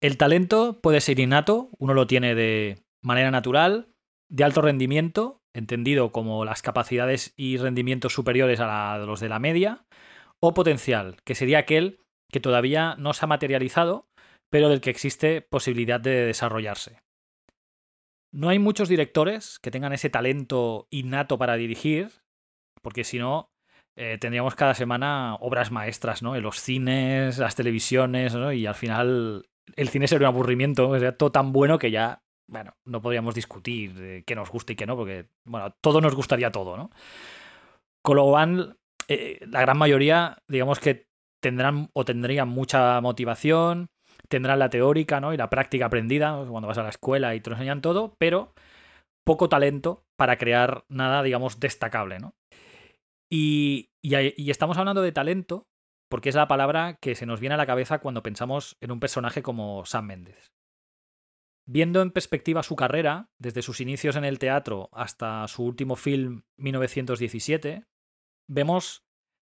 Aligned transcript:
El 0.00 0.16
talento 0.16 0.80
puede 0.80 1.02
ser 1.02 1.20
innato, 1.20 1.68
uno 1.78 1.92
lo 1.92 2.06
tiene 2.06 2.34
de 2.34 2.82
manera 3.02 3.30
natural, 3.30 3.92
de 4.30 4.44
alto 4.44 4.62
rendimiento, 4.62 5.42
entendido 5.52 6.10
como 6.10 6.44
las 6.46 6.62
capacidades 6.62 7.34
y 7.36 7.58
rendimientos 7.58 8.14
superiores 8.14 8.60
a, 8.60 8.96
los 8.98 9.20
de 9.20 9.28
la 9.28 9.38
media, 9.38 9.84
o 10.40 10.54
potencial, 10.54 11.16
que 11.24 11.34
sería 11.34 11.58
aquel 11.58 11.98
que 12.32 12.40
todavía 12.40 12.94
no 12.96 13.12
se 13.12 13.26
ha 13.26 13.28
materializado, 13.28 14.08
pero 14.48 14.70
del 14.70 14.80
que 14.80 14.90
existe 14.90 15.42
posibilidad 15.42 16.00
de 16.00 16.24
desarrollarse. 16.24 17.00
No 18.32 18.48
hay 18.48 18.58
muchos 18.58 18.88
directores 18.88 19.58
que 19.58 19.70
tengan 19.70 19.92
ese 19.92 20.08
talento 20.08 20.86
innato 20.90 21.36
para 21.36 21.56
dirigir, 21.56 22.10
porque 22.80 23.04
si 23.04 23.18
no, 23.18 23.50
eh, 23.96 24.16
tendríamos 24.18 24.54
cada 24.54 24.74
semana 24.74 25.34
obras 25.40 25.72
maestras, 25.72 26.22
¿no? 26.22 26.36
En 26.36 26.42
los 26.42 26.60
cines, 26.60 27.38
las 27.38 27.56
televisiones, 27.56 28.34
¿no? 28.34 28.52
Y 28.52 28.66
al 28.66 28.76
final 28.76 29.49
el 29.76 29.88
cine 29.88 30.08
sería 30.08 30.28
un 30.28 30.34
aburrimiento, 30.34 30.92
sería 30.94 31.16
todo 31.16 31.32
tan 31.32 31.52
bueno 31.52 31.78
que 31.78 31.90
ya, 31.90 32.22
bueno, 32.48 32.74
no 32.84 33.00
podríamos 33.00 33.34
discutir 33.34 34.24
qué 34.26 34.34
nos 34.34 34.50
gusta 34.50 34.72
y 34.72 34.76
qué 34.76 34.86
no, 34.86 34.96
porque, 34.96 35.26
bueno, 35.46 35.74
todo 35.80 36.00
nos 36.00 36.14
gustaría 36.14 36.50
todo, 36.50 36.76
¿no? 36.76 36.90
Con 38.02 38.16
lo 38.16 38.24
cual, 38.24 38.78
eh, 39.08 39.40
la 39.46 39.60
gran 39.60 39.78
mayoría, 39.78 40.38
digamos 40.48 40.80
que 40.80 41.06
tendrán 41.42 41.90
o 41.92 42.04
tendrían 42.04 42.48
mucha 42.48 43.00
motivación, 43.00 43.88
tendrán 44.28 44.58
la 44.58 44.70
teórica, 44.70 45.20
¿no? 45.20 45.32
Y 45.32 45.36
la 45.36 45.50
práctica 45.50 45.86
aprendida, 45.86 46.44
cuando 46.48 46.68
vas 46.68 46.78
a 46.78 46.82
la 46.82 46.90
escuela 46.90 47.34
y 47.34 47.40
te 47.40 47.50
lo 47.50 47.56
enseñan 47.56 47.82
todo, 47.82 48.14
pero 48.18 48.52
poco 49.26 49.48
talento 49.48 50.04
para 50.16 50.38
crear 50.38 50.84
nada, 50.88 51.22
digamos, 51.22 51.60
destacable, 51.60 52.18
¿no? 52.18 52.34
Y, 53.32 53.90
y, 54.02 54.50
estamos 54.50 54.76
hablando 54.76 55.02
de 55.02 55.12
talento 55.12 55.68
porque 56.10 56.28
es 56.28 56.34
la 56.34 56.48
palabra 56.48 56.98
que 57.00 57.14
se 57.14 57.24
nos 57.24 57.40
viene 57.40 57.54
a 57.54 57.58
la 57.58 57.66
cabeza 57.66 58.00
cuando 58.00 58.22
pensamos 58.22 58.76
en 58.80 58.90
un 58.90 59.00
personaje 59.00 59.42
como 59.42 59.86
Sam 59.86 60.06
Mendes. 60.06 60.52
Viendo 61.66 62.02
en 62.02 62.10
perspectiva 62.10 62.64
su 62.64 62.74
carrera, 62.74 63.30
desde 63.38 63.62
sus 63.62 63.80
inicios 63.80 64.16
en 64.16 64.24
el 64.24 64.40
teatro 64.40 64.90
hasta 64.92 65.46
su 65.46 65.62
último 65.62 65.94
film 65.94 66.42
1917, 66.58 67.84
vemos 68.48 69.04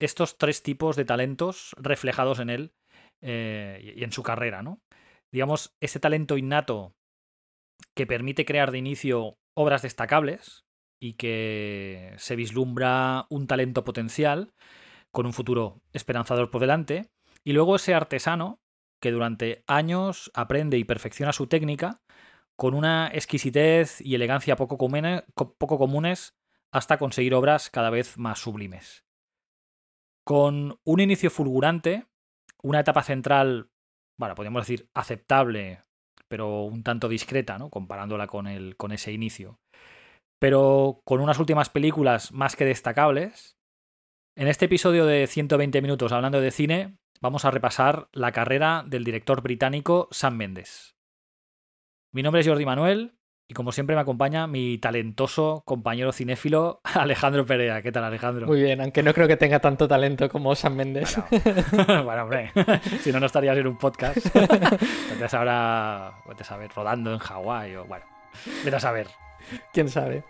estos 0.00 0.38
tres 0.38 0.62
tipos 0.62 0.94
de 0.94 1.04
talentos 1.04 1.74
reflejados 1.76 2.38
en 2.38 2.50
él 2.50 2.72
eh, 3.20 3.94
y 3.96 4.04
en 4.04 4.12
su 4.12 4.22
carrera, 4.22 4.62
¿no? 4.62 4.80
Digamos, 5.32 5.74
ese 5.80 5.98
talento 5.98 6.36
innato 6.36 6.94
que 7.96 8.06
permite 8.06 8.44
crear 8.44 8.70
de 8.70 8.78
inicio 8.78 9.38
obras 9.56 9.82
destacables 9.82 10.64
y 11.02 11.14
que 11.14 12.14
se 12.16 12.36
vislumbra 12.36 13.26
un 13.28 13.48
talento 13.48 13.82
potencial 13.82 14.54
con 15.14 15.26
un 15.26 15.32
futuro 15.32 15.80
esperanzador 15.92 16.50
por 16.50 16.60
delante, 16.60 17.08
y 17.44 17.52
luego 17.52 17.76
ese 17.76 17.94
artesano 17.94 18.60
que 19.00 19.12
durante 19.12 19.62
años 19.68 20.30
aprende 20.34 20.76
y 20.76 20.82
perfecciona 20.84 21.32
su 21.32 21.46
técnica 21.46 22.02
con 22.56 22.74
una 22.74 23.08
exquisitez 23.12 24.00
y 24.00 24.16
elegancia 24.16 24.56
poco, 24.56 24.76
comunes 24.76 26.36
hasta 26.72 26.98
conseguir 26.98 27.34
obras 27.34 27.70
cada 27.70 27.90
vez 27.90 28.18
más 28.18 28.40
sublimes. 28.40 29.04
Con 30.24 30.80
un 30.84 31.00
inicio 31.00 31.30
fulgurante, 31.30 32.06
una 32.62 32.80
etapa 32.80 33.04
central, 33.04 33.70
bueno, 34.18 34.34
podríamos 34.34 34.62
decir 34.62 34.88
aceptable, 34.94 35.84
pero 36.26 36.62
un 36.62 36.82
tanto 36.82 37.08
discreta, 37.08 37.56
¿no? 37.56 37.70
Comparándola 37.70 38.26
con, 38.26 38.48
el, 38.48 38.76
con 38.76 38.90
ese 38.90 39.12
inicio. 39.12 39.60
Pero 40.40 41.02
con 41.04 41.20
unas 41.20 41.38
últimas 41.38 41.70
películas 41.70 42.32
más 42.32 42.56
que 42.56 42.64
destacables, 42.64 43.56
en 44.36 44.48
este 44.48 44.64
episodio 44.64 45.06
de 45.06 45.26
120 45.26 45.80
minutos 45.80 46.12
hablando 46.12 46.40
de 46.40 46.50
cine, 46.50 46.96
vamos 47.20 47.44
a 47.44 47.50
repasar 47.50 48.08
la 48.12 48.32
carrera 48.32 48.84
del 48.86 49.04
director 49.04 49.42
británico 49.42 50.08
Sam 50.10 50.36
Mendes. 50.36 50.96
Mi 52.12 52.22
nombre 52.22 52.40
es 52.40 52.48
Jordi 52.48 52.64
Manuel 52.64 53.14
y 53.46 53.54
como 53.54 53.70
siempre 53.70 53.94
me 53.94 54.02
acompaña 54.02 54.46
mi 54.46 54.78
talentoso 54.78 55.62
compañero 55.64 56.12
cinéfilo 56.12 56.80
Alejandro 56.94 57.46
Perea. 57.46 57.82
¿Qué 57.82 57.92
tal 57.92 58.04
Alejandro? 58.04 58.46
Muy 58.46 58.62
bien, 58.62 58.80
aunque 58.80 59.02
no 59.02 59.14
creo 59.14 59.28
que 59.28 59.36
tenga 59.36 59.60
tanto 59.60 59.86
talento 59.86 60.28
como 60.28 60.54
Sam 60.54 60.74
Mendes. 60.74 61.16
Bueno, 61.72 62.24
hombre, 62.24 62.50
si 63.00 63.12
no, 63.12 63.20
no 63.20 63.26
estarías 63.26 63.56
en 63.56 63.68
un 63.68 63.78
podcast. 63.78 64.16
Estarías 64.16 65.34
ahora, 65.34 66.08
a 66.08 66.44
saber, 66.44 66.70
rodando 66.74 67.12
en 67.12 67.18
Hawái 67.18 67.76
o 67.76 67.84
bueno, 67.84 68.04
vete 68.64 68.76
a 68.76 68.80
saber. 68.80 69.06
¿Quién 69.72 69.88
sabe? 69.88 70.24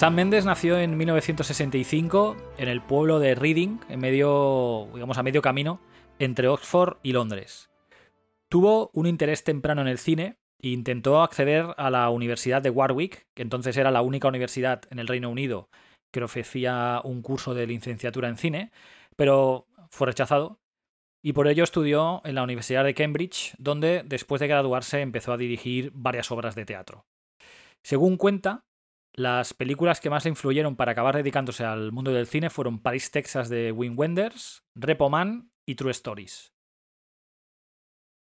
Sam 0.00 0.14
Mendes 0.14 0.46
nació 0.46 0.78
en 0.78 0.96
1965 0.96 2.34
en 2.56 2.68
el 2.70 2.80
pueblo 2.80 3.18
de 3.18 3.34
Reading, 3.34 3.80
en 3.90 4.00
medio, 4.00 4.88
digamos, 4.94 5.18
a 5.18 5.22
medio 5.22 5.42
camino 5.42 5.78
entre 6.18 6.48
Oxford 6.48 6.96
y 7.02 7.12
Londres. 7.12 7.68
Tuvo 8.48 8.90
un 8.94 9.06
interés 9.06 9.44
temprano 9.44 9.82
en 9.82 9.88
el 9.88 9.98
cine 9.98 10.38
e 10.58 10.68
intentó 10.68 11.20
acceder 11.20 11.74
a 11.76 11.90
la 11.90 12.08
Universidad 12.08 12.62
de 12.62 12.70
Warwick, 12.70 13.26
que 13.34 13.42
entonces 13.42 13.76
era 13.76 13.90
la 13.90 14.00
única 14.00 14.26
universidad 14.26 14.84
en 14.88 15.00
el 15.00 15.06
Reino 15.06 15.28
Unido 15.28 15.68
que 16.10 16.24
ofrecía 16.24 17.02
un 17.04 17.20
curso 17.20 17.52
de 17.52 17.66
licenciatura 17.66 18.30
en 18.30 18.38
cine, 18.38 18.72
pero 19.16 19.66
fue 19.90 20.06
rechazado 20.06 20.60
y 21.22 21.34
por 21.34 21.46
ello 21.46 21.62
estudió 21.62 22.22
en 22.24 22.36
la 22.36 22.42
Universidad 22.42 22.84
de 22.84 22.94
Cambridge, 22.94 23.52
donde 23.58 24.02
después 24.06 24.40
de 24.40 24.48
graduarse 24.48 25.02
empezó 25.02 25.34
a 25.34 25.36
dirigir 25.36 25.92
varias 25.92 26.30
obras 26.30 26.54
de 26.54 26.64
teatro. 26.64 27.04
Según 27.82 28.16
cuenta, 28.16 28.64
las 29.14 29.54
películas 29.54 30.00
que 30.00 30.10
más 30.10 30.24
le 30.24 30.30
influyeron 30.30 30.76
para 30.76 30.92
acabar 30.92 31.16
dedicándose 31.16 31.64
al 31.64 31.92
mundo 31.92 32.12
del 32.12 32.26
cine 32.26 32.50
fueron 32.50 32.80
Paris, 32.80 33.10
Texas 33.10 33.48
de 33.48 33.72
Wim 33.72 33.98
Wenders, 33.98 34.64
Repo 34.74 35.10
Man 35.10 35.50
y 35.66 35.74
True 35.74 35.90
Stories. 35.90 36.52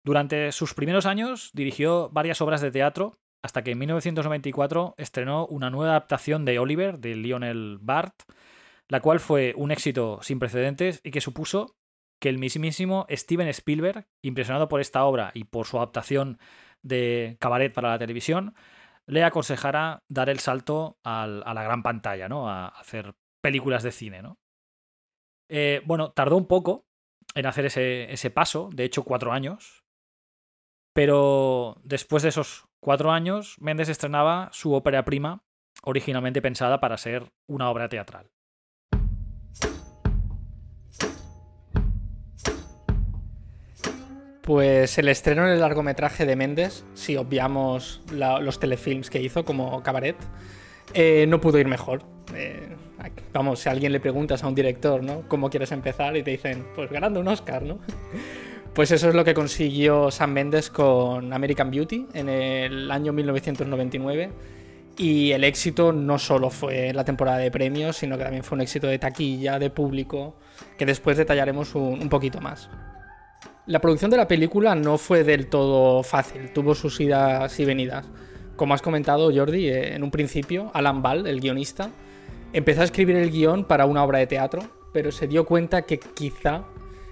Durante 0.04 0.52
sus 0.52 0.74
primeros 0.74 1.06
años 1.06 1.50
dirigió 1.52 2.08
varias 2.10 2.40
obras 2.40 2.60
de 2.60 2.70
teatro 2.70 3.18
hasta 3.42 3.62
que 3.62 3.72
en 3.72 3.78
1994 3.78 4.94
estrenó 4.96 5.46
una 5.46 5.70
nueva 5.70 5.92
adaptación 5.92 6.44
de 6.44 6.58
Oliver 6.58 6.98
de 6.98 7.14
Lionel 7.14 7.78
Bart, 7.80 8.22
la 8.88 9.00
cual 9.00 9.20
fue 9.20 9.54
un 9.56 9.70
éxito 9.70 10.18
sin 10.22 10.38
precedentes 10.38 11.00
y 11.04 11.10
que 11.10 11.20
supuso 11.20 11.76
que 12.20 12.28
el 12.28 12.38
mismísimo 12.38 13.06
Steven 13.10 13.48
Spielberg, 13.48 14.08
impresionado 14.22 14.68
por 14.68 14.80
esta 14.80 15.04
obra 15.04 15.30
y 15.34 15.44
por 15.44 15.66
su 15.66 15.76
adaptación 15.76 16.38
de 16.82 17.36
Cabaret 17.38 17.72
para 17.72 17.90
la 17.90 17.98
televisión, 17.98 18.54
le 19.08 19.24
aconsejara 19.24 20.04
dar 20.08 20.28
el 20.28 20.38
salto 20.38 20.98
a 21.02 21.26
la 21.26 21.62
gran 21.62 21.82
pantalla, 21.82 22.28
¿no? 22.28 22.48
A 22.48 22.68
hacer 22.68 23.14
películas 23.40 23.82
de 23.82 23.92
cine, 23.92 24.22
¿no? 24.22 24.38
Eh, 25.48 25.80
bueno, 25.86 26.12
tardó 26.12 26.36
un 26.36 26.46
poco 26.46 26.86
en 27.34 27.46
hacer 27.46 27.66
ese, 27.66 28.12
ese 28.12 28.30
paso, 28.30 28.68
de 28.72 28.84
hecho 28.84 29.04
cuatro 29.04 29.32
años, 29.32 29.84
pero 30.94 31.80
después 31.84 32.22
de 32.22 32.28
esos 32.28 32.66
cuatro 32.80 33.10
años, 33.10 33.56
Méndez 33.60 33.88
estrenaba 33.88 34.50
su 34.52 34.74
ópera 34.74 35.04
prima, 35.04 35.42
originalmente 35.82 36.42
pensada 36.42 36.80
para 36.80 36.98
ser 36.98 37.32
una 37.46 37.70
obra 37.70 37.88
teatral. 37.88 38.30
Pues 44.48 44.96
el 44.96 45.08
estreno 45.08 45.44
en 45.44 45.52
el 45.52 45.60
largometraje 45.60 46.24
de 46.24 46.34
Méndez, 46.34 46.82
si 46.94 47.18
obviamos 47.18 48.00
los 48.10 48.58
telefilms 48.58 49.10
que 49.10 49.20
hizo 49.20 49.44
como 49.44 49.82
Cabaret, 49.82 50.16
eh, 50.94 51.26
no 51.28 51.38
pudo 51.38 51.58
ir 51.58 51.68
mejor. 51.68 52.00
Eh, 52.34 52.66
vamos, 53.34 53.60
si 53.60 53.68
alguien 53.68 53.92
le 53.92 54.00
preguntas 54.00 54.42
a 54.42 54.48
un 54.48 54.54
director, 54.54 55.02
¿no? 55.02 55.28
¿Cómo 55.28 55.50
quieres 55.50 55.70
empezar? 55.70 56.16
Y 56.16 56.22
te 56.22 56.30
dicen, 56.30 56.66
pues 56.74 56.90
ganando 56.90 57.20
un 57.20 57.28
Oscar, 57.28 57.62
¿no? 57.62 57.78
Pues 58.72 58.90
eso 58.90 59.10
es 59.10 59.14
lo 59.14 59.22
que 59.22 59.34
consiguió 59.34 60.10
Sam 60.10 60.32
Mendes 60.32 60.70
con 60.70 61.30
American 61.34 61.70
Beauty 61.70 62.06
en 62.14 62.30
el 62.30 62.90
año 62.90 63.12
1999. 63.12 64.30
Y 64.96 65.32
el 65.32 65.44
éxito 65.44 65.92
no 65.92 66.18
solo 66.18 66.48
fue 66.48 66.94
la 66.94 67.04
temporada 67.04 67.36
de 67.36 67.50
premios, 67.50 67.98
sino 67.98 68.16
que 68.16 68.24
también 68.24 68.44
fue 68.44 68.56
un 68.56 68.62
éxito 68.62 68.86
de 68.86 68.98
taquilla, 68.98 69.58
de 69.58 69.68
público, 69.68 70.36
que 70.78 70.86
después 70.86 71.18
detallaremos 71.18 71.74
un 71.74 72.08
poquito 72.08 72.40
más. 72.40 72.70
La 73.68 73.82
producción 73.82 74.10
de 74.10 74.16
la 74.16 74.26
película 74.26 74.74
no 74.74 74.96
fue 74.96 75.24
del 75.24 75.48
todo 75.48 76.02
fácil, 76.02 76.54
tuvo 76.54 76.74
sus 76.74 76.98
idas 77.00 77.60
y 77.60 77.66
venidas. 77.66 78.08
Como 78.56 78.72
has 78.72 78.80
comentado, 78.80 79.30
Jordi, 79.30 79.68
eh, 79.68 79.94
en 79.94 80.02
un 80.02 80.10
principio, 80.10 80.70
Alan 80.72 81.02
Ball, 81.02 81.26
el 81.26 81.38
guionista, 81.38 81.90
empezó 82.54 82.80
a 82.80 82.84
escribir 82.84 83.16
el 83.16 83.30
guion 83.30 83.66
para 83.66 83.84
una 83.84 84.02
obra 84.02 84.20
de 84.20 84.26
teatro, 84.26 84.62
pero 84.90 85.12
se 85.12 85.26
dio 85.26 85.44
cuenta 85.44 85.82
que 85.82 85.98
quizá 85.98 86.64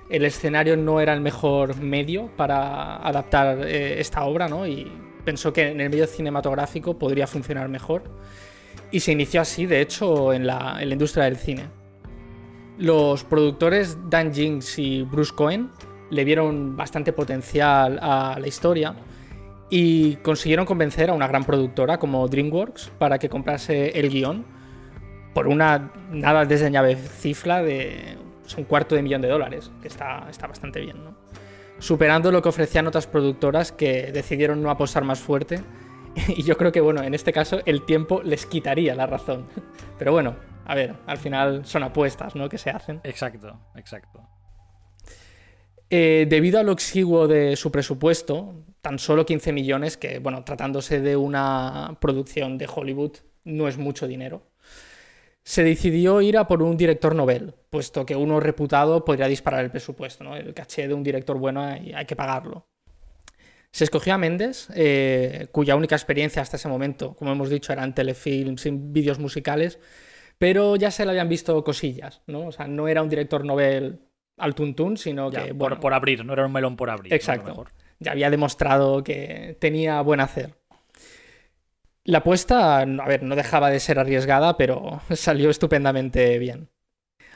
el 0.08 0.24
escenario 0.24 0.78
no 0.78 0.98
era 0.98 1.12
el 1.12 1.20
mejor 1.20 1.76
medio 1.76 2.30
para 2.38 3.06
adaptar 3.06 3.58
eh, 3.66 4.00
esta 4.00 4.24
obra, 4.24 4.48
¿no? 4.48 4.66
Y 4.66 4.90
pensó 5.26 5.52
que 5.52 5.68
en 5.68 5.82
el 5.82 5.90
medio 5.90 6.06
cinematográfico 6.06 6.98
podría 6.98 7.26
funcionar 7.26 7.68
mejor. 7.68 8.04
Y 8.90 9.00
se 9.00 9.12
inició 9.12 9.42
así, 9.42 9.66
de 9.66 9.82
hecho, 9.82 10.32
en 10.32 10.46
la, 10.46 10.78
en 10.80 10.88
la 10.88 10.94
industria 10.94 11.24
del 11.24 11.36
cine. 11.36 11.64
Los 12.78 13.24
productores 13.24 13.98
Dan 14.08 14.32
Jinks 14.32 14.78
y 14.78 15.02
Bruce 15.02 15.34
Cohen 15.34 15.70
le 16.10 16.24
vieron 16.24 16.76
bastante 16.76 17.12
potencial 17.12 17.98
a 18.00 18.38
la 18.38 18.46
historia 18.46 18.94
y 19.70 20.16
consiguieron 20.16 20.66
convencer 20.66 21.10
a 21.10 21.12
una 21.12 21.26
gran 21.26 21.44
productora 21.44 21.98
como 21.98 22.26
DreamWorks 22.28 22.90
para 22.98 23.18
que 23.18 23.28
comprase 23.28 23.98
el 23.98 24.10
guion 24.10 24.44
por 25.34 25.48
una 25.48 25.92
nada 26.10 26.44
desdeñable 26.44 26.96
cifra 26.96 27.62
de 27.62 28.16
un 28.56 28.64
cuarto 28.64 28.94
de 28.94 29.02
millón 29.02 29.22
de 29.22 29.28
dólares, 29.28 29.70
que 29.82 29.88
está, 29.88 30.26
está 30.30 30.46
bastante 30.46 30.80
bien, 30.80 31.02
¿no? 31.02 31.26
superando 31.78 32.32
lo 32.32 32.42
que 32.42 32.48
ofrecían 32.48 32.86
otras 32.86 33.06
productoras 33.06 33.72
que 33.72 34.12
decidieron 34.12 34.62
no 34.62 34.70
apostar 34.70 35.04
más 35.04 35.20
fuerte. 35.20 35.60
Y 36.28 36.44
yo 36.44 36.56
creo 36.56 36.72
que, 36.72 36.80
bueno, 36.80 37.02
en 37.02 37.12
este 37.12 37.30
caso 37.30 37.60
el 37.66 37.84
tiempo 37.84 38.22
les 38.22 38.46
quitaría 38.46 38.94
la 38.94 39.06
razón. 39.06 39.46
Pero 39.98 40.12
bueno, 40.12 40.34
a 40.64 40.74
ver, 40.74 40.94
al 41.06 41.18
final 41.18 41.66
son 41.66 41.82
apuestas, 41.82 42.34
¿no? 42.34 42.48
Que 42.48 42.56
se 42.56 42.70
hacen. 42.70 43.00
Exacto, 43.04 43.60
exacto. 43.74 44.26
Eh, 45.88 46.26
debido 46.28 46.58
a 46.58 46.62
lo 46.62 46.72
exiguo 46.72 47.28
de 47.28 47.54
su 47.56 47.70
presupuesto, 47.70 48.64
tan 48.80 48.98
solo 48.98 49.24
15 49.24 49.52
millones, 49.52 49.96
que 49.96 50.18
bueno, 50.18 50.44
tratándose 50.44 51.00
de 51.00 51.16
una 51.16 51.96
producción 52.00 52.58
de 52.58 52.68
Hollywood, 52.72 53.18
no 53.44 53.68
es 53.68 53.78
mucho 53.78 54.06
dinero, 54.08 54.42
se 55.44 55.62
decidió 55.62 56.20
ir 56.22 56.38
a 56.38 56.48
por 56.48 56.60
un 56.62 56.76
director 56.76 57.14
novel, 57.14 57.54
puesto 57.70 58.04
que 58.04 58.16
uno 58.16 58.40
reputado 58.40 59.04
podría 59.04 59.28
disparar 59.28 59.64
el 59.64 59.70
presupuesto, 59.70 60.24
¿no? 60.24 60.36
El 60.36 60.52
caché 60.54 60.88
de 60.88 60.94
un 60.94 61.04
director 61.04 61.38
bueno 61.38 61.62
hay, 61.62 61.92
hay 61.92 62.04
que 62.04 62.16
pagarlo. 62.16 62.66
Se 63.70 63.84
escogió 63.84 64.14
a 64.14 64.18
Méndez, 64.18 64.68
eh, 64.74 65.48
cuya 65.52 65.76
única 65.76 65.94
experiencia 65.94 66.42
hasta 66.42 66.56
ese 66.56 66.68
momento, 66.68 67.14
como 67.14 67.30
hemos 67.30 67.50
dicho, 67.50 67.72
eran 67.72 67.94
telefilms 67.94 68.66
y 68.66 68.70
vídeos 68.72 69.18
musicales, 69.18 69.78
pero 70.38 70.76
ya 70.76 70.90
se 70.90 71.04
le 71.04 71.10
habían 71.10 71.28
visto 71.28 71.62
cosillas, 71.62 72.22
¿no? 72.26 72.48
O 72.48 72.52
sea, 72.52 72.66
no 72.66 72.88
era 72.88 73.02
un 73.02 73.08
director 73.08 73.44
novel 73.44 74.00
al 74.36 74.54
tuntún, 74.54 74.96
sino 74.96 75.30
que... 75.30 75.52
Bueno, 75.52 75.80
por, 75.80 75.94
abrir, 75.94 76.24
no 76.24 76.32
era 76.32 76.46
un 76.46 76.52
melón 76.52 76.76
por 76.76 76.90
abrir. 76.90 77.12
Exacto. 77.12 77.66
Ya 77.98 78.12
había 78.12 78.30
demostrado 78.30 79.02
que 79.02 79.56
tenía 79.60 80.00
buen 80.02 80.20
hacer. 80.20 80.54
La 82.04 82.18
apuesta, 82.18 82.80
a 82.80 82.84
ver, 82.84 83.22
no 83.22 83.34
dejaba 83.34 83.70
de 83.70 83.80
ser 83.80 83.98
arriesgada, 83.98 84.56
pero 84.56 85.00
salió 85.10 85.50
estupendamente 85.50 86.38
bien. 86.38 86.68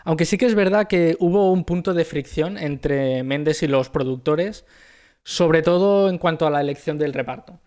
Aunque 0.05 0.25
sí 0.25 0.38
que 0.38 0.47
es 0.47 0.55
verdad 0.55 0.87
que 0.87 1.17
hubo 1.19 1.52
un 1.52 1.64
punto 1.64 1.93
de 1.93 2.05
fricción 2.05 2.56
entre 2.56 3.23
Méndez 3.23 3.62
y 3.62 3.67
los 3.67 3.91
productores, 3.91 4.64
sobre 5.25 5.62
todo 5.62 6.08
en 6.08 6.19
cuanto 6.19 6.47
a 6.47 6.50
la 6.50 6.61
elección 6.61 6.99
del 6.99 7.12
reparto. 7.12 7.61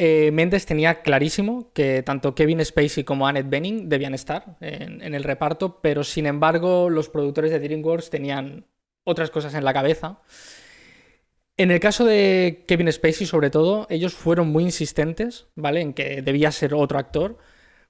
Eh, 0.00 0.30
Méndez 0.32 0.64
tenía 0.64 1.02
clarísimo 1.02 1.72
que 1.72 2.02
tanto 2.02 2.34
Kevin 2.34 2.64
Spacey 2.64 3.02
como 3.04 3.26
Annette 3.26 3.50
Bening 3.50 3.88
debían 3.88 4.14
estar 4.14 4.56
en, 4.60 5.02
en, 5.02 5.14
el 5.14 5.24
reparto, 5.24 5.80
pero 5.82 6.04
sin 6.04 6.26
embargo 6.26 6.88
los 6.88 7.08
productores 7.08 7.50
de 7.50 7.58
DreamWorks 7.58 8.08
tenían 8.08 8.66
otras 9.04 9.30
cosas 9.30 9.54
en 9.54 9.64
la 9.64 9.72
cabeza 9.72 10.20
en 11.58 11.72
el 11.72 11.80
caso 11.80 12.04
de 12.04 12.64
Kevin 12.68 12.90
Spacey, 12.90 13.26
sobre 13.26 13.50
todo, 13.50 13.88
ellos 13.90 14.14
fueron 14.14 14.48
muy 14.48 14.62
insistentes, 14.62 15.48
¿vale? 15.56 15.80
En 15.80 15.92
que 15.92 16.22
debía 16.22 16.52
ser 16.52 16.72
otro 16.72 17.00
actor, 17.00 17.36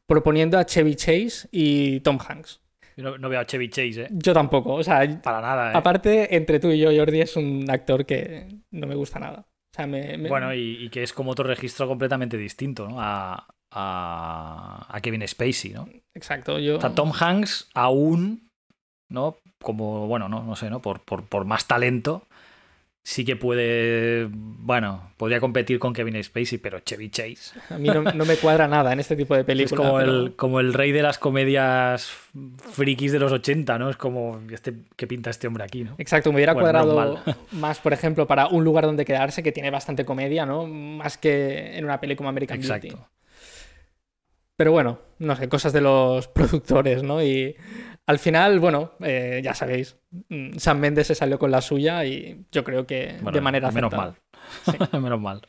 proponiendo 0.07 0.59
a 0.59 0.65
Chevy 0.65 0.95
Chase 0.95 1.49
y 1.53 2.01
Tom 2.01 2.19
Hanks. 2.19 2.63
Yo 2.97 3.19
no, 3.19 3.29
veo 3.29 3.39
a 3.39 3.45
Chevy 3.45 3.69
Chase, 3.69 4.05
¿eh? 4.05 4.09
Yo 4.11 4.33
tampoco, 4.33 4.73
o 4.73 4.83
sea... 4.83 5.21
Para 5.21 5.43
nada, 5.43 5.73
¿eh? 5.73 5.77
Aparte, 5.77 6.35
entre 6.35 6.59
tú 6.59 6.71
y 6.71 6.79
yo, 6.79 6.91
Jordi 6.97 7.21
es 7.21 7.37
un 7.37 7.67
actor 7.71 8.07
que 8.07 8.49
no 8.71 8.87
me 8.87 8.95
gusta 8.95 9.19
nada. 9.19 9.47
O 9.79 9.81
sea, 9.81 9.87
me, 9.87 10.17
Bueno, 10.29 10.53
y, 10.55 10.89
que 10.91 11.05
es 11.05 11.13
como 11.13 11.31
otro 11.31 11.47
registro 11.47 11.87
completamente 11.87 12.37
distinto, 12.37 12.89
¿no? 12.89 12.97
A, 12.99 13.47
a, 13.71 14.99
Kevin 15.01 15.27
Spacey, 15.27 15.73
¿no? 15.73 15.89
Exacto, 16.15 16.59
yo... 16.59 16.79
O 16.79 16.81
sea, 16.81 16.95
Tom 16.95 17.13
Hanks 17.13 17.69
aún, 17.75 18.49
¿no? 19.09 19.37
Como, 19.63 20.09
bueno, 20.09 20.29
no, 20.29 20.43
no 20.43 20.57
sé, 20.57 20.69
¿no? 20.69 20.83
Por, 20.83 21.01
por, 21.05 21.25
por 21.27 21.45
más 21.45 21.69
talento 21.69 22.27
sí 23.09 23.25
que 23.25 23.37
puede, 23.37 24.29
bueno, 24.31 25.13
podría 25.17 25.41
competir 25.41 25.79
con 25.79 25.95
Kevin 25.95 26.23
Spacey, 26.23 26.59
pero 26.59 26.81
Chevy 26.81 27.09
Chase. 27.09 27.59
A 27.71 27.79
mí 27.79 27.89
no, 27.89 28.03
me 28.03 28.37
cuadra 28.37 28.69
nada 28.69 28.93
en 28.93 29.01
este 29.01 29.17
tipo 29.17 29.35
de 29.35 29.45
películas. 29.45 29.73
Es 29.73 29.79
como, 29.79 30.01
el, 30.01 30.37
como 30.37 30.61
el 30.61 30.75
rey 30.75 30.93
de 30.93 31.01
las 31.01 31.17
comedias 31.17 32.07
frikis 32.71 33.11
de 33.11 33.19
los 33.19 33.33
80, 33.33 33.79
¿no? 33.79 33.89
Es 33.89 33.97
como, 33.97 34.43
este, 34.53 34.75
¿qué 34.95 35.07
pinta 35.07 35.31
este 35.31 35.47
hombre 35.47 35.65
aquí, 35.65 35.85
no? 35.85 35.95
Exacto, 35.97 36.31
me 36.31 36.37
hubiera 36.37 36.53
cuadrado 36.53 37.19
más, 37.53 37.79
por 37.79 37.95
ejemplo, 37.95 38.27
para 38.27 38.49
un 38.49 38.63
lugar 38.63 38.85
donde 38.85 39.07
quedarse 39.07 39.43
que 39.43 39.53
tiene 39.53 39.71
bastante 39.71 40.05
comedia, 40.05 40.45
¿no? 40.45 40.67
Más 40.67 41.17
que 41.17 41.79
en 41.79 41.87
una 41.87 42.01
peli 42.01 42.15
como 42.15 42.29
American 42.29 42.59
Exacto. 42.59 42.89
Beauty. 42.89 43.03
Pero 44.55 44.73
bueno, 44.73 44.99
no 45.19 45.35
sé, 45.35 45.49
cosas 45.49 45.73
de 45.73 45.81
los 45.81 46.29
productores, 46.35 47.03
¿no? 47.03 47.23
Y 47.23 47.57
al 48.09 48.19
final, 48.19 48.59
bueno, 48.59 48.93
eh, 49.01 49.43
ya 49.45 49.53
sabéis, 49.53 49.99
mm, 50.31 50.57
Sam 50.57 50.79
Mendes 50.79 51.09
se 51.09 51.15
salió 51.15 51.39
con 51.39 51.51
la 51.51 51.61
suya 51.61 52.07
y 52.07 52.47
yo 52.51 52.65
creo 52.65 52.87
que 52.87 53.19
de 53.21 53.41
manera 53.43 53.71
Menos 53.71 53.93
mal. 53.93 54.15
menos 55.03 55.21
mal. 55.21 55.43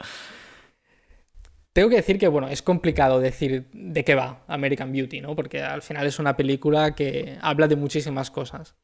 Tengo 1.72 1.88
que 1.88 1.96
decir 1.96 2.20
que, 2.20 2.28
bueno, 2.28 2.50
es 2.50 2.62
complicado 2.62 3.22
decir 3.22 3.70
de 3.72 4.04
qué 4.04 4.14
va 4.14 4.44
American 4.50 4.92
Beauty, 4.92 5.22
¿no? 5.22 5.38
Porque 5.38 5.64
al 5.64 5.82
final 5.82 6.06
es 6.06 6.20
una 6.20 6.36
película 6.36 6.96
que 6.96 7.38
habla 7.42 7.70
de 7.70 7.78
muchísimas 7.78 8.30
cosas. 8.30 8.76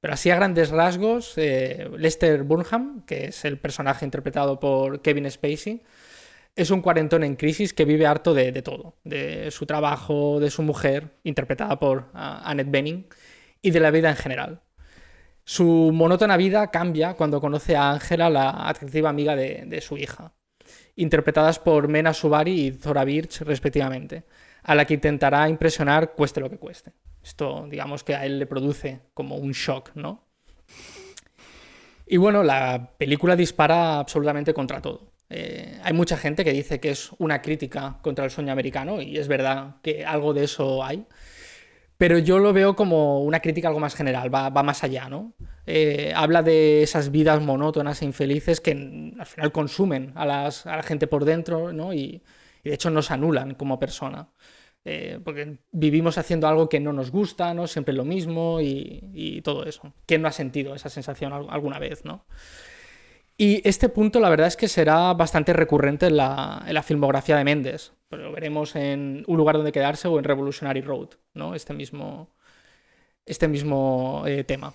Pero 0.00 0.14
así 0.14 0.30
a 0.30 0.36
grandes 0.36 0.70
rasgos, 0.70 1.32
eh, 1.36 1.90
Lester 1.98 2.44
Burnham, 2.44 3.04
que 3.06 3.24
es 3.24 3.44
el 3.44 3.58
personaje 3.58 4.04
interpretado 4.04 4.60
por 4.60 5.02
Kevin 5.02 5.28
Spacey, 5.28 5.82
es 6.56 6.70
un 6.70 6.82
cuarentón 6.82 7.24
en 7.24 7.36
crisis 7.36 7.72
que 7.72 7.84
vive 7.84 8.06
harto 8.06 8.34
de, 8.34 8.52
todo, 8.62 8.96
de 9.04 9.50
su 9.50 9.66
trabajo, 9.66 10.40
de 10.40 10.50
su 10.50 10.62
mujer, 10.62 11.16
interpretada 11.24 11.78
por 11.78 12.10
Annette 12.12 12.70
Bening, 12.70 13.06
y 13.62 13.70
de 13.70 13.80
la 13.80 13.90
vida 13.90 14.10
en 14.10 14.16
general. 14.16 14.60
Su 15.44 15.90
monótona 15.92 16.36
vida 16.36 16.70
cambia 16.70 17.14
cuando 17.14 17.40
conoce 17.40 17.76
a 17.76 17.90
Angela, 17.90 18.30
la 18.30 18.68
atractiva 18.68 19.10
amiga 19.10 19.34
de, 19.36 19.80
su 19.80 19.96
hija, 19.96 20.32
interpretadas 20.96 21.58
por 21.58 21.88
Mena 21.88 22.14
Subari 22.14 22.66
y 22.66 22.72
Zora 22.72 23.04
Birch, 23.04 23.40
respectivamente, 23.40 24.24
a 24.62 24.74
la 24.74 24.84
que 24.84 24.94
intentará 24.94 25.48
impresionar 25.48 26.12
cueste 26.12 26.40
lo 26.40 26.50
que 26.50 26.58
cueste. 26.58 26.92
Esto, 27.22 27.66
digamos 27.68 28.04
que 28.04 28.14
a 28.14 28.24
él 28.24 28.38
le 28.38 28.46
produce 28.46 29.00
como 29.14 29.36
un 29.36 29.52
shock, 29.52 29.90
¿no? 29.94 30.24
Y 32.06 32.16
bueno, 32.16 32.42
la 32.42 32.92
película 32.98 33.36
dispara 33.36 33.98
absolutamente 33.98 34.52
contra 34.54 34.80
todo. 34.80 35.12
Eh, 35.32 35.78
hay 35.84 35.92
mucha 35.92 36.16
gente 36.16 36.44
que 36.44 36.52
dice 36.52 36.80
que 36.80 36.90
es 36.90 37.12
una 37.18 37.40
crítica 37.40 37.98
contra 38.02 38.24
el 38.24 38.32
sueño 38.32 38.52
americano 38.52 39.00
y 39.00 39.16
es 39.16 39.28
verdad 39.28 39.76
que 39.80 40.04
algo 40.04 40.34
de 40.34 40.44
eso 40.44 40.84
hay. 40.84 41.06
Pero 41.96 42.18
yo 42.18 42.38
lo 42.38 42.52
veo 42.52 42.74
como 42.76 43.22
una 43.22 43.40
crítica 43.40 43.68
algo 43.68 43.78
más 43.78 43.94
general, 43.94 44.34
va, 44.34 44.50
más 44.62 44.82
allá, 44.82 45.08
¿no? 45.08 45.34
Eh, 45.66 46.12
habla 46.16 46.42
de 46.42 46.82
esas 46.82 47.10
vidas 47.10 47.42
monótonas 47.42 48.00
e 48.02 48.06
infelices 48.06 48.60
que 48.60 48.72
al 49.18 49.26
final 49.26 49.52
consumen 49.52 50.12
a, 50.16 50.24
la 50.24 50.82
gente 50.82 51.06
por 51.06 51.24
dentro, 51.24 51.72
¿no? 51.72 51.92
Y, 51.92 52.22
de 52.64 52.74
hecho 52.74 52.90
nos 52.90 53.10
anulan 53.10 53.54
como 53.54 53.78
persona. 53.78 54.28
Eh, 54.84 55.20
porque 55.22 55.58
vivimos 55.72 56.16
haciendo 56.16 56.48
algo 56.48 56.70
que 56.70 56.80
no 56.80 56.92
nos 56.94 57.10
gusta, 57.10 57.52
¿no? 57.52 57.66
Siempre 57.66 57.94
lo 57.94 58.04
mismo 58.04 58.60
y, 58.62 59.10
y 59.12 59.42
todo 59.42 59.64
eso. 59.64 59.92
¿Quién 60.06 60.22
no 60.22 60.28
ha 60.28 60.32
sentido 60.32 60.74
esa 60.74 60.88
sensación 60.88 61.32
alguna 61.34 61.78
vez, 61.78 62.04
¿no? 62.06 62.24
Y 63.40 63.66
este 63.66 63.88
punto 63.88 64.20
la 64.20 64.28
verdad 64.28 64.48
es 64.48 64.56
que 64.58 64.68
será 64.68 65.14
bastante 65.14 65.54
recurrente 65.54 66.08
en 66.08 66.18
la, 66.18 66.84
filmografía 66.84 67.38
de 67.38 67.44
Méndez. 67.44 67.92
Pero 68.10 68.24
lo 68.24 68.32
veremos 68.32 68.76
en 68.76 69.24
Un 69.28 69.38
lugar 69.38 69.56
donde 69.56 69.72
quedarse 69.72 70.08
o 70.08 70.18
en 70.18 70.24
Revolutionary 70.24 70.82
Road, 70.82 71.08
¿no? 71.32 71.54
Este 71.54 71.72
mismo, 71.72 72.28
este 73.24 73.48
mismo 73.48 74.24
eh, 74.26 74.44
tema. 74.44 74.74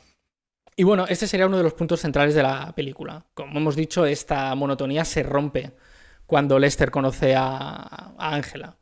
Y 0.76 0.84
bueno, 0.84 1.06
este 1.08 1.28
sería 1.28 1.46
uno 1.46 1.58
de 1.58 1.64
los 1.64 1.76
puntos 1.76 2.00
centrales 2.00 2.34
de 2.34 2.42
la 2.42 2.74
película. 2.76 3.24
Como 3.36 3.60
hemos 3.60 3.76
dicho, 3.76 4.04
esta 4.04 4.56
monotonía 4.56 5.06
se 5.06 5.22
rompe 5.22 5.74
cuando 6.26 6.58
Lester 6.58 6.90
conoce 6.90 7.36
a 7.36 8.16
Ángela. 8.18 8.78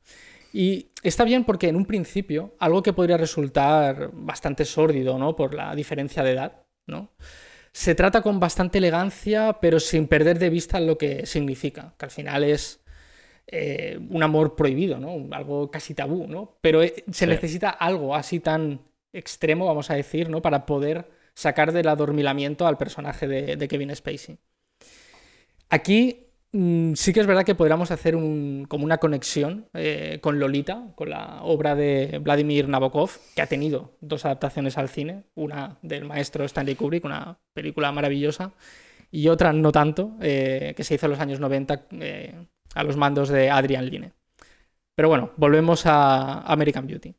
Y 0.54 0.92
está 1.02 1.26
bien 1.26 1.44
porque 1.44 1.68
en 1.68 1.76
un 1.76 1.86
principio, 1.86 2.56
algo 2.58 2.82
que 2.84 2.94
podría 2.94 3.18
resultar 3.18 4.12
bastante 4.14 4.64
sórdido, 4.64 5.20
¿no? 5.20 5.36
Por 5.36 5.54
la 5.54 5.76
diferencia 5.76 6.24
de 6.24 6.32
edad, 6.32 6.62
¿no? 6.88 7.12
Se 7.74 7.96
trata 7.96 8.22
con 8.22 8.40
bastante 8.40 8.78
elegancia, 8.78 9.58
pero 9.60 9.80
sin 9.80 10.08
perder 10.08 10.40
de 10.40 10.50
vista 10.50 10.80
lo 10.80 10.98
que 10.98 11.26
significa, 11.26 11.96
que 11.98 12.06
al 12.06 12.12
final 12.12 12.44
es 12.44 12.82
eh, 13.48 14.00
un 14.10 14.22
amor 14.24 14.56
prohibido, 14.56 15.00
¿no? 15.00 15.28
Algo 15.36 15.72
casi 15.72 15.96
tabú, 15.96 16.28
¿no? 16.28 16.58
Pero 16.62 16.84
eh, 16.84 17.04
se 17.12 17.28
necesita 17.28 17.72
algo 17.72 18.16
así 18.16 18.40
tan 18.40 18.82
extremo, 19.12 19.66
vamos 19.66 19.90
a 19.90 19.96
decir, 19.96 20.30
¿no? 20.30 20.42
Para 20.42 20.66
poder 20.66 21.10
sacar 21.34 21.72
del 21.72 21.88
adormilamiento 21.88 22.68
al 22.68 22.78
personaje 22.78 23.28
de 23.28 23.68
Kevin 23.68 23.96
Spacey. 23.96 24.38
Aquí 25.70 26.23
sí 26.54 27.14
que 27.14 27.20
es 27.20 27.26
verdad 27.26 27.46
que 27.46 27.56
podríamos 27.56 27.90
hacer 27.90 28.14
como 28.14 28.86
una 28.86 29.00
conexión 29.00 29.68
eh, 29.74 30.20
con 30.22 30.40
Lolita, 30.40 30.94
con 30.96 31.10
la 31.10 31.42
obra 31.42 31.74
de 31.74 32.20
Vladimir 32.22 32.70
Nabokov, 32.70 33.10
que 33.36 33.42
ha 33.42 33.48
tenido 33.48 33.98
dos 34.02 34.26
adaptaciones 34.26 34.78
al 34.78 34.88
cine, 34.88 35.24
una 35.34 35.80
del 35.82 36.06
maestro 36.06 36.46
Stanley 36.46 36.76
Kubrick, 36.76 37.06
una 37.06 37.40
película 37.54 37.92
maravillosa, 37.92 38.54
y 39.10 39.30
otra 39.30 39.52
no 39.52 39.72
tanto, 39.72 40.16
eh, 40.22 40.74
que 40.78 40.84
se 40.84 40.94
hizo 40.94 41.08
en 41.08 41.12
los 41.14 41.20
años 41.20 41.40
90 41.40 41.88
eh, 41.92 42.46
a 42.76 42.84
los 42.84 42.98
mandos 42.98 43.30
de 43.30 43.50
Adrian 43.50 43.88
Line. 43.90 44.12
Pero 44.96 45.10
bueno, 45.10 45.32
volvemos 45.38 45.88
a 45.88 46.42
American 46.42 46.86
Beauty. 46.86 47.16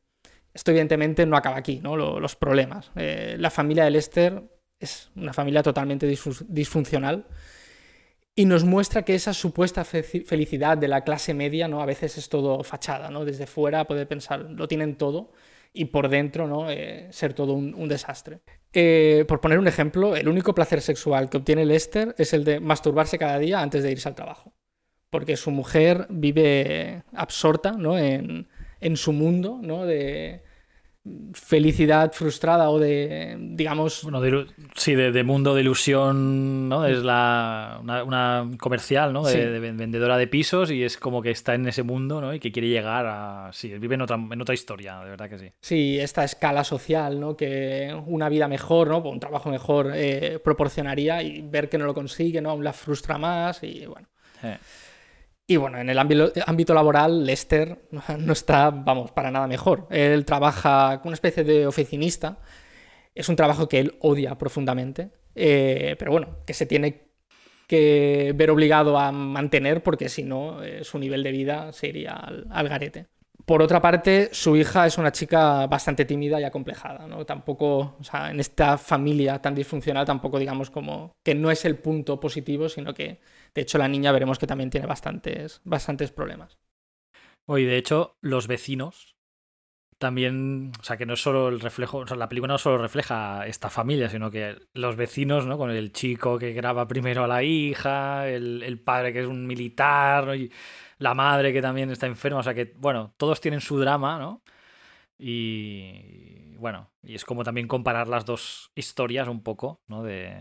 esto 0.53 0.71
evidentemente 0.71 1.27
no 1.27 1.37
acaba 1.37 1.57
aquí, 1.57 1.81
¿no? 1.83 1.97
los 1.97 2.37
problemas. 2.37 2.93
La 2.95 3.51
familia 3.51 3.83
de 3.83 3.91
Lester 3.91 4.45
es 4.79 5.11
una 5.17 5.33
familia 5.33 5.65
totalmente 5.65 6.07
disfuncional 6.07 7.27
y 8.37 8.47
nos 8.47 8.65
muestra 8.65 9.03
que 9.03 9.15
esa 9.15 9.33
supuesta 9.33 9.85
felicidad 9.85 10.77
de 10.77 10.89
la 10.89 11.03
clase 11.05 11.35
media, 11.35 11.69
¿no? 11.69 11.81
A 11.81 11.87
veces 11.87 12.19
es 12.19 12.29
todo 12.29 12.65
fachada, 12.65 13.11
¿no? 13.11 13.25
Desde 13.25 13.47
fuera 13.47 13.87
puede 13.87 14.07
pensar, 14.07 14.41
lo 14.51 14.67
tienen 14.67 14.97
todo 14.97 15.33
y 15.73 15.87
por 15.87 16.09
dentro, 16.09 16.49
¿no? 16.49 16.71
Eh, 16.71 17.09
ser 17.11 17.35
todo 17.35 17.53
un, 17.53 17.89
desastre. 17.89 18.41
Eh, 18.73 19.25
por 19.29 19.41
poner 19.41 19.59
un 19.59 19.69
ejemplo, 19.69 20.17
el 20.17 20.29
único 20.29 20.55
placer 20.55 20.81
sexual 20.81 21.31
que 21.31 21.37
obtiene 21.37 21.65
Lester 21.65 22.15
es 22.19 22.33
el 22.33 22.45
de 22.45 22.59
masturbarse 22.59 23.19
cada 23.19 23.39
día 23.39 23.61
antes 23.61 23.83
de 23.83 23.93
irse 23.93 24.09
al 24.09 24.17
trabajo. 24.17 24.53
Porque 25.11 25.37
su 25.37 25.53
mujer 25.53 26.07
vive 26.11 27.05
absorta, 27.13 27.73
¿no? 27.73 27.97
En, 27.97 28.49
en 28.81 28.97
su 28.97 29.13
mundo, 29.13 29.61
¿no? 29.63 29.87
De, 29.87 30.43
felicidad 31.35 32.13
frustrada 32.13 32.71
o 32.71 32.79
de, 32.79 33.37
digamos... 33.39 34.05
Bueno, 34.05 34.47
sí, 34.75 34.95
de, 34.95 35.23
mundo 35.23 35.55
de 35.55 35.61
ilusión, 35.61 36.69
¿no? 36.69 36.87
Es 36.87 37.03
la, 37.03 37.79
una, 37.83 38.51
comercial, 38.59 39.13
¿no? 39.13 39.23
De, 39.23 39.61
vendedora 39.61 40.17
de 40.17 40.27
pisos 40.27 40.71
y 40.71 40.83
es 40.83 40.97
como 40.97 41.21
que 41.21 41.31
está 41.31 41.55
en 41.55 41.69
ese 41.69 41.83
mundo, 41.83 42.23
¿no? 42.23 42.33
Y 42.33 42.41
que 42.41 42.51
quiere 42.51 42.69
llegar 42.69 43.05
a... 43.07 43.51
Sí, 43.53 43.69
vive 43.79 43.97
en 43.97 44.03
otra, 44.03 44.17
en 44.17 44.41
otra 44.41 44.55
historia, 44.55 44.99
de 45.01 45.11
verdad 45.11 45.29
que 45.29 45.39
sí. 45.39 45.53
Sí, 45.61 45.99
esta 46.01 46.25
escala 46.25 46.65
social, 46.65 47.21
¿no? 47.21 47.37
Que 47.37 47.95
una 48.07 48.31
vida 48.31 48.49
mejor, 48.49 48.89
¿no? 48.89 48.99
Un 48.99 49.21
trabajo 49.21 49.51
mejor 49.51 49.93
eh, 49.95 50.41
proporcionaría 50.43 51.23
y 51.23 51.43
ver 51.43 51.69
que 51.69 51.77
no 51.77 51.85
lo 51.85 51.93
consigue, 51.93 52.41
¿no? 52.41 52.51
Aún 52.51 52.65
la 52.65 52.73
frustra 52.73 53.19
más 53.19 53.63
y 53.63 53.85
bueno... 53.85 54.09
Y 55.47 55.57
bueno, 55.57 55.79
en 55.79 55.91
el 55.91 55.99
ámbito, 55.99 56.75
laboral, 56.75 57.27
Lester 57.27 57.87
no 58.19 58.33
está, 58.33 58.71
vamos, 58.71 59.11
para 59.13 59.31
nada 59.31 59.47
mejor. 59.47 59.87
Él 59.91 60.25
trabaja 60.25 61.01
como 61.01 61.11
una 61.11 61.15
especie 61.15 61.45
de 61.45 61.67
oficinista. 61.67 62.39
Es 63.15 63.29
un 63.29 63.37
trabajo 63.37 63.69
que 63.69 63.81
él 63.81 63.97
odia 64.01 64.37
profundamente, 64.37 65.11
eh, 65.35 65.97
pero 65.99 66.13
bueno, 66.13 66.39
que 66.47 66.55
se 66.55 66.67
tiene 66.67 67.05
que 67.67 68.33
ver 68.35 68.51
obligado 68.51 68.99
a 68.99 69.13
mantener 69.13 69.83
porque 69.83 70.09
si 70.09 70.23
no, 70.23 70.63
eh, 70.63 70.85
su 70.85 70.99
nivel 70.99 71.23
de 71.23 71.33
vida 71.33 71.73
se 71.73 71.89
iría 71.89 72.13
al, 72.15 72.69
garete. 72.69 73.07
Por 73.45 73.61
otra 73.61 73.81
parte, 73.81 74.31
su 74.33 74.57
hija 74.57 74.87
es 74.87 74.97
una 74.97 75.13
chica 75.13 75.67
bastante 75.67 76.07
tímida 76.07 76.41
y 76.41 76.45
acomplejada, 76.45 77.07
¿no? 77.07 77.27
Tampoco, 77.27 77.97
o 78.01 78.05
sea, 78.05 78.31
en 78.31 78.41
esta 78.41 78.79
familia 78.79 79.41
tan 79.43 79.55
disfuncional, 79.55 80.07
tampoco 80.07 80.39
digamos 80.39 80.71
como 80.71 81.13
que 81.23 81.35
no 81.35 81.51
es 81.51 81.67
el 81.67 81.77
punto 81.77 82.19
positivo, 82.19 82.71
sino 82.71 82.95
que 82.95 83.21
de 83.55 83.63
hecho, 83.63 83.79
la 83.79 83.89
niña 83.89 84.13
veremos 84.13 84.39
que 84.39 84.47
también 84.47 84.71
tiene 84.71 84.87
bastantes, 84.87 85.61
bastantes 85.65 86.11
problemas. 86.11 86.59
Oye, 87.47 87.67
de 87.67 87.77
hecho, 87.77 88.17
los 88.21 88.47
vecinos 88.49 89.15
también, 89.99 90.73
o 90.81 90.83
sea, 90.83 90.97
que 90.97 91.07
no 91.07 91.15
es 91.15 91.23
solo 91.23 91.49
el 91.49 91.61
reflejo, 91.61 91.99
o 91.99 92.07
sea, 92.07 92.17
la 92.17 92.29
película 92.29 92.55
no 92.55 92.59
solo 92.59 92.79
refleja 92.79 93.47
esta 93.47 93.71
familia, 93.71 94.09
sino 94.09 94.31
que 94.31 94.57
los 94.75 94.97
vecinos, 94.97 95.47
¿no? 95.47 95.57
Con 95.59 95.71
el 95.71 95.93
chico 95.93 96.39
que 96.39 96.53
graba 96.53 96.89
primero 96.89 97.25
a 97.25 97.29
la 97.29 97.43
hija, 97.43 98.29
el, 98.29 98.81
padre 98.85 99.13
que 99.13 99.21
es 99.21 99.27
un 99.27 99.47
militar, 99.47 100.37
y 100.37 100.51
la 100.99 101.15
madre 101.15 101.53
que 101.53 101.63
también 101.63 101.91
está 101.91 102.07
enferma, 102.07 102.41
o 102.41 102.43
sea, 102.43 102.55
que, 102.55 102.75
bueno, 102.77 103.15
todos 103.17 103.41
tienen 103.41 103.61
su 103.61 103.79
drama, 103.79 104.19
¿no? 104.19 104.43
Y 105.19 106.57
bueno, 106.57 106.91
y 107.03 107.15
es 107.15 107.25
como 107.25 107.45
también 107.45 107.69
comparar 107.69 108.09
las 108.09 108.25
dos 108.27 108.73
historias 108.75 109.29
un 109.29 109.43
poco, 109.43 109.83
¿no? 109.87 110.03
De, 110.03 110.37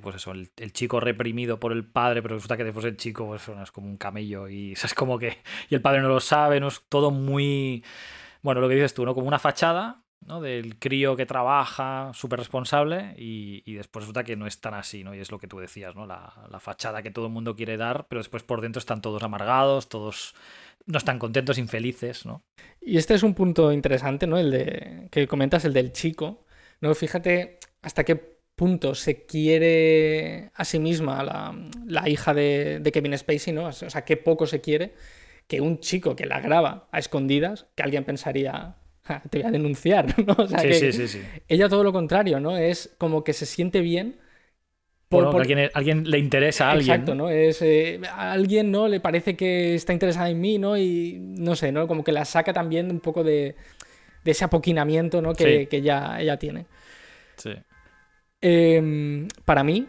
pues 0.00 0.16
eso, 0.16 0.32
el, 0.32 0.72
chico 0.72 1.00
reprimido 1.00 1.60
por 1.60 1.72
el 1.72 1.84
padre, 1.84 2.22
pero 2.22 2.36
resulta 2.36 2.56
que 2.56 2.64
después 2.64 2.84
el 2.86 2.96
chico 2.96 3.26
pues, 3.26 3.48
es 3.48 3.70
como 3.72 3.88
un 3.88 3.96
camello 3.96 4.48
y 4.48 4.72
es 4.82 4.94
como 4.94 5.18
que 5.18 5.38
y 5.68 5.74
el 5.74 5.82
padre 5.82 6.00
no 6.00 6.08
lo 6.08 6.20
sabe, 6.20 6.60
no 6.60 6.68
es 6.68 6.82
todo 6.88 7.10
muy 7.10 7.84
bueno, 8.42 8.60
lo 8.60 8.68
que 8.68 8.74
dices 8.74 8.92
tú, 8.92 9.04
¿no? 9.04 9.14
Como 9.14 9.28
una 9.28 9.38
fachada, 9.38 10.02
¿no? 10.20 10.40
Del 10.40 10.78
crío 10.78 11.16
que 11.16 11.26
trabaja, 11.26 12.10
súper 12.12 12.40
responsable, 12.40 13.14
y, 13.16 13.74
después 13.74 14.04
resulta 14.04 14.24
que 14.24 14.36
no 14.36 14.46
es 14.46 14.60
tan 14.60 14.74
así, 14.74 15.04
¿no? 15.04 15.14
Y 15.14 15.20
es 15.20 15.30
lo 15.30 15.38
que 15.38 15.46
tú 15.46 15.58
decías, 15.58 15.94
¿no? 15.94 16.06
La, 16.06 16.32
fachada 16.60 17.02
que 17.02 17.10
todo 17.10 17.26
el 17.26 17.32
mundo 17.32 17.56
quiere 17.56 17.76
dar, 17.76 18.06
pero 18.08 18.20
después 18.20 18.42
por 18.42 18.60
dentro 18.60 18.80
están 18.80 19.00
todos 19.00 19.22
amargados, 19.22 19.88
todos 19.88 20.34
no 20.86 20.98
están 20.98 21.18
contentos, 21.20 21.58
infelices, 21.58 22.26
¿no? 22.26 22.42
Y 22.80 22.98
este 22.98 23.14
es 23.14 23.22
un 23.22 23.34
punto 23.34 23.72
interesante, 23.72 24.26
¿no? 24.26 24.38
El 24.38 24.50
de 24.50 25.08
que 25.10 25.28
comentas, 25.28 25.64
el 25.64 25.72
del 25.72 25.92
chico, 25.92 26.44
¿no? 26.80 26.94
Fíjate 26.94 27.60
hasta 27.82 28.04
qué 28.04 28.31
punto 28.62 28.94
se 28.94 29.26
quiere 29.26 30.52
a 30.54 30.64
sí 30.64 30.78
misma 30.78 31.24
la, 31.84 32.08
hija 32.08 32.32
de, 32.32 32.80
Kevin 32.92 33.18
Spacey, 33.18 33.52
¿no? 33.52 33.64
O 33.66 33.72
sea, 33.72 34.04
qué 34.04 34.16
poco 34.16 34.46
se 34.46 34.60
quiere 34.60 34.92
que 35.48 35.60
un 35.60 35.80
chico 35.80 36.14
que 36.14 36.26
la 36.26 36.38
graba 36.38 36.86
a 36.92 37.00
escondidas, 37.00 37.66
que 37.74 37.82
alguien 37.82 38.04
pensaría, 38.04 38.76
te 39.30 39.38
voy 39.38 39.48
a 39.48 39.50
denunciar, 39.50 40.16
¿no? 40.24 40.36
O 40.38 40.46
sea, 40.46 40.60
sí, 40.60 40.92
sí, 40.92 41.08
sí, 41.08 41.22
Ella 41.48 41.68
todo 41.68 41.82
lo 41.82 41.92
contrario, 41.92 42.38
¿no? 42.38 42.56
Es 42.56 42.94
como 42.98 43.24
que 43.24 43.32
se 43.32 43.46
siente 43.46 43.80
bien. 43.80 44.20
Por, 45.08 45.34
Alguien, 45.34 45.68
alguien, 45.74 46.08
le 46.08 46.20
interesa 46.20 46.68
a 46.68 46.70
alguien. 46.70 46.92
Exacto, 46.92 47.16
¿no? 47.16 47.30
Es, 47.30 47.62
eh, 47.62 48.00
a 48.08 48.30
alguien, 48.30 48.70
¿no? 48.70 48.86
Le 48.86 49.00
parece 49.00 49.34
que 49.34 49.74
está 49.74 49.92
interesada 49.92 50.30
en 50.30 50.40
mí, 50.40 50.58
¿no? 50.58 50.78
Y 50.78 51.18
no 51.18 51.56
sé, 51.56 51.72
¿no? 51.72 51.88
Como 51.88 52.04
que 52.04 52.12
la 52.12 52.24
saca 52.24 52.52
también 52.52 52.92
un 52.92 53.00
poco 53.00 53.24
de, 53.24 53.56
ese 54.24 54.44
apoquinamiento, 54.44 55.20
¿no? 55.20 55.34
Que, 55.34 55.66
que 55.66 55.78
ella, 55.78 56.20
ella 56.20 56.36
tiene. 56.36 56.66
Sí. 57.38 57.50
Em, 58.42 59.28
para 59.44 59.62
mí, 59.62 59.88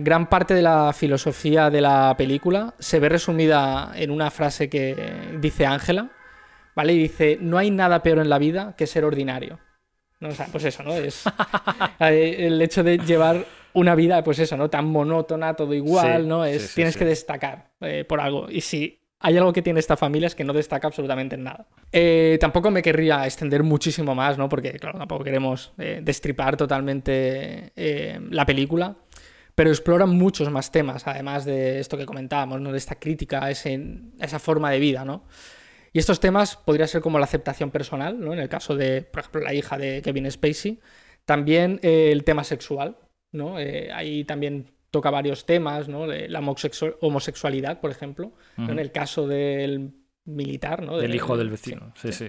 gran 0.00 0.28
parte 0.28 0.54
de 0.54 0.62
la 0.62 0.92
filosofía 0.92 1.70
de 1.70 1.80
la 1.80 2.14
película 2.18 2.74
se 2.78 2.98
ve 2.98 3.08
resumida 3.08 3.92
en 3.94 4.10
una 4.10 4.30
frase 4.30 4.68
que 4.68 5.38
dice 5.40 5.66
Ángela, 5.66 6.10
¿vale? 6.74 6.94
Y 6.94 6.98
dice, 6.98 7.38
no 7.40 7.58
hay 7.58 7.70
nada 7.70 8.02
peor 8.02 8.18
en 8.18 8.28
la 8.28 8.38
vida 8.38 8.74
que 8.76 8.86
ser 8.86 9.04
ordinario. 9.04 9.58
¿No? 10.20 10.28
O 10.28 10.32
sea, 10.32 10.46
pues 10.52 10.64
eso, 10.64 10.82
¿no? 10.82 10.94
Es 10.94 11.24
eh, 12.00 12.36
el 12.46 12.60
hecho 12.60 12.82
de 12.82 12.98
llevar 12.98 13.44
una 13.72 13.94
vida, 13.94 14.22
pues 14.22 14.38
eso, 14.38 14.56
¿no? 14.56 14.68
Tan 14.68 14.86
monótona, 14.86 15.54
todo 15.54 15.74
igual, 15.74 16.28
¿no? 16.28 16.44
Es, 16.44 16.74
tienes 16.74 16.96
que 16.96 17.04
destacar 17.04 17.70
eh, 17.80 18.04
por 18.04 18.20
algo. 18.20 18.48
Y 18.50 18.60
si 18.60 19.01
hay 19.22 19.38
algo 19.38 19.52
que 19.52 19.62
tiene 19.62 19.78
esta 19.78 19.96
familia 19.96 20.26
es 20.26 20.34
que 20.34 20.42
no 20.42 20.52
destaca 20.52 20.88
absolutamente 20.88 21.36
en 21.36 21.44
nada. 21.44 21.66
Eh, 21.92 22.38
tampoco 22.40 22.72
me 22.72 22.82
querría 22.82 23.24
extender 23.24 23.62
muchísimo 23.62 24.16
más, 24.16 24.36
¿no? 24.36 24.48
Porque, 24.48 24.72
claro, 24.72 24.98
tampoco 24.98 25.22
queremos 25.22 25.72
eh, 25.78 26.00
destripar 26.02 26.56
totalmente 26.56 27.72
eh, 27.76 28.20
la 28.30 28.44
película. 28.44 28.96
Pero 29.54 29.70
explora 29.70 30.06
muchos 30.06 30.50
más 30.50 30.72
temas, 30.72 31.06
además 31.06 31.44
de 31.44 31.78
esto 31.78 31.96
que 31.96 32.06
comentábamos, 32.06 32.60
¿no? 32.60 32.72
De 32.72 32.78
esta 32.78 32.96
crítica 32.96 33.44
a, 33.44 33.50
esa 33.50 34.38
forma 34.40 34.70
de 34.70 34.80
vida, 34.80 35.04
¿no? 35.04 35.24
Y 35.92 35.98
estos 35.98 36.18
temas 36.20 36.56
podría 36.56 36.86
ser 36.86 37.00
como 37.00 37.18
la 37.18 37.26
aceptación 37.26 37.70
personal, 37.70 38.18
¿no? 38.18 38.32
En 38.32 38.40
el 38.40 38.48
caso 38.48 38.74
de, 38.74 39.02
por 39.02 39.20
ejemplo, 39.20 39.42
la 39.42 39.54
hija 39.54 39.78
de 39.78 40.02
Kevin 40.02 40.30
Spacey. 40.30 40.80
También 41.24 41.78
el 41.82 42.24
tema 42.24 42.42
sexual, 42.42 42.96
¿no? 43.30 43.56
ahí 43.56 44.24
también 44.24 44.72
toca 44.92 45.10
varios 45.10 45.46
temas, 45.46 45.88
¿no? 45.88 46.06
La 46.06 46.38
homosexualidad, 47.00 47.80
por 47.80 47.90
ejemplo, 47.90 48.32
en 48.56 48.78
el 48.78 48.92
caso 48.92 49.26
del 49.26 49.94
militar, 50.24 50.82
¿no? 50.82 50.98
Del, 50.98 51.14
hijo 51.14 51.36
del 51.36 51.50
vecino, 51.50 51.92
sí, 51.96 52.12
sí. 52.12 52.28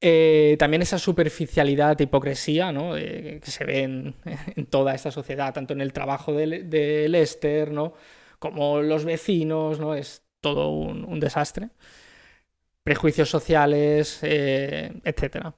Eh, 0.00 0.54
también 0.60 0.80
esa 0.82 0.96
superficialidad 0.96 1.98
hipocresía 1.98 2.70
¿no? 2.70 2.94
que 2.94 3.40
se 3.42 3.64
ve 3.64 3.82
en, 3.82 4.66
toda 4.70 4.94
esta 4.94 5.10
sociedad, 5.10 5.52
tanto 5.52 5.74
en 5.74 5.80
el 5.80 5.92
trabajo 5.92 6.32
de, 6.32 7.06
Lester 7.08 7.72
¿no? 7.72 7.94
como 8.38 8.80
los 8.80 9.04
vecinos, 9.04 9.80
¿no? 9.80 9.94
es 9.96 10.22
todo 10.40 10.70
un, 10.70 11.18
desastre. 11.18 11.70
Prejuicios 12.84 13.28
sociales, 13.28 14.20
eh, 14.22 14.92
etc. 15.04 15.52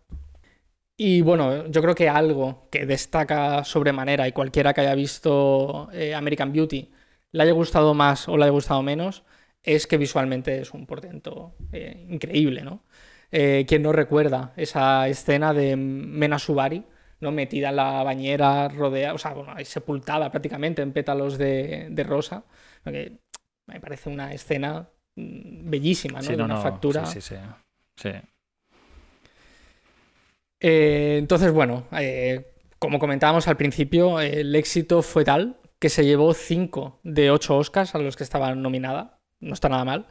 Y 1.03 1.23
bueno, 1.23 1.67
yo 1.69 1.81
creo 1.81 1.95
que 1.95 2.11
algo 2.11 2.69
que 2.71 2.85
destaca 2.85 3.65
sobremanera 3.65 4.29
y 4.29 4.33
cualquiera 4.33 4.75
que 4.75 4.83
haya 4.83 4.95
visto 4.95 5.89
eh, 5.95 6.15
American 6.15 6.53
Beauty 6.53 6.91
le 7.33 7.43
haya 7.43 7.53
gustado 7.53 7.95
más 7.95 8.29
o 8.29 8.37
le 8.37 8.45
haya 8.45 8.53
gustado 8.53 8.83
menos, 8.83 9.25
es 9.63 9.87
que 9.87 9.97
visualmente 9.97 10.61
es 10.61 10.75
un 10.75 10.85
portento 10.85 11.55
eh, 11.73 12.07
increíble, 12.11 12.61
¿no? 12.65 12.85
Eh, 13.33 13.65
¿Quién 13.67 13.81
no 13.81 13.93
recuerda 13.93 14.53
esa 14.59 15.09
escena 15.09 15.55
de 15.55 15.75
Mena 15.75 16.39
Subari, 16.39 16.85
¿no? 17.21 17.33
metida 17.33 17.71
en 17.71 17.77
la 17.77 18.03
bañera, 18.03 18.69
rodea, 18.69 19.15
o 19.15 19.19
sea, 19.19 19.33
bueno, 19.33 19.55
sepultada 19.65 20.31
prácticamente 20.31 20.83
en 20.83 20.93
pétalos 20.93 21.39
de, 21.39 22.05
rosa? 22.07 22.45
me 22.85 23.81
parece 23.81 24.11
una 24.11 24.35
escena 24.35 24.91
mm, 25.17 25.71
bellísima, 25.71 26.21
¿no? 26.21 26.29
de 26.29 26.43
una 26.43 26.59
factura. 26.59 27.07
Sí, 27.07 27.23
sí, 27.23 27.37
sí. 27.97 28.11
Eh, 30.61 31.17
entonces, 31.19 31.53
bueno, 31.53 31.87
eh, 31.93 32.53
como 32.79 32.99
comentábamos 32.99 33.49
al 33.49 33.57
principio, 33.57 34.21
el 34.21 34.55
éxito 34.55 35.03
fue 35.03 35.25
tal 35.25 35.57
que 35.79 35.89
se 35.89 36.05
llevó 36.05 36.35
5 36.35 37.01
de 37.03 37.31
8 37.31 37.57
Oscars 37.57 37.95
a 37.95 37.99
los 37.99 38.17
que 38.17 38.25
estaba 38.25 38.55
nominada. 38.55 39.19
No 39.41 39.55
está 39.55 39.69
nada 39.71 39.85
mal. 39.85 40.07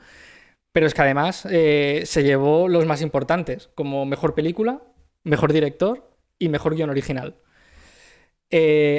Pero 0.72 0.88
es 0.88 0.94
que 0.94 1.02
además 1.02 1.48
eh, 1.50 2.04
se 2.06 2.24
llevó 2.24 2.68
los 2.68 2.86
más 2.86 3.02
importantes, 3.02 3.70
como 3.76 4.06
mejor 4.06 4.36
película, 4.36 4.82
mejor 5.24 5.54
director 5.54 6.16
y 6.40 6.50
mejor 6.50 6.76
guion 6.76 6.90
original. 6.90 7.36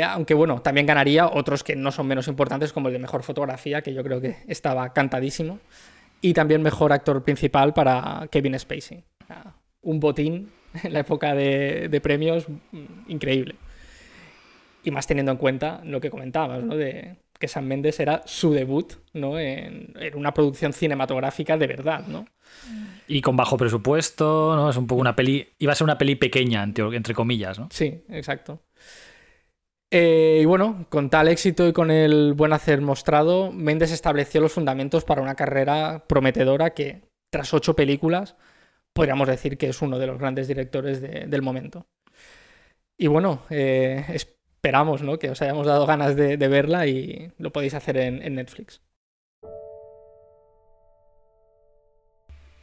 aunque 0.04 0.34
bueno, 0.34 0.62
también 0.62 0.86
ganaría 0.86 1.26
otros 1.26 1.64
que 1.64 1.74
no 1.74 1.90
son 1.90 2.06
menos 2.06 2.28
importantes, 2.28 2.72
como 2.72 2.88
el 2.88 2.94
de 2.94 3.00
mejor 3.00 3.22
fotografía, 3.22 3.82
que 3.82 3.94
yo 3.94 4.04
creo 4.04 4.20
que 4.20 4.36
estaba 4.46 4.92
cantadísimo. 4.92 5.58
Y 6.20 6.34
también 6.34 6.62
mejor 6.62 6.92
actor 6.92 7.22
principal 7.24 7.72
para 7.72 8.28
Kevin 8.30 8.58
Spacey. 8.58 9.04
Un 9.82 10.00
botín 10.00 10.50
en 10.82 10.92
la 10.92 11.00
época 11.00 11.34
de, 11.34 12.00
premios, 12.02 12.46
mm, 12.48 13.10
increíble. 13.10 13.56
Y 14.82 14.90
más 14.90 15.06
teniendo 15.06 15.32
en 15.32 15.38
cuenta 15.38 15.80
lo 15.84 16.00
que 16.00 16.10
comentabas, 16.10 16.62
¿no? 16.62 16.74
De 16.74 17.16
que 17.38 17.48
San 17.48 17.66
Méndez 17.66 18.00
era 18.00 18.22
su 18.26 18.52
debut, 18.52 18.94
¿no? 19.14 19.38
En, 19.38 19.94
una 20.14 20.32
producción 20.34 20.72
cinematográfica 20.72 21.56
de 21.56 21.66
verdad, 21.66 22.06
¿no? 22.06 22.26
Y 23.08 23.22
con 23.22 23.36
bajo 23.36 23.56
presupuesto, 23.56 24.54
¿no? 24.56 24.70
Es 24.70 24.76
un 24.76 24.86
poco 24.86 25.00
una 25.00 25.16
peli. 25.16 25.48
Iba 25.58 25.72
a 25.72 25.74
ser 25.74 25.84
una 25.84 25.98
peli 25.98 26.16
pequeña, 26.16 26.62
entre 26.62 27.14
comillas, 27.14 27.58
¿no? 27.58 27.68
Sí, 27.70 28.04
exacto. 28.10 28.60
Eh, 29.90 30.40
y 30.42 30.44
bueno, 30.44 30.86
con 30.88 31.10
tal 31.10 31.28
éxito 31.28 31.66
y 31.66 31.72
con 31.72 31.90
el 31.90 32.34
buen 32.34 32.52
hacer 32.52 32.80
mostrado, 32.80 33.50
Méndez 33.50 33.90
estableció 33.90 34.40
los 34.40 34.52
fundamentos 34.52 35.04
para 35.04 35.20
una 35.20 35.34
carrera 35.34 36.04
prometedora 36.06 36.70
que, 36.70 37.02
tras 37.30 37.52
ocho 37.52 37.74
películas, 37.74 38.36
podríamos 38.92 39.28
decir 39.28 39.56
que 39.56 39.68
es 39.68 39.82
uno 39.82 39.98
de 39.98 40.06
los 40.06 40.18
grandes 40.18 40.48
directores 40.48 41.00
del 41.00 41.42
momento. 41.42 41.86
Y 42.98 43.06
bueno, 43.06 43.42
eh, 43.48 44.04
esperamos 44.10 45.00
¿no? 45.00 45.18
que 45.18 45.30
os 45.30 45.40
hayamos 45.40 45.66
dado 45.66 45.86
ganas 45.86 46.16
de, 46.16 46.36
verla 46.36 46.86
y 46.86 47.32
lo 47.38 47.50
podéis 47.50 47.72
hacer 47.72 47.96
en, 47.96 48.34
Netflix. 48.34 48.82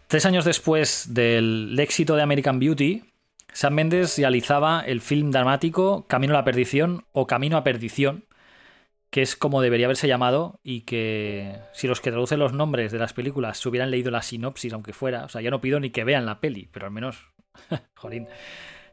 Tres 0.08 0.24
años 0.28 0.46
después 0.46 1.16
del 1.16 1.76
éxito 1.80 2.16
de 2.16 2.22
American 2.22 2.60
Beauty, 2.60 3.04
Sam 3.52 3.74
Mendes 3.74 4.20
realizaba 4.20 4.84
el 4.86 5.02
film 5.02 5.32
dramático 5.32 6.06
Camino 6.08 6.36
a 6.36 6.38
la 6.38 6.44
Perdición 6.46 7.06
o 7.14 7.26
Camino 7.26 7.58
a 7.58 7.64
Perdición, 7.64 8.27
que 9.10 9.22
es 9.22 9.36
como 9.36 9.62
debería 9.62 9.88
haberse 9.88 10.08
llamado 10.08 10.60
y 10.64 10.82
que 10.82 11.60
si 11.74 11.88
los 11.88 12.02
que 12.02 12.12
traducen 12.12 12.40
los 12.40 12.54
nombres 12.54 12.92
de 12.92 13.00
las 13.00 13.14
películas 13.14 13.58
se 13.58 13.70
hubieran 13.70 13.92
leído 13.92 14.12
la 14.12 14.22
sinopsis, 14.22 14.74
aunque 14.74 14.94
fuera, 14.94 15.26
o 15.26 15.30
sea, 15.30 15.42
ya 15.42 15.50
no 15.50 15.62
pido 15.62 15.80
ni 15.80 15.92
que 15.92 16.04
vean 16.04 16.26
la 16.26 16.40
peli, 16.40 16.70
pero 16.72 16.86
al 16.86 16.92
menos, 16.92 17.32
jolín, 17.96 18.28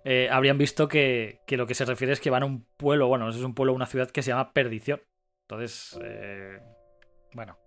eh, 0.05 0.29
habrían 0.31 0.59
visto 0.59 0.87
que, 0.87 1.41
lo 1.49 1.67
que 1.67 1.75
se 1.75 1.85
refiere 1.85 2.13
es 2.13 2.21
que 2.21 2.31
van 2.31 2.43
a 2.43 2.47
un 2.47 2.65
pueblo, 2.77 3.09
bueno, 3.09 3.29
es 3.29 3.37
un 3.37 3.55
pueblo 3.55 3.73
una 3.73 3.87
ciudad 3.87 4.11
que 4.11 4.23
se 4.23 4.31
llama 4.31 4.53
Perdición. 4.53 5.01
Entonces, 5.43 5.99
eh, 6.03 6.61
bueno, 7.35 7.59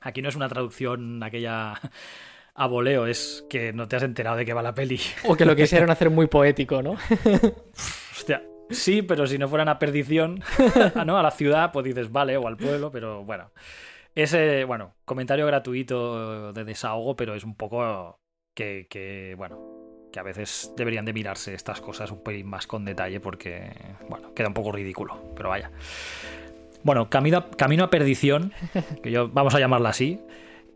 aquí 0.00 0.22
no 0.22 0.28
es 0.28 0.36
una 0.36 0.48
traducción 0.48 1.22
aquella 1.22 1.74
a 2.54 2.66
voleo, 2.68 3.06
es 3.06 3.44
que 3.50 3.72
no 3.72 3.88
te 3.88 3.96
has 3.96 4.02
enterado 4.04 4.36
de 4.36 4.44
qué 4.44 4.54
va 4.54 4.62
la 4.62 4.74
peli. 4.74 5.00
O 5.24 5.34
que 5.34 5.44
lo 5.44 5.56
quisieron 5.56 5.90
hacer 5.90 6.10
muy 6.10 6.28
poético, 6.28 6.80
¿no? 6.82 6.96
Hostia, 8.12 8.42
sí, 8.70 9.02
pero 9.02 9.26
si 9.26 9.38
no 9.38 9.48
fueran 9.48 9.68
a 9.68 9.78
perdición, 9.78 10.42
¿no? 11.06 11.18
A 11.18 11.22
la 11.22 11.30
ciudad, 11.30 11.72
pues 11.72 11.84
dices, 11.84 12.10
vale, 12.10 12.36
o 12.36 12.46
al 12.46 12.56
pueblo, 12.56 12.90
pero 12.90 13.24
bueno. 13.24 13.50
Ese, 14.14 14.64
bueno, 14.64 14.94
comentario 15.04 15.46
gratuito 15.46 16.52
de 16.52 16.64
desahogo, 16.64 17.16
pero 17.16 17.34
es 17.34 17.44
un 17.44 17.54
poco 17.54 18.18
que, 18.54 18.86
que, 18.88 19.34
bueno, 19.36 20.08
que 20.10 20.18
a 20.18 20.22
veces 20.22 20.72
deberían 20.76 21.04
de 21.04 21.12
mirarse 21.12 21.52
estas 21.52 21.82
cosas 21.82 22.10
un 22.10 22.22
poco 22.22 22.38
más 22.44 22.66
con 22.66 22.84
detalle 22.86 23.20
porque, 23.20 23.72
bueno, 24.08 24.32
queda 24.32 24.48
un 24.48 24.54
poco 24.54 24.72
ridículo, 24.72 25.34
pero 25.36 25.50
vaya. 25.50 25.70
Bueno, 26.82 27.10
Camino 27.10 27.38
a, 27.38 27.50
Camino 27.50 27.84
a 27.84 27.90
Perdición, 27.90 28.52
que 29.02 29.10
yo 29.10 29.28
vamos 29.28 29.54
a 29.54 29.60
llamarla 29.60 29.90
así, 29.90 30.18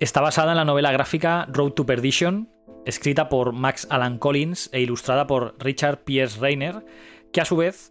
Está 0.00 0.22
basada 0.22 0.52
en 0.52 0.56
la 0.56 0.64
novela 0.64 0.92
gráfica 0.92 1.46
Road 1.52 1.72
to 1.72 1.84
Perdition, 1.84 2.48
escrita 2.86 3.28
por 3.28 3.52
Max 3.52 3.86
Alan 3.90 4.16
Collins 4.16 4.70
e 4.72 4.80
ilustrada 4.80 5.26
por 5.26 5.56
Richard 5.58 6.04
Pierce 6.04 6.40
Reiner, 6.40 6.82
que 7.32 7.40
a 7.40 7.44
su 7.44 7.56
vez 7.56 7.88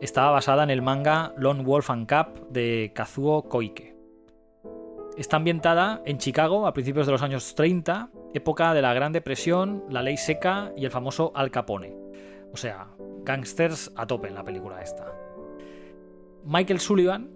estaba 0.00 0.30
basada 0.30 0.62
en 0.62 0.70
el 0.70 0.82
manga 0.82 1.32
Lone 1.38 1.62
Wolf 1.62 1.90
and 1.90 2.06
Cap 2.06 2.38
de 2.50 2.92
Kazuo 2.94 3.48
Koike. 3.48 3.96
Está 5.16 5.36
ambientada 5.36 6.02
en 6.04 6.18
Chicago 6.18 6.66
a 6.66 6.72
principios 6.72 7.06
de 7.06 7.12
los 7.12 7.22
años 7.22 7.54
30, 7.54 8.10
época 8.34 8.74
de 8.74 8.82
la 8.82 8.94
Gran 8.94 9.12
Depresión, 9.12 9.84
la 9.88 10.02
ley 10.02 10.16
seca 10.16 10.72
y 10.76 10.84
el 10.84 10.90
famoso 10.90 11.32
Al 11.34 11.50
Capone. 11.50 11.94
O 12.52 12.56
sea, 12.56 12.88
gangsters 13.24 13.92
a 13.96 14.06
tope 14.06 14.28
en 14.28 14.34
la 14.34 14.44
película 14.44 14.82
esta. 14.82 15.12
Michael 16.44 16.80
Sullivan, 16.80 17.30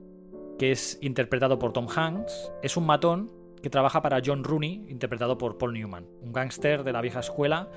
que 0.58 0.72
es 0.72 0.98
interpretado 1.00 1.59
por 1.59 1.72
Tom 1.72 1.87
Hanks, 1.94 2.52
es 2.62 2.76
un 2.76 2.87
matón 2.87 3.31
que 3.62 3.70
trabaja 3.70 4.02
para 4.02 4.20
John 4.24 4.44
Rooney, 4.44 4.87
interpretado 4.88 5.38
por 5.38 5.59
Paul 5.59 5.74
Newman, 5.74 6.07
un 6.22 6.33
gángster 6.33 6.85
de 6.85 6.92
la 6.92 7.00
vieja 7.00 7.20
escuela 7.20 7.68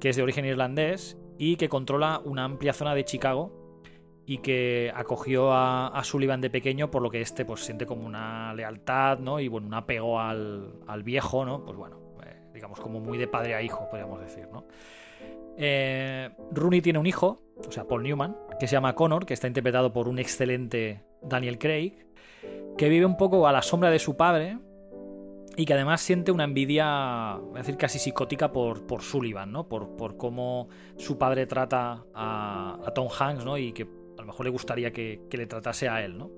que 0.00 0.10
es 0.10 0.16
de 0.16 0.22
origen 0.22 0.44
irlandés 0.44 1.16
y 1.38 1.56
que 1.56 1.68
controla 1.68 2.20
una 2.24 2.44
amplia 2.44 2.72
zona 2.72 2.94
de 2.94 3.04
Chicago 3.04 3.66
y 4.26 4.38
que 4.38 4.92
acogió 4.94 5.52
a, 5.52 6.00
Sullivan 6.02 6.40
de 6.40 6.50
pequeño, 6.50 6.90
por 6.90 7.00
lo 7.00 7.10
que 7.10 7.20
este 7.20 7.44
pues 7.44 7.60
siente 7.60 7.86
como 7.86 8.04
una 8.04 8.52
lealtad, 8.54 9.20
¿no? 9.20 9.38
Y 9.38 9.46
bueno, 9.46 9.68
un 9.68 9.74
apego 9.74 10.20
al, 10.20 11.02
viejo, 11.04 11.44
¿no? 11.44 11.64
Pues 11.64 11.76
bueno, 11.76 11.98
eh, 12.26 12.36
digamos 12.52 12.80
como 12.80 12.98
muy 12.98 13.18
de 13.18 13.28
padre 13.28 13.54
a 13.54 13.62
hijo, 13.62 13.88
podríamos 13.88 14.20
decir, 14.20 14.48
¿no? 14.52 14.64
Eh, 15.56 16.28
Rooney 16.50 16.80
tiene 16.82 16.98
un 16.98 17.06
hijo, 17.06 17.40
o 17.66 17.70
sea, 17.70 17.84
Paul 17.84 18.02
Newman, 18.02 18.36
que 18.58 18.66
se 18.66 18.72
llama 18.72 18.94
Connor, 18.94 19.24
que 19.24 19.34
está 19.34 19.46
interpretado 19.46 19.92
por 19.92 20.08
un 20.08 20.18
excelente 20.18 21.04
Daniel 21.22 21.58
Craig, 21.58 22.04
que 22.76 22.88
vive 22.88 23.06
un 23.06 23.16
poco 23.16 23.46
a 23.46 23.52
la 23.52 23.62
sombra 23.62 23.90
de 23.90 24.00
su 24.00 24.16
padre, 24.16 24.58
y 25.56 25.64
que 25.64 25.72
además 25.72 26.02
siente 26.02 26.30
una 26.32 26.44
envidia, 26.44 27.38
voy 27.40 27.54
a 27.54 27.58
decir 27.58 27.78
casi 27.78 27.98
psicótica 27.98 28.52
por, 28.52 28.86
por 28.86 29.00
Sullivan, 29.00 29.52
¿no? 29.52 29.66
Por, 29.66 29.96
por 29.96 30.18
cómo 30.18 30.68
su 30.98 31.16
padre 31.16 31.46
trata 31.46 32.04
a, 32.14 32.92
Tom 32.94 33.08
Hanks, 33.08 33.44
¿no? 33.44 33.56
Y 33.56 33.72
que 33.72 33.84
a 34.18 34.20
lo 34.20 34.26
mejor 34.26 34.44
le 34.44 34.50
gustaría 34.50 34.92
que, 34.92 35.20
le 35.30 35.46
tratase 35.46 35.88
a 35.88 36.04
él, 36.04 36.18
¿no? 36.18 36.30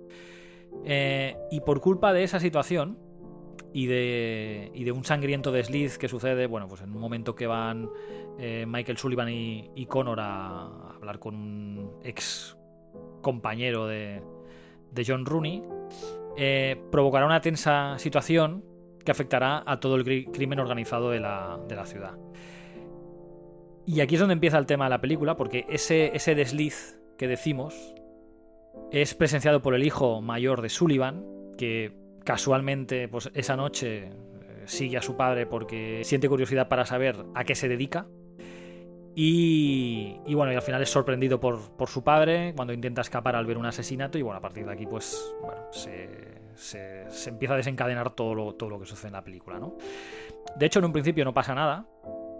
Eh, 0.84 1.36
y 1.50 1.60
por 1.60 1.80
culpa 1.80 2.12
de 2.12 2.22
esa 2.22 2.38
situación 2.38 2.96
y 3.72 3.86
de, 3.86 4.70
y 4.72 4.84
de 4.84 4.92
un 4.92 5.04
sangriento 5.04 5.50
desliz 5.50 5.98
que 5.98 6.06
sucede, 6.06 6.46
bueno, 6.46 6.68
pues 6.68 6.82
en 6.82 6.92
un 6.92 7.00
momento 7.00 7.34
que 7.34 7.48
van 7.48 7.90
eh, 8.38 8.66
Michael 8.68 8.98
Sullivan 8.98 9.28
y, 9.30 9.86
Connor 9.86 10.20
a, 10.20 10.92
hablar 10.94 11.18
con 11.18 11.34
un 11.34 11.90
ex 12.04 12.56
compañero 13.20 13.88
de, 13.88 14.22
de 14.92 15.04
John 15.04 15.26
Rooney, 15.26 15.64
eh, 16.36 16.80
provocará 16.92 17.26
una 17.26 17.40
tensa 17.40 17.98
situación 17.98 18.77
que 19.08 19.12
afectará 19.12 19.62
a 19.64 19.80
todo 19.80 19.96
el 19.96 20.04
crimen 20.30 20.58
organizado 20.58 21.08
de 21.08 21.18
la, 21.18 21.58
ciudad. 21.86 22.12
Y 23.86 24.02
aquí 24.02 24.16
es 24.16 24.20
donde 24.20 24.34
empieza 24.34 24.58
el 24.58 24.66
tema 24.66 24.84
de 24.84 24.90
la 24.90 25.00
película, 25.00 25.34
porque 25.34 25.64
ese, 25.70 26.14
ese 26.14 26.34
desliz 26.34 27.00
que 27.16 27.26
decimos 27.26 27.94
es 28.92 29.14
presenciado 29.14 29.62
por 29.62 29.74
el 29.74 29.82
hijo 29.82 30.20
mayor 30.20 30.60
de 30.60 30.68
Sullivan, 30.68 31.24
que 31.56 31.96
casualmente 32.22 33.08
pues, 33.08 33.30
esa 33.32 33.56
noche 33.56 34.08
eh, 34.08 34.10
sigue 34.66 34.98
a 34.98 35.02
su 35.02 35.16
padre 35.16 35.46
porque 35.46 36.02
siente 36.04 36.28
curiosidad 36.28 36.68
para 36.68 36.84
saber 36.84 37.16
a 37.34 37.44
qué 37.44 37.54
se 37.54 37.66
dedica. 37.66 38.08
Y, 39.14 40.20
bueno, 40.34 40.52
y 40.52 40.54
al 40.54 40.62
final 40.62 40.82
es 40.82 40.90
sorprendido 40.90 41.40
por, 41.40 41.74
por, 41.78 41.88
su 41.88 42.04
padre 42.04 42.52
cuando 42.54 42.74
intenta 42.74 43.00
escapar 43.00 43.36
al 43.36 43.46
ver 43.46 43.56
un 43.56 43.64
asesinato. 43.64 44.18
Y 44.18 44.22
bueno, 44.22 44.36
a 44.36 44.42
partir 44.42 44.66
de 44.66 44.72
aquí, 44.72 44.84
pues, 44.84 45.34
bueno, 45.40 45.62
se, 45.72 46.37
se, 46.58 47.06
empieza 47.28 47.54
a 47.54 47.56
desencadenar 47.56 48.10
todo 48.10 48.34
lo, 48.34 48.54
todo 48.54 48.68
lo 48.70 48.80
que 48.80 48.86
sucede 48.86 49.08
en 49.08 49.12
la 49.14 49.22
película, 49.22 49.58
¿no? 49.58 49.76
De 50.56 50.66
hecho, 50.66 50.80
en 50.80 50.86
un 50.86 50.92
principio 50.92 51.24
no 51.24 51.32
pasa 51.32 51.54
nada, 51.54 51.86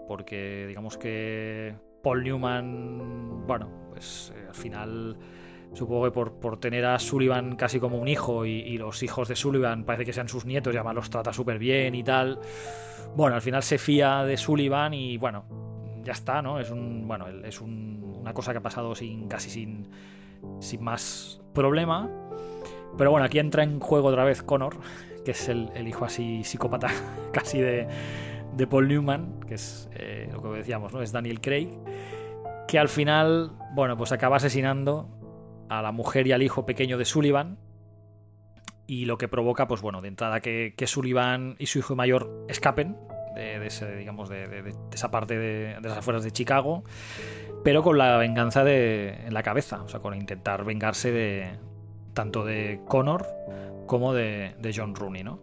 porque 0.07 0.65
digamos 0.67 0.97
que 0.97 1.73
Paul 2.03 2.23
Newman, 2.23 3.47
bueno, 3.47 3.69
pues 3.89 4.33
eh, 4.35 4.45
al 4.47 4.55
final 4.55 5.17
supongo 5.73 6.05
que 6.05 6.11
por, 6.11 6.59
tener 6.59 6.85
a 6.85 6.99
Sullivan 6.99 7.55
casi 7.55 7.79
como 7.79 7.97
un 7.97 8.07
hijo 8.07 8.45
y, 8.45 8.77
los 8.77 9.03
hijos 9.03 9.27
de 9.27 9.35
Sullivan 9.35 9.85
parece 9.85 10.05
que 10.05 10.13
sean 10.13 10.27
sus 10.27 10.45
nietos 10.45 10.73
y 10.73 10.77
además 10.77 10.95
los 10.95 11.09
trata 11.09 11.31
súper 11.31 11.59
bien 11.59 11.95
y 11.95 12.03
tal. 12.03 12.39
Bueno, 13.15 13.35
al 13.35 13.41
final 13.41 13.63
se 13.63 13.77
fía 13.77 14.23
de 14.23 14.35
Sullivan 14.35 14.93
y 14.93 15.17
bueno, 15.17 15.45
ya 16.03 16.13
está, 16.13 16.41
¿no? 16.41 16.59
Es 16.59 16.71
un, 16.71 17.07
bueno, 17.07 17.27
es 17.27 17.61
una 17.61 18.33
cosa 18.33 18.51
que 18.51 18.57
ha 18.57 18.63
pasado 18.63 18.95
sin, 18.95 19.27
casi 19.27 19.49
sin, 19.49 19.87
sin 20.59 20.83
más 20.83 21.41
problema. 21.53 22.09
Pero 22.97 23.11
bueno, 23.11 23.25
aquí 23.25 23.39
entra 23.39 23.63
en 23.63 23.79
juego 23.79 24.09
otra 24.09 24.23
vez 24.23 24.43
Connor, 24.43 24.77
que 25.23 25.31
es 25.31 25.49
el, 25.49 25.87
hijo 25.87 26.05
así 26.05 26.43
psicópata 26.43 26.89
casi 27.31 27.59
de, 27.59 27.87
Paul 28.69 28.87
Newman, 28.87 29.39
que 29.47 29.55
es 29.55 29.89
eh, 29.93 30.29
lo 30.31 30.41
que 30.41 30.49
decíamos, 30.49 30.93
¿no? 30.93 31.01
Es 31.01 31.11
Daniel 31.11 31.39
Craig, 31.39 31.69
que 32.67 32.77
al 32.77 32.89
final, 32.89 33.51
bueno, 33.73 33.95
pues 33.97 34.11
acaba 34.11 34.37
asesinando 34.37 35.07
a 35.69 35.81
la 35.81 35.91
mujer 35.91 36.27
y 36.27 36.33
al 36.33 36.43
hijo 36.43 36.65
pequeño 36.65 36.97
de 36.97 37.05
Sullivan. 37.05 37.57
Y 38.85 39.05
lo 39.05 39.19
que 39.19 39.27
provoca, 39.27 39.67
pues 39.67 39.81
bueno, 39.81 40.01
de 40.01 40.07
entrada 40.07 40.41
que, 40.41 40.73
Sullivan 40.87 41.55
y 41.59 41.67
su 41.67 41.79
hijo 41.79 41.95
mayor 41.95 42.45
escapen 42.49 42.97
de, 43.35 43.65
ese, 43.65 43.95
digamos, 43.95 44.29
de, 44.29 44.73
esa 44.91 45.11
parte 45.11 45.37
de, 45.37 45.79
las 45.79 45.99
afueras 45.99 46.23
de 46.23 46.31
Chicago, 46.31 46.83
pero 47.63 47.83
con 47.83 47.99
la 47.99 48.17
venganza 48.17 48.63
en 48.67 49.31
la 49.33 49.43
cabeza, 49.43 49.83
o 49.83 49.87
sea, 49.87 49.99
con 49.99 50.15
intentar 50.15 50.65
vengarse 50.65 51.11
de, 51.11 51.59
tanto 52.13 52.45
de 52.45 52.81
Connor 52.87 53.25
como 53.85 54.13
de, 54.13 54.55
John 54.75 54.95
Rooney, 54.95 55.23
¿no? 55.23 55.39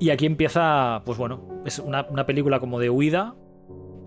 Y 0.00 0.10
aquí 0.10 0.26
empieza, 0.26 1.02
pues 1.04 1.18
bueno, 1.18 1.62
es 1.64 1.78
una, 1.78 2.26
película 2.26 2.58
como 2.58 2.80
de 2.80 2.90
huida, 2.90 3.36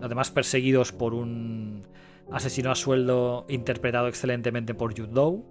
además 0.01 0.31
perseguidos 0.31 0.91
por 0.91 1.13
un 1.13 1.87
asesino 2.31 2.71
a 2.71 2.75
sueldo 2.75 3.45
interpretado 3.47 4.07
excelentemente 4.07 4.73
por 4.73 4.97
Jude. 4.97 5.43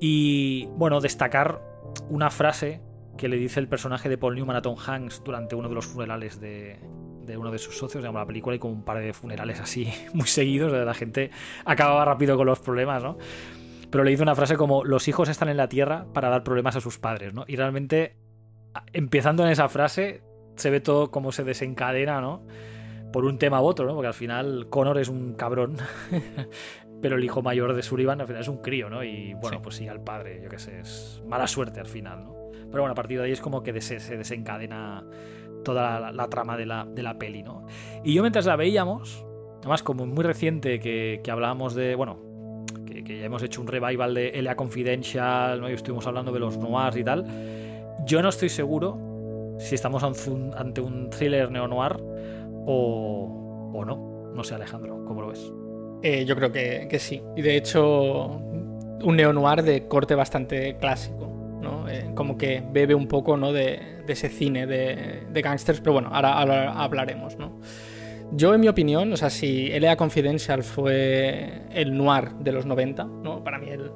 Y 0.00 0.66
bueno, 0.76 1.00
destacar 1.00 1.60
una 2.08 2.30
frase 2.30 2.80
que 3.16 3.28
le 3.28 3.36
dice 3.36 3.60
el 3.60 3.68
personaje 3.68 4.08
de 4.08 4.16
Paul 4.16 4.34
Newman 4.34 4.56
a 4.56 4.62
Tom 4.62 4.76
Hanks 4.78 5.22
durante 5.24 5.54
uno 5.54 5.68
de 5.68 5.74
los 5.74 5.86
funerales 5.86 6.40
de, 6.40 6.78
uno 7.36 7.50
de 7.50 7.58
sus 7.58 7.76
socios, 7.76 8.02
digamos, 8.02 8.20
la 8.20 8.26
película, 8.26 8.56
y 8.56 8.58
como 8.58 8.72
un 8.72 8.84
par 8.84 8.98
de 8.98 9.12
funerales 9.12 9.60
así 9.60 9.88
muy 10.14 10.26
seguidos, 10.26 10.72
la 10.72 10.94
gente 10.94 11.30
acababa 11.64 12.04
rápido 12.04 12.36
con 12.36 12.46
los 12.46 12.60
problemas, 12.60 13.02
¿no? 13.02 13.18
Pero 13.92 14.04
le 14.04 14.10
hizo 14.10 14.22
una 14.22 14.34
frase 14.34 14.56
como, 14.56 14.84
los 14.84 15.06
hijos 15.06 15.28
están 15.28 15.50
en 15.50 15.58
la 15.58 15.68
tierra 15.68 16.06
para 16.14 16.30
dar 16.30 16.42
problemas 16.44 16.74
a 16.76 16.80
sus 16.80 16.98
padres, 16.98 17.34
¿no? 17.34 17.44
Y 17.46 17.56
realmente, 17.56 18.16
empezando 18.94 19.44
en 19.44 19.50
esa 19.50 19.68
frase, 19.68 20.22
se 20.56 20.70
ve 20.70 20.80
todo 20.80 21.10
cómo 21.10 21.30
se 21.30 21.44
desencadena, 21.44 22.22
¿no? 22.22 22.42
Por 23.12 23.26
un 23.26 23.36
tema 23.36 23.60
u 23.60 23.66
otro, 23.66 23.86
¿no? 23.86 23.92
Porque 23.92 24.06
al 24.06 24.14
final 24.14 24.70
Connor 24.70 24.96
es 24.96 25.10
un 25.10 25.34
cabrón, 25.34 25.76
pero 27.02 27.16
el 27.16 27.24
hijo 27.24 27.42
mayor 27.42 27.74
de 27.74 27.82
Sullivan 27.82 28.22
al 28.22 28.26
final 28.26 28.40
es 28.40 28.48
un 28.48 28.62
crío, 28.62 28.88
¿no? 28.88 29.04
Y 29.04 29.34
bueno, 29.34 29.60
pues 29.60 29.76
sí, 29.76 29.86
al 29.86 30.02
padre, 30.02 30.40
yo 30.42 30.48
qué 30.48 30.58
sé, 30.58 30.80
es 30.80 31.22
mala 31.26 31.46
suerte 31.46 31.78
al 31.78 31.86
final, 31.86 32.24
¿no? 32.24 32.34
Pero 32.70 32.84
bueno, 32.84 32.92
a 32.92 32.96
partir 32.96 33.18
de 33.18 33.26
ahí 33.26 33.32
es 33.32 33.42
como 33.42 33.62
que 33.62 33.78
se, 33.82 34.16
desencadena 34.16 35.04
toda 35.64 36.10
la, 36.12 36.28
trama 36.28 36.56
de 36.56 36.64
la, 36.64 36.86
de 36.86 37.02
la, 37.02 37.18
peli, 37.18 37.42
¿no? 37.42 37.66
Y 38.02 38.14
yo 38.14 38.22
mientras 38.22 38.46
la 38.46 38.56
veíamos, 38.56 39.26
además 39.58 39.82
como 39.82 40.06
muy 40.06 40.24
reciente 40.24 40.80
que, 40.80 41.20
que 41.22 41.30
hablábamos 41.30 41.74
de, 41.74 41.94
bueno, 41.94 42.31
que, 43.04 43.18
ya 43.18 43.26
hemos 43.26 43.42
hecho 43.42 43.60
un 43.60 43.66
revival 43.66 44.14
de 44.14 44.28
L.A. 44.30 44.56
Confidential, 44.56 45.60
¿no? 45.60 45.70
y 45.70 45.74
estuvimos 45.74 46.06
hablando 46.06 46.32
de 46.32 46.38
los 46.40 46.58
noirs 46.58 46.96
y 46.96 47.04
tal, 47.04 47.24
yo 48.04 48.22
no 48.22 48.28
estoy 48.28 48.48
seguro 48.48 49.56
si 49.58 49.74
estamos 49.74 50.02
ante 50.02 50.80
un 50.80 51.10
thriller 51.10 51.50
neo-noir 51.50 51.96
o, 52.66 53.70
o 53.74 53.84
no. 53.84 54.32
No 54.34 54.44
sé, 54.44 54.54
Alejandro, 54.54 55.04
¿cómo 55.04 55.20
lo 55.20 55.28
ves? 55.28 55.52
Eh, 56.02 56.24
yo 56.24 56.34
creo 56.34 56.50
que, 56.50 56.88
que, 56.90 56.98
sí. 56.98 57.22
Y 57.36 57.42
de 57.42 57.56
hecho, 57.56 58.26
un 58.26 59.16
neo-noir 59.16 59.62
de 59.62 59.86
corte 59.86 60.14
bastante 60.14 60.76
clásico. 60.78 61.32
Eh, 61.88 62.10
como 62.14 62.36
que 62.36 62.62
bebe 62.72 62.94
un 62.94 63.06
poco 63.06 63.36
¿no? 63.36 63.52
de, 63.52 64.02
ese 64.08 64.28
cine 64.28 64.66
de, 64.66 65.22
de 65.30 65.42
gangsters, 65.42 65.80
pero 65.80 65.92
bueno, 65.92 66.10
ahora, 66.12 66.72
hablaremos. 66.72 67.36
¿no? 67.38 67.60
Yo, 68.34 68.54
en 68.54 68.60
mi 68.60 68.68
opinión, 68.68 69.12
o 69.12 69.16
sea, 69.16 69.30
si 69.30 69.70
L.A. 69.72 69.96
Confidential 69.96 70.62
fue 70.62 71.62
el 71.70 71.96
noir 71.96 72.30
de 72.40 72.52
los 72.52 72.66
90, 72.66 73.04
¿no? 73.04 73.44
para 73.44 73.58
mí 73.58 73.68
el 73.68 73.90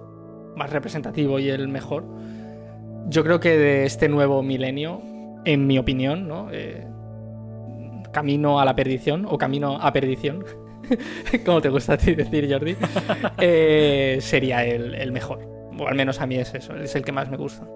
más 0.57 0.71
representativo 0.71 1.39
y 1.39 1.49
el 1.49 1.69
mejor, 1.69 2.05
yo 3.09 3.25
creo 3.25 3.41
que 3.41 3.57
de 3.57 3.85
este 3.85 4.09
nuevo 4.09 4.43
milenio, 4.43 5.01
en 5.45 5.67
mi 5.67 5.79
opinión, 5.79 6.27
¿no? 6.27 6.49
Eh, 6.51 6.87
camino 8.13 8.61
a 8.61 8.65
la 8.65 8.75
perdición 8.75 9.27
o 9.29 9.39
camino 9.39 9.79
a 9.81 9.93
perdición, 9.93 10.45
como 11.45 11.61
te 11.61 11.69
gusta 11.69 11.95
a 11.95 11.97
ti 11.99 12.15
decir, 12.15 12.51
Jordi, 12.51 12.77
eh, 13.39 14.19
sería 14.21 14.65
el, 14.65 14.95
el 14.95 15.13
mejor 15.13 15.57
o 15.79 15.89
al 15.89 15.95
menos 15.95 16.21
a 16.21 16.27
mí 16.27 16.37
es 16.37 16.55
eso, 16.55 16.75
es 16.77 16.95
el 16.95 17.05
que 17.05 17.13
más 17.13 17.31
me 17.31 17.37
gusta. 17.37 17.67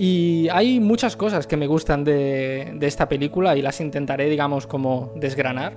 Y 0.00 0.48
hay 0.52 0.78
muchas 0.78 1.16
cosas 1.16 1.48
que 1.48 1.56
me 1.56 1.66
gustan 1.66 2.04
de, 2.04 2.78
esta 2.82 3.08
película 3.08 3.56
y 3.56 3.62
las 3.62 3.80
intentaré, 3.80 4.30
digamos, 4.30 4.68
como 4.68 5.12
desgranar. 5.16 5.76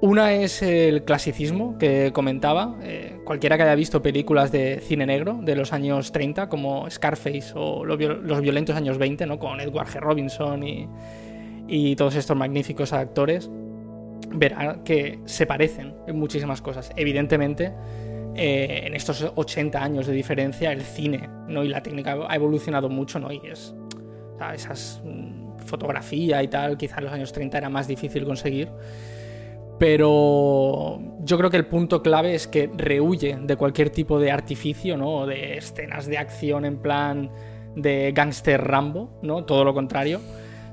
Una 0.00 0.34
es 0.34 0.62
el 0.62 1.02
clasicismo 1.02 1.76
que 1.78 2.12
comentaba. 2.12 2.76
Eh, 2.84 3.16
cualquiera 3.24 3.56
que 3.56 3.64
haya 3.64 3.74
visto 3.74 4.00
películas 4.02 4.52
de 4.52 4.78
cine 4.78 5.04
negro 5.04 5.40
de 5.42 5.56
los 5.56 5.72
años 5.72 6.12
30, 6.12 6.48
como 6.48 6.88
Scarface 6.88 7.54
o 7.56 7.84
Los 7.84 8.40
violentos 8.40 8.76
años 8.76 8.98
20, 8.98 9.26
¿no? 9.26 9.40
con 9.40 9.60
Edward 9.60 9.88
G. 9.88 9.98
Robinson 9.98 10.62
y, 10.62 10.88
y 11.66 11.96
todos 11.96 12.14
estos 12.14 12.36
magníficos 12.36 12.92
actores, 12.92 13.50
verá 14.32 14.78
que 14.84 15.18
se 15.24 15.44
parecen 15.44 15.92
en 16.06 16.16
muchísimas 16.20 16.62
cosas. 16.62 16.92
Evidentemente, 16.94 17.72
eh, 18.40 18.86
en 18.86 18.94
estos 18.94 19.32
80 19.34 19.82
años 19.82 20.06
de 20.06 20.12
diferencia 20.12 20.70
el 20.70 20.82
cine 20.82 21.28
¿no? 21.48 21.64
y 21.64 21.68
la 21.68 21.82
técnica 21.82 22.16
ha 22.28 22.36
evolucionado 22.36 22.88
mucho 22.88 23.18
¿no? 23.18 23.32
y 23.32 23.40
es 23.44 23.74
esas 24.54 25.02
mm, 25.04 25.58
fotografía 25.66 26.40
y 26.40 26.46
tal 26.46 26.78
quizá 26.78 26.98
en 26.98 27.04
los 27.04 27.12
años 27.12 27.32
30 27.32 27.58
era 27.58 27.68
más 27.68 27.88
difícil 27.88 28.24
conseguir 28.24 28.68
pero 29.80 31.00
yo 31.24 31.36
creo 31.36 31.50
que 31.50 31.56
el 31.56 31.66
punto 31.66 32.00
clave 32.00 32.36
es 32.36 32.46
que 32.46 32.70
rehuye 32.72 33.38
de 33.42 33.56
cualquier 33.56 33.90
tipo 33.90 34.20
de 34.20 34.30
artificio 34.30 34.96
¿no? 34.96 35.26
de 35.26 35.58
escenas 35.58 36.06
de 36.06 36.18
acción 36.18 36.64
en 36.64 36.78
plan 36.78 37.32
de 37.74 38.12
gangster 38.12 38.62
Rambo 38.62 39.18
no 39.20 39.46
todo 39.46 39.64
lo 39.64 39.74
contrario 39.74 40.20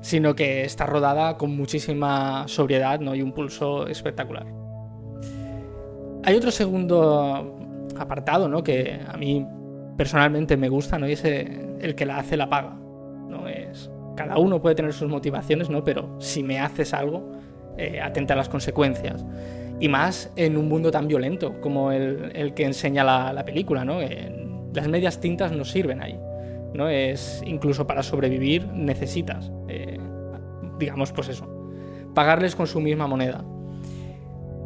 sino 0.02 0.36
que 0.36 0.62
está 0.62 0.86
rodada 0.86 1.36
con 1.36 1.56
muchísima 1.56 2.46
sobriedad 2.46 3.00
¿no? 3.00 3.16
y 3.16 3.22
un 3.22 3.32
pulso 3.32 3.88
espectacular 3.88 4.46
hay 6.22 6.34
otro 6.34 6.50
segundo 6.50 7.55
apartado, 8.00 8.48
¿no? 8.48 8.62
Que 8.62 9.00
a 9.06 9.16
mí 9.16 9.46
personalmente 9.96 10.56
me 10.56 10.68
gusta, 10.68 10.98
¿no? 10.98 11.08
Y 11.08 11.12
es 11.12 11.24
el 11.24 11.94
que 11.94 12.06
la 12.06 12.18
hace 12.18 12.36
la 12.36 12.48
paga, 12.48 12.76
¿no? 13.28 13.48
Es, 13.48 13.90
cada 14.16 14.38
uno 14.38 14.60
puede 14.60 14.74
tener 14.74 14.92
sus 14.92 15.08
motivaciones, 15.08 15.70
¿no? 15.70 15.84
Pero 15.84 16.16
si 16.20 16.42
me 16.42 16.58
haces 16.58 16.94
algo, 16.94 17.30
eh, 17.76 18.00
atenta 18.00 18.34
a 18.34 18.36
las 18.36 18.48
consecuencias. 18.48 19.24
Y 19.78 19.88
más 19.88 20.32
en 20.36 20.56
un 20.56 20.68
mundo 20.68 20.90
tan 20.90 21.06
violento 21.06 21.60
como 21.60 21.92
el, 21.92 22.54
que 22.54 22.64
enseña 22.64 23.04
la, 23.04 23.44
película, 23.44 23.84
¿no? 23.84 23.98
las 24.72 24.88
medias 24.88 25.20
tintas 25.20 25.52
no 25.52 25.64
sirven 25.64 26.02
ahí, 26.02 26.18
¿no? 26.74 26.88
Es 26.88 27.42
incluso 27.46 27.86
para 27.86 28.02
sobrevivir 28.02 28.66
necesitas, 28.68 29.52
eh, 29.68 29.98
digamos, 30.78 31.12
pues 31.12 31.28
eso, 31.28 31.46
pagarles 32.14 32.56
con 32.56 32.66
su 32.66 32.80
misma 32.80 33.06
moneda. 33.06 33.44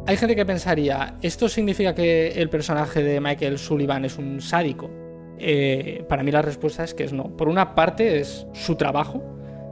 Hay 0.07 0.17
gente 0.17 0.35
que 0.35 0.45
pensaría, 0.45 1.15
¿esto 1.21 1.47
significa 1.47 1.93
que 1.93 2.29
el 2.29 2.49
personaje 2.49 3.03
de 3.03 3.21
Michael 3.21 3.59
Sullivan 3.59 4.03
es 4.03 4.17
un 4.17 4.41
sádico? 4.41 4.89
Eh, 5.37 6.03
para 6.09 6.23
mí 6.23 6.31
la 6.31 6.41
respuesta 6.41 6.83
es 6.83 6.93
que 6.93 7.03
es 7.03 7.13
no. 7.13 7.35
Por 7.37 7.47
una 7.47 7.75
parte 7.75 8.19
es 8.19 8.47
su 8.53 8.75
trabajo, 8.75 9.21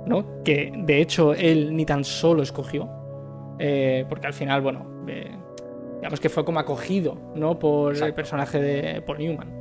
¿no? 0.05 0.43
que 0.43 0.71
de 0.75 1.01
hecho 1.01 1.33
él 1.33 1.75
ni 1.75 1.83
tan 1.83 2.03
solo 2.03 2.43
escogió, 2.43 2.87
eh, 3.57 4.05
porque 4.07 4.27
al 4.27 4.33
final, 4.33 4.61
bueno, 4.61 5.03
eh, 5.07 5.31
digamos 5.97 6.19
que 6.19 6.29
fue 6.29 6.45
como 6.45 6.59
acogido 6.59 7.17
¿no? 7.35 7.57
por 7.57 7.97
el 7.97 8.13
personaje 8.13 8.61
de 8.61 9.01
Paul 9.01 9.17
Newman. 9.17 9.59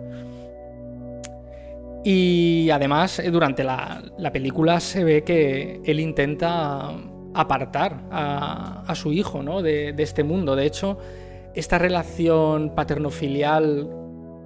Y 2.05 2.69
además, 2.71 3.23
durante 3.31 3.65
la, 3.65 4.03
la 4.19 4.33
película 4.33 4.81
se 4.81 5.03
ve 5.03 5.25
que 5.25 5.81
él 5.85 5.99
intenta 5.99 6.95
apartar 7.35 8.03
a, 8.11 8.93
su 8.95 9.13
hijo 9.13 9.43
¿no? 9.43 9.63
de, 9.63 9.95
este 9.99 10.25
mundo. 10.25 10.57
De 10.57 10.67
hecho, 10.67 10.99
esta 11.55 11.79
relación 11.79 12.75
paterno-filial 12.75 13.89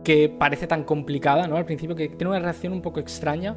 que 0.05 0.29
parece 0.29 0.67
tan 0.67 0.85
complicada 0.85 1.47
¿no? 1.47 1.57
al 1.57 1.65
principio, 1.65 1.95
que 1.95 2.09
tiene 2.09 2.31
una 2.31 2.41
relación 2.41 2.73
un 2.73 2.83
poco 2.83 3.01
extraña, 3.01 3.57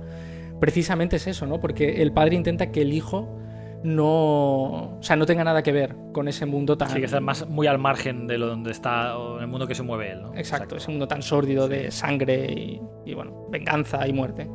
precisamente 0.59 1.15
es 1.15 1.27
eso, 1.27 1.45
¿no? 1.45 1.59
porque 1.59 2.01
el 2.01 2.11
padre 2.11 2.35
intenta 2.35 2.71
que 2.71 2.81
el 2.81 2.93
hijo 2.93 3.39
no, 3.83 4.97
o 4.97 4.97
sea, 5.01 5.15
no 5.15 5.25
tenga 5.25 5.43
nada 5.43 5.61
que 5.61 5.71
ver 5.71 5.95
con 6.11 6.27
ese 6.27 6.45
mundo 6.45 6.77
tan... 6.77 6.89
Sí, 6.89 6.99
que 6.99 7.05
está 7.05 7.19
más 7.19 7.47
muy 7.47 7.67
al 7.67 7.77
margen 7.77 8.25
de 8.25 8.37
lo 8.37 8.47
donde 8.47 8.71
está, 8.71 9.17
o 9.17 9.37
en 9.37 9.43
el 9.43 9.47
mundo 9.47 9.67
que 9.67 9.75
se 9.75 9.83
mueve 9.83 10.11
él. 10.11 10.23
¿no? 10.23 10.35
Exacto, 10.35 10.75
ese 10.75 10.89
mundo 10.89 11.07
tan 11.07 11.21
sórdido 11.21 11.67
de 11.67 11.91
sangre 11.91 12.51
y, 12.51 12.81
y, 13.05 13.13
bueno, 13.13 13.47
venganza 13.49 14.07
y 14.07 14.13
muerte. 14.13 14.49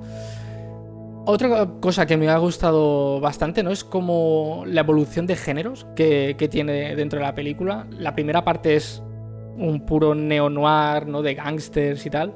Otra 1.27 1.69
cosa 1.81 2.07
que 2.07 2.17
me 2.17 2.29
ha 2.29 2.39
gustado 2.39 3.21
bastante, 3.21 3.63
¿no? 3.63 3.71
Es 3.71 3.85
como 3.85 4.65
la 4.67 4.81
evolución 4.81 5.27
de 5.27 5.37
géneros 5.37 5.87
que, 5.95 6.35
tiene 6.51 6.97
dentro 6.97 7.19
de 7.19 7.27
la 7.27 7.35
película. 7.35 7.87
La 7.91 8.15
primera 8.15 8.43
parte 8.43 8.75
es 8.75 9.03
un 9.57 9.85
puro 9.85 10.15
neo-noir, 10.15 11.07
¿no? 11.07 11.21
De 11.23 11.35
gangsters 11.35 12.07
y 12.07 12.11
tal. 12.11 12.35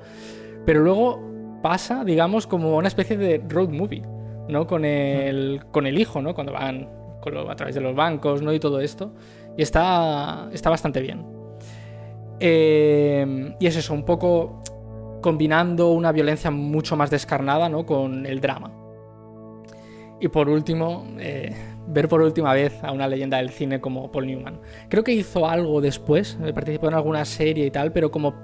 Pero 0.67 0.81
luego 0.81 1.21
pasa, 1.63 2.05
digamos, 2.05 2.47
como 2.47 2.77
una 2.77 2.89
especie 2.89 3.17
de 3.17 3.43
road 3.49 3.71
movie, 3.71 4.03
¿no? 4.49 4.67
Con 4.67 4.85
el, 4.85 5.63
con 5.71 5.87
el 5.87 5.99
hijo, 5.99 6.21
¿no? 6.21 6.35
Cuando 6.35 6.53
van 6.53 6.89
a 7.49 7.57
través 7.57 7.75
de 7.75 7.81
los 7.81 7.95
bancos, 7.95 8.43
¿no? 8.43 8.53
Y 8.53 8.61
todo 8.61 8.81
esto. 8.81 9.15
Y 9.57 9.63
está, 9.63 10.51
está 10.53 10.69
bastante 10.69 11.01
bien. 11.01 11.25
Eh, 12.39 13.55
y 13.59 13.67
es 13.67 13.77
eso, 13.77 13.95
un 13.95 14.05
poco 14.05 14.63
combinando 15.25 15.89
una 15.89 16.13
violencia 16.13 16.51
mucho 16.51 16.97
más 16.97 17.09
descarnada 17.09 17.71
¿no? 17.71 17.87
con 17.87 18.27
el 18.27 18.43
drama. 18.43 18.71
Y 20.21 20.29
por 20.29 20.51
último, 20.51 21.07
eh, 21.19 21.51
ver 21.89 22.11
por 22.11 22.21
última 22.21 22.53
vez 22.53 22.85
a 22.85 22.93
una 22.93 23.09
leyenda 23.09 23.39
del 23.39 23.49
cine 23.49 23.81
como 23.81 24.13
Paul 24.13 24.27
Newman. 24.27 24.61
Creo 24.91 25.03
que 25.03 25.13
hizo 25.13 25.49
algo 25.49 25.81
después, 25.81 26.39
eh, 26.45 26.53
participó 26.53 26.89
en 26.89 26.95
alguna 26.95 27.25
serie 27.25 27.65
y 27.65 27.71
tal, 27.71 27.91
pero 27.91 28.11
como 28.11 28.35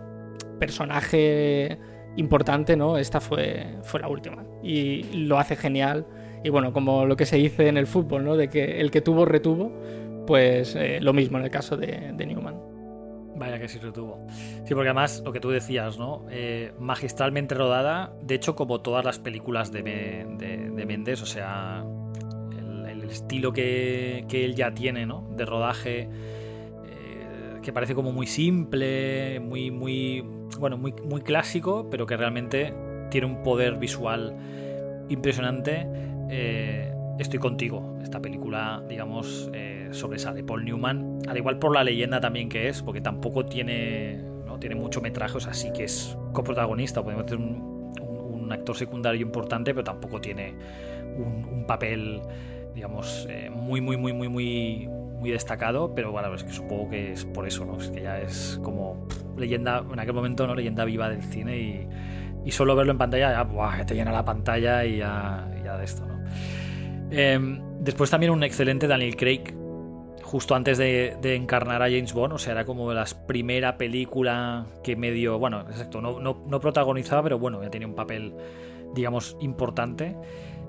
personaje 0.59 1.79
importante, 2.17 2.79
¿no? 2.79 2.97
Esta 2.97 3.21
fue, 3.21 3.77
fue 3.83 4.01
la 4.01 4.09
última. 4.09 4.43
Y 4.63 5.03
lo 5.27 5.39
hace 5.39 5.57
genial. 5.57 6.07
Y 6.43 6.49
bueno, 6.49 6.73
como 6.73 7.05
lo 7.05 7.15
que 7.15 7.27
se 7.27 7.37
dice 7.37 7.69
en 7.69 7.77
el 7.77 7.89
fútbol, 7.89 8.25
¿no? 8.25 8.39
De 8.39 8.49
que 8.49 8.81
el 8.81 8.91
que 8.91 9.03
tuvo, 9.03 9.27
retuvo, 9.27 9.71
pues 10.27 10.75
eh, 10.77 10.99
lo 11.03 11.13
mismo 11.13 11.37
en 11.37 11.45
el 11.45 11.51
caso 11.51 11.77
de 11.77 12.15
Newman. 12.27 12.70
Vaya 13.41 13.59
que 13.59 13.69
sí 13.69 13.79
retuvo. 13.79 14.27
Sí, 14.67 14.75
porque 14.75 14.91
además 14.91 15.23
lo 15.25 15.33
que 15.33 15.41
tú 15.41 15.49
decías, 15.49 15.99
¿no? 15.99 16.27
Eh, 16.29 16.75
magistralmente 16.79 17.55
rodada, 17.55 18.13
de 18.23 18.35
hecho, 18.35 18.55
como 18.55 18.83
todas 18.83 19.03
las 19.03 19.19
películas 19.19 19.73
de, 19.73 19.83
de, 19.83 20.85
Méndez, 20.87 21.23
o 21.23 21.27
sea, 21.27 21.83
el, 22.87 23.03
estilo 23.05 23.51
que, 23.55 24.27
él 24.31 24.55
ya 24.55 24.75
tiene, 24.75 25.07
¿no? 25.07 25.27
De 25.39 25.47
rodaje, 25.47 26.11
eh, 26.85 27.61
que 27.63 27.73
parece 27.73 27.95
como 27.95 28.13
muy 28.13 28.27
simple, 28.27 29.41
muy, 29.41 29.71
muy, 29.71 30.23
bueno, 30.59 30.77
muy, 30.77 30.93
muy 30.93 31.23
clásico, 31.23 31.89
pero 31.91 32.05
que 32.05 32.19
realmente 32.19 32.75
tiene 33.11 33.27
un 33.27 33.43
poder 33.43 33.77
visual 33.79 34.37
impresionante. 35.09 35.87
Eh, 36.29 36.93
estoy 37.23 37.39
contigo. 37.39 37.99
Esta 38.03 38.21
película, 38.21 38.83
digamos, 38.89 39.51
eh, 39.53 39.89
sobresale. 39.93 40.43
Paul 40.43 40.65
Newman, 40.65 41.21
al 41.29 41.37
igual 41.37 41.59
por 41.59 41.73
la 41.75 41.85
leyenda 41.85 42.21
también 42.21 42.49
que 42.49 42.69
es, 42.69 42.83
porque 42.83 43.01
tampoco 43.01 43.47
tiene, 43.47 44.23
¿no? 44.47 44.59
tiene 44.59 44.75
mucho 44.75 45.01
metraje, 45.01 45.37
o 45.37 45.41
sea, 45.41 45.55
sí 45.55 45.71
que 45.73 45.85
es 45.85 46.17
coprotagonista, 46.33 47.03
podemos 47.03 47.25
decir 47.25 47.39
un, 47.39 47.71
actor 48.51 48.75
secundario 48.75 49.23
importante, 49.23 49.73
pero 49.73 49.85
tampoco 49.85 50.21
tiene 50.21 50.57
un, 51.17 51.65
papel, 51.69 52.21
digamos, 52.75 53.29
eh, 53.31 53.49
muy, 53.49 53.81
muy, 53.81 53.97
muy, 53.97 54.13
muy, 54.13 54.29
muy, 54.29 54.89
muy 54.89 55.31
destacado, 55.31 55.95
pero 55.95 56.11
bueno, 56.11 56.35
es 56.35 56.43
que 56.43 56.51
supongo 56.51 56.91
que 56.91 57.13
es 57.13 57.25
por 57.27 57.47
eso, 57.47 57.65
¿no? 57.65 57.79
Es 57.79 57.91
que 57.91 58.03
ya 58.03 58.19
es 58.19 58.59
como 58.65 59.07
leyenda, 59.37 59.85
en 59.93 60.01
aquel 60.01 60.15
momento, 60.15 60.49
¿no? 60.49 60.57
Leyenda 60.57 60.85
viva 60.85 61.09
del 61.09 61.23
cine 61.23 61.89
y, 62.45 62.51
solo 62.51 62.75
verlo 62.75 62.91
en 62.91 62.99
pantalla 62.99 63.31
ya, 63.31 63.45
¡buah! 63.45 63.87
te 63.87 63.95
llena 63.95 64.11
la 64.11 64.25
pantalla 64.25 64.85
y 64.85 64.97
ya 64.97 65.47
de 65.79 65.85
esto, 65.85 66.05
¿no? 66.05 66.20
Em, 67.11 67.61
después 67.81 68.11
también 68.11 68.33
un 68.33 68.43
excelente 68.43 68.87
Daniel 68.87 69.17
Craig, 69.17 69.55
justo 70.23 70.55
antes 70.55 70.79
de, 70.79 71.17
encarnar 71.35 71.83
a 71.83 71.87
James 71.87 72.13
Bond, 72.13 72.35
o 72.35 72.39
sea, 72.39 72.53
era 72.53 72.65
como 72.65 72.93
la 72.93 73.05
primera 73.27 73.77
película 73.77 74.67
que 74.85 74.97
medio, 74.97 75.39
bueno, 75.39 75.63
exacto, 75.63 76.01
no, 76.01 76.21
no, 76.21 76.61
protagonizaba, 76.61 77.23
pero 77.23 77.39
bueno, 77.39 77.63
ya 77.63 77.71
tenía 77.71 77.89
un 77.89 77.95
papel, 77.95 78.35
digamos, 78.95 79.37
importante. 79.41 80.17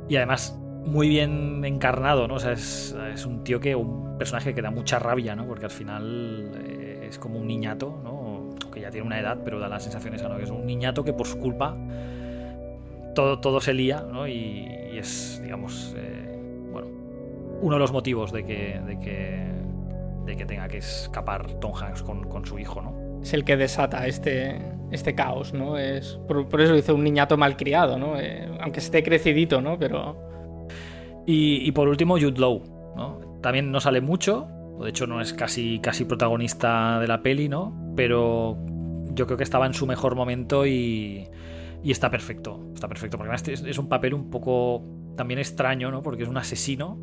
Y 0.10 0.16
además 0.16 0.58
muy 0.86 1.10
bien 1.10 1.64
encarnado, 1.64 2.28
¿no? 2.28 2.36
O 2.36 2.40
sea, 2.40 2.54
es, 2.54 2.96
un 3.26 3.44
tío 3.44 3.60
que, 3.60 3.76
un 3.76 4.18
personaje 4.18 4.56
que 4.56 4.62
da 4.64 4.72
mucha 4.72 4.98
rabia, 4.98 5.36
¿no? 5.36 5.46
Porque 5.46 5.66
al 5.66 5.72
final 5.72 6.52
eh, 6.56 7.08
es 7.08 7.20
como 7.20 7.40
un 7.40 7.48
niñato, 7.48 8.00
¿no? 8.04 8.50
Que 8.74 8.82
ya 8.82 8.90
tiene 8.90 9.06
una 9.06 9.20
edad, 9.20 9.40
pero 9.44 9.60
da 9.60 9.70
la 9.70 9.80
sensación 9.80 10.16
esa, 10.16 10.28
¿no? 10.28 10.38
Que 10.38 10.44
es 10.44 10.50
un 10.50 10.66
niñato 10.66 11.04
que 11.04 11.14
por 11.14 11.28
su 11.28 11.38
culpa 11.38 11.78
todo, 13.14 13.40
todo 13.40 13.62
se 13.62 13.74
lía, 13.74 14.06
¿no? 14.12 14.28
Y, 14.28 14.68
es, 14.98 15.40
digamos, 15.42 15.96
eh, 15.98 16.31
uno 17.62 17.76
de 17.76 17.80
los 17.80 17.92
motivos 17.92 18.32
de 18.32 18.46
que, 18.46 18.82
de 18.86 19.00
que, 19.00 19.48
de 20.26 20.36
que 20.36 20.46
tenga 20.46 20.68
que 20.68 20.80
escapar 20.80 21.48
Tom 21.60 21.74
Hanks 21.74 22.04
con, 22.04 22.28
con 22.28 22.46
su 22.46 22.60
hijo, 22.60 22.82
¿no? 22.82 23.12
es 23.22 23.34
el 23.34 23.44
que 23.44 23.56
desata 23.56 24.08
este, 24.08 24.60
este 24.92 25.14
caos, 25.16 25.54
¿no? 25.54 25.78
Es, 25.78 26.20
por, 26.28 26.60
eso 26.60 26.74
dice 26.74 26.92
un 26.92 27.04
niñato 27.04 27.38
malcriado, 27.38 27.98
¿no? 27.98 28.20
Eh, 28.20 28.50
aunque 28.60 28.80
esté 28.80 29.04
crecidito, 29.04 29.62
¿no? 29.62 29.78
Pero... 29.78 30.30
Y, 31.28 31.72
por 31.72 31.88
último, 31.88 32.16
Jude 32.16 32.40
Law, 32.40 32.94
¿no? 32.98 33.40
También 33.42 33.72
no 33.72 33.80
sale 33.80 34.02
mucho, 34.02 34.48
de 34.82 34.90
hecho 34.90 35.08
no 35.08 35.22
es 35.22 35.34
casi, 35.34 35.80
casi 35.80 36.04
protagonista 36.04 37.00
de 37.00 37.08
la 37.08 37.22
peli, 37.22 37.48
¿no? 37.48 37.94
Pero 37.96 38.58
yo 39.14 39.28
creo 39.28 39.38
que 39.38 39.44
estaba 39.44 39.66
en 39.66 39.74
su 39.74 39.86
mejor 39.86 40.16
momento 40.16 40.66
y, 40.66 41.28
y 41.84 41.92
está 41.92 42.10
perfecto, 42.10 42.60
está 42.74 42.88
perfecto, 42.90 43.18
porque 43.18 43.32
además 43.32 43.48
es, 43.48 43.78
un 43.78 43.88
papel 43.88 44.14
un 44.14 44.30
poco 44.30 44.84
también 45.16 45.40
extraño, 45.40 45.90
¿no? 45.90 46.02
Porque 46.02 46.24
es 46.24 46.30
un 46.30 46.38
asesino, 46.38 47.00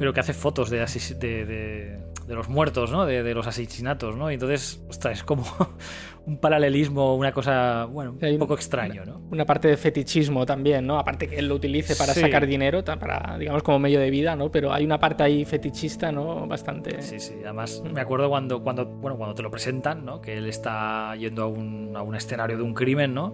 pero 0.00 0.12
que 0.12 0.18
hace 0.18 0.32
fotos 0.32 0.68
de, 0.68 0.80
de 1.20 2.10
de 2.30 2.36
los 2.36 2.48
muertos, 2.48 2.92
¿no? 2.92 3.06
De, 3.06 3.34
los 3.34 3.46
asesinatos, 3.48 4.16
¿no? 4.16 4.30
Y 4.30 4.34
entonces, 4.34 4.80
ostras, 4.88 5.18
es 5.18 5.24
como 5.24 5.44
un 6.26 6.38
paralelismo, 6.38 7.16
una 7.16 7.32
cosa, 7.32 7.86
bueno, 7.86 8.16
un 8.20 8.38
poco 8.38 8.54
extraño, 8.54 9.04
¿no? 9.04 9.20
Una 9.32 9.44
parte 9.44 9.66
de 9.66 9.76
fetichismo 9.76 10.46
también, 10.46 10.86
¿no? 10.86 10.96
Aparte 10.96 11.26
que 11.26 11.40
él 11.40 11.48
lo 11.48 11.56
utilice 11.56 11.96
para 11.96 12.14
sacar 12.14 12.46
dinero, 12.46 12.84
para, 12.84 13.36
digamos, 13.36 13.64
como 13.64 13.80
medio 13.80 13.98
de 13.98 14.10
vida, 14.10 14.36
¿no? 14.36 14.48
Pero 14.50 14.72
hay 14.72 14.84
una 14.84 15.00
parte 15.00 15.24
ahí 15.24 15.44
fetichista, 15.44 16.12
¿no? 16.12 16.46
Bastante... 16.46 17.02
Sí, 17.02 17.18
sí. 17.18 17.34
Además, 17.42 17.82
me 17.92 18.00
acuerdo 18.00 18.28
cuando, 18.28 18.62
cuando, 18.62 18.86
bueno, 18.86 19.16
cuando 19.16 19.34
te 19.34 19.42
lo 19.42 19.50
presentan, 19.50 20.04
¿no? 20.04 20.20
Que 20.20 20.38
él 20.38 20.46
está 20.46 21.16
yendo 21.16 21.42
a 21.42 21.46
un, 21.48 21.96
a 21.96 22.02
un 22.02 22.14
escenario 22.14 22.56
de 22.56 22.62
un 22.62 22.74
crimen, 22.74 23.12
¿no? 23.12 23.32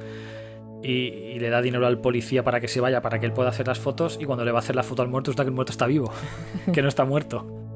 Y, 0.87 1.39
le 1.39 1.51
da 1.51 1.61
dinero 1.61 1.87
al 1.87 2.01
policía 2.01 2.45
para 2.45 2.61
que 2.61 2.69
se 2.69 2.81
vaya, 2.81 3.03
para 3.03 3.19
que 3.19 3.27
él 3.27 3.33
pueda 3.33 3.51
hacer 3.51 3.67
las 3.67 3.79
fotos. 3.79 4.19
Y 4.21 4.25
cuando 4.25 4.45
le 4.45 4.53
va 4.53 4.59
a 4.59 4.61
hacer 4.61 4.77
la 4.77 4.83
foto 4.83 5.03
al 5.03 5.09
muerto, 5.09 5.31
está 5.31 5.43
que 5.43 5.49
el 5.49 5.55
muerto 5.55 5.73
está 5.73 5.87
vivo, 5.87 6.13
que 6.73 6.83
no 6.83 6.89
está 6.89 7.05
muerto 7.05 7.67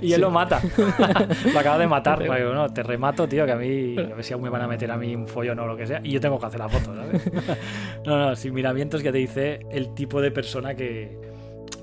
y 0.00 0.12
él 0.12 0.20
lo 0.20 0.30
mata. 0.30 0.60
lo 1.52 1.58
acaba 1.58 1.78
de 1.78 1.86
matar. 1.86 2.26
no, 2.26 2.72
te 2.72 2.82
remato, 2.82 3.28
tío, 3.28 3.44
que 3.46 3.52
a 3.52 3.56
mí, 3.56 3.96
a 3.98 4.14
ver 4.14 4.24
si 4.24 4.32
aún 4.32 4.42
me 4.42 4.48
van 4.50 4.62
a 4.62 4.68
meter 4.68 4.90
a 4.90 4.96
mí 4.96 5.14
un 5.14 5.26
follón 5.26 5.58
o 5.58 5.66
lo 5.66 5.76
que 5.76 5.86
sea, 5.86 6.00
y 6.02 6.10
yo 6.10 6.20
tengo 6.20 6.38
que 6.38 6.46
hacer 6.46 6.60
la 6.60 6.68
foto, 6.68 6.94
¿sabes? 6.94 7.30
no, 8.06 8.18
no, 8.18 8.36
sin 8.36 8.54
miramientos 8.54 9.02
que 9.02 9.12
te 9.12 9.18
dice 9.18 9.60
el 9.70 9.94
tipo 9.94 10.20
de 10.20 10.30
persona 10.30 10.74
que, 10.74 11.18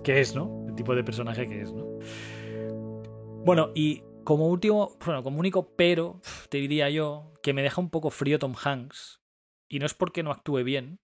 que 0.03 0.19
es, 0.19 0.35
¿no? 0.35 0.65
El 0.67 0.75
tipo 0.75 0.95
de 0.95 1.03
personaje 1.03 1.47
que 1.47 1.61
es, 1.61 1.73
¿no? 1.73 1.99
Bueno, 3.45 3.71
y 3.73 4.03
como 4.23 4.47
último, 4.47 4.97
bueno, 5.05 5.23
como 5.23 5.39
único 5.39 5.73
pero, 5.75 6.21
te 6.49 6.57
diría 6.57 6.89
yo 6.89 7.33
que 7.41 7.53
me 7.53 7.61
deja 7.61 7.81
un 7.81 7.89
poco 7.89 8.09
frío 8.09 8.37
Tom 8.37 8.53
Hanks, 8.61 9.18
y 9.69 9.79
no 9.79 9.85
es 9.85 9.93
porque 9.93 10.23
no 10.23 10.31
actúe 10.31 10.63
bien, 10.63 10.99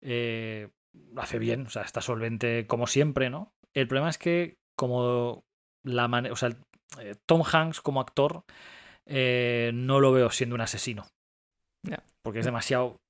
eh, 0.00 0.68
lo 0.92 1.22
hace 1.22 1.38
bien, 1.38 1.66
o 1.66 1.70
sea, 1.70 1.82
está 1.82 2.00
solvente 2.00 2.66
como 2.66 2.86
siempre, 2.86 3.30
¿no? 3.30 3.52
El 3.74 3.86
problema 3.86 4.10
es 4.10 4.18
que 4.18 4.58
como 4.76 5.44
la 5.84 6.06
o 6.30 6.36
sea, 6.36 6.50
eh, 7.00 7.14
Tom 7.26 7.42
Hanks 7.50 7.80
como 7.80 8.00
actor 8.00 8.44
eh, 9.06 9.70
no 9.74 10.00
lo 10.00 10.12
veo 10.12 10.30
siendo 10.30 10.54
un 10.54 10.62
asesino. 10.62 11.06
Porque 12.22 12.38
es 12.38 12.44
demasiado, 12.44 13.00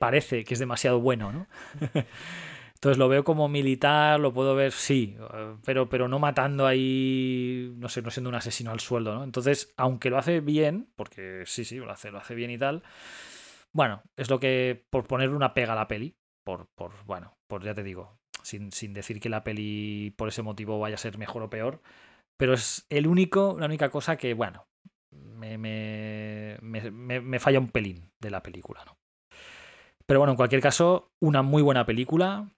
parece 0.00 0.44
que 0.44 0.54
es 0.54 0.60
demasiado 0.60 1.00
bueno, 1.00 1.32
¿no? 1.32 1.46
Entonces 2.78 2.98
lo 2.98 3.08
veo 3.08 3.24
como 3.24 3.48
militar, 3.48 4.20
lo 4.20 4.32
puedo 4.32 4.54
ver, 4.54 4.70
sí, 4.70 5.16
pero, 5.64 5.88
pero 5.88 6.06
no 6.06 6.20
matando 6.20 6.64
ahí, 6.64 7.74
no 7.76 7.88
sé, 7.88 8.02
no 8.02 8.10
siendo 8.12 8.30
un 8.30 8.36
asesino 8.36 8.70
al 8.70 8.78
sueldo, 8.78 9.16
¿no? 9.16 9.24
Entonces, 9.24 9.74
aunque 9.76 10.10
lo 10.10 10.16
hace 10.16 10.38
bien, 10.38 10.88
porque 10.94 11.42
sí, 11.44 11.64
sí, 11.64 11.78
lo 11.78 11.90
hace, 11.90 12.12
lo 12.12 12.18
hace 12.18 12.36
bien 12.36 12.52
y 12.52 12.58
tal, 12.58 12.84
bueno, 13.72 14.02
es 14.16 14.30
lo 14.30 14.40
que, 14.40 14.86
por 14.90 15.06
ponerle 15.06 15.36
una 15.36 15.54
pega 15.54 15.72
a 15.72 15.76
la 15.76 15.88
peli, 15.88 16.16
por, 16.44 16.68
por 16.74 16.92
bueno, 17.04 17.36
por 17.46 17.62
ya 17.64 17.74
te 17.74 17.82
digo, 17.82 18.18
sin, 18.42 18.72
sin 18.72 18.94
decir 18.94 19.20
que 19.20 19.28
la 19.28 19.44
peli 19.44 20.14
por 20.16 20.28
ese 20.28 20.42
motivo 20.42 20.78
vaya 20.78 20.94
a 20.94 20.98
ser 20.98 21.18
mejor 21.18 21.42
o 21.42 21.50
peor, 21.50 21.82
pero 22.36 22.54
es 22.54 22.86
el 22.88 23.06
único, 23.06 23.56
la 23.58 23.66
única 23.66 23.90
cosa 23.90 24.16
que, 24.16 24.32
bueno, 24.34 24.68
me, 25.10 25.58
me, 25.58 26.58
me, 26.60 27.40
falla 27.40 27.58
un 27.58 27.68
pelín 27.68 28.10
de 28.20 28.30
la 28.30 28.42
película, 28.42 28.84
¿no? 28.86 28.98
Pero 30.06 30.20
bueno, 30.20 30.32
en 30.32 30.36
cualquier 30.36 30.62
caso, 30.62 31.12
una 31.20 31.42
muy 31.42 31.62
buena 31.62 31.84
película. 31.84 32.48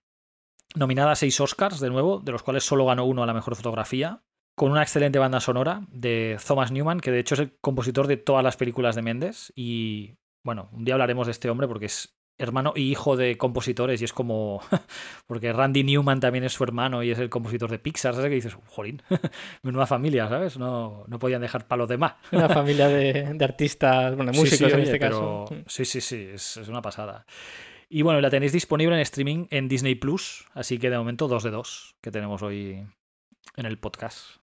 Nominada 0.77 1.13
a 1.13 1.17
seis 1.17 1.41
Oscars, 1.41 1.81
de 1.81 1.91
nuevo, 1.91 2.21
de 2.21 2.31
los 2.31 2.43
cuales 2.43 2.63
solo 2.63 2.87
ganó 2.87 3.05
uno 3.05 3.23
a 3.23 3.27
la 3.27 3.35
mejor 3.35 3.57
fotografía. 3.57 4.23
Con 4.57 4.71
una 4.71 4.83
excelente 4.83 5.19
banda 5.19 5.41
sonora 5.41 5.83
de 5.91 6.39
Thomas 6.47 6.71
Newman, 6.71 7.01
que 7.01 7.11
de 7.11 7.19
hecho 7.19 7.35
es 7.35 7.41
el 7.41 7.59
compositor 7.61 8.07
de 8.07 8.19
todas 8.19 8.45
las 8.45 8.57
películas 8.57 8.95
de 8.95 9.03
Méndez. 9.03 9.53
Y 9.57 10.15
bueno, 10.43 10.69
un 10.73 10.85
día 10.85 10.95
hablaremos 10.95 11.27
de 11.27 11.33
este 11.33 11.51
hombre 11.51 11.69
porque 11.69 11.87
es 11.87 12.21
hermano 12.41 12.73
y 12.75 12.91
hijo 12.91 13.17
de 13.17 13.37
compositores 13.37 14.01
y 14.01 14.05
es 14.05 14.13
como 14.13 14.61
porque 15.27 15.53
Randy 15.53 15.85
Newman 15.85 16.21
también 16.21 16.45
es 16.45 16.53
su 16.53 16.65
hermano 16.65 17.03
y 17.03 17.11
es 17.11 17.19
el 17.19 17.29
compositor 17.29 17.71
de 17.71 17.79
Pixar, 17.79 18.15
¿sabes? 18.15 18.29
Que 18.29 18.35
dices, 18.35 18.57
jolín, 18.69 19.03
menuda 19.63 19.87
familia, 19.87 20.29
¿sabes? 20.29 20.59
No, 20.59 21.05
no 21.07 21.19
podían 21.19 21.43
dejar 21.43 21.67
para 21.67 21.81
los 21.81 21.89
demás. 21.89 22.15
Una 22.33 22.49
familia 22.55 22.89
de, 22.89 23.37
artistas, 23.41 24.17
bueno, 24.17 24.33
músicos 24.33 24.73
en 24.73 24.81
este 24.81 24.99
caso. 24.99 25.45
Sí, 25.67 25.85
sí, 25.85 26.01
sí, 26.01 26.29
es, 26.33 26.57
es, 26.57 26.69
una 26.69 26.83
pasada. 26.83 27.27
Y 27.89 28.03
bueno, 28.03 28.21
la 28.21 28.31
tenéis 28.31 28.53
disponible 28.53 28.95
en 28.95 29.03
streaming 29.03 29.47
en 29.51 29.69
Disney 29.69 29.97
Plus, 29.97 30.47
así 30.55 30.79
que 30.79 30.91
de 30.91 30.99
momento 30.99 31.29
dos 31.29 31.43
de 31.43 31.51
dos 31.51 31.97
que 32.01 32.11
tenemos 32.11 32.41
hoy 32.43 32.87
en 33.57 33.67
el 33.67 33.79
podcast. 33.79 34.40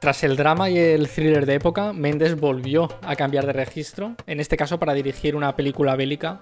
Tras 0.00 0.22
el 0.22 0.36
drama 0.36 0.70
y 0.70 0.78
el 0.78 1.08
thriller 1.08 1.44
de 1.44 1.54
época, 1.54 1.92
Mendes 1.92 2.38
volvió 2.38 2.88
a 3.02 3.16
cambiar 3.16 3.46
de 3.46 3.52
registro, 3.52 4.14
en 4.26 4.38
este 4.38 4.56
caso 4.56 4.78
para 4.78 4.94
dirigir 4.94 5.34
una 5.34 5.56
película 5.56 5.96
bélica 5.96 6.40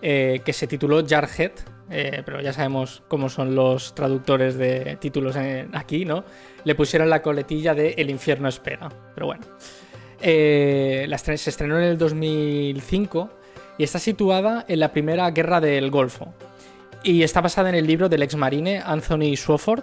eh, 0.00 0.40
que 0.44 0.54
se 0.54 0.66
tituló 0.66 1.06
Jarhead, 1.06 1.52
eh, 1.90 2.22
pero 2.24 2.40
ya 2.40 2.54
sabemos 2.54 3.02
cómo 3.08 3.28
son 3.28 3.54
los 3.54 3.94
traductores 3.94 4.56
de 4.56 4.96
títulos 4.98 5.36
aquí, 5.74 6.06
¿no? 6.06 6.24
Le 6.64 6.74
pusieron 6.74 7.10
la 7.10 7.20
coletilla 7.20 7.74
de 7.74 7.90
El 7.98 8.08
infierno 8.08 8.48
espera, 8.48 8.88
pero 9.14 9.26
bueno. 9.26 9.44
Eh, 10.22 11.06
se 11.16 11.50
estrenó 11.50 11.78
en 11.78 11.84
el 11.84 11.98
2005 11.98 13.30
y 13.76 13.84
está 13.84 13.98
situada 13.98 14.64
en 14.68 14.80
la 14.80 14.90
primera 14.92 15.30
guerra 15.30 15.60
del 15.60 15.90
Golfo. 15.90 16.32
Y 17.02 17.22
está 17.22 17.42
basada 17.42 17.68
en 17.68 17.74
el 17.74 17.86
libro 17.86 18.08
del 18.08 18.22
ex 18.22 18.36
marine 18.36 18.80
Anthony 18.84 19.36
Swofford, 19.36 19.82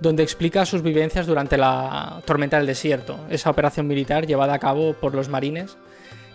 donde 0.00 0.22
explica 0.22 0.66
sus 0.66 0.82
vivencias 0.82 1.26
durante 1.26 1.56
la 1.56 2.22
tormenta 2.24 2.58
del 2.58 2.66
desierto, 2.66 3.18
esa 3.30 3.50
operación 3.50 3.86
militar 3.86 4.26
llevada 4.26 4.54
a 4.54 4.58
cabo 4.58 4.94
por 4.94 5.14
los 5.14 5.28
marines 5.28 5.76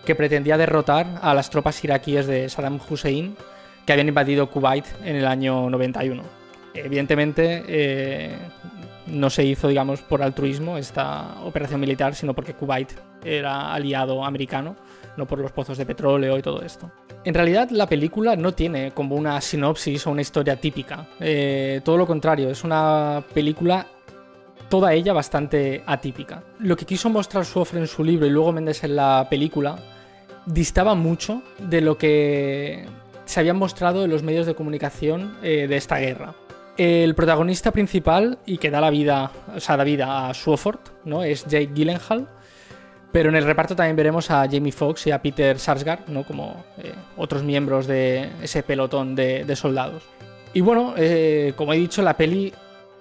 que 0.04 0.14
pretendía 0.14 0.56
derrotar 0.56 1.18
a 1.20 1.34
las 1.34 1.50
tropas 1.50 1.82
iraquíes 1.84 2.26
de 2.26 2.48
Saddam 2.48 2.80
Hussein 2.88 3.36
que 3.84 3.92
habían 3.92 4.08
invadido 4.08 4.50
Kuwait 4.50 4.84
en 5.04 5.16
el 5.16 5.26
año 5.26 5.70
91. 5.70 6.22
Evidentemente 6.74 7.64
eh, 7.66 8.36
no 9.06 9.30
se 9.30 9.44
hizo, 9.44 9.68
digamos, 9.68 10.02
por 10.02 10.22
altruismo 10.22 10.76
esta 10.76 11.40
operación 11.42 11.80
militar, 11.80 12.14
sino 12.14 12.34
porque 12.34 12.54
Kuwait 12.54 12.92
era 13.24 13.72
aliado 13.72 14.24
americano, 14.24 14.76
no 15.16 15.26
por 15.26 15.38
los 15.38 15.52
pozos 15.52 15.78
de 15.78 15.86
petróleo 15.86 16.36
y 16.38 16.42
todo 16.42 16.62
esto. 16.62 16.90
En 17.24 17.34
realidad 17.34 17.70
la 17.70 17.86
película 17.86 18.36
no 18.36 18.52
tiene 18.52 18.92
como 18.92 19.16
una 19.16 19.40
sinopsis 19.40 20.06
o 20.06 20.10
una 20.10 20.22
historia 20.22 20.56
típica. 20.56 21.06
Eh, 21.20 21.80
todo 21.84 21.96
lo 21.96 22.06
contrario, 22.06 22.48
es 22.50 22.64
una 22.64 23.24
película 23.34 23.86
toda 24.68 24.92
ella 24.92 25.12
bastante 25.12 25.82
atípica. 25.86 26.42
Lo 26.58 26.76
que 26.76 26.86
quiso 26.86 27.10
mostrar 27.10 27.44
Suofre 27.44 27.80
en 27.80 27.86
su 27.86 28.04
libro 28.04 28.26
y 28.26 28.30
luego 28.30 28.52
Mendes 28.52 28.84
en 28.84 28.96
la 28.96 29.26
película 29.28 29.76
distaba 30.46 30.94
mucho 30.94 31.42
de 31.58 31.80
lo 31.80 31.98
que 31.98 32.86
se 33.24 33.40
habían 33.40 33.56
mostrado 33.56 34.04
en 34.04 34.10
los 34.10 34.22
medios 34.22 34.46
de 34.46 34.54
comunicación 34.54 35.36
eh, 35.42 35.66
de 35.68 35.76
esta 35.76 35.98
guerra. 35.98 36.34
El 36.76 37.14
protagonista 37.14 37.72
principal 37.72 38.38
y 38.46 38.58
que 38.58 38.70
da 38.70 38.80
la 38.80 38.90
vida, 38.90 39.32
o 39.54 39.60
sea, 39.60 39.76
da 39.76 39.84
vida 39.84 40.28
a 40.28 40.34
Swofford, 40.34 40.78
¿no? 41.04 41.24
Es 41.24 41.44
Jake 41.46 41.70
Gyllenhaal. 41.74 42.28
Pero 43.18 43.30
en 43.30 43.34
el 43.34 43.42
reparto 43.42 43.74
también 43.74 43.96
veremos 43.96 44.30
a 44.30 44.46
Jamie 44.48 44.70
Foxx 44.70 45.08
y 45.08 45.10
a 45.10 45.20
Peter 45.20 45.58
Sarsgaard, 45.58 46.06
¿no? 46.06 46.22
Como 46.22 46.64
eh, 46.76 46.94
otros 47.16 47.42
miembros 47.42 47.88
de 47.88 48.30
ese 48.40 48.62
pelotón 48.62 49.16
de, 49.16 49.56
soldados. 49.56 50.04
Y 50.54 50.60
bueno, 50.60 50.94
eh, 50.96 51.52
como 51.56 51.72
he 51.72 51.78
dicho, 51.78 52.00
la 52.00 52.16
peli 52.16 52.52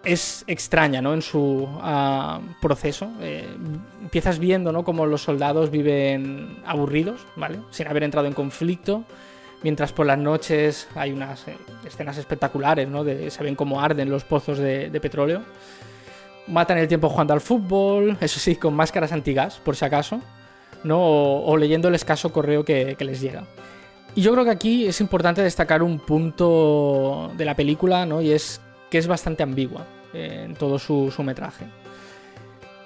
es 0.03 0.43
extraña 0.47 1.03
¿no? 1.03 1.13
en 1.13 1.21
su 1.21 1.69
ah, 1.83 2.39
proceso. 2.59 3.11
Eh, 3.21 3.45
empiezas 4.01 4.39
viendo 4.39 4.71
¿no? 4.71 4.83
cómo 4.83 5.05
los 5.05 5.21
soldados 5.21 5.69
viven 5.69 6.63
aburridos, 6.65 7.23
¿vale? 7.35 7.59
sin 7.69 7.85
haber 7.87 8.01
entrado 8.01 8.25
en 8.25 8.33
conflicto, 8.33 9.03
mientras 9.61 9.93
por 9.93 10.07
las 10.07 10.17
noches 10.17 10.87
hay 10.95 11.11
unas 11.11 11.47
eh, 11.47 11.55
escenas 11.85 12.17
espectaculares, 12.17 12.87
¿no? 12.87 13.03
de, 13.03 13.29
se 13.29 13.43
ven 13.43 13.53
cómo 13.53 13.81
arden 13.81 14.09
los 14.09 14.23
pozos 14.23 14.57
de, 14.57 14.89
petróleo. 14.99 15.43
Matan 16.47 16.77
el 16.77 16.87
tiempo 16.87 17.09
jugando 17.09 17.33
al 17.33 17.41
fútbol, 17.41 18.17
eso 18.21 18.39
sí, 18.39 18.55
con 18.55 18.73
máscaras 18.73 19.11
antigas, 19.11 19.59
por 19.59 19.75
si 19.75 19.85
acaso, 19.85 20.21
¿no? 20.83 20.99
o, 20.99 21.57
leyendo 21.57 21.87
el 21.87 21.95
escaso 21.95 22.31
correo 22.31 22.63
que, 22.63 22.95
les 22.99 23.21
llega. 23.21 23.43
Y 24.15 24.21
yo 24.21 24.31
creo 24.31 24.45
que 24.45 24.51
aquí 24.51 24.87
es 24.87 25.01
importante 25.01 25.41
destacar 25.41 25.83
un 25.83 25.99
punto 25.99 27.31
de 27.37 27.45
la 27.45 27.55
película, 27.55 28.05
¿no? 28.05 28.21
Y 28.21 28.31
es 28.31 28.61
que 28.89 28.97
es 28.97 29.07
bastante 29.07 29.43
ambigua 29.43 29.85
en 30.13 30.55
todo 30.55 30.79
su, 30.79 31.13
metraje. 31.23 31.65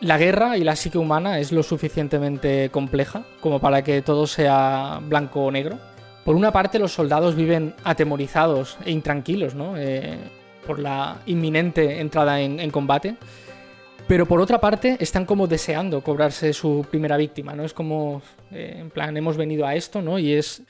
La 0.01 0.17
guerra 0.17 0.57
y 0.57 0.63
la 0.63 0.75
psique 0.75 0.97
humana 0.97 1.39
es 1.39 1.51
lo 1.51 1.61
suficientemente 1.61 2.69
compleja 2.69 3.23
como 3.39 3.59
para 3.59 3.83
que 3.83 4.01
todo 4.01 4.25
sea 4.25 4.99
blanco 5.03 5.45
o 5.45 5.51
negro. 5.51 5.77
Por 6.25 6.35
una 6.35 6.51
parte, 6.51 6.79
los 6.79 6.91
soldados 6.91 7.35
viven 7.35 7.75
atemorizados 7.83 8.77
e 8.83 8.91
intranquilos 8.91 9.55
¿no? 9.55 9.77
Eh, 9.77 10.17
por 10.65 10.79
la 10.79 11.17
inminente 11.25 11.99
entrada 11.99 12.41
en, 12.41 12.69
combate, 12.71 13.15
pero 14.11 14.25
por 14.25 14.41
otra 14.41 14.59
parte 14.59 14.97
están 14.99 15.25
como 15.25 15.47
deseando 15.47 16.03
cobrarse 16.03 16.51
su 16.51 16.85
primera 16.91 17.15
víctima. 17.15 17.55
¿no? 17.55 17.63
Es 17.63 17.73
como, 17.73 18.21
eh, 18.51 18.75
en 18.79 18.89
plan, 18.89 19.15
hemos 19.15 19.37
venido 19.37 19.65
a 19.65 19.73
esto, 19.73 20.01
¿no? 20.01 20.19
Y 20.19 20.33
es 20.33 20.63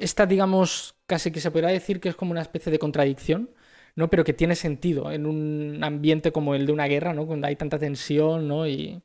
esta, 0.00 0.26
digamos, 0.26 0.96
casi 1.06 1.30
que 1.30 1.38
se 1.38 1.52
podría 1.52 1.70
decir 1.70 2.00
que 2.00 2.08
es 2.08 2.16
como 2.16 2.32
una 2.32 2.42
especie 2.42 2.72
de 2.72 2.80
contradicción 2.80 3.50
¿no? 3.94 4.10
Pero 4.10 4.24
que 4.24 4.32
tiene 4.32 4.56
sentido 4.56 5.12
en 5.12 5.26
un 5.26 5.78
ambiente 5.84 6.32
como 6.32 6.56
el 6.56 6.66
de 6.66 6.72
una 6.72 6.88
guerra, 6.88 7.14
¿no? 7.14 7.24
Donde 7.24 7.46
hay 7.46 7.54
tanta 7.54 7.78
tensión, 7.78 8.48
¿no? 8.48 8.66
Y, 8.66 9.00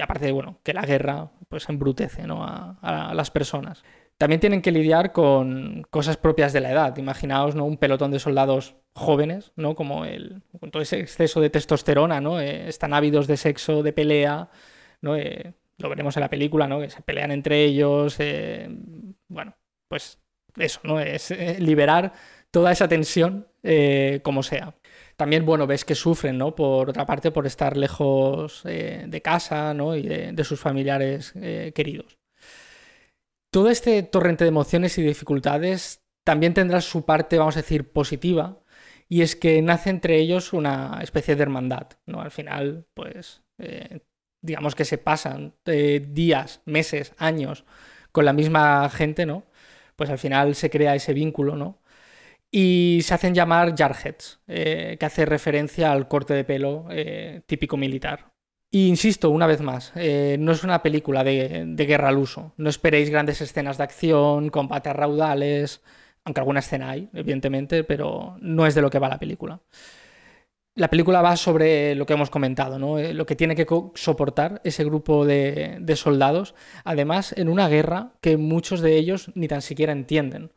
aparte 0.00 0.30
bueno, 0.30 0.60
que 0.62 0.72
la 0.72 0.82
guerra 0.82 1.32
pues 1.48 1.68
embrutece, 1.68 2.28
¿no? 2.28 2.44
A, 2.44 3.12
las 3.12 3.32
personas. 3.32 3.82
También 4.22 4.38
tienen 4.38 4.62
que 4.62 4.70
lidiar 4.70 5.10
con 5.10 5.84
cosas 5.90 6.16
propias 6.16 6.52
de 6.52 6.60
la 6.60 6.70
edad. 6.70 6.96
Imaginaos, 6.96 7.56
¿no? 7.56 7.64
Un 7.64 7.76
pelotón 7.76 8.12
de 8.12 8.20
soldados 8.20 8.76
jóvenes, 8.94 9.50
¿no? 9.56 9.74
Como 9.74 10.04
el, 10.04 10.42
con 10.60 10.70
todo 10.70 10.80
ese 10.80 11.00
exceso 11.00 11.40
de 11.40 11.50
testosterona, 11.50 12.20
¿no? 12.20 12.40
Eh, 12.40 12.68
están 12.68 12.94
ávidos 12.94 13.26
de 13.26 13.36
sexo, 13.36 13.82
de 13.82 13.92
pelea, 13.92 14.48
¿no? 15.00 15.16
Eh, 15.16 15.54
lo 15.78 15.88
veremos 15.88 16.16
en 16.16 16.20
la 16.20 16.30
película, 16.30 16.68
¿no? 16.68 16.80
Que 16.80 16.88
se 16.88 17.02
pelean 17.02 17.32
entre 17.32 17.64
ellos. 17.64 18.14
Eh, 18.20 18.70
bueno, 19.26 19.56
pues 19.88 20.20
eso, 20.56 20.78
¿no? 20.84 21.00
Es 21.00 21.32
liberar 21.58 22.12
toda 22.52 22.70
esa 22.70 22.86
tensión 22.86 23.48
como 24.22 24.44
sea. 24.44 24.76
También, 25.16 25.44
bueno, 25.44 25.66
ves 25.66 25.84
que 25.84 25.96
sufren, 25.96 26.38
¿no? 26.38 26.54
Por 26.54 26.90
otra 26.90 27.06
parte, 27.06 27.32
por 27.32 27.48
estar 27.48 27.76
lejos 27.76 28.62
de 28.62 29.20
casa, 29.24 29.74
¿no? 29.74 29.96
Y 29.96 30.02
de, 30.02 30.44
sus 30.44 30.60
familiares 30.60 31.34
queridos. 31.74 32.21
Todo 33.52 33.70
este 33.70 34.02
torrente 34.02 34.44
de 34.44 34.48
emociones 34.48 34.98
y 34.98 35.02
dificultades 35.02 36.02
también 36.24 36.54
tendrá 36.54 36.80
su 36.80 37.04
parte, 37.04 37.38
vamos 37.38 37.56
a 37.56 37.60
decir, 37.60 37.92
positiva, 37.92 38.60
y 39.08 39.22
es 39.22 39.36
que 39.36 39.60
nace 39.62 39.90
entre 39.90 40.18
ellos 40.18 40.52
una 40.52 40.98
especie 41.02 41.36
de 41.36 41.42
hermandad, 41.42 41.88
¿no? 42.06 42.22
Al 42.22 42.30
final, 42.30 42.86
pues, 42.94 43.42
digamos 44.42 44.74
que 44.74 44.84
se 44.86 44.98
pasan 44.98 45.54
días, 45.64 46.62
meses, 46.64 47.12
años 47.18 47.64
con 48.10 48.24
la 48.24 48.32
misma 48.32 48.88
gente, 48.90 49.26
¿no? 49.26 49.44
Pues 49.96 50.10
al 50.10 50.18
final 50.18 50.54
se 50.54 50.70
crea 50.70 50.94
ese 50.94 51.12
vínculo, 51.12 51.56
¿no? 51.56 51.82
y 52.52 53.00
se 53.02 53.14
hacen 53.14 53.34
llamar 53.34 53.74
Jarheads, 53.76 54.40
eh, 54.46 54.96
que 55.00 55.06
hace 55.06 55.24
referencia 55.24 55.90
al 55.90 56.06
corte 56.06 56.34
de 56.34 56.44
pelo 56.44 56.86
eh, 56.90 57.40
típico 57.46 57.78
militar. 57.78 58.31
Y 58.74 58.88
insisto, 58.88 59.28
una 59.28 59.46
vez 59.46 59.60
más, 59.60 59.92
eh, 59.96 60.36
no 60.40 60.50
es 60.52 60.64
una 60.64 60.82
película 60.82 61.22
de, 61.22 61.74
guerra 61.76 62.08
al 62.08 62.16
uso. 62.16 62.54
No 62.56 62.70
esperéis 62.70 63.10
grandes 63.10 63.42
escenas 63.42 63.76
de 63.76 63.84
acción, 63.84 64.48
combates 64.48 64.94
raudales, 64.96 65.82
aunque 66.24 66.40
alguna 66.40 66.60
escena 66.60 66.88
hay, 66.90 67.10
evidentemente, 67.12 67.84
pero 67.84 68.38
no 68.40 68.66
es 68.66 68.74
de 68.74 68.80
lo 68.80 68.88
que 68.88 68.98
va 68.98 69.10
la 69.10 69.18
película. 69.18 69.60
La 70.74 70.88
película 70.88 71.20
va 71.20 71.36
sobre 71.36 71.94
lo 71.94 72.06
que 72.06 72.14
hemos 72.14 72.30
comentado, 72.30 72.78
¿no? 72.78 72.98
lo 72.98 73.26
que 73.26 73.36
tiene 73.36 73.54
que 73.54 73.66
soportar 73.94 74.62
ese 74.64 74.84
grupo 74.84 75.26
de, 75.26 75.76
de 75.78 75.96
soldados, 75.96 76.54
además 76.82 77.34
en 77.36 77.50
una 77.50 77.68
guerra 77.68 78.12
que 78.22 78.38
muchos 78.38 78.80
de 78.80 78.96
ellos 78.96 79.30
ni 79.34 79.48
tan 79.48 79.60
siquiera 79.60 79.92
entienden. 79.92 80.50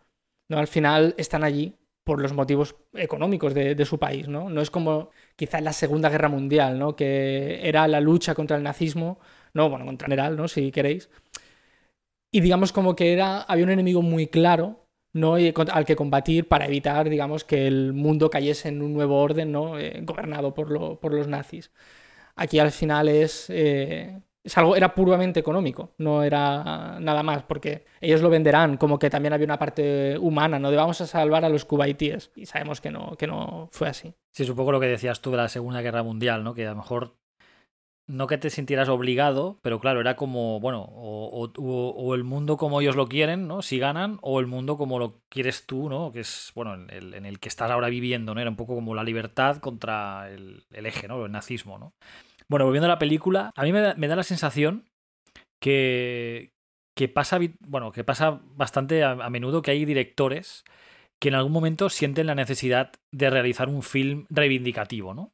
¿no? 0.47 0.57
Al 0.57 0.67
final 0.67 1.15
están 1.17 1.43
allí 1.43 1.75
por 2.05 2.21
los 2.21 2.33
motivos 2.33 2.75
económicos 2.93 3.53
de, 3.53 3.85
su 3.85 3.99
país, 3.99 4.27
¿no? 4.29 4.49
No 4.49 4.61
es 4.61 4.71
como 4.71 5.09
quizá 5.35 5.57
en 5.57 5.65
la 5.65 5.73
Segunda 5.73 6.09
Guerra 6.09 6.29
Mundial, 6.29 6.79
¿no? 6.79 6.95
Que 6.95 7.67
era 7.67 7.87
la 7.87 7.99
lucha 7.99 8.35
contra 8.35 8.57
el 8.57 8.63
nazismo, 8.63 9.19
no, 9.53 9.69
bueno, 9.69 9.85
contra 9.85 10.07
general, 10.07 10.37
¿no? 10.37 10.47
Si 10.47 10.71
queréis. 10.71 11.09
Y 12.31 12.41
digamos 12.41 12.71
como 12.71 12.95
que 12.95 13.13
era, 13.13 13.41
había 13.41 13.65
un 13.65 13.71
enemigo 13.71 14.01
muy 14.01 14.27
claro, 14.27 14.85
¿no? 15.13 15.35
al 15.35 15.85
que 15.85 15.95
combatir 15.95 16.47
para 16.47 16.67
evitar, 16.67 17.09
digamos, 17.09 17.43
que 17.45 17.67
el 17.67 17.93
mundo 17.93 18.29
cayese 18.29 18.69
en 18.69 18.81
un 18.81 18.93
nuevo 18.93 19.19
orden, 19.21 19.51
¿no? 19.51 19.79
Eh, 19.79 20.01
gobernado 20.03 20.53
por, 20.53 20.99
por, 20.99 21.13
los 21.13 21.27
nazis. 21.27 21.71
Aquí 22.35 22.59
al 22.59 22.71
final 22.71 23.09
es 23.09 23.49
eh, 23.49 24.21
es 24.45 24.57
algo, 24.59 24.75
era 24.75 24.93
puramente 24.93 25.39
económico, 25.39 25.89
no 25.97 26.21
era 26.21 26.99
nada 26.99 27.23
más, 27.23 27.41
porque 27.43 27.85
ellos 27.99 28.21
lo 28.21 28.29
venderán 28.29 28.77
como 28.77 28.99
que 28.99 29.09
también 29.09 29.33
había 29.33 29.45
una 29.45 29.57
parte 29.57 30.19
humana, 30.19 30.59
¿no? 30.59 30.69
De 30.69 30.77
vamos 30.77 31.01
a 31.01 31.07
salvar 31.07 31.43
a 31.43 31.49
los 31.49 31.65
cubaitíes. 31.65 32.31
Y 32.35 32.45
sabemos 32.45 32.79
que 32.79 32.91
no, 32.91 33.15
que 33.17 33.25
no 33.25 33.69
fue 33.71 33.89
así. 33.89 34.13
Sí, 34.31 34.43
es 34.43 34.49
un 34.49 34.55
poco 34.55 34.71
lo 34.71 34.79
que 34.79 34.85
decías 34.85 35.19
tú 35.19 35.31
de 35.31 35.37
la 35.37 35.49
Segunda 35.49 35.81
Guerra 35.81 36.03
Mundial, 36.03 36.43
¿no? 36.43 36.53
Que 36.53 36.67
a 36.67 36.69
lo 36.69 36.75
mejor 36.75 37.15
no 38.05 38.27
que 38.27 38.37
te 38.37 38.51
sintieras 38.51 38.87
obligado, 38.87 39.57
pero 39.63 39.79
claro, 39.79 39.99
era 39.99 40.15
como, 40.15 40.59
bueno, 40.59 40.83
o, 40.83 42.13
el 42.13 42.23
mundo 42.23 42.55
como 42.55 42.81
ellos 42.81 42.95
lo 42.95 43.07
quieren, 43.07 43.47
¿no? 43.47 43.63
Si 43.63 43.79
ganan, 43.79 44.19
o 44.21 44.39
el 44.39 44.45
mundo 44.45 44.77
como 44.77 44.99
lo 44.99 45.23
quieres 45.27 45.65
tú, 45.65 45.89
¿no? 45.89 46.11
Que 46.11 46.19
es, 46.19 46.51
bueno, 46.53 46.75
en 46.75 47.25
el 47.25 47.39
que 47.39 47.49
estás 47.49 47.71
ahora 47.71 47.89
viviendo, 47.89 48.35
¿no? 48.35 48.41
Era 48.41 48.51
un 48.51 48.55
poco 48.55 48.75
como 48.75 48.93
la 48.93 49.03
libertad 49.03 49.57
contra 49.57 50.29
el, 50.29 50.65
el 50.71 50.85
eje, 50.85 51.07
¿no? 51.07 51.25
El 51.25 51.31
nazismo, 51.31 51.79
¿no? 51.79 51.95
Bueno, 52.49 52.65
volviendo 52.65 52.85
a 52.85 52.89
la 52.89 52.99
película, 52.99 53.51
a 53.55 53.63
mí 53.63 53.71
me 53.71 53.81
da, 53.81 54.15
la 54.15 54.23
sensación 54.23 54.87
que, 55.61 56.51
que, 56.95 57.07
pasa, 57.07 57.39
bueno, 57.61 57.91
que 57.91 58.03
pasa 58.03 58.41
bastante 58.55 59.03
a, 59.03 59.15
menudo 59.29 59.61
que 59.61 59.71
hay 59.71 59.85
directores 59.85 60.63
que 61.19 61.29
en 61.29 61.35
algún 61.35 61.53
momento 61.53 61.89
sienten 61.89 62.27
la 62.27 62.35
necesidad 62.35 62.91
de 63.11 63.29
realizar 63.29 63.69
un 63.69 63.81
film 63.81 64.25
reivindicativo, 64.29 65.13
¿no? 65.13 65.31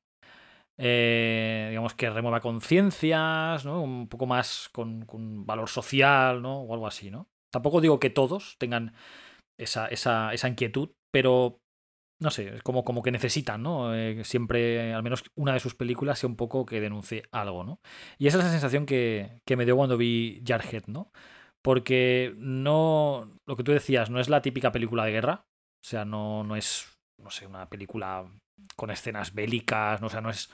Eh, 0.77 1.67
digamos 1.69 1.93
que 1.95 2.09
remueva 2.09 2.39
conciencias, 2.39 3.65
¿no? 3.65 3.81
Un 3.81 4.07
poco 4.07 4.25
más 4.25 4.69
con, 4.71 5.05
con, 5.05 5.45
valor 5.45 5.69
social, 5.69 6.41
¿no? 6.41 6.61
O 6.61 6.73
algo 6.73 6.87
así, 6.87 7.11
¿no? 7.11 7.27
Tampoco 7.51 7.81
digo 7.81 7.99
que 7.99 8.09
todos 8.09 8.55
tengan 8.57 8.93
esa, 9.59 9.87
esa, 9.87 10.33
esa 10.33 10.47
inquietud, 10.47 10.91
pero 11.11 11.60
no 12.21 12.29
sé, 12.29 12.55
es 12.55 12.61
como, 12.61 12.85
como 12.85 13.01
que 13.01 13.11
necesitan, 13.11 13.63
¿no? 13.63 13.95
Eh, 13.95 14.23
siempre, 14.23 14.93
al 14.93 15.01
menos 15.01 15.23
una 15.35 15.53
de 15.53 15.59
sus 15.59 15.73
películas, 15.73 16.19
sea 16.19 16.29
un 16.29 16.35
poco 16.35 16.67
que 16.67 16.79
denuncie 16.79 17.23
algo, 17.31 17.63
¿no? 17.63 17.79
Y 18.19 18.27
esa 18.27 18.37
es 18.37 18.43
la 18.45 18.51
sensación 18.51 18.85
que, 18.85 19.41
me 19.57 19.65
dio 19.65 19.75
cuando 19.75 19.97
vi 19.97 20.43
Jarhead, 20.45 20.85
¿no? 20.85 21.11
Porque 21.63 22.33
no, 22.37 23.31
lo 23.47 23.57
que 23.57 23.63
tú 23.63 23.71
decías, 23.71 24.11
no 24.11 24.19
es 24.19 24.29
la 24.29 24.43
típica 24.43 24.71
película 24.71 25.03
de 25.03 25.11
guerra, 25.11 25.45
o 25.83 25.87
sea, 25.87 26.05
no, 26.05 26.43
no 26.43 26.55
es, 26.55 26.95
no 27.19 27.31
sé, 27.31 27.47
una 27.47 27.67
película 27.69 28.31
con 28.75 28.91
escenas 28.91 29.33
bélicas, 29.33 29.99
no, 29.99 30.07
o 30.07 30.09
sea, 30.11 30.21
no 30.21 30.29
es, 30.29 30.51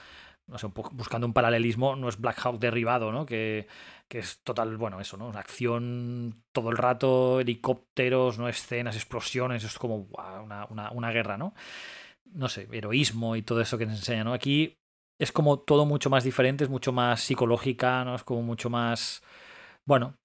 no 0.48 0.58
sé, 0.58 0.68
buscando 0.68 1.28
un 1.28 1.34
paralelismo, 1.34 1.95
no 1.95 2.08
es 2.08 2.20
Black 2.20 2.39
Hawk 2.39 2.60
derribado, 2.60 3.12
¿no? 3.12 3.26
Que, 3.26 3.68
que 4.08 4.20
es 4.20 4.41
total, 4.43 4.78
bueno, 4.78 5.02
eso, 5.02 5.18
¿no? 5.18 5.28
Una 5.28 5.41
acción 5.41 6.43
todo 6.54 6.70
el 6.70 6.78
rato, 6.78 7.41
helicópteros, 7.41 8.39
¿no? 8.39 8.48
Escenas, 8.48 8.95
explosiones, 8.95 9.66
es 9.66 9.78
como 9.78 10.08
una, 10.45 11.12
guerra, 11.12 11.38
¿no? 11.38 11.54
No 12.26 12.48
sé, 12.48 12.68
heroísmo 12.72 13.36
y 13.36 13.41
todo 13.41 13.60
eso 13.60 13.78
que 13.78 13.86
nos 13.86 13.98
enseña, 13.98 14.24
¿no? 14.24 14.34
Aquí 14.34 14.78
es 15.20 15.34
como 15.34 15.60
todo 15.60 15.86
mucho 15.86 16.10
más 16.10 16.24
diferente, 16.24 16.64
es 16.64 16.70
mucho 16.70 16.93
más 16.93 17.22
psicológica, 17.22 18.06
¿no? 18.06 18.16
Es 18.16 18.24
como 18.24 18.41
mucho 18.41 18.70
más, 18.70 19.24
bueno, 19.86 20.16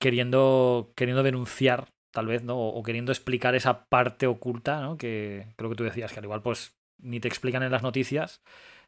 queriendo, 0.00 0.92
queriendo 0.96 1.22
denunciar, 1.22 1.88
tal 2.10 2.26
vez, 2.26 2.42
¿no? 2.42 2.58
O, 2.58 2.82
queriendo 2.82 3.12
explicar 3.12 3.54
esa 3.54 3.84
parte 3.84 4.26
oculta, 4.26 4.80
¿no? 4.80 4.96
Que 4.96 5.54
creo 5.56 5.70
que 5.70 5.76
tú 5.76 5.84
decías, 5.84 6.12
que 6.12 6.18
al 6.18 6.24
igual, 6.24 6.42
pues, 6.42 6.76
ni 6.98 7.20
te 7.20 7.28
explican 7.28 7.62
en 7.62 7.70
las 7.70 7.82
noticias 7.82 8.42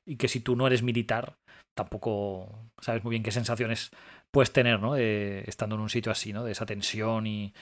y 0.07 0.17
que 0.17 0.29
si 0.29 0.41
tú 0.41 0.57
no 0.57 0.67
eres 0.67 0.83
militar, 0.83 1.37
tampoco 1.75 2.71
sabes 2.81 3.05
muy 3.05 3.11
bien 3.13 3.23
qué 3.23 3.31
sensaciones 3.31 3.91
puedes 4.31 4.53
tener, 4.53 4.81
¿no? 4.81 4.97
estando 4.97 5.77
en 5.77 5.83
un 5.83 5.91
sitio 5.91 6.13
así, 6.13 6.33
¿no? 6.33 6.45
De 6.45 6.53
esa 6.53 6.67
tensión 6.67 7.27
y, 7.27 7.53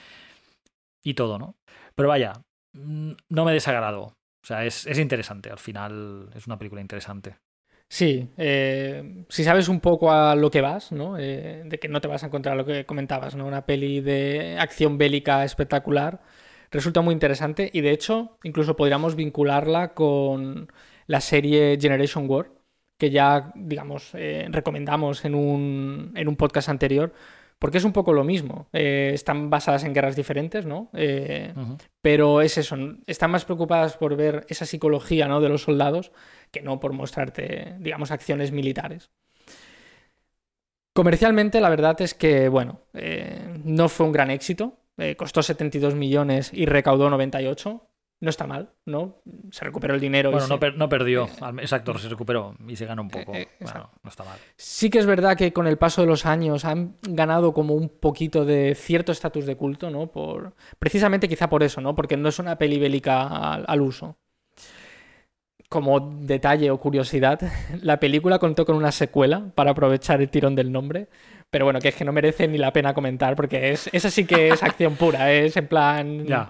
y 1.03 1.13
todo, 1.13 1.37
¿no? 1.37 1.55
Pero 1.95 2.09
vaya, 2.09 2.33
mm, 2.73 3.11
no 3.29 3.45
me 3.45 3.53
desagradó. 3.53 4.03
O 4.43 4.47
sea, 4.47 4.65
es, 4.65 4.87
es 4.87 4.97
interesante. 4.97 5.51
Al 5.51 5.59
final 5.59 6.29
es 6.35 6.47
una 6.47 6.57
película 6.57 6.81
interesante. 6.81 7.37
Sí, 7.91 8.29
eh, 8.37 9.25
si 9.27 9.43
sabes 9.43 9.67
un 9.67 9.81
poco 9.81 10.13
a 10.13 10.33
lo 10.35 10.49
que 10.49 10.61
vas, 10.61 10.93
¿no? 10.93 11.17
Eh, 11.17 11.63
de 11.65 11.77
que 11.77 11.89
no 11.89 11.99
te 11.99 12.07
vas 12.07 12.23
a 12.23 12.27
encontrar 12.27 12.55
lo 12.55 12.65
que 12.65 12.85
comentabas, 12.85 13.35
¿no? 13.35 13.45
Una 13.45 13.65
peli 13.65 13.99
de 13.99 14.57
acción 14.57 14.97
bélica 14.97 15.43
espectacular, 15.43 16.21
resulta 16.71 17.01
muy 17.01 17.11
interesante 17.11 17.69
y 17.73 17.81
de 17.81 17.91
hecho 17.91 18.37
incluso 18.43 18.77
podríamos 18.77 19.15
vincularla 19.17 19.93
con 19.93 20.71
la 21.07 21.21
serie 21.21 21.77
Generation 21.79 22.29
War, 22.29 22.51
que 22.97 23.09
ya, 23.09 23.51
digamos, 23.55 24.11
eh, 24.13 24.47
recomendamos 24.51 25.25
en 25.25 25.33
un, 25.33 26.13
en 26.15 26.27
un 26.27 26.35
podcast 26.35 26.69
anterior, 26.69 27.11
porque 27.57 27.79
es 27.79 27.83
un 27.83 27.93
poco 27.93 28.13
lo 28.13 28.23
mismo. 28.23 28.67
Eh, 28.73 29.09
están 29.13 29.49
basadas 29.49 29.83
en 29.83 29.93
guerras 29.93 30.15
diferentes, 30.15 30.67
¿no? 30.67 30.89
Eh, 30.93 31.51
pero 32.01 32.41
es 32.41 32.59
eso, 32.59 32.77
están 33.07 33.31
más 33.31 33.45
preocupadas 33.45 33.97
por 33.97 34.15
ver 34.15 34.45
esa 34.49 34.67
psicología 34.67 35.27
¿no? 35.27 35.41
de 35.41 35.49
los 35.49 35.63
soldados 35.63 36.11
que 36.51 36.61
no 36.61 36.79
por 36.79 36.93
mostrarte, 36.93 37.75
digamos, 37.79 38.11
acciones 38.11 38.51
militares. 38.51 39.09
Comercialmente, 40.93 41.59
la 41.59 41.69
verdad 41.69 41.99
es 42.01 42.13
que, 42.13 42.49
bueno, 42.49 42.81
no 43.63 43.89
fue 43.89 44.05
un 44.05 44.11
gran 44.11 44.29
éxito. 44.29 44.77
costó 45.17 45.41
72 45.41 45.95
millones 45.95 46.51
y 46.53 46.65
recaudó 46.65 47.09
98 47.09 47.90
no 48.21 48.29
está 48.29 48.45
mal, 48.45 48.69
¿no? 48.85 49.23
Se 49.49 49.65
recuperó 49.65 49.95
el 49.95 49.99
dinero. 49.99 50.29
Bueno, 50.29 50.47
no, 50.47 50.89
perdió, 50.89 51.27
exacto, 51.57 51.97
se 51.97 52.07
recuperó 52.07 52.55
y 52.67 52.75
se 52.75 52.85
ganó 52.85 53.01
un 53.01 53.09
poco. 53.09 53.33
Eh, 53.33 53.49
eh, 53.59 53.63
bueno, 53.63 53.89
no 54.03 54.09
está 54.09 54.23
mal. 54.23 54.37
Sí 54.55 54.91
que 54.91 54.99
es 54.99 55.07
verdad 55.07 55.35
que 55.35 55.51
con 55.51 55.65
el 55.65 55.79
paso 55.79 56.01
de 56.01 56.07
los 56.07 56.27
años 56.27 56.63
han 56.63 56.97
ganado 57.01 57.51
como 57.51 57.73
un 57.73 57.89
poquito 57.89 58.45
de 58.45 58.75
cierto 58.75 59.11
estatus 59.11 59.47
de 59.47 59.57
culto, 59.57 59.89
¿no? 59.89 60.11
Por, 60.11 60.53
precisamente 60.77 61.27
quizá 61.27 61.49
por 61.49 61.63
eso, 61.63 61.81
¿no? 61.81 61.95
Porque 61.95 62.15
no 62.15 62.29
es 62.29 62.37
una 62.37 62.59
peli 62.59 62.77
bélica 62.77 63.55
al, 63.55 63.81
uso. 63.81 64.17
Como 65.67 65.99
detalle 66.21 66.69
o 66.69 66.79
curiosidad, 66.79 67.41
la 67.81 67.99
película 67.99 68.37
contó 68.37 68.67
con 68.67 68.75
una 68.75 68.91
secuela 68.91 69.51
para 69.55 69.71
aprovechar 69.71 70.21
el 70.21 70.29
tirón 70.29 70.53
del 70.53 70.71
nombre, 70.71 71.07
pero 71.49 71.65
bueno, 71.65 71.79
que 71.79 71.87
es 71.87 71.95
que 71.95 72.05
no 72.05 72.11
merece 72.11 72.47
ni 72.47 72.59
la 72.59 72.71
pena 72.71 72.93
comentar 72.93 73.35
porque 73.35 73.71
es, 73.71 73.89
esa 73.91 74.11
sí 74.11 74.25
que 74.25 74.49
es 74.49 74.61
acción 74.61 74.95
pura, 74.95 75.33
es 75.33 75.57
en 75.57 75.67
plan... 75.67 76.25
Ya 76.27 76.49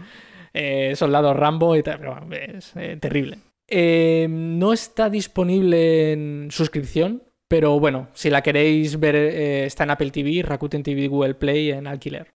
eh, 0.53 0.95
Soldado 0.95 1.33
Rambo 1.33 1.75
y 1.75 1.83
tal, 1.83 1.99
pero 1.99 2.17
es 2.31 2.73
eh, 2.75 2.97
terrible. 2.99 3.37
Eh, 3.67 4.27
no 4.29 4.73
está 4.73 5.09
disponible 5.09 6.11
en 6.11 6.49
suscripción, 6.51 7.23
pero 7.47 7.79
bueno, 7.79 8.09
si 8.13 8.29
la 8.29 8.41
queréis 8.41 8.99
ver, 8.99 9.15
está 9.15 9.83
en 9.83 9.91
Apple 9.91 10.11
TV, 10.11 10.41
Rakuten 10.43 10.83
TV, 10.83 11.07
Google 11.07 11.35
Play 11.35 11.71
en 11.71 11.87
alquiler. 11.87 12.27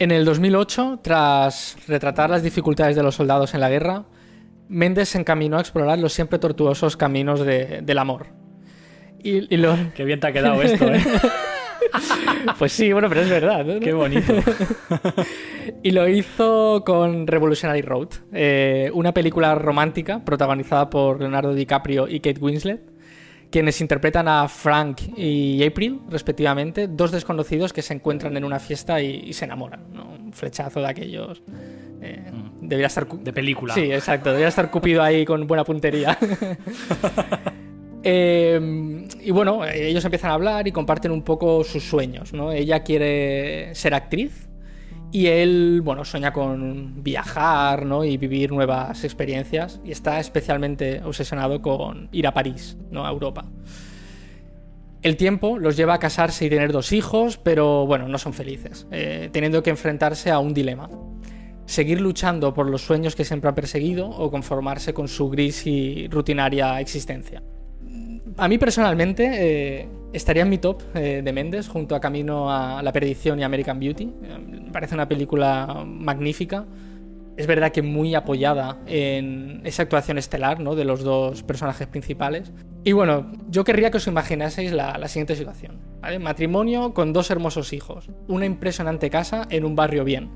En 0.00 0.10
el 0.12 0.24
2008, 0.24 1.00
tras 1.02 1.76
retratar 1.86 2.30
las 2.30 2.42
dificultades 2.42 2.96
de 2.96 3.02
los 3.02 3.16
soldados 3.16 3.52
en 3.52 3.60
la 3.60 3.68
guerra, 3.68 4.06
Méndez 4.66 5.10
se 5.10 5.18
encaminó 5.18 5.58
a 5.58 5.60
explorar 5.60 5.98
los 5.98 6.14
siempre 6.14 6.38
tortuosos 6.38 6.96
caminos 6.96 7.44
del 7.44 7.98
amor. 7.98 8.28
Y, 9.22 9.46
Qué 9.94 10.04
bien 10.06 10.18
te 10.18 10.28
ha 10.28 10.32
quedado 10.32 10.62
esto, 10.62 10.90
¿eh? 10.90 11.04
pues 12.58 12.72
sí, 12.72 12.90
bueno, 12.94 13.10
pero 13.10 13.20
es 13.20 13.28
verdad. 13.28 13.66
Qué 13.78 13.92
bonito. 13.92 14.32
y 15.82 15.90
lo 15.90 16.08
hizo 16.08 16.82
con 16.82 17.26
Revolutionary 17.26 17.82
Road, 17.82 18.08
eh, 18.32 18.90
una 18.94 19.12
película 19.12 19.54
romántica 19.54 20.24
protagonizada 20.24 20.88
por 20.88 21.20
Leonardo 21.20 21.52
DiCaprio 21.52 22.08
y 22.08 22.20
Kate 22.20 22.40
Winslet, 22.40 22.89
quienes 23.50 23.80
interpretan 23.80 24.28
a 24.28 24.48
Frank 24.48 25.00
y 25.16 25.64
April, 25.64 26.00
respectivamente, 26.08 26.88
dos 26.88 27.10
desconocidos 27.10 27.72
que 27.72 27.82
se 27.82 27.94
encuentran 27.94 28.36
en 28.36 28.44
una 28.44 28.58
fiesta 28.58 29.00
y, 29.00 29.32
se 29.32 29.44
enamoran. 29.44 29.84
Un 29.92 30.32
flechazo 30.32 30.80
de 30.80 30.88
aquellos. 30.88 31.42
Eh, 32.00 32.30
mm. 32.32 32.68
debería 32.68 32.86
estar. 32.86 33.06
De 33.06 33.32
película. 33.32 33.74
Sí, 33.74 33.92
exacto. 33.92 34.30
Debería 34.30 34.48
estar 34.48 34.70
cupido 34.70 35.02
ahí 35.02 35.24
con 35.24 35.46
buena 35.46 35.64
puntería. 35.64 36.16
Eh, 38.02 39.06
y 39.20 39.30
bueno, 39.30 39.62
ellos 39.66 40.02
empiezan 40.06 40.30
a 40.30 40.34
hablar 40.34 40.66
y 40.66 40.72
comparten 40.72 41.12
un 41.12 41.20
poco 41.20 41.62
sus 41.64 41.84
sueños. 41.84 42.32
¿no? 42.32 42.50
Ella 42.50 42.82
quiere 42.82 43.74
ser 43.74 43.92
actriz 43.92 44.49
y 45.12 45.26
él, 45.26 45.80
bueno, 45.82 46.04
sueña 46.04 46.32
con 46.32 47.02
viajar, 47.02 47.84
¿no? 47.84 48.04
Y 48.04 48.16
vivir 48.16 48.52
nuevas 48.52 49.02
experiencias. 49.02 49.80
Y 49.84 49.90
está 49.90 50.20
especialmente 50.20 51.02
obsesionado 51.04 51.60
con 51.60 52.08
ir 52.12 52.26
a 52.26 52.34
París, 52.34 52.76
¿no? 52.90 53.04
A 53.04 53.10
Europa. 53.10 53.44
El 55.02 55.16
tiempo 55.16 55.58
los 55.58 55.76
lleva 55.76 55.94
a 55.94 55.98
casarse 55.98 56.44
y 56.44 56.50
tener 56.50 56.72
dos 56.72 56.92
hijos, 56.92 57.38
pero 57.38 57.86
bueno, 57.86 58.06
no 58.06 58.18
son 58.18 58.34
felices, 58.34 58.86
eh, 58.90 59.30
teniendo 59.32 59.62
que 59.62 59.70
enfrentarse 59.70 60.30
a 60.30 60.38
un 60.38 60.52
dilema. 60.52 60.90
Seguir 61.64 62.00
luchando 62.00 62.52
por 62.52 62.68
los 62.68 62.82
sueños 62.82 63.16
que 63.16 63.24
siempre 63.24 63.48
han 63.48 63.54
perseguido 63.54 64.08
o 64.08 64.30
conformarse 64.30 64.92
con 64.92 65.08
su 65.08 65.30
gris 65.30 65.66
y 65.66 66.06
rutinaria 66.08 66.80
existencia. 66.80 67.42
A 68.36 68.46
mí 68.46 68.58
personalmente 68.58 69.80
eh, 69.80 69.88
estaría 70.12 70.42
en 70.42 70.48
mi 70.48 70.58
top 70.58 70.82
eh, 70.94 71.22
de 71.24 71.32
Méndez 71.32 71.68
junto 71.68 71.94
a 71.94 72.00
Camino 72.00 72.52
a 72.52 72.82
la 72.82 72.92
Perdición 72.92 73.38
y 73.40 73.42
American 73.42 73.78
Beauty. 73.78 74.06
me 74.06 74.70
parece 74.72 74.94
una 74.94 75.08
película 75.08 75.84
magnífica. 75.86 76.66
Es 77.36 77.46
verdad 77.46 77.72
que 77.72 77.80
muy 77.80 78.14
apoyada 78.14 78.78
en 78.86 79.62
esa 79.64 79.84
actuación 79.84 80.18
estelar 80.18 80.60
¿no? 80.60 80.74
de 80.74 80.84
los 80.84 81.02
dos 81.02 81.42
personajes 81.42 81.86
principales. 81.86 82.52
Y 82.84 82.92
bueno, 82.92 83.32
yo 83.48 83.64
querría 83.64 83.90
que 83.90 83.96
os 83.96 84.06
imaginaseis 84.06 84.72
la, 84.72 85.06
siguiente 85.08 85.36
situación. 85.36 85.80
Matrimonio 86.20 86.92
con 86.92 87.12
dos 87.12 87.30
hermosos 87.30 87.72
hijos. 87.72 88.10
Una 88.28 88.44
impresionante 88.44 89.08
casa 89.08 89.46
en 89.48 89.64
un 89.64 89.74
barrio 89.74 90.04
bien. 90.04 90.28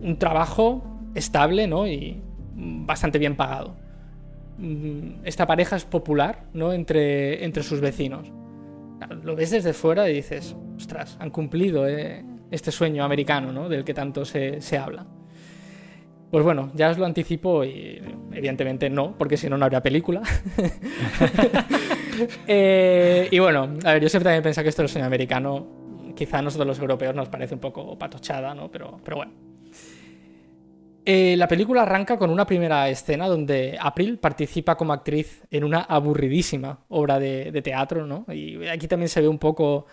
Un 0.00 0.18
trabajo 0.18 0.84
estable 1.14 1.66
¿no? 1.66 1.86
y 1.86 2.22
bastante 2.54 3.18
bien 3.18 3.36
pagado 3.36 3.74
Mm, 4.58 5.24
esta 5.24 5.46
pareja 5.46 5.76
es 5.76 5.84
popular 5.84 6.44
¿no? 6.54 6.72
entre, 6.72 7.44
entre 7.44 7.62
sus 7.62 7.80
vecinos. 7.80 8.32
Lo 9.22 9.36
ves 9.36 9.50
desde 9.50 9.72
fuera 9.72 10.08
y 10.08 10.14
dices, 10.14 10.56
ostras, 10.76 11.16
han 11.20 11.30
cumplido 11.30 11.86
eh, 11.86 12.24
este 12.50 12.70
sueño 12.72 13.04
americano 13.04 13.52
¿no? 13.52 13.68
del 13.68 13.84
que 13.84 13.94
tanto 13.94 14.24
se, 14.24 14.60
se, 14.60 14.78
habla. 14.78 15.06
Pues 16.30 16.44
bueno, 16.44 16.70
ya 16.74 16.90
os 16.90 16.98
lo 16.98 17.06
anticipo 17.06 17.64
y 17.64 18.02
evidentemente 18.32 18.90
no, 18.90 19.16
porque 19.16 19.36
si 19.36 19.48
no, 19.48 19.56
no 19.56 19.64
habría 19.64 19.82
película. 19.82 20.22
Eh, 22.46 23.28
y 23.30 23.38
bueno, 23.38 23.68
a 23.84 23.92
ver, 23.92 24.02
yo 24.02 24.08
siempre 24.08 24.24
también 24.24 24.42
pensado 24.42 24.64
que 24.64 24.70
esto 24.70 24.82
del 24.82 24.88
sueño 24.88 25.06
americano, 25.06 26.12
quizá 26.14 26.38
a 26.38 26.42
nosotros 26.42 26.66
los 26.66 26.78
europeos 26.78 27.14
nos 27.14 27.28
parece 27.28 27.54
un 27.54 27.60
poco 27.60 27.98
patochada, 27.98 28.54
¿no? 28.54 28.70
Pero, 28.70 28.98
pero 29.04 29.18
bueno. 29.18 29.45
Eh, 31.08 31.36
la 31.36 31.46
película 31.46 31.82
arranca 31.82 32.18
con 32.18 32.30
una 32.30 32.44
primera 32.44 32.88
escena 32.88 33.28
donde 33.28 33.78
April 33.80 34.18
participa 34.18 34.76
como 34.76 34.92
actriz 34.92 35.44
en 35.52 35.62
una 35.62 35.82
aburridísima 35.82 36.80
obra 36.88 37.20
de, 37.20 37.62
teatro, 37.62 38.06
¿no? 38.06 38.26
Y 38.34 38.66
aquí 38.66 38.88
también 38.88 39.08
se 39.08 39.20
ve 39.20 39.28
un 39.28 39.38
poco 39.38 39.86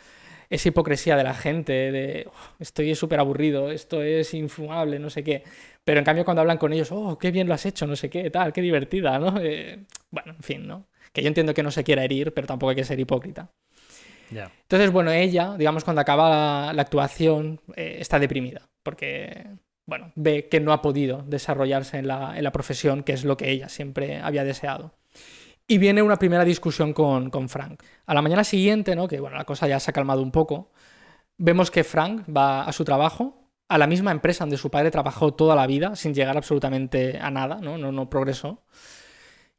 esa 0.49 0.69
hipocresía 0.69 1.15
de 1.15 1.23
la 1.23 1.35
gente, 1.35 1.91
de 1.91 2.27
estoy 2.57 2.95
súper 2.95 3.19
aburrido, 3.19 3.69
esto 3.69 4.01
es 4.01 4.33
infumable, 4.33 4.97
no 4.97 5.11
sé 5.11 5.23
qué. 5.23 5.43
Pero 5.83 5.99
en 5.99 6.05
cambio 6.05 6.25
cuando 6.25 6.41
hablan 6.41 6.57
con 6.57 6.73
ellos, 6.73 6.91
oh, 6.91 7.15
qué 7.19 7.29
bien 7.29 7.47
lo 7.47 7.53
has 7.53 7.67
hecho, 7.67 7.85
no 7.85 7.95
sé 7.95 8.09
qué, 8.09 8.31
tal, 8.31 8.51
qué 8.51 8.61
divertida, 8.61 9.19
¿no? 9.19 9.39
Eh, 9.39 9.85
bueno, 10.09 10.33
en 10.35 10.41
fin, 10.41 10.67
¿no? 10.67 10.87
Que 11.11 11.21
yo 11.21 11.27
entiendo 11.27 11.53
que 11.53 11.61
no 11.61 11.69
se 11.69 11.83
quiera 11.83 12.03
herir, 12.03 12.33
pero 12.33 12.47
tampoco 12.47 12.71
hay 12.71 12.75
que 12.75 12.85
ser 12.85 12.99
hipócrita. 12.99 13.51
Entonces, 14.31 14.91
bueno, 14.91 15.11
ella, 15.11 15.55
digamos, 15.59 15.83
cuando 15.83 16.01
acaba 16.01 16.73
la, 16.73 16.81
actuación, 16.81 17.61
eh, 17.75 17.97
está 17.99 18.17
deprimida, 18.17 18.67
porque 18.81 19.45
bueno, 19.85 20.11
ve 20.15 20.47
que 20.49 20.59
no 20.59 20.71
ha 20.71 20.81
podido 20.81 21.23
desarrollarse 21.27 21.97
en 21.97 22.07
la, 22.07 22.51
profesión, 22.51 23.03
que 23.03 23.13
es 23.13 23.25
lo 23.25 23.37
que 23.37 23.51
ella 23.51 23.69
siempre 23.69 24.19
había 24.19 24.43
deseado. 24.43 24.93
Y 25.67 25.77
viene 25.77 26.01
una 26.01 26.17
primera 26.17 26.45
discusión 26.45 26.93
con, 26.93 27.49
Frank. 27.49 27.81
A 28.05 28.13
la 28.13 28.21
mañana 28.21 28.43
siguiente, 28.43 28.95
¿no? 28.95 29.07
que 29.07 29.19
bueno, 29.19 29.37
la 29.37 29.45
cosa 29.45 29.67
ya 29.67 29.79
se 29.79 29.91
ha 29.91 29.93
calmado 29.93 30.21
un 30.21 30.31
poco, 30.31 30.71
vemos 31.37 31.71
que 31.71 31.83
Frank 31.83 32.23
va 32.35 32.63
a 32.63 32.71
su 32.73 32.83
trabajo, 32.83 33.49
a 33.69 33.77
la 33.77 33.87
misma 33.87 34.11
empresa 34.11 34.43
donde 34.43 34.57
su 34.57 34.69
padre 34.69 34.91
trabajó 34.91 35.33
toda 35.33 35.55
la 35.55 35.67
vida, 35.67 35.95
sin 35.95 36.13
llegar 36.13 36.37
absolutamente 36.37 37.17
a 37.19 37.31
nada, 37.31 37.59
no, 37.61 37.77
no, 37.77 37.91
no 37.91 38.09
progresó. 38.09 38.63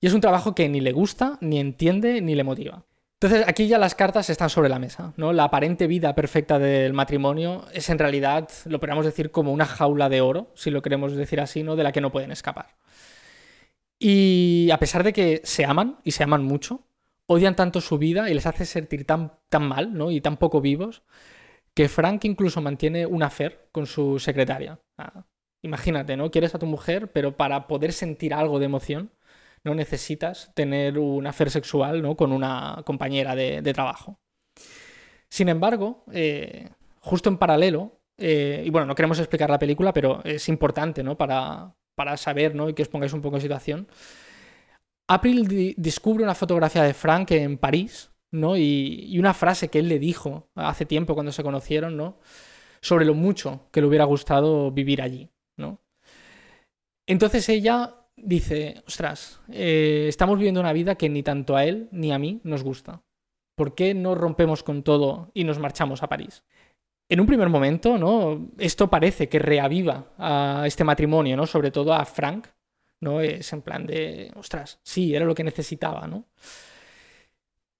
Y 0.00 0.06
es 0.06 0.14
un 0.14 0.20
trabajo 0.20 0.54
que 0.54 0.68
ni 0.68 0.80
le 0.80 0.92
gusta, 0.92 1.38
ni 1.40 1.58
entiende, 1.58 2.20
ni 2.20 2.34
le 2.34 2.44
motiva. 2.44 2.84
Entonces 3.24 3.48
aquí 3.48 3.68
ya 3.68 3.78
las 3.78 3.94
cartas 3.94 4.28
están 4.28 4.50
sobre 4.50 4.68
la 4.68 4.78
mesa, 4.78 5.14
¿no? 5.16 5.32
La 5.32 5.44
aparente 5.44 5.86
vida 5.86 6.14
perfecta 6.14 6.58
del 6.58 6.92
matrimonio 6.92 7.64
es 7.72 7.88
en 7.88 7.98
realidad, 7.98 8.50
lo 8.66 8.78
podríamos 8.78 9.06
decir 9.06 9.30
como 9.30 9.50
una 9.50 9.64
jaula 9.64 10.10
de 10.10 10.20
oro, 10.20 10.52
si 10.54 10.70
lo 10.70 10.82
queremos 10.82 11.16
decir 11.16 11.40
así, 11.40 11.62
¿no? 11.62 11.74
De 11.74 11.84
la 11.84 11.90
que 11.90 12.02
no 12.02 12.12
pueden 12.12 12.32
escapar. 12.32 12.76
Y 13.98 14.68
a 14.70 14.78
pesar 14.78 15.04
de 15.04 15.14
que 15.14 15.40
se 15.42 15.64
aman, 15.64 16.00
y 16.04 16.10
se 16.10 16.22
aman 16.22 16.44
mucho, 16.44 16.82
odian 17.24 17.56
tanto 17.56 17.80
su 17.80 17.96
vida 17.96 18.28
y 18.28 18.34
les 18.34 18.44
hace 18.44 18.66
sentir 18.66 19.06
tan, 19.06 19.32
tan 19.48 19.66
mal, 19.66 19.94
¿no? 19.94 20.10
Y 20.10 20.20
tan 20.20 20.36
poco 20.36 20.60
vivos, 20.60 21.02
que 21.72 21.88
Frank 21.88 22.26
incluso 22.26 22.60
mantiene 22.60 23.06
un 23.06 23.22
affair 23.22 23.68
con 23.72 23.86
su 23.86 24.18
secretaria. 24.18 24.80
imagínate, 25.62 26.18
¿no? 26.18 26.30
Quieres 26.30 26.54
a 26.54 26.58
tu 26.58 26.66
mujer, 26.66 27.10
pero 27.10 27.38
para 27.38 27.68
poder 27.68 27.94
sentir 27.94 28.34
algo 28.34 28.58
de 28.58 28.66
emoción, 28.66 29.12
no 29.64 29.74
necesitas 29.74 30.52
tener 30.54 30.98
un 30.98 31.26
affair 31.26 31.50
sexual 31.50 32.02
¿no? 32.02 32.16
con 32.16 32.32
una 32.32 32.82
compañera 32.84 33.34
de, 33.34 33.72
trabajo. 33.72 34.20
Sin 35.28 35.48
embargo, 35.48 36.04
eh, 36.12 36.68
justo 37.00 37.30
en 37.30 37.38
paralelo, 37.38 38.00
eh, 38.18 38.62
y 38.64 38.70
bueno, 38.70 38.86
no 38.86 38.94
queremos 38.94 39.18
explicar 39.18 39.50
la 39.50 39.58
película, 39.58 39.92
pero 39.92 40.22
es 40.22 40.48
importante 40.48 41.02
¿no? 41.02 41.16
para, 41.16 41.74
para 41.96 42.16
saber 42.16 42.54
¿no? 42.54 42.68
y 42.68 42.74
que 42.74 42.82
os 42.82 42.88
pongáis 42.88 43.14
un 43.14 43.22
poco 43.22 43.36
en 43.36 43.42
situación. 43.42 43.88
April 45.08 45.74
descubre 45.76 46.24
una 46.24 46.34
fotografía 46.34 46.82
de 46.82 46.94
Frank 46.94 47.32
en 47.32 47.58
París, 47.58 48.10
¿no? 48.30 48.56
Y, 48.56 49.06
y, 49.08 49.18
una 49.18 49.34
frase 49.34 49.68
que 49.68 49.78
él 49.78 49.88
le 49.88 49.98
dijo 49.98 50.48
hace 50.54 50.86
tiempo 50.86 51.12
cuando 51.12 51.30
se 51.30 51.42
conocieron, 51.42 51.98
¿no? 51.98 52.20
Sobre 52.80 53.04
lo 53.04 53.12
mucho 53.12 53.68
que 53.70 53.82
le 53.82 53.86
hubiera 53.86 54.04
gustado 54.06 54.70
vivir 54.70 55.02
allí, 55.02 55.30
¿no? 55.58 55.82
Entonces 57.06 57.46
ella 57.50 58.03
dice, 58.16 58.82
ostras, 58.86 59.40
eh, 59.50 60.06
estamos 60.08 60.38
viviendo 60.38 60.60
una 60.60 60.72
vida 60.72 60.94
que 60.94 61.08
ni 61.08 61.22
tanto 61.22 61.56
a 61.56 61.64
él 61.64 61.88
ni 61.92 62.12
a 62.12 62.18
mí 62.18 62.40
nos 62.44 62.62
gusta. 62.62 63.02
¿Por 63.56 63.74
qué 63.74 63.94
no 63.94 64.14
rompemos 64.14 64.62
con 64.62 64.82
todo 64.82 65.30
y 65.34 65.44
nos 65.44 65.58
marchamos 65.58 66.02
a 66.02 66.08
París? 66.08 66.44
En 67.08 67.20
un 67.20 67.26
primer 67.26 67.48
momento, 67.48 67.98
¿no? 67.98 68.50
Esto 68.58 68.88
parece 68.88 69.28
que 69.28 69.38
reaviva 69.38 70.12
a 70.18 70.64
este 70.66 70.84
matrimonio, 70.84 71.36
¿no? 71.36 71.46
Sobre 71.46 71.70
todo 71.70 71.92
a 71.92 72.04
Frank, 72.04 72.48
¿no? 73.00 73.20
Es 73.20 73.52
en 73.52 73.62
plan 73.62 73.86
de, 73.86 74.32
ostras, 74.36 74.80
sí, 74.82 75.14
era 75.14 75.24
lo 75.24 75.34
que 75.34 75.44
necesitaba, 75.44 76.06
¿no? 76.06 76.26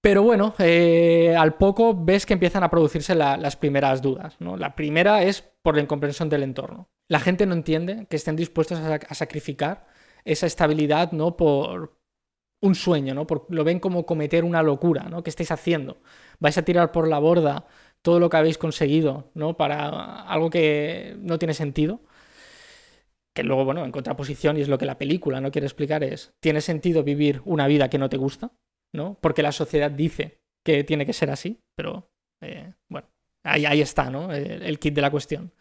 Pero 0.05 0.21
bueno, 0.21 0.53
eh, 0.59 1.35
al 1.35 1.55
poco 1.55 1.95
ves 1.95 2.27
que 2.27 2.33
empiezan 2.33 2.63
a 2.63 2.69
producirse 2.69 3.15
las 3.15 3.55
primeras 3.55 4.03
dudas. 4.03 4.35
¿no? 4.39 4.55
La 4.55 4.75
primera 4.75 5.23
es 5.23 5.41
por 5.41 5.75
la 5.75 5.81
incomprensión 5.81 6.29
del 6.29 6.43
entorno. 6.43 6.91
La 7.07 7.19
gente 7.19 7.47
no 7.47 7.55
entiende 7.55 8.05
que 8.07 8.15
estén 8.15 8.35
dispuestos 8.35 8.77
a 8.79 9.15
sacrificar 9.15 9.87
esa 10.25 10.47
estabilidad, 10.47 11.11
¿no? 11.11 11.37
Por 11.37 11.95
un 12.61 12.75
sueño, 12.75 13.13
¿no? 13.13 13.27
Por, 13.27 13.45
lo 13.49 13.63
ven 13.63 13.79
como 13.79 14.05
cometer 14.05 14.43
una 14.43 14.63
locura, 14.63 15.03
¿no? 15.03 15.23
¿Qué 15.23 15.29
estáis 15.29 15.51
haciendo? 15.51 16.01
¿Vais 16.39 16.57
a 16.57 16.65
tirar 16.65 16.91
por 16.91 17.07
la 17.07 17.19
borda 17.19 17.67
todo 18.01 18.19
lo 18.19 18.29
que 18.29 18.37
habéis 18.37 18.57
conseguido, 18.57 19.31
¿no? 19.33 19.55
Para 19.55 20.21
algo 20.23 20.49
que 20.49 21.15
no 21.19 21.39
tiene 21.39 21.53
sentido. 21.53 22.01
Que 23.33 23.43
luego, 23.43 23.65
bueno, 23.65 23.83
en 23.83 23.91
contraposición, 23.91 24.57
y 24.57 24.61
es 24.61 24.69
lo 24.69 24.77
que 24.77 24.85
la 24.85 24.97
película 24.97 25.41
no 25.41 25.51
quiere 25.51 25.67
explicar, 25.67 26.03
es, 26.03 26.33
¿tiene 26.39 26.61
sentido 26.61 27.03
vivir 27.03 27.41
una 27.45 27.67
vida 27.67 27.89
que 27.89 27.97
no 27.97 28.09
te 28.09 28.17
gusta? 28.17 28.51
¿No? 28.93 29.17
Porque 29.21 29.43
la 29.43 29.51
sociedad 29.51 29.91
dice 29.91 30.39
que 30.63 30.83
tiene 30.83 31.05
que 31.05 31.13
ser 31.13 31.29
así, 31.29 31.59
pero, 31.75 32.09
eh, 32.41 32.73
bueno, 32.89 33.07
ahí, 33.43 33.65
ahí, 33.65 33.81
está, 33.81 34.09
¿no? 34.09 34.31
El, 34.31 34.63
el 34.63 34.79
kit 34.79 34.93
de 34.93 35.01
la 35.01 35.11
cuestión. 35.11 35.51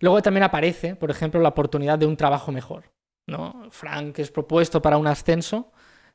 Luego 0.00 0.20
también 0.22 0.42
aparece, 0.42 0.96
por 0.96 1.10
ejemplo, 1.10 1.40
la 1.40 1.50
oportunidad 1.50 1.98
de 1.98 2.06
un 2.06 2.16
trabajo 2.16 2.50
mejor. 2.50 2.97
¿No? 3.28 3.68
Frank 3.70 4.18
es 4.18 4.30
propuesto 4.30 4.82
para 4.82 4.96
un 4.96 5.06
ascenso, 5.06 5.70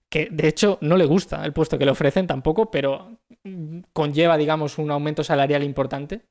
que 0.09 0.27
de 0.29 0.47
hecho 0.47 0.77
no 0.81 0.97
le 0.97 1.05
gusta 1.05 1.45
el 1.45 1.53
puesto 1.53 1.77
que 1.77 1.85
le 1.85 1.91
ofrecen 1.91 2.27
tampoco, 2.27 2.69
pero 2.69 3.19
conlleva, 3.93 4.37
digamos, 4.37 4.77
un 4.77 4.91
aumento 4.91 5.23
salarial 5.23 5.63
importante. 5.63 6.25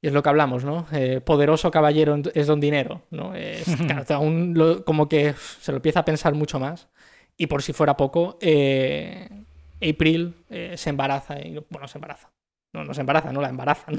Y 0.00 0.08
es 0.08 0.12
lo 0.12 0.22
que 0.22 0.28
hablamos, 0.28 0.64
¿no? 0.64 0.86
Eh, 0.92 1.20
poderoso 1.20 1.70
caballero 1.70 2.20
es 2.34 2.46
don 2.48 2.58
dinero, 2.58 3.02
¿no? 3.10 3.34
Es, 3.34 3.66
aún 4.10 4.82
como 4.84 5.08
que 5.08 5.34
se 5.60 5.70
lo 5.70 5.76
empieza 5.76 6.00
a 6.00 6.04
pensar 6.04 6.34
mucho 6.34 6.58
más. 6.58 6.88
Y 7.36 7.46
por 7.46 7.62
si 7.62 7.72
fuera 7.72 7.96
poco, 7.96 8.36
eh, 8.40 9.28
April 9.76 10.34
eh, 10.50 10.74
se 10.76 10.90
embaraza, 10.90 11.40
y, 11.40 11.64
bueno, 11.70 11.86
se 11.86 11.98
embaraza, 11.98 12.30
no, 12.72 12.84
no 12.84 12.94
se 12.94 13.00
embaraza, 13.00 13.32
no 13.32 13.40
la 13.40 13.48
embarazan. 13.48 13.96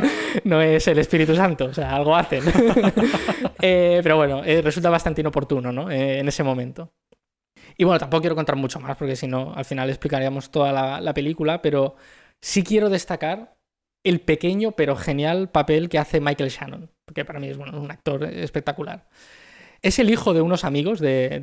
no 0.44 0.62
es 0.62 0.88
el 0.88 0.98
Espíritu 0.98 1.34
Santo, 1.34 1.66
o 1.66 1.74
sea, 1.74 1.94
algo 1.94 2.16
hacen. 2.16 2.42
Eh, 3.66 4.00
pero 4.02 4.18
bueno, 4.18 4.44
eh, 4.44 4.60
resulta 4.60 4.90
bastante 4.90 5.22
inoportuno, 5.22 5.72
¿no? 5.72 5.90
Eh, 5.90 6.18
en 6.18 6.28
ese 6.28 6.42
momento. 6.42 6.92
Y 7.78 7.84
bueno, 7.84 7.98
tampoco 7.98 8.20
quiero 8.20 8.36
contar 8.36 8.56
mucho 8.56 8.78
más, 8.78 8.94
porque 8.94 9.16
si 9.16 9.26
no, 9.26 9.54
al 9.54 9.64
final 9.64 9.88
explicaríamos 9.88 10.50
toda 10.50 11.00
la, 11.00 11.14
película, 11.14 11.62
pero 11.62 11.96
sí 12.42 12.62
quiero 12.62 12.90
destacar 12.90 13.56
el 14.04 14.20
pequeño 14.20 14.72
pero 14.72 14.96
genial 14.96 15.48
papel 15.48 15.88
que 15.88 15.98
hace 15.98 16.20
Michael 16.20 16.50
Shannon, 16.50 16.90
porque 17.06 17.24
para 17.24 17.40
mí 17.40 17.48
es 17.48 17.56
bueno, 17.56 17.80
un 17.80 17.90
actor 17.90 18.24
espectacular. 18.24 19.08
Es 19.80 19.98
el 19.98 20.10
hijo 20.10 20.34
de 20.34 20.42
unos 20.42 20.64
amigos 20.64 21.00
de, 21.00 21.40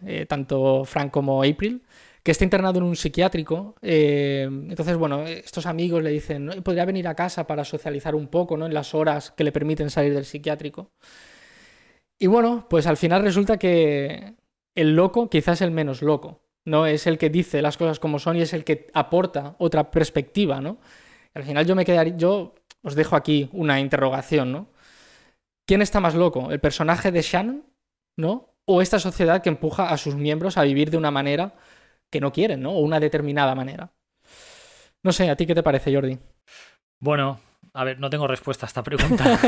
de 0.00 0.26
tanto 0.26 0.86
Frank 0.86 1.10
como 1.10 1.42
April, 1.42 1.82
que 2.30 2.32
está 2.32 2.44
internado 2.44 2.78
en 2.78 2.84
un 2.84 2.94
psiquiátrico. 2.94 3.74
Eh, 3.82 4.44
entonces, 4.48 4.96
bueno, 4.96 5.26
estos 5.26 5.66
amigos 5.66 6.00
le 6.00 6.10
dicen, 6.10 6.62
podría 6.62 6.84
venir 6.84 7.08
a 7.08 7.16
casa 7.16 7.44
para 7.44 7.64
socializar 7.64 8.14
un 8.14 8.28
poco, 8.28 8.56
¿no? 8.56 8.66
En 8.66 8.72
las 8.72 8.94
horas 8.94 9.32
que 9.32 9.42
le 9.42 9.50
permiten 9.50 9.90
salir 9.90 10.14
del 10.14 10.24
psiquiátrico. 10.24 10.92
Y 12.20 12.28
bueno, 12.28 12.68
pues 12.70 12.86
al 12.86 12.96
final 12.96 13.24
resulta 13.24 13.58
que 13.58 14.36
el 14.76 14.94
loco 14.94 15.28
quizás 15.28 15.58
es 15.58 15.62
el 15.62 15.72
menos 15.72 16.02
loco, 16.02 16.44
¿no? 16.64 16.86
Es 16.86 17.08
el 17.08 17.18
que 17.18 17.30
dice 17.30 17.62
las 17.62 17.76
cosas 17.76 17.98
como 17.98 18.20
son 18.20 18.36
y 18.36 18.42
es 18.42 18.52
el 18.52 18.62
que 18.62 18.86
aporta 18.94 19.56
otra 19.58 19.90
perspectiva, 19.90 20.60
¿no? 20.60 20.78
al 21.34 21.42
final 21.42 21.66
yo 21.66 21.74
me 21.74 21.84
quedaría, 21.84 22.16
yo 22.16 22.54
os 22.82 22.94
dejo 22.94 23.16
aquí 23.16 23.48
una 23.52 23.80
interrogación, 23.80 24.52
¿no? 24.52 24.68
¿Quién 25.66 25.82
está 25.82 25.98
más 25.98 26.14
loco? 26.14 26.52
¿El 26.52 26.60
personaje 26.60 27.10
de 27.10 27.22
Shannon, 27.22 27.64
¿no? 28.16 28.54
¿O 28.66 28.82
esta 28.82 29.00
sociedad 29.00 29.42
que 29.42 29.48
empuja 29.48 29.90
a 29.90 29.96
sus 29.96 30.14
miembros 30.14 30.56
a 30.58 30.62
vivir 30.62 30.90
de 30.90 30.96
una 30.96 31.10
manera 31.10 31.54
que 32.10 32.20
no 32.20 32.32
quieren, 32.32 32.60
¿no? 32.60 32.72
O 32.72 32.80
una 32.80 33.00
determinada 33.00 33.54
manera. 33.54 33.92
No 35.02 35.12
sé, 35.12 35.30
¿a 35.30 35.36
ti 35.36 35.46
qué 35.46 35.54
te 35.54 35.62
parece, 35.62 35.94
Jordi? 35.94 36.18
Bueno, 36.98 37.40
a 37.72 37.84
ver, 37.84 37.98
no 37.98 38.10
tengo 38.10 38.26
respuesta 38.26 38.66
a 38.66 38.68
esta 38.68 38.82
pregunta. 38.82 39.24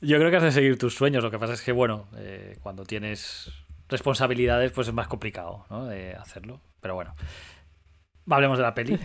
Yo 0.00 0.18
creo 0.18 0.30
que 0.30 0.36
has 0.36 0.42
de 0.42 0.52
seguir 0.52 0.78
tus 0.78 0.94
sueños. 0.94 1.24
Lo 1.24 1.30
que 1.30 1.38
pasa 1.38 1.54
es 1.54 1.62
que, 1.62 1.72
bueno, 1.72 2.06
eh, 2.18 2.58
cuando 2.62 2.84
tienes 2.84 3.50
responsabilidades, 3.88 4.72
pues 4.72 4.88
es 4.88 4.94
más 4.94 5.08
complicado, 5.08 5.64
¿no? 5.70 5.86
De 5.86 6.14
hacerlo. 6.14 6.60
Pero 6.80 6.94
bueno, 6.94 7.14
hablemos 8.28 8.58
de 8.58 8.64
la 8.64 8.74
peli. 8.74 8.98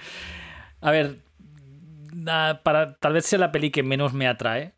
a 0.80 0.90
ver, 0.90 1.18
para, 2.62 2.96
tal 2.96 3.12
vez 3.12 3.26
sea 3.26 3.38
la 3.38 3.52
peli 3.52 3.70
que 3.70 3.82
menos 3.82 4.14
me 4.14 4.26
atrae 4.26 4.72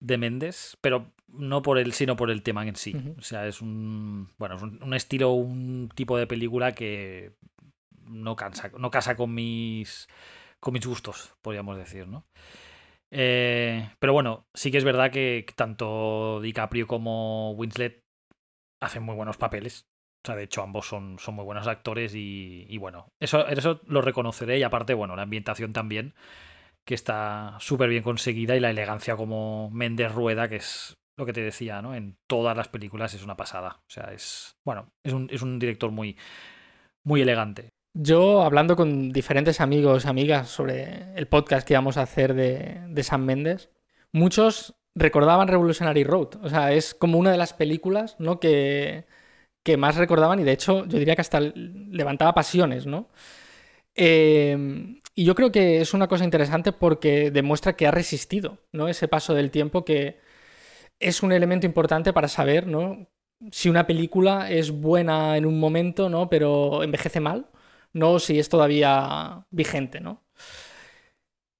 de 0.00 0.18
Méndez, 0.18 0.76
pero 0.82 1.13
no 1.36 1.62
por 1.62 1.78
el, 1.78 1.92
sino 1.92 2.16
por 2.16 2.30
el 2.30 2.42
tema 2.42 2.66
en 2.66 2.76
sí. 2.76 2.94
O 3.18 3.22
sea, 3.22 3.46
es 3.46 3.60
un. 3.60 4.28
Bueno, 4.38 4.56
es 4.56 4.62
un, 4.62 4.94
estilo, 4.94 5.32
un 5.32 5.90
tipo 5.94 6.16
de 6.16 6.26
película 6.26 6.72
que 6.72 7.32
no, 8.06 8.36
cansa, 8.36 8.70
no 8.78 8.90
casa 8.90 9.16
con 9.16 9.34
mis. 9.34 10.08
con 10.60 10.74
mis 10.74 10.86
gustos, 10.86 11.34
podríamos 11.42 11.76
decir, 11.76 12.06
¿no? 12.08 12.26
Eh, 13.10 13.90
pero 13.98 14.12
bueno, 14.12 14.46
sí 14.54 14.70
que 14.70 14.78
es 14.78 14.84
verdad 14.84 15.10
que 15.10 15.46
tanto 15.54 16.40
DiCaprio 16.40 16.86
como 16.86 17.52
Winslet 17.52 18.02
hacen 18.80 19.02
muy 19.02 19.14
buenos 19.14 19.36
papeles. 19.36 19.86
O 20.24 20.26
sea, 20.26 20.36
de 20.36 20.44
hecho, 20.44 20.62
ambos 20.62 20.86
son, 20.86 21.18
son 21.18 21.34
muy 21.34 21.44
buenos 21.44 21.66
actores 21.66 22.14
y, 22.14 22.66
y 22.68 22.78
bueno, 22.78 23.08
eso, 23.20 23.46
eso 23.46 23.80
lo 23.86 24.00
reconoceré. 24.00 24.58
Y 24.58 24.62
aparte, 24.62 24.94
bueno, 24.94 25.16
la 25.16 25.22
ambientación 25.22 25.72
también, 25.72 26.14
que 26.86 26.94
está 26.94 27.56
súper 27.60 27.90
bien 27.90 28.02
conseguida 28.02 28.56
y 28.56 28.60
la 28.60 28.70
elegancia 28.70 29.16
como 29.16 29.70
Méndez 29.70 30.12
Rueda, 30.12 30.48
que 30.48 30.56
es 30.56 30.96
lo 31.16 31.26
que 31.26 31.32
te 31.32 31.42
decía, 31.42 31.80
¿no? 31.82 31.94
En 31.94 32.16
todas 32.26 32.56
las 32.56 32.68
películas 32.68 33.14
es 33.14 33.22
una 33.22 33.36
pasada. 33.36 33.80
O 33.80 33.90
sea, 33.90 34.12
es. 34.12 34.56
Bueno, 34.64 34.92
es 35.02 35.12
un, 35.12 35.28
es 35.30 35.42
un 35.42 35.58
director 35.58 35.90
muy, 35.90 36.16
muy 37.04 37.20
elegante. 37.22 37.70
Yo, 37.96 38.42
hablando 38.42 38.74
con 38.74 39.12
diferentes 39.12 39.60
amigos 39.60 40.04
y 40.04 40.08
amigas 40.08 40.48
sobre 40.48 41.14
el 41.14 41.28
podcast 41.28 41.66
que 41.66 41.74
íbamos 41.74 41.96
a 41.96 42.02
hacer 42.02 42.34
de, 42.34 42.80
de 42.88 43.02
Sam 43.04 43.24
Mendes, 43.24 43.70
muchos 44.12 44.74
recordaban 44.96 45.48
Revolutionary 45.48 46.02
Road. 46.04 46.36
O 46.42 46.48
sea, 46.48 46.72
es 46.72 46.94
como 46.94 47.18
una 47.18 47.30
de 47.30 47.38
las 47.38 47.52
películas, 47.52 48.16
¿no? 48.18 48.40
Que, 48.40 49.06
que 49.62 49.76
más 49.76 49.96
recordaban 49.96 50.40
y 50.40 50.44
de 50.44 50.52
hecho 50.52 50.84
yo 50.86 50.98
diría 50.98 51.14
que 51.14 51.22
hasta 51.22 51.40
levantaba 51.40 52.34
pasiones, 52.34 52.86
¿no? 52.86 53.08
Eh, 53.94 55.00
y 55.14 55.24
yo 55.24 55.34
creo 55.34 55.52
que 55.52 55.80
es 55.80 55.94
una 55.94 56.08
cosa 56.08 56.24
interesante 56.24 56.72
porque 56.72 57.30
demuestra 57.30 57.76
que 57.76 57.86
ha 57.86 57.92
resistido, 57.92 58.58
¿no? 58.72 58.88
Ese 58.88 59.08
paso 59.08 59.34
del 59.34 59.50
tiempo 59.50 59.84
que 59.84 60.18
es 61.00 61.22
un 61.22 61.32
elemento 61.32 61.66
importante 61.66 62.12
para 62.12 62.28
saber, 62.28 62.66
¿no? 62.66 63.08
Si 63.50 63.68
una 63.68 63.86
película 63.86 64.50
es 64.50 64.70
buena 64.70 65.36
en 65.36 65.46
un 65.46 65.60
momento, 65.60 66.08
¿no? 66.08 66.28
Pero 66.30 66.82
envejece 66.82 67.20
mal, 67.20 67.46
no 67.92 68.18
si 68.18 68.38
es 68.38 68.48
todavía 68.48 69.46
vigente, 69.50 70.00
¿no? 70.00 70.22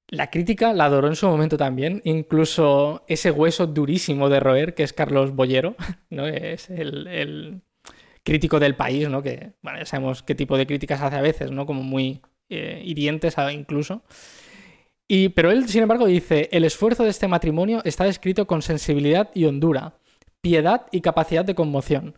La 0.08 0.30
crítica 0.30 0.72
la 0.72 0.84
adoró 0.84 1.08
en 1.08 1.16
su 1.16 1.26
momento 1.26 1.56
también, 1.56 2.00
incluso 2.04 3.04
ese 3.08 3.30
hueso 3.30 3.66
durísimo 3.66 4.28
de 4.28 4.38
roer 4.40 4.74
que 4.74 4.82
es 4.82 4.92
Carlos 4.92 5.34
Bollero, 5.34 5.76
¿no? 6.10 6.26
Es 6.26 6.70
el, 6.70 7.62
crítico 8.22 8.58
del 8.60 8.76
país, 8.76 9.08
¿no? 9.08 9.22
Que, 9.22 9.52
bueno, 9.62 9.78
ya 9.78 9.86
sabemos 9.86 10.22
qué 10.22 10.34
tipo 10.34 10.56
de 10.56 10.66
críticas 10.66 11.02
hace 11.02 11.16
a 11.16 11.22
veces, 11.22 11.50
¿no? 11.50 11.66
Como 11.66 11.82
muy 11.82 12.22
eh, 12.48 12.80
hirientes 12.84 13.36
incluso. 13.52 14.02
Y, 15.08 15.30
pero 15.30 15.50
él, 15.50 15.68
sin 15.68 15.82
embargo, 15.82 16.06
dice, 16.06 16.48
el 16.52 16.64
esfuerzo 16.64 17.04
de 17.04 17.10
este 17.10 17.28
matrimonio 17.28 17.82
está 17.84 18.04
descrito 18.04 18.46
con 18.46 18.62
sensibilidad 18.62 19.30
y 19.34 19.44
hondura, 19.44 19.98
piedad 20.40 20.86
y 20.92 21.00
capacidad 21.02 21.44
de 21.44 21.54
conmoción. 21.54 22.16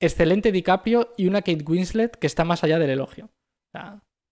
Excelente 0.00 0.52
DiCaprio 0.52 1.12
y 1.16 1.26
una 1.26 1.40
Kate 1.40 1.64
Winslet 1.66 2.16
que 2.16 2.26
está 2.26 2.44
más 2.44 2.62
allá 2.62 2.78
del 2.78 2.90
elogio. 2.90 3.30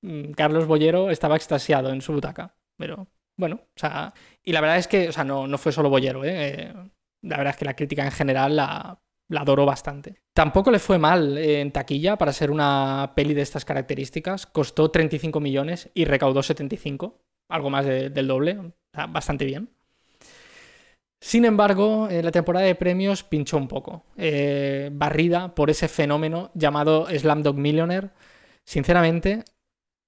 mm, 0.02 0.32
Carlos 0.32 0.66
Bollero 0.66 1.10
estaba 1.10 1.36
extasiado 1.36 1.90
en 1.90 2.02
su 2.02 2.12
butaca. 2.12 2.54
Pero 2.76 3.08
bueno, 3.38 3.56
o 3.56 3.78
sea, 3.78 4.12
y 4.42 4.52
la 4.52 4.60
verdad 4.60 4.78
es 4.78 4.88
que, 4.88 5.08
o 5.08 5.12
sea, 5.12 5.24
no, 5.24 5.46
no 5.46 5.58
fue 5.58 5.72
solo 5.72 5.90
Bollero, 5.90 6.24
¿eh? 6.24 6.72
La 7.22 7.38
verdad 7.38 7.52
es 7.52 7.56
que 7.56 7.64
la 7.64 7.76
crítica 7.76 8.04
en 8.04 8.12
general 8.12 8.56
la, 8.56 9.00
la 9.30 9.40
adoró 9.40 9.64
bastante. 9.64 10.20
Tampoco 10.34 10.70
le 10.70 10.78
fue 10.78 10.98
mal 10.98 11.38
en 11.38 11.72
taquilla 11.72 12.16
para 12.16 12.32
ser 12.32 12.50
una 12.50 13.12
peli 13.16 13.34
de 13.34 13.42
estas 13.42 13.64
características. 13.64 14.46
Costó 14.46 14.90
35 14.90 15.40
millones 15.40 15.90
y 15.94 16.04
recaudó 16.04 16.42
75, 16.42 17.20
algo 17.48 17.70
más 17.70 17.86
del 17.86 18.26
doble, 18.26 18.72
bastante 19.08 19.44
bien. 19.44 19.68
Sin 21.20 21.46
embargo, 21.46 22.08
en 22.10 22.22
la 22.22 22.30
temporada 22.30 22.66
de 22.66 22.74
premios 22.74 23.22
pinchó 23.22 23.56
un 23.56 23.66
poco, 23.66 24.04
eh, 24.16 24.90
barrida 24.92 25.54
por 25.54 25.70
ese 25.70 25.88
fenómeno 25.88 26.50
llamado 26.54 27.06
Slamdog 27.08 27.56
Millionaire. 27.56 28.10
Sinceramente, 28.62 29.42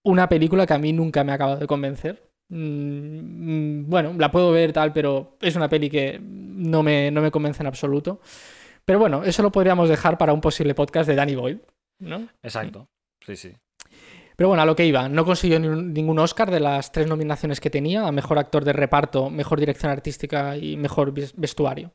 una 0.04 0.28
película 0.28 0.66
que 0.66 0.74
a 0.74 0.78
mí 0.78 0.92
nunca 0.92 1.24
me 1.24 1.32
ha 1.32 1.36
acabado 1.36 1.58
de 1.58 1.66
convencer. 1.66 2.22
Mm, 2.48 3.88
bueno, 3.88 4.12
la 4.18 4.30
puedo 4.30 4.52
ver 4.52 4.74
tal, 4.74 4.92
pero 4.92 5.38
es 5.40 5.56
una 5.56 5.70
peli 5.70 5.88
que 5.88 6.20
no 6.20 6.82
me, 6.82 7.10
no 7.10 7.22
me 7.22 7.30
convence 7.30 7.62
en 7.62 7.66
absoluto. 7.66 8.20
Pero 8.84 8.98
bueno, 8.98 9.24
eso 9.24 9.42
lo 9.42 9.50
podríamos 9.50 9.88
dejar 9.88 10.18
para 10.18 10.34
un 10.34 10.42
posible 10.42 10.74
podcast 10.74 11.08
de 11.08 11.16
Danny 11.16 11.34
Boyle, 11.34 11.62
¿no? 11.98 12.28
Exacto, 12.42 12.88
sí, 13.20 13.36
sí. 13.36 13.52
Pero 14.36 14.48
bueno, 14.48 14.62
a 14.62 14.66
lo 14.66 14.76
que 14.76 14.84
iba, 14.84 15.08
no 15.08 15.24
consiguió 15.24 15.58
ningún 15.58 16.18
Oscar 16.18 16.50
de 16.50 16.60
las 16.60 16.92
tres 16.92 17.06
nominaciones 17.06 17.58
que 17.58 17.70
tenía, 17.70 18.06
a 18.06 18.12
Mejor 18.12 18.38
Actor 18.38 18.64
de 18.64 18.74
Reparto, 18.74 19.30
Mejor 19.30 19.58
Dirección 19.58 19.90
Artística 19.90 20.56
y 20.58 20.76
Mejor 20.76 21.12
Vestuario. 21.12 21.92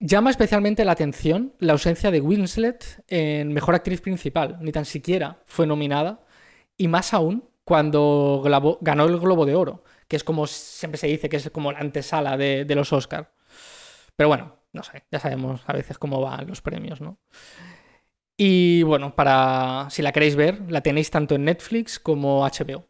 Llama 0.00 0.30
especialmente 0.30 0.84
la 0.84 0.92
atención 0.92 1.54
la 1.60 1.72
ausencia 1.72 2.10
de 2.10 2.20
Winslet 2.20 3.04
en 3.06 3.52
Mejor 3.52 3.76
Actriz 3.76 4.00
Principal, 4.00 4.58
ni 4.60 4.72
tan 4.72 4.84
siquiera 4.84 5.38
fue 5.46 5.68
nominada, 5.68 6.20
y 6.76 6.88
más 6.88 7.14
aún 7.14 7.48
cuando 7.64 8.42
ganó 8.80 9.04
el 9.04 9.18
Globo 9.20 9.46
de 9.46 9.54
Oro, 9.54 9.84
que 10.08 10.16
es 10.16 10.24
como 10.24 10.48
siempre 10.48 10.98
se 10.98 11.06
dice 11.06 11.28
que 11.28 11.36
es 11.36 11.48
como 11.50 11.70
la 11.70 11.78
antesala 11.78 12.36
de, 12.36 12.64
de 12.64 12.74
los 12.74 12.92
Oscars. 12.92 13.28
Pero 14.16 14.28
bueno, 14.28 14.56
no 14.72 14.82
sé, 14.82 15.04
ya 15.10 15.20
sabemos 15.20 15.62
a 15.64 15.72
veces 15.72 15.96
cómo 15.96 16.20
van 16.20 16.48
los 16.48 16.60
premios, 16.60 17.00
¿no? 17.00 17.18
Y 18.36 18.82
bueno, 18.82 19.14
para 19.14 19.86
si 19.90 20.02
la 20.02 20.10
queréis 20.10 20.34
ver, 20.34 20.60
la 20.68 20.80
tenéis 20.80 21.10
tanto 21.10 21.36
en 21.36 21.44
Netflix 21.44 22.00
como 22.00 22.44
HBO. 22.44 22.88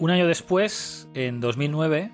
Un 0.00 0.10
año 0.10 0.26
después, 0.26 1.08
en 1.14 1.40
2009, 1.40 2.10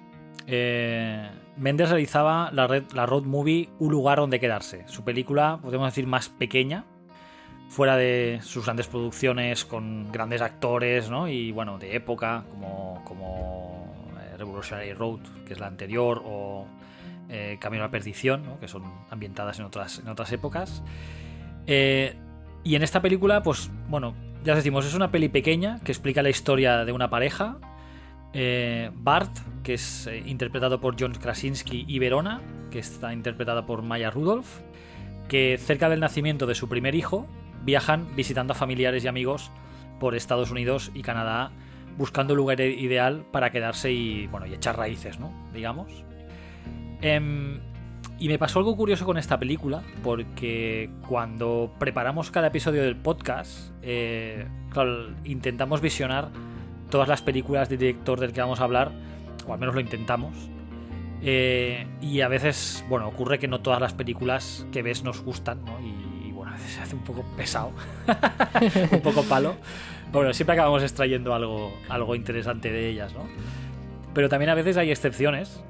eh, 0.49 1.31
Mendes 1.57 1.89
realizaba 1.89 2.51
la, 2.53 2.85
la 2.93 3.07
road 3.07 3.23
movie 3.23 3.71
Un 3.79 3.93
lugar 3.93 4.19
donde 4.19 4.41
quedarse, 4.41 4.87
su 4.89 5.05
película, 5.05 5.61
podemos 5.63 5.87
decir, 5.87 6.07
más 6.07 6.29
pequeña, 6.29 6.85
fuera 7.69 7.97
de 7.97 8.41
sus 8.43 8.65
grandes 8.65 8.87
producciones 8.87 9.65
con 9.65 10.11
grandes 10.11 10.41
actores, 10.41 11.11
¿no? 11.11 11.29
Y 11.29 11.53
bueno, 11.53 11.79
de 11.79 11.95
época, 11.95 12.45
como, 12.51 13.03
como 13.05 13.95
eh, 14.19 14.37
Revolutionary 14.37 14.95
Road, 14.95 15.21
que 15.47 15.53
es 15.53 15.61
la 15.61 15.67
anterior, 15.67 16.23
o 16.25 16.67
eh, 17.29 17.59
Camino 17.61 17.85
a 17.85 17.87
la 17.87 17.91
Perdición, 17.91 18.43
¿no? 18.45 18.59
que 18.59 18.69
son 18.69 18.83
ambientadas 19.11 19.59
en 19.59 19.67
otras, 19.67 19.99
en 19.99 20.09
otras 20.09 20.33
épocas. 20.33 20.83
Eh, 21.67 22.17
y 22.65 22.75
en 22.75 22.83
esta 22.83 23.03
película, 23.03 23.43
pues 23.43 23.71
bueno, 23.89 24.15
ya 24.45 24.55
os 24.55 24.57
decimos, 24.57 24.87
es 24.87 24.95
una 24.95 25.11
peli 25.11 25.29
pequeña 25.29 25.79
que 25.85 25.93
explica 25.93 26.23
la 26.23 26.31
historia 26.31 26.85
de 26.85 26.93
una 26.93 27.11
pareja. 27.11 27.59
Bart, 28.95 29.37
que 29.65 29.75
es 29.75 30.09
interpretado 30.27 30.81
por 30.81 30.95
John 30.99 31.13
Krasinski, 31.13 31.85
y 31.89 31.99
Verona, 31.99 32.41
que 32.71 32.79
está 32.79 33.13
interpretada 33.13 33.67
por 33.67 33.83
Maya 33.83 34.11
Rudolph, 34.11 34.61
que 35.29 35.59
cerca 35.59 35.89
del 35.89 35.99
nacimiento 35.99 36.47
de 36.47 36.55
su 36.55 36.69
primer 36.69 36.95
hijo, 36.95 37.27
viajan 37.69 38.17
visitando 38.17 38.55
a 38.55 38.57
familiares 38.57 39.05
y 39.05 39.09
amigos 39.09 39.51
por 40.01 40.15
Estados 40.15 40.51
Unidos 40.51 40.91
y 40.95 41.03
Canadá, 41.03 41.51
buscando 41.99 42.33
el 42.33 42.39
lugar 42.39 42.63
ideal 42.63 43.27
para 43.31 43.51
quedarse 43.51 43.93
y, 43.93 44.27
bueno, 44.29 44.47
y 44.47 44.55
echar 44.55 44.79
raíces, 44.79 45.21
¿no? 45.21 45.35
Digamos. 45.53 45.93
Em, 47.03 47.61
y 48.19 48.29
me 48.29 48.39
pasó 48.39 48.61
algo 48.61 48.75
curioso 48.75 49.05
con 49.05 49.19
esta 49.19 49.39
película, 49.39 49.83
porque 50.03 50.89
cuando 51.07 51.71
preparamos 51.79 52.31
cada 52.31 52.47
episodio 52.47 52.83
del 52.83 52.97
podcast, 52.97 53.71
eh, 53.83 54.47
intentamos 55.25 55.83
visionar 55.83 56.31
todas 56.89 57.07
las 57.07 57.21
películas 57.21 57.69
del 57.69 57.81
director 57.81 58.19
del 58.19 58.33
que 58.33 58.41
vamos 58.41 58.61
a 58.61 58.65
hablar, 58.65 58.93
o 59.47 59.53
al 59.53 59.59
menos 59.59 59.75
lo 59.75 59.83
intentamos. 59.83 60.33
Eh, 61.21 61.87
y 62.01 62.23
a 62.23 62.29
veces, 62.29 62.83
bueno, 62.89 63.09
ocurre 63.09 63.39
que 63.39 63.47
no 63.47 63.61
todas 63.61 63.79
las 63.79 63.93
películas 63.93 64.67
que 64.73 64.81
ves 64.81 65.05
nos 65.05 65.21
gustan, 65.21 65.67
¿no? 65.67 65.79
Se 66.69 66.81
hace 66.81 66.95
un 66.95 67.03
poco 67.03 67.25
pesado, 67.37 67.73
un 68.93 69.01
poco 69.01 69.23
palo. 69.25 69.57
bueno, 70.13 70.33
siempre 70.33 70.55
acabamos 70.55 70.83
extrayendo 70.83 71.35
algo, 71.35 71.73
algo 71.89 72.15
interesante 72.15 72.71
de 72.71 72.89
ellas, 72.89 73.13
¿no? 73.15 73.27
Pero 74.15 74.29
también 74.29 74.51
a 74.51 74.55
veces 74.55 74.77
hay 74.77 74.91
excepciones. 74.91 75.63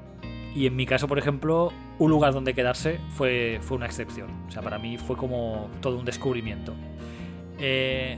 Y 0.55 0.65
en 0.65 0.75
mi 0.75 0.87
caso, 0.87 1.07
por 1.07 1.19
ejemplo, 1.19 1.71
un 1.99 2.09
lugar 2.09 2.33
donde 2.33 2.55
quedarse 2.55 2.99
fue, 3.09 3.59
fue 3.61 3.77
una 3.77 3.85
excepción. 3.85 4.29
O 4.47 4.51
sea, 4.51 4.63
para 4.63 4.79
mí 4.79 4.97
fue 4.97 5.15
como 5.15 5.69
todo 5.81 5.99
un 5.99 6.05
descubrimiento. 6.05 6.73
Eh, 7.59 8.17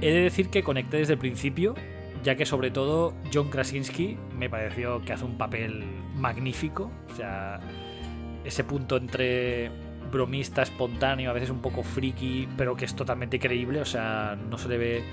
he 0.00 0.12
de 0.12 0.20
decir 0.20 0.50
que 0.50 0.62
conecté 0.62 0.98
desde 0.98 1.14
el 1.14 1.18
principio, 1.18 1.74
ya 2.22 2.34
que 2.34 2.44
sobre 2.44 2.70
todo 2.70 3.14
John 3.32 3.48
Krasinski 3.48 4.18
me 4.36 4.50
pareció 4.50 5.00
que 5.02 5.14
hace 5.14 5.24
un 5.24 5.38
papel 5.38 5.84
magnífico. 6.16 6.90
O 7.10 7.16
sea, 7.16 7.60
ese 8.44 8.64
punto 8.64 8.96
entre 8.96 9.70
bromista, 10.10 10.62
espontáneo, 10.62 11.30
a 11.30 11.32
veces 11.32 11.50
un 11.50 11.60
poco 11.60 11.82
friki, 11.82 12.48
pero 12.56 12.76
que 12.76 12.84
es 12.84 12.94
totalmente 12.94 13.38
creíble, 13.38 13.80
o 13.80 13.84
sea, 13.84 14.36
no 14.48 14.58
se 14.58 14.68
le 14.68 14.78
ve... 14.78 15.04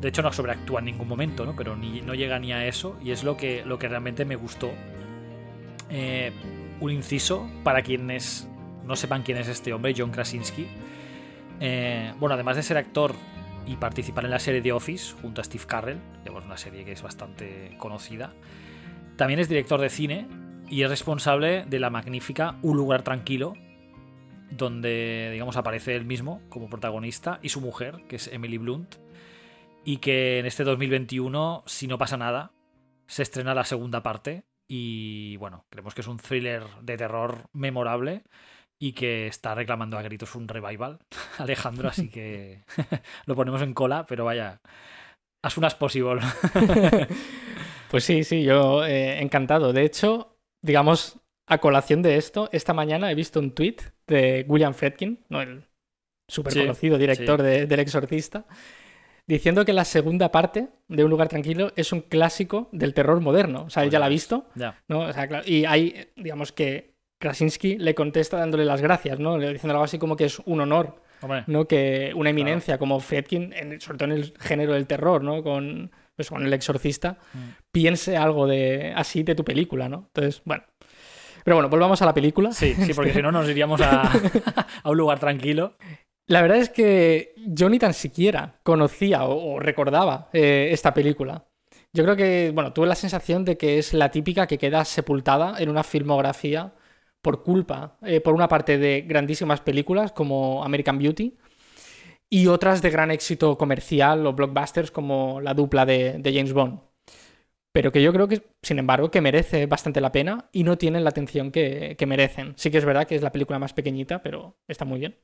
De 0.00 0.08
hecho, 0.08 0.22
no 0.22 0.30
sobreactúa 0.32 0.80
en 0.80 0.86
ningún 0.86 1.08
momento, 1.08 1.46
¿no? 1.46 1.56
Pero 1.56 1.74
ni, 1.74 2.02
no 2.02 2.14
llega 2.14 2.38
ni 2.38 2.52
a 2.52 2.66
eso, 2.66 2.96
y 3.02 3.10
es 3.10 3.24
lo 3.24 3.36
que, 3.36 3.64
lo 3.64 3.78
que 3.78 3.88
realmente 3.88 4.24
me 4.24 4.36
gustó. 4.36 4.70
Eh, 5.88 6.32
un 6.80 6.90
inciso 6.90 7.48
para 7.64 7.82
quienes 7.82 8.48
no 8.84 8.96
sepan 8.96 9.22
quién 9.22 9.38
es 9.38 9.48
este 9.48 9.72
hombre, 9.72 9.94
John 9.96 10.10
Krasinski. 10.10 10.66
Eh, 11.60 12.12
bueno, 12.18 12.34
además 12.34 12.56
de 12.56 12.62
ser 12.62 12.76
actor 12.76 13.14
y 13.66 13.76
participar 13.76 14.24
en 14.24 14.30
la 14.30 14.38
serie 14.38 14.60
The 14.60 14.72
Office 14.72 15.14
junto 15.20 15.40
a 15.40 15.44
Steve 15.44 15.64
Carrell, 15.66 15.98
es 16.24 16.30
una 16.30 16.56
serie 16.56 16.84
que 16.84 16.92
es 16.92 17.02
bastante 17.02 17.74
conocida, 17.78 18.32
también 19.16 19.40
es 19.40 19.48
director 19.48 19.80
de 19.80 19.88
cine 19.88 20.28
y 20.68 20.82
es 20.82 20.90
responsable 20.90 21.64
de 21.64 21.78
la 21.78 21.90
magnífica 21.90 22.56
Un 22.62 22.76
lugar 22.76 23.02
tranquilo, 23.02 23.54
donde, 24.50 25.30
digamos, 25.32 25.56
aparece 25.56 25.96
él 25.96 26.04
mismo 26.04 26.42
como 26.48 26.68
protagonista 26.68 27.38
y 27.42 27.48
su 27.48 27.60
mujer, 27.60 28.02
que 28.08 28.16
es 28.16 28.28
Emily 28.28 28.58
Blunt, 28.58 28.96
y 29.84 29.98
que 29.98 30.38
en 30.38 30.46
este 30.46 30.64
2021, 30.64 31.62
si 31.66 31.86
no 31.86 31.98
pasa 31.98 32.16
nada, 32.16 32.52
se 33.06 33.22
estrena 33.22 33.54
la 33.54 33.64
segunda 33.64 34.02
parte 34.02 34.44
y, 34.68 35.36
bueno, 35.36 35.64
creemos 35.70 35.94
que 35.94 36.00
es 36.00 36.08
un 36.08 36.18
thriller 36.18 36.64
de 36.82 36.96
terror 36.96 37.48
memorable 37.52 38.24
y 38.78 38.92
que 38.92 39.26
está 39.26 39.54
reclamando 39.54 39.96
a 39.96 40.02
gritos 40.02 40.34
un 40.34 40.48
revival, 40.48 40.98
Alejandro, 41.38 41.88
así 41.88 42.08
que 42.08 42.64
lo 43.26 43.34
ponemos 43.34 43.62
en 43.62 43.74
cola, 43.74 44.06
pero 44.06 44.24
vaya, 44.24 44.60
as 45.42 45.52
soon 45.52 45.64
as 45.64 45.74
possible. 45.74 46.20
pues 47.90 48.04
sí, 48.04 48.24
sí, 48.24 48.42
yo 48.42 48.84
eh, 48.84 49.20
encantado. 49.20 49.72
De 49.72 49.84
hecho, 49.84 50.36
digamos, 50.62 51.20
a 51.46 51.58
colación 51.58 52.02
de 52.02 52.16
esto, 52.16 52.48
esta 52.52 52.74
mañana 52.74 53.10
he 53.10 53.14
visto 53.14 53.38
un 53.38 53.52
tweet 53.52 53.76
de 54.06 54.44
William 54.48 54.74
Fredkin, 54.74 55.24
¿no? 55.28 55.40
el 55.40 55.64
súper 56.28 56.54
conocido 56.54 56.98
director 56.98 57.40
del 57.42 57.80
Exorcista, 57.80 58.46
diciendo 59.26 59.64
que 59.64 59.72
la 59.72 59.84
segunda 59.84 60.30
parte 60.30 60.68
de 60.88 61.04
Un 61.04 61.10
lugar 61.10 61.28
tranquilo 61.28 61.72
es 61.76 61.92
un 61.92 62.00
clásico 62.00 62.68
del 62.72 62.94
terror 62.94 63.20
moderno. 63.20 63.64
O 63.64 63.70
sea, 63.70 63.84
él 63.84 63.90
ya 63.90 63.98
la 63.98 64.06
ha 64.06 64.10
visto. 64.10 64.46
¿no? 64.88 65.08
y 65.44 65.64
hay, 65.64 66.08
digamos 66.16 66.52
que 66.52 66.96
Krasinski 67.18 67.78
le 67.78 67.94
contesta 67.94 68.38
dándole 68.38 68.64
las 68.64 68.82
gracias, 68.82 69.18
¿no? 69.18 69.38
Diciendo 69.38 69.72
algo 69.72 69.84
así 69.84 69.98
como 69.98 70.16
que 70.16 70.26
es 70.26 70.38
un 70.40 70.60
honor, 70.60 71.00
¿no? 71.46 71.66
Que 71.66 72.12
una 72.14 72.30
eminencia 72.30 72.78
como 72.78 73.00
Fredkin, 73.00 73.54
sobre 73.80 73.98
todo 73.98 74.10
en 74.10 74.16
el 74.18 74.34
género 74.38 74.74
del 74.74 74.86
terror, 74.86 75.22
¿no? 75.22 75.42
Con, 75.42 75.90
pues, 76.14 76.28
con 76.28 76.44
el 76.44 76.52
exorcista, 76.52 77.18
mm. 77.32 77.38
piense 77.72 78.16
algo 78.16 78.46
de 78.46 78.92
así 78.94 79.22
de 79.22 79.34
tu 79.34 79.44
película, 79.44 79.88
¿no? 79.88 80.08
Entonces, 80.08 80.42
bueno. 80.44 80.64
Pero 81.46 81.58
bueno, 81.58 81.68
volvamos 81.68 82.02
a 82.02 82.06
la 82.06 82.12
película. 82.12 82.50
Sí, 82.50 82.74
sí, 82.74 82.92
porque 82.92 83.12
si 83.12 83.22
no 83.22 83.30
nos 83.30 83.48
iríamos 83.48 83.80
a, 83.80 84.10
un 84.84 84.96
lugar 84.96 85.20
tranquilo. 85.20 85.76
La 86.26 86.42
verdad 86.42 86.56
es 86.56 86.70
que 86.70 87.34
yo 87.36 87.68
ni 87.68 87.78
tan 87.78 87.94
siquiera 87.94 88.58
conocía 88.64 89.22
o, 89.22 89.60
recordaba 89.60 90.28
eh, 90.32 90.70
esta 90.72 90.92
película. 90.92 91.46
Yo 91.92 92.02
creo 92.02 92.16
que, 92.16 92.50
bueno, 92.52 92.72
tuve 92.72 92.88
la 92.88 92.96
sensación 92.96 93.44
de 93.44 93.56
que 93.56 93.78
es 93.78 93.94
la 93.94 94.10
típica 94.10 94.48
que 94.48 94.58
queda 94.58 94.84
sepultada 94.84 95.54
en 95.62 95.68
una 95.68 95.84
filmografía 95.84 96.74
por 97.22 97.44
culpa, 97.44 97.96
eh, 98.02 98.20
por 98.20 98.34
una 98.34 98.48
parte 98.48 98.76
de 98.76 99.02
grandísimas 99.02 99.60
películas 99.60 100.10
como 100.10 100.64
American 100.64 100.98
Beauty 100.98 101.36
y 102.28 102.48
otras 102.48 102.82
de 102.82 102.90
gran 102.90 103.12
éxito 103.12 103.56
comercial 103.56 104.26
o 104.26 104.32
blockbusters 104.32 104.90
como 104.90 105.40
la 105.40 105.54
dupla 105.54 105.86
de 105.86 106.20
James 106.24 106.52
Bond. 106.52 106.85
Pero 107.76 107.92
que 107.92 108.00
yo 108.00 108.10
creo 108.10 108.26
que, 108.26 108.40
sin 108.62 108.78
embargo, 108.78 109.10
que 109.10 109.20
merece 109.20 109.66
bastante 109.66 110.00
la 110.00 110.10
pena 110.10 110.46
y 110.50 110.64
no 110.64 110.78
tienen 110.78 111.04
la 111.04 111.10
atención 111.10 111.50
que, 111.50 111.94
merecen. 112.06 112.54
Sí 112.56 112.70
que 112.70 112.78
es 112.78 112.86
verdad 112.86 113.06
que 113.06 113.16
es 113.16 113.20
la 113.20 113.32
película 113.32 113.58
más 113.58 113.74
pequeñita, 113.74 114.22
pero 114.22 114.56
está 114.66 114.86
muy 114.86 114.98
bien. 114.98 115.14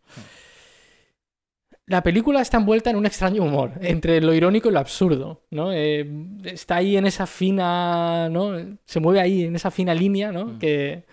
La 1.86 2.02
película 2.02 2.42
está 2.42 2.58
envuelta 2.58 2.90
en 2.90 2.96
un 2.96 3.06
extraño 3.06 3.42
humor, 3.42 3.72
entre 3.80 4.20
lo 4.20 4.34
irónico 4.34 4.68
y 4.68 4.72
lo 4.72 4.80
absurdo, 4.80 5.40
¿no? 5.50 5.72
Eh, 5.72 6.06
está 6.44 6.76
ahí 6.76 6.98
en 6.98 7.06
esa 7.06 7.26
fina, 7.26 8.28
¿no? 8.28 8.52
Se 8.84 9.00
mueve 9.00 9.20
ahí 9.20 9.44
en 9.44 9.56
esa 9.56 9.70
fina 9.70 9.94
línea, 9.94 10.30
¿no? 10.30 10.44
Mm. 10.44 10.58
Que... 10.58 11.04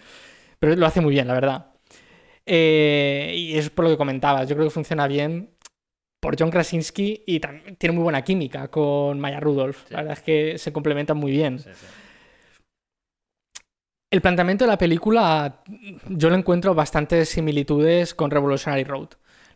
Pero 0.60 0.76
lo 0.76 0.86
hace 0.86 1.00
muy 1.00 1.12
bien, 1.14 1.30
la 1.30 1.36
verdad. 1.36 1.68
Eh, 2.46 3.34
y 3.34 3.58
es 3.58 3.70
por 3.70 3.86
lo 3.86 3.92
que 3.92 3.98
comentabas, 3.98 4.50
yo 4.50 4.58
creo 4.58 4.68
que 4.68 4.74
funciona 4.74 5.08
bien 5.08 5.52
por 6.20 6.36
John 6.38 6.51
Krasinski 6.51 7.24
y 7.26 7.39
tiene 7.39 7.95
muy 7.95 8.03
buena 8.03 8.24
química 8.24 8.67
con 8.70 9.20
Maya 9.20 9.39
Rudolph. 9.39 9.89
La 9.89 9.97
verdad 9.97 10.17
es 10.17 10.24
que 10.24 10.57
se 10.57 10.74
complementan 10.74 11.17
muy 11.17 11.32
bien. 11.32 11.59
el 14.11 14.22
planteamiento 14.22 14.65
de 14.65 14.72
la 14.72 14.78
película 14.78 15.63
yo 16.07 16.30
lo 16.30 16.36
encuentro 16.36 16.74
bastantes 16.74 17.30
similitudes 17.30 18.13
con 18.13 18.32
Revolutionary 18.32 18.84
Road. 18.84 19.09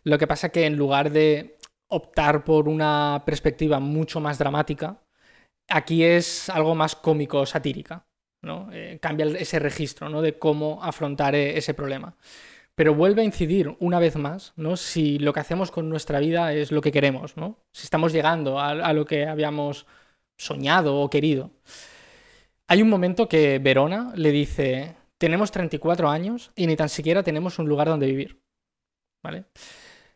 Lo 0.04 0.18
que 0.18 0.26
pasa 0.26 0.50
que 0.50 0.66
en 0.66 0.76
lugar 0.76 1.10
de 1.10 1.58
optar 1.88 2.44
por 2.44 2.68
una 2.68 3.22
perspectiva 3.26 3.78
mucho 3.80 4.20
más 4.20 4.38
dramática, 4.38 5.02
aquí 5.68 6.04
es 6.04 6.48
algo 6.48 6.74
más 6.74 6.96
cómico, 6.96 7.46
satírica. 7.46 8.06
¿no? 8.42 8.68
Eh, 8.72 8.98
cambia 9.00 9.24
ese 9.38 9.58
registro 9.58 10.10
¿no? 10.10 10.20
de 10.20 10.38
cómo 10.38 10.82
afrontar 10.82 11.34
e-, 11.34 11.56
ese 11.56 11.72
problema 11.72 12.14
pero 12.74 12.94
vuelve 12.94 13.22
a 13.22 13.24
incidir 13.24 13.76
una 13.78 13.98
vez 13.98 14.16
más, 14.16 14.52
¿no? 14.56 14.76
Si 14.76 15.18
lo 15.18 15.32
que 15.32 15.40
hacemos 15.40 15.70
con 15.70 15.88
nuestra 15.88 16.18
vida 16.18 16.52
es 16.52 16.72
lo 16.72 16.80
que 16.80 16.92
queremos, 16.92 17.36
¿no? 17.36 17.58
Si 17.72 17.84
estamos 17.84 18.12
llegando 18.12 18.58
a, 18.58 18.92
lo 18.92 19.04
que 19.04 19.26
habíamos 19.26 19.86
soñado 20.36 20.96
o 21.00 21.08
querido. 21.08 21.50
Hay 22.66 22.82
un 22.82 22.88
momento 22.88 23.28
que 23.28 23.58
Verona 23.58 24.12
le 24.16 24.32
dice, 24.32 24.96
tenemos 25.18 25.52
34 25.52 26.08
años 26.08 26.50
y 26.56 26.66
ni 26.66 26.76
tan 26.76 26.88
siquiera 26.88 27.22
tenemos 27.22 27.58
un 27.58 27.68
lugar 27.68 27.88
donde 27.88 28.06
vivir, 28.06 28.40
¿vale? 29.22 29.44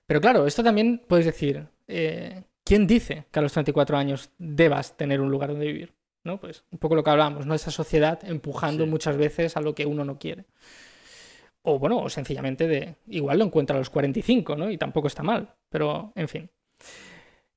Pero 0.07 0.21
claro, 0.21 0.47
esto 0.47 0.65
también 0.65 1.05
puedes 1.07 1.27
decir, 1.27 1.69
eh, 1.87 2.45
¿quién 2.65 2.87
dice 2.87 3.27
que 3.31 3.39
a 3.39 3.43
los 3.43 3.53
34 3.53 3.97
años 3.97 4.31
debas 4.39 4.97
tener 4.97 5.21
un 5.21 5.31
lugar 5.31 5.51
donde 5.51 5.67
vivir? 5.67 5.95
¿No? 6.25 6.41
Pues 6.41 6.65
un 6.73 6.79
poco 6.79 6.97
lo 6.97 7.05
que 7.05 7.11
hablamos, 7.11 7.47
¿no? 7.47 7.55
Esa 7.55 7.71
sociedad 7.71 8.19
empujando 8.25 8.87
muchas 8.87 9.17
veces 9.17 9.57
a 9.57 9.61
lo 9.61 9.75
que 9.75 9.87
uno 9.87 10.05
no 10.05 10.19
quiere. 10.19 10.47
O 11.71 11.79
bueno, 11.79 11.99
o 11.99 12.09
sencillamente 12.09 12.67
de 12.67 12.97
igual 13.09 13.39
lo 13.39 13.45
encuentra 13.45 13.77
a 13.77 13.79
los 13.79 13.91
45, 13.91 14.57
¿no? 14.57 14.71
Y 14.71 14.79
tampoco 14.79 15.07
está 15.07 15.23
mal, 15.23 15.55
pero 15.69 16.13
en 16.15 16.27
fin. 16.27 16.51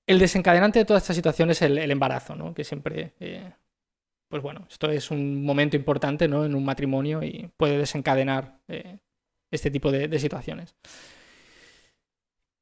El 0.05 0.19
desencadenante 0.19 0.79
de 0.79 0.85
toda 0.85 0.99
esta 0.99 1.13
situación 1.13 1.49
es 1.49 1.61
el, 1.61 1.77
embarazo, 1.89 2.35
¿no? 2.35 2.53
Que 2.53 2.65
siempre, 2.65 3.13
eh, 3.21 3.53
pues 4.27 4.43
bueno, 4.43 4.67
esto 4.69 4.89
es 4.89 5.11
un 5.11 5.45
momento 5.45 5.77
importante, 5.77 6.27
¿no? 6.27 6.43
En 6.43 6.55
un 6.55 6.65
matrimonio 6.65 7.23
y 7.23 7.49
puede 7.55 7.77
desencadenar 7.77 8.59
eh, 8.67 8.97
este 9.49 9.71
tipo 9.71 9.89
de, 9.91 10.19
situaciones. 10.19 10.75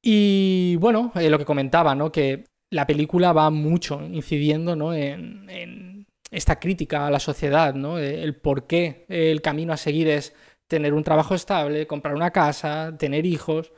Y 0.04 0.76
bueno, 0.76 1.12
eh, 1.16 1.32
lo 1.32 1.40
que 1.40 1.46
comentaba, 1.46 1.96
¿no? 1.96 2.12
Que 2.12 2.46
la 2.70 2.86
película 2.86 3.34
va 3.34 3.50
mucho 3.50 4.04
incidiendo, 4.04 4.76
¿no? 4.76 4.94
En, 4.94 5.50
en 5.50 6.06
esta 6.30 6.60
crítica 6.60 7.08
a 7.08 7.12
la 7.12 7.20
sociedad, 7.20 7.74
¿no? 7.74 7.98
El 7.98 8.36
por 8.36 8.68
qué 8.68 9.06
el 9.10 9.42
camino 9.42 9.74
a 9.74 9.78
seguir 9.78 10.08
es 10.08 10.36
tener 10.70 10.94
un 10.94 11.04
trabajo 11.04 11.36
estable, 11.36 11.88
comprar 11.88 12.16
una 12.16 12.32
casa, 12.32 12.96
tener 12.98 13.26
hijos. 13.26 13.74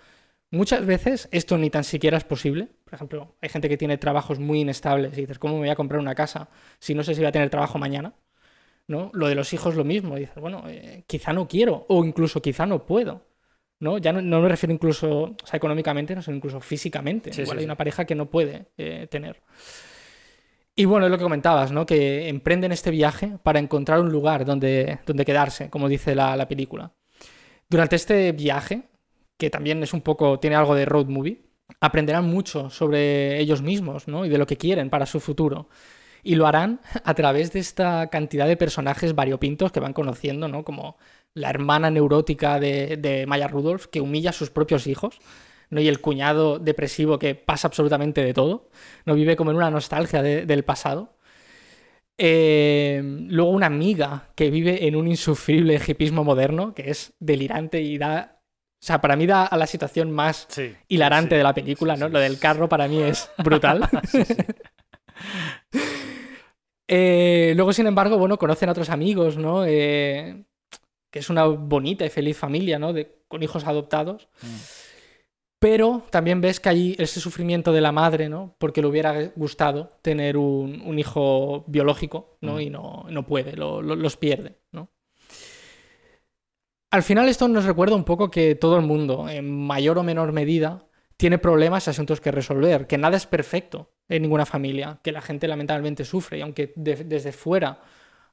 Muchas 0.52 0.86
veces 0.86 1.30
esto 1.32 1.58
ni 1.58 1.70
tan 1.72 1.84
siquiera 1.84 2.18
es 2.18 2.26
posible. 2.26 2.68
Por 2.84 2.94
ejemplo, 2.94 3.36
hay 3.42 3.50
gente 3.50 3.70
que 3.70 3.78
tiene 3.78 3.98
trabajos 3.98 4.38
muy 4.40 4.60
inestables 4.60 5.18
y 5.18 5.22
dices, 5.22 5.40
¿cómo 5.40 5.54
me 5.54 5.62
voy 5.62 5.70
a 5.70 5.76
comprar 5.76 6.00
una 6.00 6.14
casa 6.14 6.50
si 6.80 6.94
no 6.94 7.04
sé 7.04 7.16
si 7.16 7.22
voy 7.22 7.30
a 7.30 7.32
tener 7.32 7.50
trabajo 7.50 7.80
mañana? 7.80 8.14
¿No? 8.88 9.10
Lo 9.14 9.28
de 9.30 9.36
los 9.36 9.54
hijos 9.54 9.76
lo 9.76 9.86
mismo. 9.86 10.18
Dices, 10.18 10.36
bueno, 10.36 10.64
eh, 10.68 11.04
quizá 11.08 11.32
no 11.32 11.48
quiero 11.48 11.86
o 11.88 12.04
incluso 12.04 12.42
quizá 12.42 12.66
no 12.66 12.86
puedo. 12.86 13.26
¿no? 13.80 13.98
Ya 13.98 14.12
no, 14.12 14.42
me 14.42 14.50
refiero 14.50 14.74
incluso, 14.74 15.36
o 15.42 15.48
sea, 15.48 15.58
económicamente, 15.58 16.14
no, 16.14 16.22
sino 16.22 16.36
incluso 16.36 16.60
físicamente. 16.60 17.32
Igual 17.42 17.60
hay 17.60 17.66
una 17.66 17.78
pareja 17.78 18.06
que 18.06 18.16
no 18.16 18.30
puede 18.30 18.68
eh, 18.78 19.08
tener. 19.10 19.42
Y 20.82 20.86
bueno, 20.86 21.06
es 21.06 21.12
lo 21.12 21.20
que 21.20 21.24
comentabas, 21.26 21.72
¿no? 21.72 21.86
Que 21.86 22.28
emprenden 22.28 22.72
este 22.72 22.90
viaje 22.90 23.38
para 23.44 23.60
encontrar 23.60 24.00
un 24.00 24.12
lugar 24.12 24.46
donde, 24.46 24.98
donde 25.06 25.26
quedarse, 25.26 25.70
como 25.70 25.88
dice 25.88 26.16
la, 26.16 26.48
película. 26.48 26.92
Durante 27.70 27.96
este 27.96 28.32
viaje, 28.32 28.90
que 29.38 29.52
también 29.52 29.84
es 29.84 29.94
un 29.94 30.02
poco, 30.02 30.40
tiene 30.40 30.56
algo 30.56 30.74
de 30.74 30.86
road 30.86 31.06
movie, 31.06 31.44
aprenderán 31.82 32.26
mucho 32.26 32.72
sobre 32.72 33.40
ellos 33.40 33.62
mismos, 33.62 34.08
¿no? 34.08 34.26
Y 34.26 34.30
de 34.30 34.40
lo 34.40 34.48
que 34.48 34.58
quieren 34.58 34.90
para 34.90 35.06
su 35.06 35.20
futuro. 35.20 35.70
Y 36.24 36.34
lo 36.34 36.48
harán 36.48 36.82
a 37.04 37.14
través 37.14 37.54
de 37.54 37.60
esta 37.60 38.08
cantidad 38.08 38.48
de 38.48 38.58
personajes 38.58 39.14
variopintos 39.14 39.72
que 39.72 39.80
van 39.80 39.94
conociendo, 39.94 40.48
¿no? 40.48 40.64
Como 40.64 40.98
la 41.36 41.52
hermana 41.52 41.92
neurótica 41.92 42.60
de, 42.60 42.98
de 42.98 43.28
Maya 43.28 43.48
Rudolph, 43.48 43.86
que 43.86 44.02
humilla 44.02 44.32
a 44.32 44.34
sus 44.34 44.50
propios 44.50 44.88
hijos 44.88 45.20
¿no? 45.72 45.82
y 45.82 45.88
el 45.88 46.00
cuñado 46.00 46.60
depresivo 46.60 47.18
que 47.18 47.34
pasa 47.34 47.68
absolutamente 47.68 48.24
de 48.24 48.34
todo, 48.34 48.70
no 49.06 49.16
vive 49.16 49.36
como 49.36 49.50
en 49.50 49.58
una 49.58 49.72
nostalgia 49.72 50.22
del 50.22 50.64
pasado. 50.64 51.18
Eh, 52.18 53.02
luego 53.04 53.50
una 53.50 53.66
amiga 53.66 54.30
que 54.36 54.52
vive 54.52 54.86
en 54.88 54.96
un 54.96 55.08
insufrible 55.08 55.82
hipismo 55.86 56.24
moderno, 56.24 56.76
que 56.76 56.92
es 56.92 57.14
delirante 57.20 57.82
y 57.82 57.98
da... 57.98 58.38
O 58.84 58.86
sea, 58.86 59.00
para 59.00 59.16
mí 59.16 59.26
da 59.26 59.46
a 59.46 59.58
la 59.58 59.68
situación 59.68 60.12
más 60.12 60.48
hilarante 60.88 61.36
de 61.36 61.44
la 61.44 61.54
película, 61.54 61.96
¿no? 61.96 62.10
Lo 62.10 62.20
del 62.20 62.40
carro 62.40 62.68
para 62.68 62.88
mí 62.88 63.02
es 63.02 63.30
brutal. 63.44 63.90
Eh, 66.94 67.54
luego, 67.56 67.72
sin 67.72 67.88
embargo, 67.88 68.18
bueno, 68.18 68.38
conocen 68.38 68.68
a 68.68 68.74
otros 68.74 68.90
amigos, 68.90 69.38
¿no? 69.38 69.66
Eh, 69.66 70.44
que 71.10 71.20
es 71.20 71.30
una 71.30 71.46
bonita 71.46 72.06
y 72.06 72.10
feliz 72.10 72.38
familia, 72.38 72.80
¿no? 72.80 72.92
De, 72.92 73.24
con 73.30 73.42
hijos 73.42 73.66
adoptados. 73.66 74.28
Mm. 74.42 74.81
Pero 75.62 76.02
también 76.10 76.42
ves 76.42 76.60
que 76.60 76.70
hay 76.70 76.96
ese 76.98 77.20
sufrimiento 77.20 77.72
de 77.72 77.82
la 77.82 77.92
madre, 77.92 78.30
¿no? 78.30 78.56
Porque 78.58 78.82
le 78.82 78.88
hubiera 78.88 79.28
gustado 79.36 80.00
tener 80.02 80.36
un, 80.36 80.98
hijo 80.98 81.66
biológico, 81.68 82.40
¿no? 82.42 82.60
Y 82.60 82.72
no, 82.72 83.06
no 83.12 83.28
puede, 83.28 83.56
los 83.56 84.18
pierde, 84.18 84.58
¿no? 84.72 84.90
Al 86.90 87.04
final 87.04 87.30
esto 87.30 87.48
nos 87.48 87.66
recuerda 87.66 87.96
un 87.96 88.06
poco 88.06 88.32
que 88.32 88.56
todo 88.56 88.76
el 88.76 88.88
mundo, 88.88 89.30
en 89.30 89.52
mayor 89.52 90.00
o 90.00 90.04
menor 90.04 90.32
medida, 90.32 90.88
tiene 91.16 91.38
problemas 91.38 91.86
y 91.86 91.92
asuntos 91.92 92.20
que 92.20 92.32
resolver, 92.32 92.88
que 92.88 92.98
nada 92.98 93.16
es 93.16 93.28
perfecto 93.28 93.94
en 94.10 94.24
ninguna 94.24 94.48
familia, 94.48 95.00
que 95.04 95.12
la 95.12 95.22
gente 95.22 95.48
lamentablemente 95.48 96.06
sufre 96.06 96.40
y 96.40 96.42
aunque 96.42 96.74
desde 96.76 97.32
fuera 97.32 97.84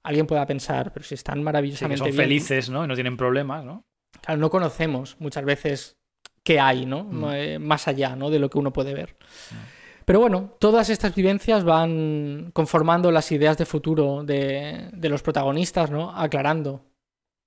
alguien 0.02 0.26
pueda 0.26 0.46
pensar, 0.46 0.94
pero 0.94 1.04
si 1.04 1.14
están 1.14 1.42
maravillosamente 1.42 2.04
sí, 2.04 2.10
son 2.10 2.16
felices, 2.16 2.70
¿no? 2.70 2.86
Y 2.86 2.88
no 2.88 2.94
tienen 2.94 3.18
problemas, 3.18 3.66
¿no? 3.66 3.84
Claro, 4.22 4.40
no 4.40 4.48
conocemos 4.48 5.16
muchas 5.18 5.44
veces 5.44 5.97
que 6.48 6.58
hay, 6.58 6.86
¿no? 6.86 7.04
Mm. 7.04 7.24
Eh, 7.34 7.58
más 7.58 7.88
allá, 7.88 8.16
¿no? 8.16 8.30
De 8.30 8.38
lo 8.38 8.48
que 8.48 8.56
uno 8.56 8.72
puede 8.72 8.94
ver. 8.94 9.16
Mm. 9.50 9.54
Pero 10.06 10.20
bueno, 10.20 10.54
todas 10.58 10.88
estas 10.88 11.14
vivencias 11.14 11.62
van 11.62 12.52
conformando 12.54 13.12
las 13.12 13.30
ideas 13.32 13.58
de 13.58 13.66
futuro 13.66 14.24
de, 14.24 14.88
los 15.02 15.20
protagonistas, 15.20 15.90
¿no? 15.90 16.10
Aclarando 16.10 16.80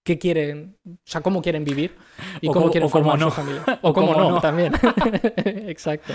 qué 0.06 0.20
quieren, 0.20 0.78
o 0.88 0.98
sea, 1.04 1.22
cómo 1.22 1.42
quieren 1.42 1.66
vivir 1.66 1.98
y 2.42 2.48
cómo 2.50 2.70
quieren 2.70 2.92
formar 2.92 3.20
su 3.20 3.32
familia. 3.32 3.64
O, 3.82 3.92
cómo, 3.92 4.14
no, 4.14 4.40
también. 4.40 4.72
Exacto. 5.66 6.14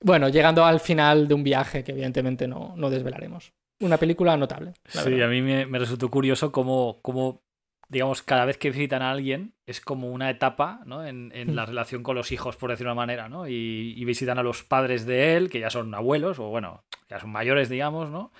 Bueno, 0.00 0.30
llegando 0.30 0.64
al 0.64 0.80
final 0.80 1.28
de 1.28 1.34
un 1.34 1.44
viaje 1.44 1.84
que 1.84 1.92
evidentemente 1.92 2.48
no, 2.48 2.74
desvelaremos. 2.88 3.52
Una 3.80 3.98
película 3.98 4.34
notable. 4.38 4.72
Sí, 4.86 5.20
a 5.20 5.26
mí 5.26 5.42
me, 5.42 5.66
resultó 5.78 6.08
curioso 6.08 6.50
cómo, 6.50 7.00
cómo 7.02 7.42
digamos, 7.88 8.22
cada 8.22 8.44
vez 8.44 8.58
que 8.58 8.70
visitan 8.70 9.02
a 9.02 9.10
alguien 9.10 9.54
es 9.66 9.80
como 9.80 10.10
una 10.10 10.30
etapa 10.30 10.80
¿no? 10.86 11.04
en, 11.04 11.30
la 11.54 11.64
mm. 11.64 11.68
relación 11.68 12.02
con 12.02 12.16
los 12.16 12.32
hijos, 12.32 12.56
por 12.56 12.70
decirlo 12.70 12.90
de 12.90 12.92
una 12.92 13.02
manera, 13.02 13.28
¿no? 13.28 13.46
Y, 13.46 14.04
visitan 14.04 14.38
a 14.38 14.42
los 14.42 14.62
padres 14.62 15.06
de 15.06 15.36
él, 15.36 15.50
que 15.50 15.60
ya 15.60 15.70
son 15.70 15.94
abuelos, 15.94 16.38
o 16.38 16.48
bueno, 16.48 16.84
ya 17.08 17.20
son 17.20 17.30
mayores, 17.30 17.68
digamos, 17.68 18.10
¿no? 18.10 18.32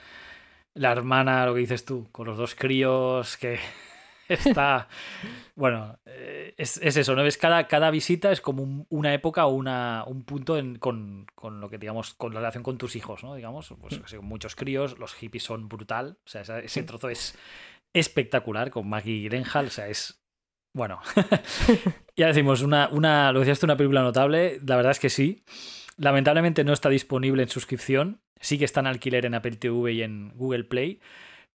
La 0.74 0.92
hermana, 0.92 1.47
lo 1.47 1.55
que 1.55 1.61
dices 1.61 1.84
tú, 1.84 2.09
con 2.12 2.26
los 2.26 2.36
dos 2.36 2.55
críos 2.55 3.36
que 3.36 3.59
está... 4.28 4.88
bueno, 5.55 5.99
eh, 6.07 6.55
es, 6.57 6.78
eso, 6.78 7.14
¿no? 7.14 7.22
Ves, 7.22 7.38
cada, 7.38 7.66
cada 7.66 7.90
visita 7.90 8.30
es 8.32 8.40
como 8.40 8.86
una 8.88 9.14
época 9.14 9.47
o 9.47 9.55
una, 9.55 10.05
un 10.07 10.24
punto 10.24 10.57
con, 10.78 11.26
lo 11.61 11.68
que, 11.70 11.78
digamos, 11.78 12.14
con 12.14 12.34
la 12.34 12.40
relación 12.40 12.62
con 12.62 12.78
tus 12.78 12.94
hijos, 12.97 13.24
¿no? 13.24 13.34
Digamos, 13.34 13.72
pues 13.80 14.01
mm. 14.01 14.24
muchos 14.24 14.55
críos, 14.55 14.99
los 14.99 15.14
hippies 15.14 15.44
son 15.44 15.68
brutal, 15.68 16.18
o 16.24 16.28
sea, 16.28 16.42
ese 16.42 16.82
trozo 16.82 17.09
es 17.09 17.36
espectacular 17.95 18.70
con 18.70 18.89
Maggie 18.89 19.20
Gyllenhaal, 19.20 19.66
o 19.66 19.70
sea, 19.70 19.89
es... 19.89 20.22
Bueno, 20.74 21.01
ya 22.16 22.26
decimos, 22.26 22.61
una, 22.61 22.89
una, 22.89 23.32
lo 23.32 23.41
decías 23.41 23.59
tú, 23.59 23.66
una 23.66 23.78
película 23.78 24.03
notable, 24.03 24.61
la 24.66 24.76
verdad 24.76 24.93
es 24.93 25.01
que 25.01 25.09
sí. 25.09 25.43
Lamentablemente 25.97 26.64
no 26.64 26.74
está 26.74 26.91
disponible 26.91 27.43
en 27.43 27.49
suscripción, 27.49 28.20
sí 28.41 28.59
que 28.59 28.66
está 28.66 28.80
en 28.80 28.87
alquiler 28.89 29.24
en 29.24 29.34
Apple 29.34 29.57
TV 29.57 29.93
y 29.93 30.03
en 30.03 30.32
Google 30.34 30.64
Play, 30.64 31.01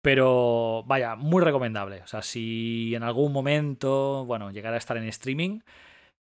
pero 0.02 0.84
vaya, 0.88 1.16
muy 1.16 1.44
recomendable. 1.44 2.02
O 2.02 2.08
sea, 2.08 2.22
si 2.22 2.96
en 2.96 3.04
algún 3.04 3.34
momento, 3.34 4.26
bueno, 4.26 4.52
llegara 4.52 4.76
a 4.76 4.78
estar 4.78 4.96
en 4.96 5.04
streaming, 5.04 5.60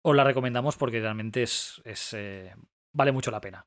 os 0.01 0.15
la 0.15 0.23
recomendamos 0.23 0.75
porque 0.77 0.99
realmente 0.99 1.43
es, 1.43 1.81
es 1.85 2.13
eh, 2.13 2.53
vale 2.93 3.11
mucho 3.11 3.31
la 3.31 3.41
pena. 3.41 3.65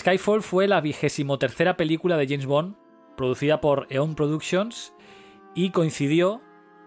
Skyfall 0.00 0.40
fue 0.40 0.66
la 0.66 0.80
vigésimo 0.80 1.38
tercera 1.38 1.76
película 1.76 2.16
de 2.16 2.26
James 2.26 2.46
Bond, 2.46 2.74
producida 3.18 3.60
por 3.60 3.86
Eon 3.90 4.14
Productions, 4.14 4.94
y 5.54 5.72
coincidió 5.72 6.40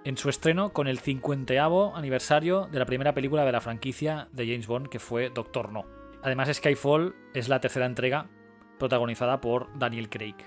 en 0.04 0.18
su 0.18 0.30
estreno 0.30 0.74
con 0.74 0.88
el 0.88 0.98
50 0.98 1.64
aniversario 1.96 2.66
de 2.72 2.80
la 2.80 2.88
primera 2.88 3.14
película 3.14 3.46
de 3.46 3.52
la 3.52 3.62
franquicia 3.62 4.30
de 4.32 4.48
James 4.48 4.66
Bond, 4.66 4.88
que 4.88 4.98
fue 4.98 5.30
Doctor 5.30 5.72
No. 5.72 5.86
Además, 6.24 6.50
Skyfall 6.52 7.16
es 7.36 7.50
la 7.50 7.62
tercera 7.62 7.86
entrega 7.86 8.32
protagonizada 8.80 9.40
por 9.42 9.70
Daniel 9.78 10.10
Craig. 10.10 10.38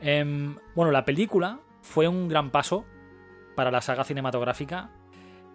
Em, 0.00 0.56
bueno, 0.74 0.90
la 0.90 1.04
película 1.04 1.60
fue 1.82 2.08
un 2.08 2.26
gran 2.26 2.50
paso 2.50 2.84
para 3.54 3.70
la 3.70 3.80
saga 3.80 4.02
cinematográfica, 4.02 4.90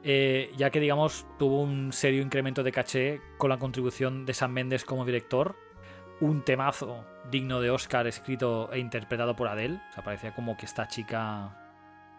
eh, 0.02 0.50
ya 0.56 0.70
que, 0.70 0.80
digamos, 0.80 1.28
tuvo 1.38 1.60
un 1.60 1.92
serio 1.92 2.22
incremento 2.22 2.64
de 2.64 2.72
caché 2.72 3.22
con 3.38 3.50
la 3.50 3.60
contribución 3.60 4.26
de 4.26 4.34
Sam 4.34 4.54
Mendes 4.54 4.86
como 4.86 5.04
director, 5.04 5.58
un 6.22 6.44
temazo 6.44 7.04
digno 7.30 7.62
de 7.62 7.70
Oscar 7.70 8.08
escrito 8.08 8.72
e 8.72 8.80
interpretado 8.80 9.36
por 9.36 9.48
Adele. 9.48 9.80
O 9.98 10.02
parecía 10.02 10.34
como 10.34 10.58
que 10.58 10.66
esta 10.66 10.88
chica 10.88 11.56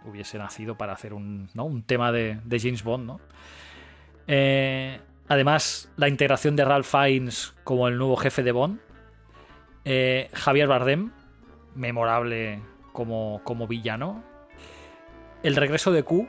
hubiese 0.04 0.38
nacido 0.38 0.76
para 0.76 0.92
hacer 0.92 1.12
un, 1.14 1.48
un 1.54 1.82
tema 1.82 2.12
de, 2.12 2.38
James 2.50 2.82
Bond, 2.82 3.06
¿no? 3.06 3.20
Eh, 4.26 5.00
además, 5.28 5.90
la 5.96 6.08
integración 6.08 6.56
de 6.56 6.64
Ralph 6.64 6.86
Fiennes 6.86 7.54
como 7.64 7.88
el 7.88 7.98
nuevo 7.98 8.16
jefe 8.16 8.42
de 8.42 8.52
Bond. 8.52 8.80
Eh, 9.84 10.30
Javier 10.32 10.66
Bardem, 10.66 11.12
memorable 11.74 12.60
como, 12.92 13.40
como 13.44 13.66
villano. 13.66 14.22
El 15.42 15.54
regreso 15.54 15.92
de 15.92 16.02
Q, 16.02 16.28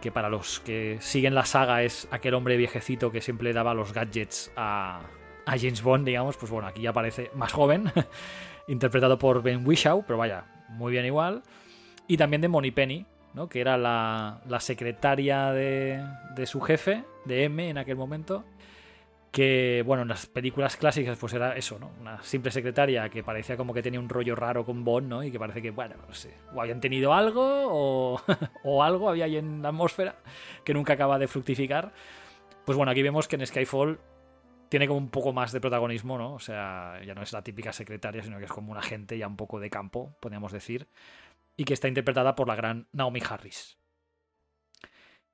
que 0.00 0.10
para 0.10 0.28
los 0.28 0.60
que 0.60 0.98
siguen 1.00 1.34
la 1.34 1.44
saga 1.44 1.82
es 1.82 2.08
aquel 2.10 2.34
hombre 2.34 2.56
viejecito 2.56 3.12
que 3.12 3.20
siempre 3.20 3.52
daba 3.52 3.74
los 3.74 3.92
gadgets 3.92 4.52
a, 4.56 5.02
a 5.46 5.58
James 5.58 5.82
Bond, 5.82 6.06
digamos, 6.06 6.36
pues 6.36 6.50
bueno, 6.50 6.68
aquí 6.68 6.86
aparece 6.86 7.30
más 7.34 7.52
joven, 7.52 7.90
interpretado 8.68 9.18
por 9.18 9.42
Ben 9.42 9.66
Whishaw, 9.66 10.04
pero 10.06 10.18
vaya, 10.18 10.44
muy 10.70 10.92
bien 10.92 11.04
igual. 11.04 11.42
Y 12.06 12.16
también 12.16 12.42
de 12.42 12.48
Moni 12.48 12.70
Penny, 12.70 13.06
¿no? 13.34 13.48
que 13.48 13.60
era 13.60 13.76
la, 13.76 14.40
la 14.48 14.60
secretaria 14.60 15.52
de, 15.52 16.04
de, 16.34 16.46
su 16.46 16.60
jefe, 16.60 17.04
de 17.24 17.44
M 17.44 17.68
en 17.68 17.78
aquel 17.78 17.96
momento, 17.96 18.44
que, 19.34 19.82
bueno, 19.84 20.02
en 20.02 20.08
las 20.08 20.26
películas 20.26 20.76
clásicas 20.76 21.18
pues 21.18 21.32
era 21.32 21.56
eso, 21.56 21.76
¿no? 21.80 21.90
Una 22.00 22.22
simple 22.22 22.52
secretaria 22.52 23.08
que 23.08 23.24
parecía 23.24 23.56
como 23.56 23.74
que 23.74 23.82
tenía 23.82 23.98
un 23.98 24.08
rollo 24.08 24.36
raro 24.36 24.64
con 24.64 24.84
Bond, 24.84 25.08
¿no? 25.08 25.24
Y 25.24 25.32
que 25.32 25.40
parece 25.40 25.60
que, 25.60 25.72
bueno, 25.72 25.96
no 26.06 26.14
sé, 26.14 26.34
o 26.54 26.60
habían 26.60 26.80
tenido 26.80 27.12
algo 27.12 27.42
o, 27.42 28.20
o 28.62 28.84
algo 28.84 29.08
había 29.08 29.24
ahí 29.24 29.36
en 29.36 29.60
la 29.60 29.70
atmósfera 29.70 30.14
que 30.62 30.72
nunca 30.72 30.92
acaba 30.92 31.18
de 31.18 31.26
fructificar. 31.26 31.92
Pues 32.64 32.76
bueno, 32.76 32.92
aquí 32.92 33.02
vemos 33.02 33.26
que 33.26 33.34
en 33.34 33.44
Skyfall 33.44 33.98
tiene 34.74 34.88
como 34.88 34.98
un 34.98 35.08
poco 35.08 35.32
más 35.32 35.52
de 35.52 35.60
protagonismo, 35.60 36.18
¿no? 36.18 36.34
O 36.34 36.40
sea, 36.40 37.00
ya 37.06 37.14
no 37.14 37.22
es 37.22 37.32
la 37.32 37.44
típica 37.44 37.72
secretaria, 37.72 38.24
sino 38.24 38.40
que 38.40 38.46
es 38.46 38.50
como 38.50 38.72
un 38.72 38.76
agente 38.76 39.16
ya 39.16 39.28
un 39.28 39.36
poco 39.36 39.60
de 39.60 39.70
campo, 39.70 40.16
podríamos 40.18 40.50
decir, 40.50 40.88
y 41.56 41.62
que 41.62 41.74
está 41.74 41.86
interpretada 41.86 42.34
por 42.34 42.48
la 42.48 42.56
gran 42.56 42.88
Naomi 42.90 43.20
Harris. 43.20 43.78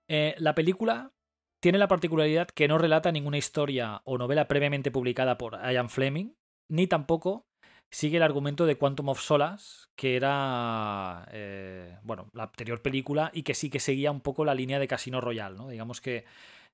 Eh, 0.09 0.35
la 0.37 0.55
película 0.55 1.13
tiene 1.59 1.79
la 1.79 1.89
particularidad 1.89 2.49
que 2.49 2.69
no 2.69 2.77
relata 2.77 3.13
ninguna 3.13 3.39
historia 3.39 4.03
o 4.05 4.19
novela 4.19 4.47
previamente 4.47 4.91
publicada 4.91 5.39
por 5.39 5.59
Ian 5.73 5.89
Fleming, 5.89 6.35
ni 6.69 6.87
tampoco 6.87 7.47
sigue 7.91 8.19
el 8.19 8.23
argumento 8.23 8.67
de 8.67 8.77
Quantum 8.77 9.09
of 9.09 9.23
Solace, 9.23 9.87
que 9.97 10.17
era 10.17 11.27
eh, 11.33 11.97
bueno, 12.03 12.29
la 12.35 12.43
anterior 12.43 12.83
película 12.83 13.31
y 13.33 13.43
que 13.43 13.55
sí 13.55 13.71
que 13.71 13.81
seguía 13.81 14.11
un 14.11 14.21
poco 14.21 14.45
la 14.45 14.55
línea 14.55 14.79
de 14.79 14.87
Casino 14.87 15.23
Royale, 15.23 15.57
¿no? 15.57 15.71
Digamos 15.71 16.03
que 16.03 16.27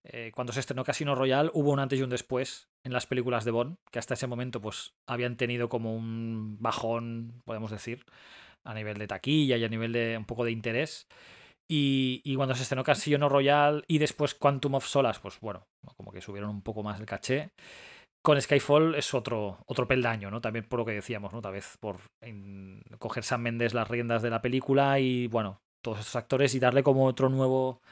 eh, 0.09 0.31
cuando 0.35 0.53
se 0.53 0.61
estrenó 0.61 0.85
Casino 0.85 1.15
Royale 1.15 1.51
hubo 1.53 1.73
un 1.73 1.81
antes 1.81 1.99
y 1.99 2.03
un 2.03 2.11
después 2.11 2.69
en 2.85 2.93
las 2.93 3.07
películas 3.07 3.45
de 3.45 3.51
Bond, 3.51 3.77
que 3.91 3.99
hasta 3.99 4.15
ese 4.15 4.27
momento 4.27 4.61
pues 4.61 4.95
habían 5.07 5.37
tenido 5.37 5.69
como 5.69 5.95
un 5.95 6.57
bajón, 6.61 7.43
podemos 7.45 7.71
decir, 7.71 8.05
a 8.65 8.75
nivel 8.75 8.99
de 8.99 9.09
taquilla 9.09 9.57
y 9.57 9.65
a 9.65 9.69
nivel 9.69 9.93
de 9.93 10.17
un 10.17 10.25
poco 10.25 10.45
de 10.45 10.53
interés. 10.53 11.09
Y, 11.69 12.35
cuando 12.37 12.55
se 12.55 12.63
estrenó 12.63 12.85
Casino 12.85 13.29
Royale 13.29 13.83
y 13.89 13.99
después 13.99 14.37
Quantum 14.37 14.75
of 14.75 14.87
Solas, 14.87 15.19
pues 15.19 15.41
bueno, 15.41 15.67
como 15.97 16.13
que 16.13 16.21
subieron 16.21 16.51
un 16.51 16.63
poco 16.63 16.85
más 16.85 17.01
el 17.01 17.07
caché. 17.07 17.51
Con 18.23 18.41
Skyfall 18.41 18.95
es 18.95 19.15
otro, 19.15 19.59
otro 19.67 19.89
peldaño, 19.89 20.31
¿no? 20.31 20.41
También 20.41 20.65
por 20.69 20.79
lo 20.79 20.85
que 20.85 20.93
decíamos, 20.93 21.33
¿no? 21.33 21.41
Tal 21.41 21.53
vez 21.53 21.77
por 21.81 21.99
coger 22.99 23.25
Sam 23.25 23.43
Mendes 23.43 23.75
las 23.75 23.89
riendas 23.89 24.23
de 24.23 24.31
la 24.31 24.43
película 24.43 25.01
y, 25.01 25.27
bueno, 25.27 25.61
todos 25.83 26.01
estos 26.01 26.17
actores 26.17 26.55
y 26.55 26.61
darle 26.61 26.85
como 26.85 27.07
otro 27.07 27.29
nuevo 27.29 27.83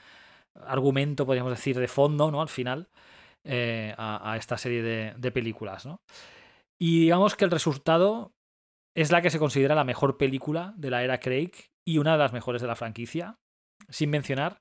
argumento, 0.55 1.27
podríamos 1.27 1.53
decir, 1.53 1.79
de 1.79 1.89
fondo, 1.89 2.31
¿no? 2.31 2.41
Al 2.41 2.49
final, 2.49 2.89
eh, 3.45 3.95
a, 3.99 4.37
esta 4.37 4.57
serie 4.57 4.83
de, 4.83 5.15
de, 5.17 5.31
películas, 5.33 5.87
¿no? 5.87 6.01
Y 6.81 7.01
digamos 7.01 7.37
que 7.37 7.45
el 7.45 7.51
resultado 7.51 8.33
es 8.97 9.11
la 9.11 9.23
que 9.23 9.31
se 9.31 9.39
considera 9.39 9.75
la 9.75 9.85
mejor 9.85 10.17
película 10.17 10.75
de 10.77 10.91
la 10.91 11.03
era 11.03 11.21
Craig 11.21 11.53
y 11.87 11.99
una 11.99 12.13
de 12.13 12.19
las 12.19 12.33
mejores 12.33 12.63
de 12.63 12.69
la 12.69 12.77
franquicia, 12.77 13.37
sin 13.89 14.11
mencionar 14.11 14.59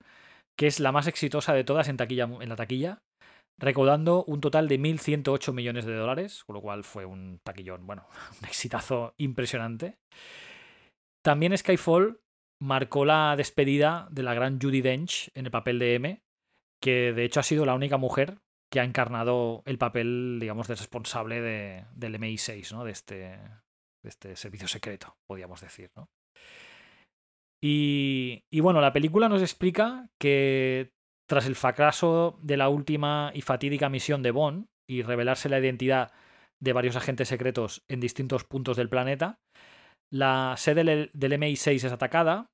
que 0.57 0.67
es 0.67 0.79
la 0.79 0.91
más 0.91 1.07
exitosa 1.07 1.53
de 1.53 1.63
todas 1.63 1.87
en, 1.87 1.97
taquilla, 1.97 2.25
en 2.25 2.49
la 2.49 2.55
taquilla, 2.55 2.99
recaudando 3.59 4.23
un 4.25 4.41
total 4.41 4.67
de 4.67 4.79
1.108 4.79 5.53
millones 5.53 5.85
de 5.85 5.95
dólares, 5.95 6.43
con 6.43 6.55
lo 6.55 6.61
cual 6.61 6.83
fue 6.83 7.05
un 7.05 7.39
taquillón, 7.43 7.85
bueno, 7.85 8.07
un 8.41 8.47
exitazo 8.47 9.13
impresionante. 9.17 9.97
También 11.23 11.57
Skyfall 11.57 12.19
marcó 12.63 13.03
la 13.03 13.35
despedida 13.35 14.07
de 14.09 14.23
la 14.23 14.33
gran 14.33 14.57
Judy 14.59 14.81
Dench 14.81 15.29
en 15.35 15.45
el 15.45 15.51
papel 15.51 15.79
de 15.79 15.95
M, 15.95 16.23
que 16.81 17.11
de 17.11 17.25
hecho 17.25 17.41
ha 17.41 17.43
sido 17.43 17.65
la 17.65 17.75
única 17.75 17.97
mujer 17.97 18.39
que 18.71 18.79
ha 18.79 18.85
encarnado 18.85 19.63
el 19.65 19.77
papel, 19.77 20.37
digamos, 20.39 20.69
de 20.69 20.75
responsable 20.75 21.41
de, 21.41 21.85
del 21.93 22.15
MI6, 22.15 22.71
¿no? 22.71 22.85
De 22.85 22.91
este, 22.91 23.15
de 23.15 24.09
este 24.09 24.37
servicio 24.37 24.69
secreto, 24.69 25.17
podríamos 25.27 25.59
decir, 25.59 25.91
¿no? 25.97 26.07
Y, 27.61 28.43
bueno, 28.61 28.81
la 28.81 28.91
película 28.91 29.29
nos 29.29 29.41
explica 29.41 30.09
que 30.19 30.91
tras 31.29 31.45
el 31.45 31.55
fracaso 31.55 32.37
de 32.41 32.57
la 32.57 32.67
última 32.67 33.31
y 33.33 33.41
fatídica 33.41 33.89
misión 33.89 34.21
de 34.21 34.31
Bond 34.31 34.67
y 34.89 35.01
revelarse 35.01 35.47
la 35.47 35.59
identidad 35.59 36.11
de 36.61 36.73
varios 36.73 36.95
agentes 36.95 37.29
secretos 37.29 37.83
en 37.89 38.01
distintos 38.01 38.43
puntos 38.43 38.75
del 38.75 38.89
planeta, 38.89 39.39
la 40.11 40.55
sede 40.57 40.83
del 40.83 41.31
MI6 41.33 41.85
es 41.85 41.91
atacada, 41.91 42.52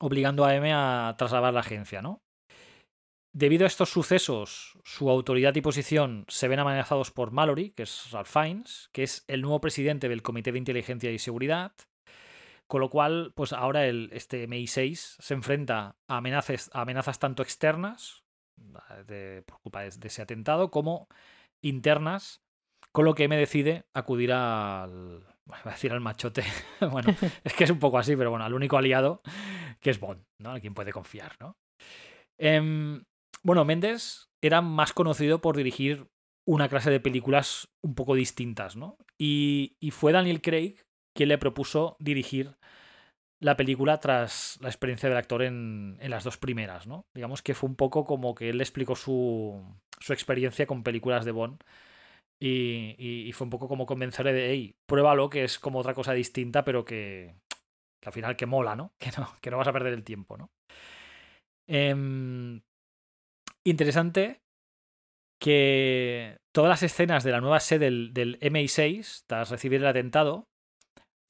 obligando 0.00 0.44
a 0.44 0.54
M 0.54 0.72
a 0.72 1.14
trasladar 1.18 1.54
la 1.54 1.60
agencia, 1.60 2.02
¿no? 2.02 2.22
Debido 3.36 3.64
a 3.64 3.66
estos 3.66 3.90
sucesos, 3.90 4.78
su 4.84 5.10
autoridad 5.10 5.56
y 5.56 5.60
posición 5.60 6.24
se 6.28 6.46
ven 6.46 6.60
amenazados 6.60 7.10
por 7.10 7.32
Mallory, 7.32 7.70
que 7.70 7.82
es 7.82 8.12
Ralph 8.12 8.28
Fiennes, 8.28 8.90
que 8.92 9.02
es 9.02 9.24
el 9.26 9.42
nuevo 9.42 9.60
presidente 9.60 10.08
del 10.08 10.22
Comité 10.22 10.52
de 10.52 10.58
Inteligencia 10.58 11.10
y 11.10 11.18
Seguridad, 11.18 11.72
con 12.68 12.80
lo 12.80 12.90
cual, 12.90 13.32
pues 13.34 13.52
ahora 13.52 13.86
el, 13.86 14.08
este 14.12 14.48
MI6 14.48 15.16
se 15.18 15.34
enfrenta 15.34 15.96
a 16.08 16.18
amenazas, 16.18 16.70
amenazas 16.72 17.18
tanto 17.18 17.42
externas, 17.42 18.24
por 18.56 19.60
culpa 19.60 19.82
de, 19.82 19.88
ese 19.88 20.22
atentado, 20.22 20.70
como 20.70 21.08
internas, 21.60 22.40
con 22.92 23.04
lo 23.04 23.14
que 23.14 23.24
M 23.24 23.36
decide 23.36 23.86
acudir 23.94 24.32
al, 24.32 25.24
voy 25.44 25.58
a 25.64 25.70
decir 25.70 25.92
al 25.92 26.00
machote, 26.00 26.44
bueno, 26.90 27.14
es 27.44 27.52
que 27.54 27.64
es 27.64 27.70
un 27.70 27.80
poco 27.80 27.98
así, 27.98 28.16
pero 28.16 28.30
bueno, 28.30 28.44
al 28.44 28.54
único 28.54 28.76
aliado 28.76 29.22
que 29.84 29.90
es 29.90 30.00
Bond, 30.00 30.24
¿no? 30.40 30.52
A 30.52 30.60
quien 30.60 30.74
puede 30.74 30.92
confiar, 30.92 31.36
¿no? 31.38 31.56
Em, 32.40 33.04
bueno, 33.44 33.64
Méndez 33.64 34.30
era 34.42 34.62
más 34.62 34.92
conocido 34.92 35.40
por 35.40 35.56
dirigir 35.56 36.08
una 36.46 36.68
clase 36.68 36.90
de 36.90 37.00
películas 37.00 37.68
un 37.84 37.94
poco 37.94 38.14
distintas, 38.14 38.76
¿no? 38.76 38.96
Y, 39.20 39.76
fue 39.92 40.12
Daniel 40.12 40.40
Craig 40.40 40.76
quien 41.16 41.28
le 41.28 41.38
propuso 41.38 41.96
dirigir 42.00 42.56
la 43.40 43.56
película 43.56 44.00
tras 44.00 44.58
la 44.60 44.68
experiencia 44.68 45.08
del 45.08 45.18
actor 45.18 45.42
en, 45.42 45.98
las 46.00 46.24
dos 46.24 46.38
primeras, 46.38 46.86
¿no? 46.86 47.04
Digamos 47.14 47.42
que 47.42 47.54
fue 47.54 47.68
un 47.68 47.76
poco 47.76 48.04
como 48.04 48.34
que 48.34 48.48
él 48.48 48.58
le 48.58 48.64
explicó 48.64 48.96
su, 48.96 49.62
su 50.00 50.12
experiencia 50.12 50.66
con 50.66 50.82
películas 50.82 51.24
de 51.24 51.32
Bond 51.32 51.62
y, 52.40 52.96
y, 52.98 53.32
fue 53.32 53.44
un 53.44 53.50
poco 53.50 53.68
como 53.68 53.86
convencerle 53.86 54.32
de, 54.32 54.50
hey, 54.50 54.74
pruébalo, 54.86 55.30
que 55.30 55.44
es 55.44 55.58
como 55.58 55.78
otra 55.78 55.94
cosa 55.94 56.12
distinta, 56.14 56.64
pero 56.64 56.84
que, 56.84 57.34
al 58.04 58.12
final 58.12 58.36
que 58.36 58.46
mola, 58.46 58.76
¿no? 58.76 58.92
Que 58.98 59.10
no, 59.16 59.28
que 59.40 59.50
no 59.50 59.58
vas 59.58 59.68
a 59.68 59.72
perder 59.72 59.92
el 59.92 60.04
tiempo, 60.04 60.36
¿no? 60.36 60.50
Em, 61.68 62.60
interesante 63.66 64.40
que 65.40 66.36
todas 66.54 66.68
las 66.68 66.82
escenas 66.82 67.24
de 67.24 67.32
la 67.32 67.40
nueva 67.40 67.60
sede 67.60 67.86
del, 67.86 68.14
del 68.14 68.38
MI6, 68.40 69.24
tras 69.26 69.50
recibir 69.50 69.80
el 69.80 69.86
atentado, 69.86 70.46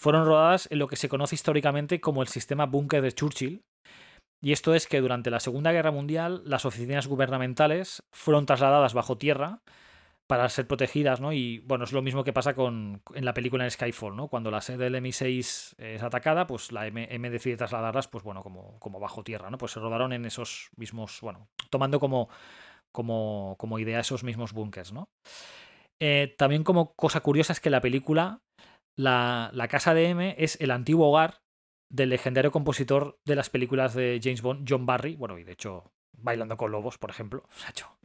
fueron 0.01 0.27
rodadas 0.27 0.69
en 0.71 0.79
lo 0.79 0.89
que 0.89 0.97
se 0.97 1.09
conoce 1.09 1.35
históricamente 1.35 2.01
como 2.01 2.23
el 2.23 2.29
sistema 2.29 2.67
búnker 2.67 3.03
de 3.03 3.13
Churchill. 3.13 3.63
Y 4.43 4.53
esto 4.53 4.75
es 4.75 4.87
que 4.87 5.01
durante 5.01 5.31
la 5.31 5.41
Segunda 5.41 5.73
Guerra 5.73 5.91
Mundial 5.91 6.43
las 6.45 6.67
oficinas 6.67 7.07
gubernamentales 7.07 8.03
fueron 8.13 8.47
trasladadas 8.47 8.93
bajo 8.93 9.17
tierra 9.17 9.63
para 10.27 10.49
ser 10.49 10.67
protegidas, 10.67 11.21
¿no? 11.21 11.33
Y 11.33 11.59
bueno, 11.61 11.85
es 11.85 11.93
lo 11.93 12.03
mismo 12.03 12.25
que 12.25 12.33
pasa 12.33 12.55
con, 12.55 13.03
en 13.15 13.25
la 13.25 13.35
película 13.35 13.65
en 13.65 13.71
Skyfall, 13.71 14.17
¿no? 14.17 14.29
Cuando 14.29 14.51
la 14.51 14.61
sede 14.61 14.85
del 14.85 14.95
M6 14.95 15.75
es 15.77 16.03
atacada, 16.03 16.47
pues 16.47 16.73
la 16.73 16.87
M, 16.87 17.31
decide 17.31 17.57
trasladarlas, 17.57 18.09
pues 18.09 18.25
bueno, 18.25 18.43
como, 18.43 18.79
como 18.81 19.01
bajo 19.01 19.23
tierra, 19.23 19.51
¿no? 19.51 19.59
Pues 19.59 19.73
se 19.73 19.81
rodaron 19.81 20.13
en 20.13 20.25
esos 20.25 20.71
mismos, 20.77 21.19
bueno, 21.21 21.49
tomando 21.71 22.01
como, 22.01 22.29
como, 22.93 23.57
como 23.59 23.79
idea 23.79 24.01
esos 24.01 24.25
mismos 24.25 24.53
búnkers, 24.53 24.93
¿no? 24.93 25.11
Eh, 26.01 26.35
también 26.39 26.65
como 26.65 26.95
cosa 26.95 27.21
curiosa 27.21 27.53
es 27.53 27.61
que 27.61 27.71
la 27.71 27.81
película, 27.81 28.41
la, 28.97 29.51
casa 29.69 29.95
de 29.95 30.09
M 30.09 30.35
es 30.39 30.61
el 30.61 30.71
antiguo 30.71 31.09
hogar 31.09 31.43
del 31.91 32.09
legendario 32.09 32.51
compositor 32.51 33.19
de 33.25 33.37
las 33.37 33.51
películas 33.51 33.95
de 33.95 34.21
James 34.23 34.43
Bond, 34.43 34.67
John 34.69 34.87
Barry. 34.87 35.17
Bueno, 35.17 35.39
y 35.39 35.45
de 35.45 35.53
hecho, 35.53 35.93
Bailando 36.17 36.57
con 36.57 36.73
Lobos, 36.73 36.99
por 36.99 37.11
ejemplo. 37.11 37.45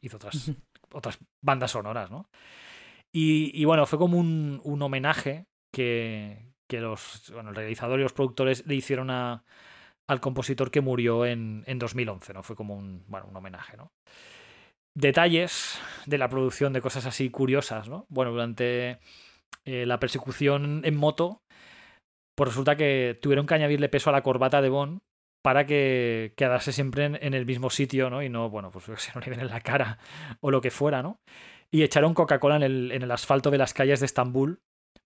Hizo 0.02 0.18
otras, 0.18 0.52
otras 0.94 1.20
bandas 1.42 1.72
sonoras, 1.72 2.12
¿no? 2.12 2.30
Y, 3.12 3.66
bueno, 3.66 3.88
fue 3.88 3.98
como 3.98 4.20
un, 4.20 4.82
homenaje 4.82 5.48
que, 5.74 6.54
los, 6.70 7.32
bueno, 7.34 7.50
el 7.50 7.56
realizador 7.56 8.00
y 8.00 8.04
los 8.04 8.14
productores 8.14 8.66
le 8.68 8.76
hicieron 8.76 9.10
a, 9.10 9.44
al 10.08 10.22
compositor 10.22 10.70
que 10.70 10.82
murió 10.82 11.26
en, 11.26 11.64
en 11.66 11.80
2011, 11.80 12.34
¿no? 12.34 12.44
Fue 12.44 12.56
como 12.56 12.76
un, 12.76 13.04
bueno, 13.08 13.28
un 13.28 13.36
homenaje, 13.36 13.78
¿no? 13.78 13.92
Detalles 14.96 15.80
de 16.06 16.18
la 16.18 16.30
producción 16.30 16.74
de 16.74 16.82
cosas 16.82 17.06
así 17.06 17.32
curiosas, 17.32 17.90
¿no? 17.90 18.06
Bueno, 18.10 18.32
durante 18.32 19.00
eh, 19.66 19.86
la 19.86 20.00
persecución 20.00 20.82
en 20.84 20.96
moto, 20.96 21.42
pues 22.36 22.50
resulta 22.50 22.76
que 22.76 23.18
tuvieron 23.22 23.48
que 23.48 23.56
añadirle 23.56 23.90
peso 23.90 24.10
a 24.10 24.14
la 24.14 24.24
corbata 24.24 24.62
de 24.62 24.70
Bond 24.70 25.00
para 25.42 25.66
que 25.66 26.34
quedase 26.36 26.72
siempre 26.72 27.06
en, 27.06 27.34
el 27.34 27.46
mismo 27.46 27.70
sitio, 27.70 28.10
¿no? 28.10 28.22
Y 28.22 28.30
no, 28.30 28.50
bueno, 28.50 28.72
pues 28.72 28.86
se 29.02 29.12
no 29.16 29.22
le 29.22 29.32
den 29.32 29.42
en 29.42 29.48
la 29.48 29.62
cara 29.62 29.98
o 30.42 30.52
lo 30.52 30.62
que 30.62 30.72
fuera, 30.72 31.02
¿no? 31.02 31.20
Y 31.72 31.84
echaron 31.84 32.14
Coca-Cola 32.14 32.56
en 32.58 32.64
el, 32.64 32.92
en 32.92 33.04
el 33.04 33.12
asfalto 33.12 33.52
de 33.52 33.58
las 33.58 33.74
calles 33.74 34.00
de 34.00 34.08
Estambul 34.08 34.62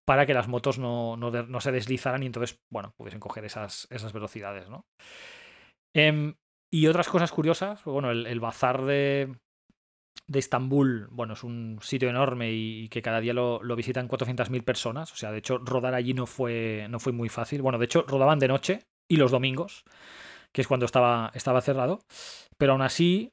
para 0.06 0.26
que 0.26 0.34
las 0.34 0.48
motos 0.48 0.80
no, 0.80 1.18
se 1.60 1.72
deslizaran 1.72 2.24
y 2.24 2.26
entonces, 2.26 2.62
bueno, 2.70 2.94
pudiesen 2.98 3.20
coger 3.20 3.46
esas, 3.46 3.88
esas 3.90 4.12
velocidades, 4.12 4.70
¿no? 4.70 4.86
Em, 5.96 6.36
y 6.72 6.88
otras 6.88 7.08
cosas 7.08 7.32
curiosas, 7.32 7.84
bueno, 7.86 8.12
el, 8.12 8.40
bazar 8.40 8.84
de, 8.84 9.36
de 10.28 10.40
Estambul, 10.40 11.08
bueno, 11.12 11.34
es 11.34 11.44
un 11.44 11.80
sitio 11.82 12.10
enorme 12.10 12.52
y, 12.52 12.90
que 12.90 13.02
cada 13.02 13.20
día 13.20 13.34
lo, 13.34 13.60
visitan 13.76 14.10
400.000 14.10 14.64
personas, 14.64 15.12
o 15.14 15.16
sea, 15.16 15.32
de 15.32 15.38
hecho, 15.38 15.60
rodar 15.60 15.94
allí 15.94 16.14
no 16.14 16.26
fue, 16.26 16.88
no 16.90 17.00
fue 17.00 17.14
muy 17.14 17.30
fácil. 17.30 17.62
Bueno, 17.62 17.78
de 17.78 17.86
hecho, 17.86 18.04
rodaban 18.08 18.40
de 18.40 18.48
noche 18.48 18.80
y 19.08 19.18
los 19.18 19.32
domingos, 19.32 19.86
que 20.54 20.62
es 20.62 20.68
cuando 20.68 20.86
estaba, 20.86 21.32
estaba 21.34 21.62
cerrado, 21.62 22.00
pero 22.58 22.74
aún 22.74 22.82
así, 22.82 23.32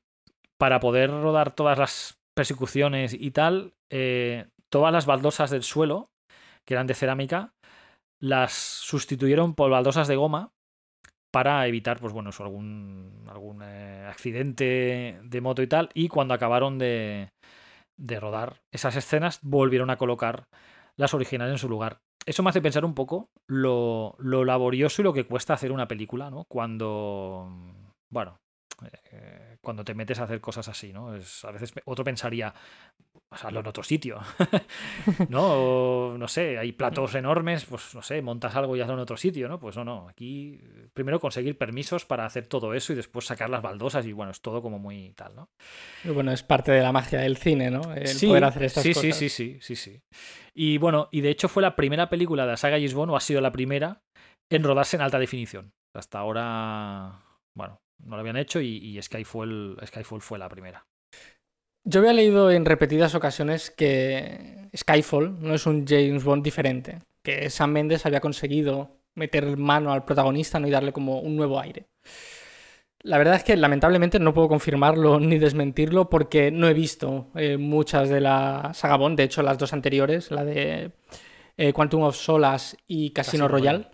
para 0.59 0.81
poder 0.81 1.11
rodar 1.11 1.55
todas 1.55 1.79
las 1.79 2.19
persecuciones 2.35 3.15
y 3.15 3.31
tal, 3.31 3.75
eh, 3.91 4.47
todas 4.71 4.93
las 4.93 5.07
baldosas 5.07 5.51
del 5.51 5.63
suelo 5.63 6.11
que 6.67 6.75
eran 6.75 6.87
de 6.87 6.95
cerámica, 6.95 7.53
las 8.21 8.53
sustituyeron 8.53 9.55
por 9.55 9.71
baldosas 9.71 10.09
de 10.09 10.17
goma 10.17 10.53
para 11.33 11.67
evitar, 11.67 12.01
pues 12.01 12.13
bueno, 12.13 12.31
algún, 12.39 13.27
algún 13.29 13.63
eh, 13.63 14.07
accidente 14.09 15.21
de 15.23 15.41
moto 15.41 15.63
y 15.63 15.67
tal. 15.67 15.91
Y 15.95 16.09
cuando 16.09 16.35
acabaron 16.35 16.79
de, 16.79 17.31
de 17.97 18.21
rodar 18.21 18.61
esas 18.73 18.97
escenas, 18.97 19.41
volvieron 19.43 19.91
a 19.91 19.97
colocar 19.97 20.49
las 20.97 21.15
originales 21.15 21.53
en 21.53 21.59
su 21.59 21.69
lugar. 21.69 22.01
Eso 22.27 22.43
me 22.43 22.51
hace 22.51 22.61
pensar 22.61 22.85
un 22.85 22.95
poco 22.95 23.31
lo, 23.47 24.15
lo 24.19 24.45
laborioso 24.45 25.01
y 25.01 25.05
lo 25.05 25.13
que 25.13 25.27
cuesta 25.27 25.55
hacer 25.55 25.73
una 25.73 25.89
película, 25.89 26.31
¿no? 26.31 26.45
Cuando, 26.45 27.49
bueno, 28.09 28.41
eh, 29.13 29.59
cuando 29.61 29.85
te 29.85 29.95
metes 29.95 30.21
a 30.21 30.25
hacer 30.25 30.41
cosas 30.41 30.69
así, 30.69 30.93
¿no? 30.93 31.15
Es, 31.15 31.45
a 31.45 31.51
veces 31.51 31.73
otro 31.85 32.05
pensaría, 32.05 32.55
hazlo 33.31 33.61
en 33.61 33.67
otro 33.67 33.83
sitio, 33.85 34.21
¿no? 35.29 36.19
no 36.19 36.29
sé, 36.29 36.59
hay 36.59 36.73
platos 36.73 37.15
enormes, 37.15 37.65
pues 37.65 37.95
no 37.95 38.03
sé, 38.03 38.21
montas 38.23 38.57
algo 38.57 38.77
y 38.77 38.81
hazlo 38.81 38.95
en 38.95 39.01
otro 39.01 39.17
sitio, 39.17 39.49
¿no? 39.49 39.61
Pues 39.61 39.77
no, 39.77 39.85
no, 39.85 40.09
aquí 40.09 40.61
primero 40.93 41.21
conseguir 41.21 41.57
permisos 41.57 42.05
para 42.05 42.27
hacer 42.27 42.47
todo 42.47 42.75
eso 42.75 42.93
y 42.93 42.97
después 42.97 43.27
sacar 43.27 43.49
las 43.49 43.63
baldosas 43.63 44.05
y 44.07 44.13
bueno, 44.13 44.33
es 44.33 44.41
todo 44.41 44.63
como 44.63 44.79
muy 44.79 45.13
tal, 45.13 45.37
¿no? 45.37 45.49
bueno, 46.13 46.33
es 46.33 46.43
parte 46.43 46.73
de 46.73 46.83
la 46.83 46.93
magia 46.93 47.21
del 47.21 47.37
cine, 47.37 47.71
¿no? 47.71 47.95
El 47.95 48.19
poder 48.21 48.45
hacer 48.45 48.65
estas 48.65 48.83
sí, 48.83 48.93
cosas. 48.95 49.17
Sí, 49.17 49.29
sí, 49.29 49.29
sí, 49.29 49.59
sí, 49.61 49.77
sí. 49.77 50.01
Y 50.55 50.79
bueno, 50.79 51.09
y 51.13 51.21
de 51.21 51.31
hecho 51.31 51.49
fue 51.49 51.63
la 51.63 51.77
primera 51.77 52.09
película 52.09 52.45
de 52.45 52.51
la 52.51 52.57
saga 52.57 52.77
James 52.77 52.95
o 52.95 53.17
ha 53.17 53.21
sido 53.21 53.41
la 53.41 53.53
primera 53.53 54.03
en 54.51 54.65
rodarse 54.65 54.97
en 54.97 55.03
alta 55.03 55.19
definición. 55.19 55.73
Hasta 55.95 56.19
ahora, 56.19 57.23
bueno, 57.57 57.81
no 58.03 58.17
lo 58.17 58.21
habían 58.21 58.37
hecho 58.37 58.61
y, 58.61 59.01
Skyfall, 59.01 59.79
Skyfall 59.85 60.21
fue 60.21 60.39
la 60.39 60.49
primera. 60.49 60.85
Yo 61.85 62.01
había 62.01 62.13
leído 62.13 62.51
en 62.51 62.65
repetidas 62.65 63.15
ocasiones 63.15 63.71
que 63.71 64.69
Skyfall 64.77 65.41
no 65.41 65.55
es 65.55 65.67
un 65.67 65.87
James 65.87 66.25
Bond 66.25 66.45
diferente, 66.45 67.01
que 67.23 67.49
Sam 67.51 67.73
Mendes 67.73 68.07
había 68.07 68.21
conseguido 68.21 68.97
meter 69.15 69.57
mano 69.57 69.93
al 69.93 70.05
protagonista 70.05 70.61
¿no? 70.61 70.69
y 70.69 70.71
darle 70.71 70.93
como 70.93 71.21
un 71.21 71.37
nuevo 71.37 71.59
aire. 71.59 71.87
La 73.03 73.17
verdad 73.17 73.37
es 73.37 73.45
que 73.45 73.57
lamentablemente 73.57 74.19
no 74.19 74.35
puedo 74.35 74.49
confirmarlo 74.49 75.19
ni 75.21 75.39
desmentirlo 75.39 76.11
porque 76.11 76.51
no 76.51 76.69
he 76.69 76.75
visto 76.75 77.29
eh, 77.35 77.57
muchas 77.57 78.09
de 78.09 78.21
la 78.21 78.73
saga 78.75 78.97
Bond, 78.97 79.17
de 79.17 79.25
hecho 79.25 79.43
las 79.43 79.59
dos 79.59 79.73
anteriores, 79.73 80.31
la 80.31 80.45
de 80.45 80.93
eh, 81.57 81.73
Quantum 81.73 82.03
of 82.03 82.17
Solas 82.17 82.77
y 82.87 83.11
Casino, 83.11 83.49
Royale 83.49 83.87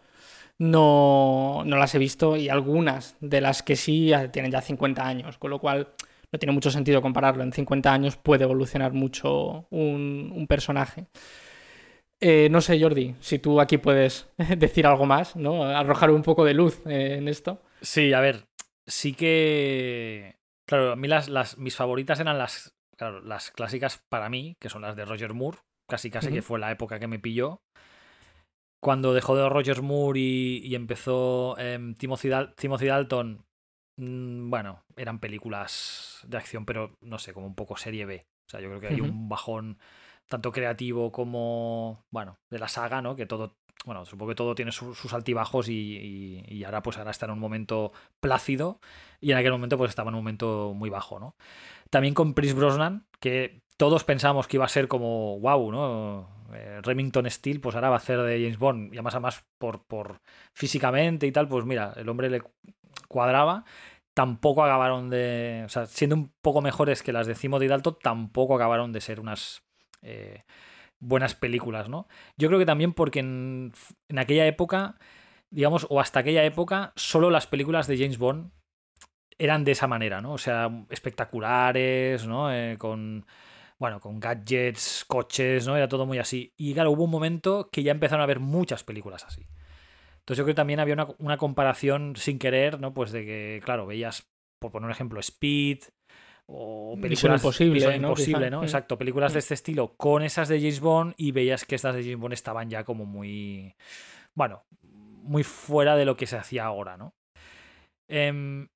no, 0.58 1.62
no 1.64 1.76
las 1.76 1.94
he 1.94 1.98
visto 1.98 2.36
y 2.36 2.48
algunas 2.48 3.16
de 3.20 3.40
las 3.40 3.62
que 3.62 3.76
sí 3.76 4.12
tienen 4.32 4.50
ya 4.50 4.60
50 4.60 5.06
años, 5.06 5.38
con 5.38 5.50
lo 5.50 5.58
cual 5.58 5.88
no 6.36 6.38
tiene 6.38 6.52
mucho 6.52 6.70
sentido 6.70 7.00
compararlo. 7.00 7.42
En 7.42 7.52
50 7.52 7.90
años 7.90 8.16
puede 8.18 8.44
evolucionar 8.44 8.92
mucho 8.92 9.66
un, 9.70 10.46
personaje. 10.46 11.06
Eh, 12.20 12.48
no 12.50 12.60
sé, 12.60 12.78
Jordi, 12.78 13.14
si 13.20 13.38
tú 13.38 13.58
aquí 13.58 13.78
puedes 13.78 14.28
decir 14.58 14.86
algo 14.86 15.06
más, 15.06 15.34
¿no? 15.34 15.64
Arrojar 15.64 16.10
un 16.10 16.22
poco 16.22 16.44
de 16.44 16.52
luz 16.52 16.82
eh, 16.86 17.16
en 17.18 17.28
esto. 17.28 17.62
Sí, 17.80 18.12
a 18.12 18.20
ver, 18.20 18.44
sí 18.86 19.14
que. 19.14 20.36
Claro, 20.68 20.92
a 20.92 20.96
mí 20.96 21.08
las, 21.08 21.28
las 21.30 21.56
mis 21.56 21.76
favoritas 21.76 22.20
eran 22.20 22.36
las, 22.36 22.74
las 23.24 23.50
clásicas 23.52 24.02
para 24.10 24.28
mí, 24.28 24.56
que 24.60 24.68
son 24.68 24.82
las 24.82 24.94
de 24.94 25.04
Roger 25.04 25.32
Moore, 25.32 25.58
casi 25.88 26.10
casi 26.10 26.30
que 26.30 26.42
fue 26.42 26.58
la 26.58 26.70
época 26.70 26.98
que 26.98 27.06
me 27.06 27.18
pilló 27.18 27.62
cuando 28.80 29.14
dejó 29.14 29.36
de 29.36 29.48
Roger 29.48 29.82
Moore 29.82 30.20
y, 30.20 30.74
empezó 30.74 31.56
em, 31.58 31.94
Timothy, 31.94 32.28
Dalton, 32.28 33.44
bueno, 33.96 34.84
eran 34.96 35.18
películas 35.18 36.20
de 36.26 36.36
acción, 36.36 36.66
pero 36.66 36.96
no 37.00 37.18
sé, 37.18 37.32
como 37.32 37.46
un 37.46 37.54
poco 37.54 37.76
serie 37.76 38.06
B. 38.06 38.26
O 38.46 38.50
sea, 38.50 38.60
yo 38.60 38.68
creo 38.68 38.80
que 38.80 38.88
hay 38.88 39.00
un 39.00 39.28
bajón 39.28 39.78
tanto 40.28 40.52
creativo 40.52 41.12
como, 41.12 42.04
bueno, 42.10 42.38
de 42.50 42.58
la 42.58 42.68
saga, 42.68 43.00
¿no? 43.00 43.16
Que 43.16 43.26
todo, 43.26 43.56
bueno, 43.84 44.04
supongo 44.04 44.30
que 44.30 44.34
todo 44.34 44.54
tiene 44.54 44.72
sus 44.72 45.12
altibajos 45.12 45.68
y, 45.68 46.44
y, 46.46 46.64
ahora 46.64 46.82
pues 46.82 46.98
ahora 46.98 47.10
está 47.10 47.26
en 47.26 47.32
un 47.32 47.38
momento 47.38 47.92
plácido 48.20 48.80
y 49.20 49.32
en 49.32 49.38
aquel 49.38 49.52
momento 49.52 49.78
pues 49.78 49.90
estaba 49.90 50.10
en 50.10 50.14
un 50.14 50.20
momento 50.20 50.72
muy 50.74 50.90
bajo, 50.90 51.18
¿no? 51.18 51.36
También 51.90 52.14
con 52.14 52.34
Chris 52.34 52.54
Brosnan, 52.54 53.06
que 53.20 53.62
todos 53.76 54.04
pensamos 54.04 54.46
que 54.46 54.56
iba 54.56 54.64
a 54.64 54.68
ser 54.68 54.88
como 54.88 55.38
wow, 55.40 55.72
¿no? 55.72 56.28
Eh, 56.54 56.80
Remington 56.82 57.30
Steel, 57.30 57.60
pues 57.60 57.74
ahora 57.74 57.90
va 57.90 57.96
a 57.96 57.98
hacer 57.98 58.20
de 58.22 58.40
James 58.40 58.58
Bond, 58.58 58.92
y 58.92 58.96
además, 58.96 59.14
además 59.14 59.44
por, 59.58 59.84
por 59.84 60.20
físicamente 60.52 61.26
y 61.26 61.32
tal, 61.32 61.48
pues 61.48 61.64
mira, 61.64 61.92
el 61.96 62.08
hombre 62.08 62.30
le 62.30 62.42
cuadraba. 63.08 63.64
Tampoco 64.14 64.64
acabaron 64.64 65.10
de. 65.10 65.62
O 65.66 65.68
sea, 65.68 65.86
siendo 65.86 66.16
un 66.16 66.32
poco 66.42 66.62
mejores 66.62 67.02
que 67.02 67.12
las 67.12 67.26
de 67.26 67.34
Cimo 67.34 67.58
de 67.58 67.68
Dalton, 67.68 67.98
tampoco 68.02 68.56
acabaron 68.56 68.92
de 68.92 69.00
ser 69.00 69.20
unas 69.20 69.62
eh, 70.02 70.44
buenas 70.98 71.34
películas, 71.34 71.88
¿no? 71.88 72.08
Yo 72.36 72.48
creo 72.48 72.58
que 72.58 72.66
también 72.66 72.92
porque 72.92 73.20
en, 73.20 73.72
aquella 74.16 74.46
época, 74.46 74.96
digamos, 75.50 75.86
o 75.90 76.00
hasta 76.00 76.20
aquella 76.20 76.44
época, 76.44 76.92
solo 76.96 77.30
las 77.30 77.46
películas 77.46 77.86
de 77.86 77.98
James 77.98 78.18
Bond 78.18 78.52
eran 79.38 79.64
de 79.64 79.72
esa 79.72 79.86
manera, 79.86 80.20
¿no? 80.22 80.32
O 80.32 80.38
sea, 80.38 80.70
espectaculares, 80.90 82.26
¿no? 82.26 82.52
Eh, 82.52 82.76
con 82.78 83.26
bueno, 83.78 84.00
con 84.00 84.18
gadgets, 84.20 85.04
coches, 85.06 85.66
¿no? 85.66 85.76
Era 85.76 85.88
todo 85.88 86.06
muy 86.06 86.18
así. 86.18 86.54
Y 86.56 86.72
claro, 86.74 86.92
hubo 86.92 87.04
un 87.04 87.10
momento 87.10 87.68
que 87.70 87.82
ya 87.82 87.92
empezaron 87.92 88.20
a 88.22 88.24
haber 88.24 88.40
muchas 88.40 88.84
películas 88.84 89.24
así. 89.24 89.46
Entonces 90.26 90.38
yo 90.38 90.44
creo 90.44 90.54
que 90.54 90.56
también 90.56 90.80
había 90.80 90.96
una, 91.18 91.36
comparación 91.36 92.16
sin 92.16 92.40
querer, 92.40 92.80
¿no? 92.80 92.92
Pues 92.92 93.12
de 93.12 93.24
que, 93.24 93.62
claro, 93.64 93.86
veías, 93.86 94.26
por 94.60 94.72
poner 94.72 94.86
un 94.86 94.90
ejemplo, 94.90 95.20
Speed 95.20 95.84
o 96.48 96.98
películas 97.00 97.40
imposible, 97.40 97.98
¿no? 97.98 98.08
imposible, 98.08 98.50
¿no? 98.50 98.62
Exacto, 98.62 98.98
películas 98.98 99.32
de 99.32 99.38
este 99.38 99.54
estilo 99.54 99.94
con 99.96 100.24
esas 100.24 100.48
de 100.48 100.58
James 100.58 100.80
Bond 100.80 101.14
y 101.16 101.30
veías 101.30 101.64
que 101.64 101.76
estas 101.76 101.94
de 101.94 102.02
James 102.02 102.18
Bond 102.18 102.34
estaban 102.34 102.68
ya 102.68 102.82
como 102.82 103.04
muy, 103.04 103.76
bueno, 104.34 104.64
muy 104.82 105.44
fuera 105.44 105.94
de 105.94 106.04
lo 106.04 106.16
que 106.16 106.26
se 106.26 106.36
hacía 106.36 106.64
ahora, 106.64 106.96
¿no? 106.96 107.14
Em, 108.08 108.66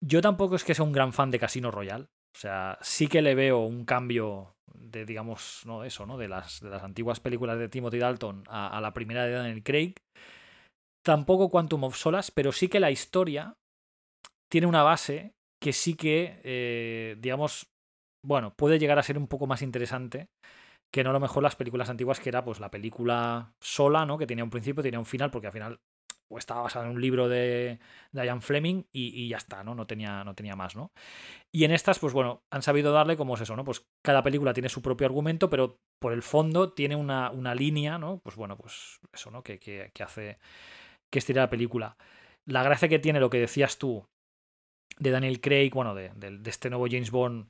yo 0.00 0.20
tampoco 0.20 0.54
es 0.54 0.62
que 0.62 0.74
sea 0.74 0.84
un 0.84 0.92
gran 0.92 1.12
fan 1.12 1.32
de 1.32 1.40
Casino 1.40 1.72
Royale. 1.72 2.04
O 2.04 2.38
sea, 2.38 2.78
sí 2.82 3.08
que 3.08 3.22
le 3.22 3.34
veo 3.34 3.60
un 3.60 3.84
cambio 3.84 4.54
de, 4.74 5.04
digamos, 5.04 5.62
no 5.66 5.84
eso, 5.84 6.06
¿no? 6.06 6.18
De 6.18 6.28
las, 6.28 6.60
de 6.60 6.70
las 6.70 6.82
antiguas 6.82 7.20
películas 7.20 7.58
de 7.58 7.68
Timothy 7.68 7.98
Dalton 7.98 8.44
a, 8.48 8.80
la 8.80 8.92
primera 8.92 9.24
de 9.24 9.32
Daniel 9.32 9.62
Craig. 9.62 9.94
Tampoco 11.04 11.50
Quantum 11.50 11.84
of 11.84 11.96
Solas, 11.96 12.30
pero 12.30 12.50
sí 12.50 12.68
que 12.68 12.80
la 12.80 12.90
historia 12.90 13.56
tiene 14.50 14.66
una 14.66 14.82
base 14.82 15.34
que 15.60 15.72
sí 15.72 15.94
que, 15.94 16.40
eh, 16.44 17.16
digamos, 17.18 17.66
bueno, 18.24 18.54
puede 18.56 18.78
llegar 18.78 18.98
a 18.98 19.02
ser 19.02 19.18
un 19.18 19.28
poco 19.28 19.46
más 19.46 19.62
interesante 19.62 20.28
que 20.92 21.02
no 21.02 21.10
a 21.10 21.12
lo 21.12 21.20
mejor 21.20 21.42
las 21.42 21.56
películas 21.56 21.90
antiguas, 21.90 22.20
que 22.20 22.28
era 22.28 22.44
pues 22.44 22.60
la 22.60 22.70
película 22.70 23.52
sola, 23.60 24.06
¿no? 24.06 24.16
Que 24.16 24.26
tenía 24.26 24.44
un 24.44 24.50
principio, 24.50 24.82
tenía 24.82 25.00
un 25.00 25.06
final, 25.06 25.30
porque 25.30 25.48
al 25.48 25.52
final 25.52 25.80
o 26.30 26.38
estaba 26.38 26.62
basada 26.62 26.86
en 26.86 26.92
un 26.92 27.00
libro 27.00 27.28
de, 27.28 27.80
de 28.12 28.24
Ian 28.24 28.40
Fleming 28.40 28.84
y, 28.92 29.28
ya 29.28 29.36
está, 29.36 29.62
¿no? 29.62 29.74
No 29.74 29.86
tenía, 29.86 30.24
no 30.24 30.34
tenía 30.34 30.56
más, 30.56 30.76
¿no? 30.76 30.92
Y 31.52 31.64
en 31.64 31.72
estas, 31.72 31.98
pues 31.98 32.12
bueno, 32.12 32.44
han 32.50 32.62
sabido 32.62 32.92
darle 32.92 33.16
como 33.16 33.34
es 33.34 33.40
eso, 33.42 33.56
¿no? 33.56 33.64
Pues 33.64 33.84
cada 34.02 34.22
película 34.22 34.54
tiene 34.54 34.68
su 34.68 34.82
propio 34.82 35.06
argumento, 35.06 35.50
pero 35.50 35.80
por 36.00 36.12
el 36.12 36.22
fondo 36.22 36.72
tiene 36.72 36.96
una, 36.96 37.30
una 37.30 37.54
línea, 37.54 37.98
¿no? 37.98 38.20
Pues 38.22 38.36
bueno, 38.36 38.56
pues 38.56 39.00
eso, 39.12 39.30
¿no? 39.30 39.42
Que, 39.42 39.58
que 39.58 40.02
hace 40.02 40.38
que 41.14 41.20
estire 41.20 41.40
la 41.40 41.48
película. 41.48 41.96
La 42.44 42.62
gracia 42.62 42.88
que 42.88 42.98
tiene 42.98 43.20
lo 43.20 43.30
que 43.30 43.38
decías 43.38 43.78
tú 43.78 44.04
de 44.98 45.10
Daniel 45.10 45.40
Craig, 45.40 45.70
bueno, 45.72 45.94
de, 45.94 46.10
de 46.14 46.50
este 46.50 46.68
nuevo 46.68 46.86
James 46.90 47.10
Bond 47.10 47.46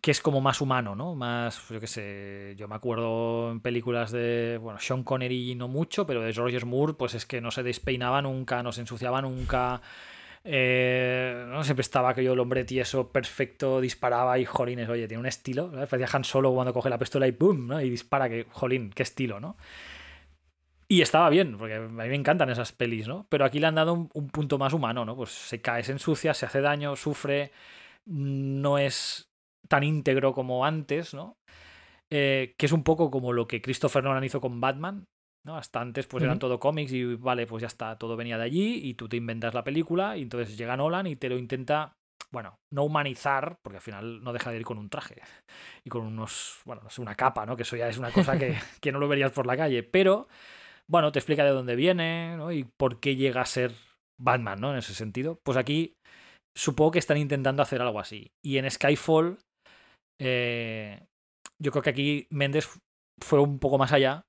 que 0.00 0.10
es 0.10 0.20
como 0.20 0.40
más 0.40 0.60
humano, 0.60 0.94
¿no? 0.94 1.14
Más, 1.14 1.68
yo 1.68 1.80
qué 1.80 1.86
sé, 1.86 2.54
yo 2.56 2.68
me 2.68 2.74
acuerdo 2.74 3.50
en 3.50 3.60
películas 3.60 4.10
de, 4.10 4.58
bueno, 4.60 4.78
Sean 4.80 5.04
Connery 5.04 5.54
no 5.54 5.68
mucho, 5.68 6.06
pero 6.06 6.22
de 6.22 6.32
Roger 6.32 6.64
Moore, 6.64 6.94
pues 6.94 7.14
es 7.14 7.26
que 7.26 7.40
no 7.40 7.50
se 7.50 7.62
despeinaba 7.62 8.22
nunca, 8.22 8.62
no 8.62 8.72
se 8.72 8.80
ensuciaba 8.80 9.20
nunca, 9.20 9.82
eh, 10.42 11.44
no 11.48 11.62
siempre 11.64 11.82
estaba 11.82 12.10
aquello 12.10 12.32
el 12.32 12.40
hombre 12.40 12.64
tieso, 12.64 13.08
perfecto, 13.12 13.80
disparaba 13.80 14.38
y 14.38 14.46
jolines, 14.46 14.88
oye, 14.88 15.06
tiene 15.06 15.20
un 15.20 15.26
estilo, 15.26 15.70
¿sabes? 15.70 15.88
Parecía 15.88 16.16
Han 16.16 16.24
Solo 16.24 16.52
cuando 16.54 16.72
coge 16.72 16.88
la 16.88 16.98
pistola 16.98 17.26
y 17.26 17.32
¡pum! 17.32 17.66
¿no? 17.66 17.80
Y 17.80 17.90
dispara, 17.90 18.28
que 18.30 18.46
jolín, 18.50 18.90
qué 18.90 19.02
estilo, 19.02 19.38
¿no? 19.38 19.56
Y 20.90 21.02
estaba 21.02 21.30
bien, 21.30 21.56
porque 21.56 21.74
a 21.74 21.80
mí 21.80 21.88
me 21.88 22.14
encantan 22.16 22.50
esas 22.50 22.72
pelis, 22.72 23.06
¿no? 23.06 23.24
Pero 23.28 23.44
aquí 23.44 23.60
le 23.60 23.68
han 23.68 23.76
dado 23.76 23.92
un, 23.92 24.10
un 24.12 24.28
punto 24.28 24.58
más 24.58 24.72
humano, 24.72 25.04
¿no? 25.04 25.14
Pues 25.14 25.30
se 25.30 25.60
cae, 25.60 25.84
se 25.84 25.92
ensucia, 25.92 26.34
se 26.34 26.46
hace 26.46 26.60
daño, 26.60 26.96
sufre, 26.96 27.52
no 28.06 28.76
es 28.76 29.30
tan 29.68 29.84
íntegro 29.84 30.34
como 30.34 30.66
antes, 30.66 31.14
¿no? 31.14 31.36
Eh, 32.10 32.54
que 32.58 32.66
es 32.66 32.72
un 32.72 32.82
poco 32.82 33.08
como 33.08 33.32
lo 33.32 33.46
que 33.46 33.62
Christopher 33.62 34.02
Nolan 34.02 34.24
hizo 34.24 34.40
con 34.40 34.60
Batman, 34.60 35.06
¿no? 35.46 35.56
Hasta 35.56 35.80
antes 35.80 36.08
pues 36.08 36.24
eran 36.24 36.40
todo 36.40 36.58
cómics 36.58 36.92
y 36.92 37.14
vale, 37.14 37.46
pues 37.46 37.60
ya 37.60 37.68
está, 37.68 37.96
todo 37.96 38.16
venía 38.16 38.36
de 38.36 38.44
allí 38.44 38.80
y 38.82 38.94
tú 38.94 39.08
te 39.08 39.16
inventas 39.16 39.54
la 39.54 39.62
película 39.62 40.16
y 40.16 40.22
entonces 40.22 40.58
llega 40.58 40.76
Nolan 40.76 41.06
y 41.06 41.14
te 41.14 41.28
lo 41.28 41.38
intenta, 41.38 41.94
bueno, 42.32 42.58
no 42.72 42.82
humanizar, 42.82 43.58
porque 43.62 43.76
al 43.76 43.82
final 43.82 44.24
no 44.24 44.32
deja 44.32 44.50
de 44.50 44.56
ir 44.56 44.64
con 44.64 44.78
un 44.78 44.90
traje 44.90 45.22
y 45.84 45.88
con 45.88 46.02
unos, 46.02 46.60
bueno, 46.64 46.82
no 46.82 46.90
sé, 46.90 47.00
una 47.00 47.14
capa, 47.14 47.46
¿no? 47.46 47.54
Que 47.54 47.62
eso 47.62 47.76
ya 47.76 47.88
es 47.88 47.96
una 47.96 48.10
cosa 48.10 48.36
que, 48.36 48.56
que 48.80 48.90
no 48.90 48.98
lo 48.98 49.06
verías 49.06 49.30
por 49.30 49.46
la 49.46 49.56
calle, 49.56 49.84
pero, 49.84 50.26
bueno, 50.90 51.12
te 51.12 51.18
explica 51.18 51.44
de 51.44 51.50
dónde 51.50 51.76
viene, 51.76 52.36
¿no? 52.36 52.52
Y 52.52 52.64
por 52.64 53.00
qué 53.00 53.16
llega 53.16 53.42
a 53.42 53.46
ser 53.46 53.72
Batman, 54.20 54.60
¿no? 54.60 54.72
En 54.72 54.78
ese 54.78 54.94
sentido. 54.94 55.38
Pues 55.44 55.56
aquí 55.56 55.94
supongo 56.56 56.90
que 56.92 56.98
están 56.98 57.16
intentando 57.16 57.62
hacer 57.62 57.80
algo 57.80 58.00
así. 58.00 58.32
Y 58.44 58.58
en 58.58 58.70
Skyfall 58.70 59.38
eh, 60.20 61.02
yo 61.58 61.70
creo 61.70 61.82
que 61.82 61.90
aquí 61.90 62.26
Méndez 62.30 62.68
fue 63.22 63.40
un 63.40 63.58
poco 63.58 63.78
más 63.78 63.92
allá, 63.92 64.22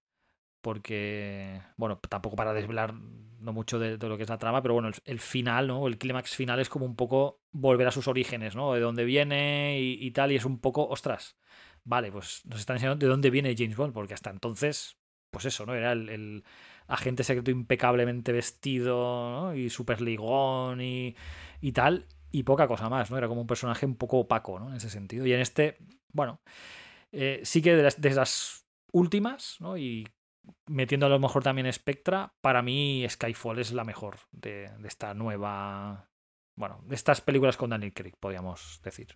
porque, 0.63 1.61
bueno, 1.77 1.99
tampoco 2.09 2.35
para 2.35 2.53
desvelar 2.53 2.93
no 2.93 3.53
mucho 3.53 3.79
de, 3.79 3.97
lo 3.97 4.17
que 4.17 4.23
es 4.23 4.29
la 4.29 4.37
trama, 4.37 4.61
pero 4.61 4.75
bueno, 4.75 4.91
el, 5.05 5.19
final, 5.19 5.67
¿no? 5.67 5.87
El 5.87 5.97
clímax 5.97 6.35
final 6.35 6.59
es 6.59 6.69
como 6.69 6.85
un 6.85 6.95
poco 6.95 7.39
volver 7.51 7.87
a 7.87 7.91
sus 7.91 8.07
orígenes, 8.07 8.55
¿no? 8.55 8.73
De 8.73 8.79
dónde 8.79 9.03
viene 9.03 9.79
y, 9.79 10.11
tal, 10.11 10.31
y 10.31 10.35
es 10.35 10.45
un 10.45 10.59
poco, 10.59 10.87
ostras, 10.87 11.35
vale, 11.83 12.11
pues 12.11 12.45
nos 12.45 12.59
están 12.59 12.75
enseñando 12.75 13.03
de 13.03 13.09
dónde 13.09 13.31
viene 13.31 13.55
James 13.57 13.75
Bond, 13.75 13.93
porque 13.93 14.13
hasta 14.13 14.29
entonces, 14.29 14.97
pues 15.31 15.45
eso, 15.45 15.65
¿no? 15.65 15.73
Era 15.73 15.93
el, 15.93 16.43
agente 16.87 17.23
secreto 17.23 17.51
impecablemente 17.51 18.33
vestido, 18.33 19.31
¿no? 19.31 19.55
Y 19.55 19.69
súper 19.69 20.01
ligón 20.01 20.81
y, 20.81 21.15
tal, 21.73 22.05
y 22.31 22.43
poca 22.43 22.67
cosa 22.67 22.89
más, 22.89 23.09
¿no? 23.09 23.17
Era 23.17 23.29
como 23.29 23.41
un 23.41 23.47
personaje 23.47 23.85
un 23.85 23.95
poco 23.95 24.19
opaco, 24.19 24.59
¿no? 24.59 24.69
En 24.69 24.75
ese 24.75 24.89
sentido. 24.89 25.25
Y 25.25 25.31
en 25.33 25.39
este, 25.39 25.77
bueno, 26.11 26.41
eh, 27.11 27.39
sí 27.43 27.61
que 27.61 27.75
de 27.75 28.13
las, 28.13 28.65
últimas, 28.93 29.55
¿no? 29.61 29.77
Y 29.77 30.05
metiendo 30.67 31.05
a 31.05 31.09
lo 31.09 31.17
mejor 31.17 31.43
también 31.43 31.71
Spectra, 31.71 32.33
para 32.41 32.61
mí 32.61 33.05
Skyfall 33.07 33.59
es 33.59 33.71
la 33.71 33.85
mejor 33.85 34.17
de, 34.33 34.69
esta 34.83 35.13
nueva, 35.13 36.09
bueno, 36.57 36.81
de 36.85 36.95
estas 36.95 37.21
películas 37.21 37.55
con 37.55 37.69
Daniel 37.69 37.93
Craig, 37.93 38.15
podríamos 38.19 38.81
decir. 38.83 39.15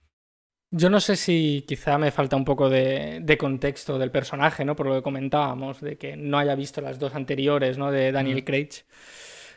Yo 0.71 0.89
no 0.89 0.99
sé 0.99 1.15
si 1.15 1.63
quizá 1.67 1.97
me 1.97 2.11
falta 2.11 2.35
un 2.35 2.43
poco 2.43 2.69
de, 2.69 3.19
de, 3.21 3.37
contexto 3.37 3.97
del 3.97 4.11
personaje, 4.11 4.65
¿no? 4.65 4.75
Por 4.75 4.87
lo 4.87 4.95
que 4.95 5.01
comentábamos, 5.01 5.79
de 5.79 5.97
que 5.97 6.17
no 6.17 6.37
haya 6.37 6.55
visto 6.55 6.81
las 6.81 6.99
dos 6.99 7.15
anteriores, 7.15 7.77
¿no? 7.77 7.91
De 7.91 8.11
Daniel 8.11 8.43
Craig. 8.43 8.69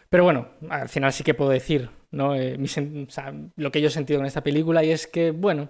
Pero 0.09 0.25
bueno, 0.25 0.49
al 0.71 0.89
final 0.89 1.13
sí 1.13 1.25
que 1.25 1.35
puedo 1.35 1.51
decir 1.51 1.91
¿no? 2.11 2.35
Eh, 2.35 2.59
lo 3.57 3.71
que 3.71 3.81
yo 3.81 3.89
he 3.89 3.91
sentido 3.91 4.21
en 4.21 4.27
esta 4.27 4.43
película 4.43 4.83
y 4.85 4.91
es 4.91 5.07
que, 5.07 5.31
bueno, 5.31 5.69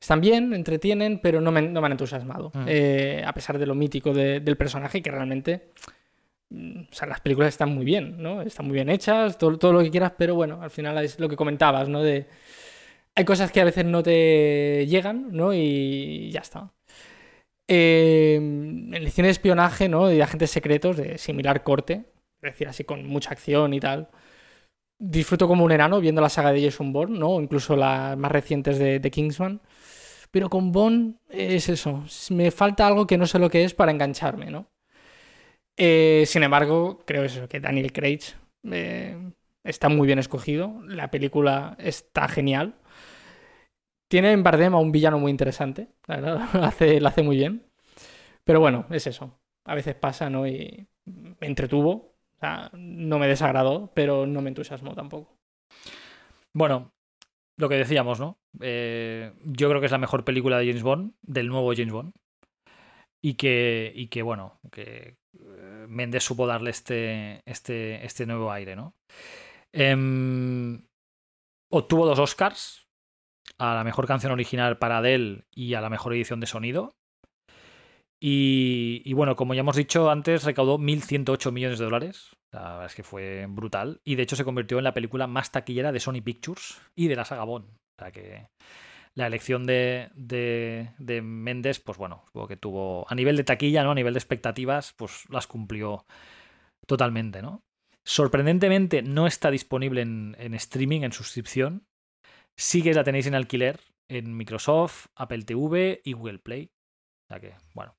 están 0.00 0.20
bien, 0.20 0.52
entretienen, 0.54 1.20
pero 1.20 1.40
no 1.40 1.50
me, 1.50 1.62
no 1.62 1.80
me 1.80 1.86
han 1.86 1.92
entusiasmado. 1.92 2.50
Mm. 2.54 2.64
Eh, 2.68 3.22
a 3.26 3.32
pesar 3.32 3.58
de 3.58 3.66
lo 3.66 3.74
mítico 3.74 4.12
del 4.12 4.56
personaje, 4.56 5.02
que 5.02 5.10
realmente. 5.10 5.72
Mm, 6.50 6.82
o 6.90 6.94
sea, 6.94 7.08
las 7.08 7.20
películas 7.20 7.48
están 7.48 7.74
muy 7.74 7.84
bien, 7.84 8.22
¿no? 8.22 8.42
Están 8.42 8.66
muy 8.66 8.74
bien 8.74 8.88
hechas, 8.88 9.36
todo, 9.38 9.58
todo 9.58 9.72
lo 9.72 9.82
que 9.82 9.90
quieras, 9.90 10.12
pero 10.16 10.34
bueno, 10.34 10.62
al 10.62 10.70
final 10.70 10.96
es 11.04 11.18
lo 11.18 11.28
que 11.28 11.36
comentabas, 11.36 11.88
¿no? 11.88 12.02
De, 12.02 12.26
hay 13.16 13.24
cosas 13.24 13.50
que 13.50 13.60
a 13.60 13.64
veces 13.64 13.84
no 13.86 14.02
te 14.02 14.86
llegan, 14.86 15.28
¿no? 15.32 15.54
Y 15.54 16.30
ya 16.30 16.40
está. 16.40 16.72
Eh, 17.66 18.36
el 18.92 19.10
cine 19.10 19.28
de 19.28 19.32
espionaje, 19.32 19.88
¿no? 19.88 20.06
De 20.06 20.22
agentes 20.22 20.50
secretos 20.50 20.96
de 20.98 21.18
similar 21.18 21.62
corte, 21.62 22.04
es 22.42 22.52
decir, 22.52 22.68
así 22.68 22.84
con 22.84 23.06
mucha 23.06 23.30
acción 23.30 23.72
y 23.74 23.80
tal. 23.80 24.10
Disfruto 24.98 25.48
como 25.48 25.64
un 25.64 25.72
enano 25.72 26.00
viendo 26.00 26.20
la 26.20 26.28
saga 26.28 26.52
de 26.52 26.62
Jason 26.62 26.92
Bourne, 26.92 27.18
¿no? 27.18 27.40
Incluso 27.40 27.74
las 27.76 28.16
más 28.18 28.30
recientes 28.30 28.78
de, 28.78 29.10
Kingsman. 29.10 29.60
Pero 30.30 30.50
con 30.50 30.72
Bond 30.72 31.16
es 31.30 31.68
eso. 31.68 32.04
Me 32.30 32.50
falta 32.50 32.86
algo 32.86 33.06
que 33.06 33.18
no 33.18 33.26
sé 33.26 33.38
lo 33.38 33.50
que 33.50 33.64
es 33.64 33.74
para 33.74 33.92
engancharme, 33.92 34.50
¿no? 34.50 34.68
Eh, 35.78 36.24
sin 36.26 36.42
embargo, 36.42 37.02
creo 37.06 37.24
eso, 37.24 37.48
que 37.48 37.60
Daniel 37.60 37.92
Craig 37.92 38.20
eh, 38.70 39.16
está 39.64 39.88
muy 39.88 40.06
bien 40.06 40.18
escogido. 40.18 40.82
La 40.86 41.10
película 41.10 41.76
está 41.78 42.28
genial. 42.28 42.74
Tiene 44.08 44.32
en 44.32 44.42
Bardem 44.42 44.74
a 44.74 44.78
un 44.78 44.92
villano 44.92 45.18
muy 45.18 45.30
interesante. 45.30 45.88
La 46.06 46.16
verdad, 46.16 46.48
lo 47.00 47.08
hace, 47.08 47.22
muy 47.22 47.36
bien. 47.36 47.66
Pero 48.44 48.60
bueno, 48.60 48.86
es 48.90 49.06
eso. 49.06 49.38
A 49.64 49.74
veces 49.74 49.94
pasa, 49.94 50.30
¿no? 50.30 50.46
Y 50.46 50.88
me 51.04 51.46
entretuvo 51.46 52.16
no 52.72 53.18
me 53.18 53.28
desagradó, 53.28 53.90
pero 53.94 54.26
no 54.26 54.42
me 54.42 54.48
entusiasmó 54.48 54.94
tampoco. 54.94 55.36
Bueno, 56.52 56.92
lo 57.56 57.68
que 57.68 57.76
decíamos, 57.76 58.20
¿no? 58.20 58.38
Eh, 58.60 59.32
yo 59.44 59.68
creo 59.68 59.80
que 59.80 59.86
es 59.86 59.92
la 59.92 59.98
mejor 59.98 60.24
película 60.24 60.58
de 60.58 60.66
James 60.66 60.82
Bond, 60.82 61.14
del 61.22 61.48
nuevo 61.48 61.72
James 61.74 61.92
Bond. 61.92 62.12
Y 63.22 63.34
que, 63.34 63.92
y 63.94 64.08
que 64.08 64.22
bueno, 64.22 64.60
que 64.70 65.16
eh, 65.38 65.86
Méndez 65.88 66.22
supo 66.22 66.46
darle 66.46 66.70
este, 66.70 67.42
este, 67.44 68.04
este 68.04 68.26
nuevo 68.26 68.52
aire, 68.52 68.76
¿no? 68.76 68.94
Em, 69.72 70.86
obtuvo 71.70 72.06
dos 72.06 72.18
Oscars 72.18 72.85
a 73.58 73.74
la 73.74 73.84
mejor 73.84 74.06
canción 74.06 74.32
original 74.32 74.78
para 74.78 74.98
Adele 74.98 75.44
y 75.54 75.74
a 75.74 75.80
la 75.80 75.90
mejor 75.90 76.14
edición 76.14 76.40
de 76.40 76.46
sonido. 76.46 76.94
Y, 78.18 79.12
bueno, 79.12 79.36
como 79.36 79.54
ya 79.54 79.60
hemos 79.60 79.76
dicho 79.76 80.10
antes, 80.10 80.44
recaudó 80.44 80.78
1.108 80.78 81.52
millones 81.52 81.78
de 81.78 81.84
dólares. 81.84 82.30
La 82.50 82.70
verdad 82.70 82.86
es 82.86 82.94
que 82.94 83.02
fue 83.02 83.46
brutal. 83.48 84.00
Y 84.04 84.14
de 84.14 84.22
hecho 84.22 84.36
se 84.36 84.44
convirtió 84.44 84.78
en 84.78 84.84
la 84.84 84.94
película 84.94 85.26
más 85.26 85.52
taquillera 85.52 85.92
de 85.92 86.00
Sony 86.00 86.22
Pictures 86.24 86.80
y 86.94 87.08
de 87.08 87.16
la 87.16 87.24
saga 87.24 87.44
Bond. 87.44 87.66
O 87.68 88.02
sea 88.02 88.12
que 88.12 88.48
la 89.14 89.26
elección 89.26 89.66
de, 89.66 90.10
de, 90.14 90.90
de 90.98 91.22
Méndez, 91.22 91.80
pues 91.80 91.98
bueno, 91.98 92.22
supongo 92.26 92.48
que 92.48 92.56
tuvo. 92.56 93.06
A 93.08 93.14
nivel 93.14 93.36
de 93.36 93.44
taquilla, 93.44 93.84
¿no? 93.84 93.92
A 93.92 93.94
nivel 93.94 94.14
de 94.14 94.18
expectativas, 94.18 94.94
pues 94.96 95.24
las 95.28 95.46
cumplió 95.46 96.06
totalmente, 96.86 97.42
¿no? 97.42 97.62
Sorprendentemente 98.04 99.02
no 99.02 99.26
está 99.26 99.50
disponible 99.50 100.02
en, 100.02 100.36
en 100.38 100.54
streaming, 100.54 101.02
en 101.02 101.12
suscripción. 101.12 101.86
Sí 102.58 102.82
que 102.82 102.94
la 102.94 103.04
tenéis 103.04 103.26
en 103.26 103.34
alquiler 103.34 103.80
en 104.08 104.36
Microsoft, 104.36 105.06
Apple 105.16 105.42
TV 105.42 106.00
y 106.04 106.12
Google 106.12 106.38
Play. 106.38 106.70
O 107.24 107.28
sea 107.28 107.40
que, 107.40 107.54
bueno, 107.74 107.94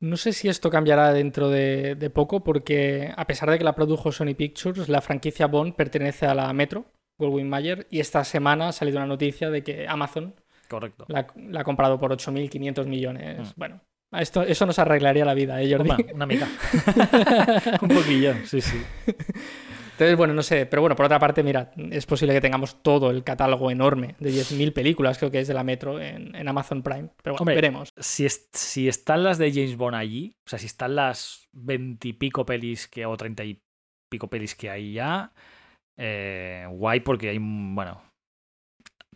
no 0.00 0.16
sé 0.16 0.32
si 0.32 0.48
esto 0.48 0.70
cambiará 0.70 1.12
dentro 1.12 1.48
de, 1.48 2.10
poco, 2.14 2.44
porque 2.44 3.12
a 3.16 3.26
pesar 3.26 3.50
de 3.50 3.58
que 3.58 3.64
la 3.64 3.74
produjo 3.74 4.12
Sony 4.12 4.34
Pictures, 4.36 4.88
la 4.88 5.00
franquicia 5.00 5.46
Bond 5.46 5.74
pertenece 5.74 6.26
a 6.26 6.34
la 6.34 6.52
Metro, 6.52 6.92
Goldwyn 7.18 7.48
Mayer, 7.48 7.86
y 7.90 8.00
esta 8.00 8.22
semana 8.24 8.68
ha 8.68 8.72
salido 8.72 8.98
una 8.98 9.06
noticia 9.06 9.50
de 9.50 9.64
que 9.64 9.88
Amazon 9.88 10.34
Correcto. 10.68 11.06
La, 11.08 11.26
ha 11.58 11.64
comprado 11.64 11.98
por 11.98 12.12
8.500 12.12 12.86
millones. 12.86 13.38
Mm. 13.38 13.52
Bueno, 13.56 13.80
esto, 14.12 14.42
eso 14.42 14.66
nos 14.66 14.78
arreglaría 14.78 15.24
la 15.24 15.34
vida, 15.34 15.60
¿eh, 15.62 15.70
Jordi? 15.70 15.90
Una, 15.90 16.14
una 16.14 16.26
mica. 16.26 16.46
Un 17.80 17.88
poquillo, 17.88 18.34
sí, 18.44 18.60
sí. 18.60 18.80
Entonces, 19.98 20.16
bueno, 20.16 20.32
no 20.32 20.44
sé, 20.44 20.64
pero 20.64 20.80
bueno, 20.80 20.94
por 20.94 21.06
otra 21.06 21.18
parte, 21.18 21.42
mira, 21.42 21.72
es 21.90 22.06
posible 22.06 22.32
que 22.32 22.40
tengamos 22.40 22.84
todo 22.84 23.10
el 23.10 23.24
catálogo 23.24 23.68
enorme 23.68 24.14
de 24.20 24.30
10.000 24.30 24.72
películas, 24.72 25.18
creo 25.18 25.32
que 25.32 25.40
es 25.40 25.48
de 25.48 25.54
la 25.54 25.64
Metro, 25.64 26.00
en, 26.00 26.46
Amazon 26.46 26.84
Prime. 26.84 27.08
Pero 27.20 27.34
bueno, 27.34 27.52
veremos. 27.52 27.88
Si, 27.98 28.28
si 28.52 28.86
están 28.86 29.24
las 29.24 29.38
de 29.38 29.52
James 29.52 29.76
Bond 29.76 29.96
allí, 29.96 30.36
o 30.46 30.50
sea, 30.50 30.60
si 30.60 30.66
están 30.66 30.94
las 30.94 31.48
20 31.52 32.06
y 32.06 32.12
pico 32.12 32.46
pelis 32.46 32.86
que, 32.86 33.06
o 33.06 33.16
30 33.16 33.42
y 33.42 33.60
pico 34.08 34.28
pelis 34.28 34.54
que 34.54 34.70
hay 34.70 34.92
ya, 34.92 35.32
eh, 35.98 36.64
guay 36.70 37.00
porque 37.00 37.30
hay, 37.30 37.38
bueno, 37.40 38.00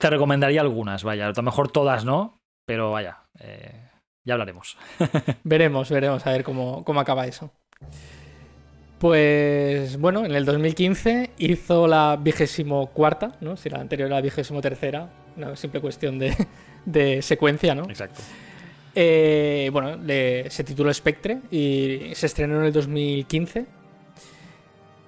te 0.00 0.10
recomendaría 0.10 0.62
algunas, 0.62 1.04
vaya, 1.04 1.28
a 1.28 1.32
lo 1.32 1.42
mejor 1.44 1.70
todas 1.70 2.04
no, 2.04 2.40
pero 2.66 2.90
vaya, 2.90 3.22
eh, 3.38 3.88
ya 4.26 4.34
hablaremos. 4.34 4.76
veremos, 5.44 5.88
veremos 5.90 6.26
a 6.26 6.32
ver 6.32 6.42
cómo, 6.42 6.82
cómo 6.82 6.98
acaba 6.98 7.28
eso. 7.28 7.52
Pues 9.02 9.98
bueno, 9.98 10.24
en 10.24 10.30
el 10.30 10.44
2015 10.44 11.30
hizo 11.38 11.88
la 11.88 12.16
vigésimo 12.22 12.86
cuarta, 12.86 13.32
¿no? 13.40 13.56
Si 13.56 13.68
la 13.68 13.80
anterior 13.80 14.06
era 14.06 14.14
la 14.14 14.22
vigésimo 14.22 14.60
tercera, 14.60 15.10
una 15.36 15.56
simple 15.56 15.80
cuestión 15.80 16.20
de, 16.20 16.32
de 16.86 17.20
secuencia, 17.20 17.74
¿no? 17.74 17.82
Exacto. 17.90 18.20
Eh, 18.94 19.70
bueno, 19.72 19.96
le- 19.96 20.48
se 20.50 20.62
tituló 20.62 20.94
Spectre 20.94 21.40
y 21.50 22.12
se 22.14 22.26
estrenó 22.26 22.60
en 22.60 22.66
el 22.66 22.72
2015. 22.72 23.66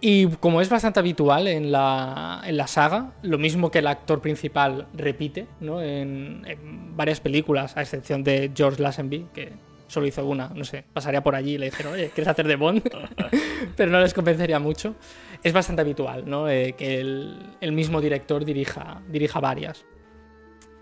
Y 0.01 0.27
como 0.41 0.61
es 0.61 0.69
bastante 0.69 0.99
habitual 0.99 1.47
en 1.47 1.71
la, 1.71 2.43
en 2.45 2.57
la 2.57 2.66
saga, 2.66 3.12
lo 3.23 3.39
mismo 3.39 3.71
que 3.71 3.79
el 3.79 3.87
actor 3.87 4.21
principal 4.21 4.89
repite 4.93 5.47
¿no? 5.61 5.81
en, 5.81 6.43
en 6.49 6.97
varias 6.97 7.21
películas, 7.21 7.77
a 7.77 7.83
excepción 7.83 8.25
de 8.25 8.51
George 8.57 8.83
Lazenby, 8.83 9.27
que 9.33 9.53
solo 9.86 10.06
hizo 10.06 10.24
una, 10.27 10.48
no 10.48 10.65
sé, 10.65 10.85
pasaría 10.93 11.23
por 11.23 11.35
allí 11.35 11.55
y 11.55 11.59
le 11.59 11.66
dijeron, 11.66 11.94
oye, 11.94 12.11
¿quieres 12.11 12.28
hacer 12.28 12.47
de 12.47 12.56
Bond? 12.56 12.82
Pero 13.77 13.90
no 13.90 14.01
les 14.01 14.15
convencería 14.15 14.59
mucho. 14.59 14.94
Es 15.43 15.52
bastante 15.52 15.82
habitual 15.82 16.24
¿no? 16.27 16.48
Eh, 16.48 16.74
que 16.77 17.01
el, 17.01 17.56
el 17.61 17.73
mismo 17.73 18.01
director 18.01 18.44
dirija, 18.44 19.02
dirija 19.09 19.40
varias. 19.40 19.85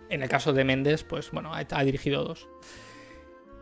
En 0.08 0.22
el 0.22 0.28
caso 0.28 0.52
de 0.52 0.64
Méndez, 0.64 1.04
pues 1.04 1.30
bueno, 1.30 1.52
ha, 1.54 1.84
dirigido 1.84 2.22
dos. 2.22 2.48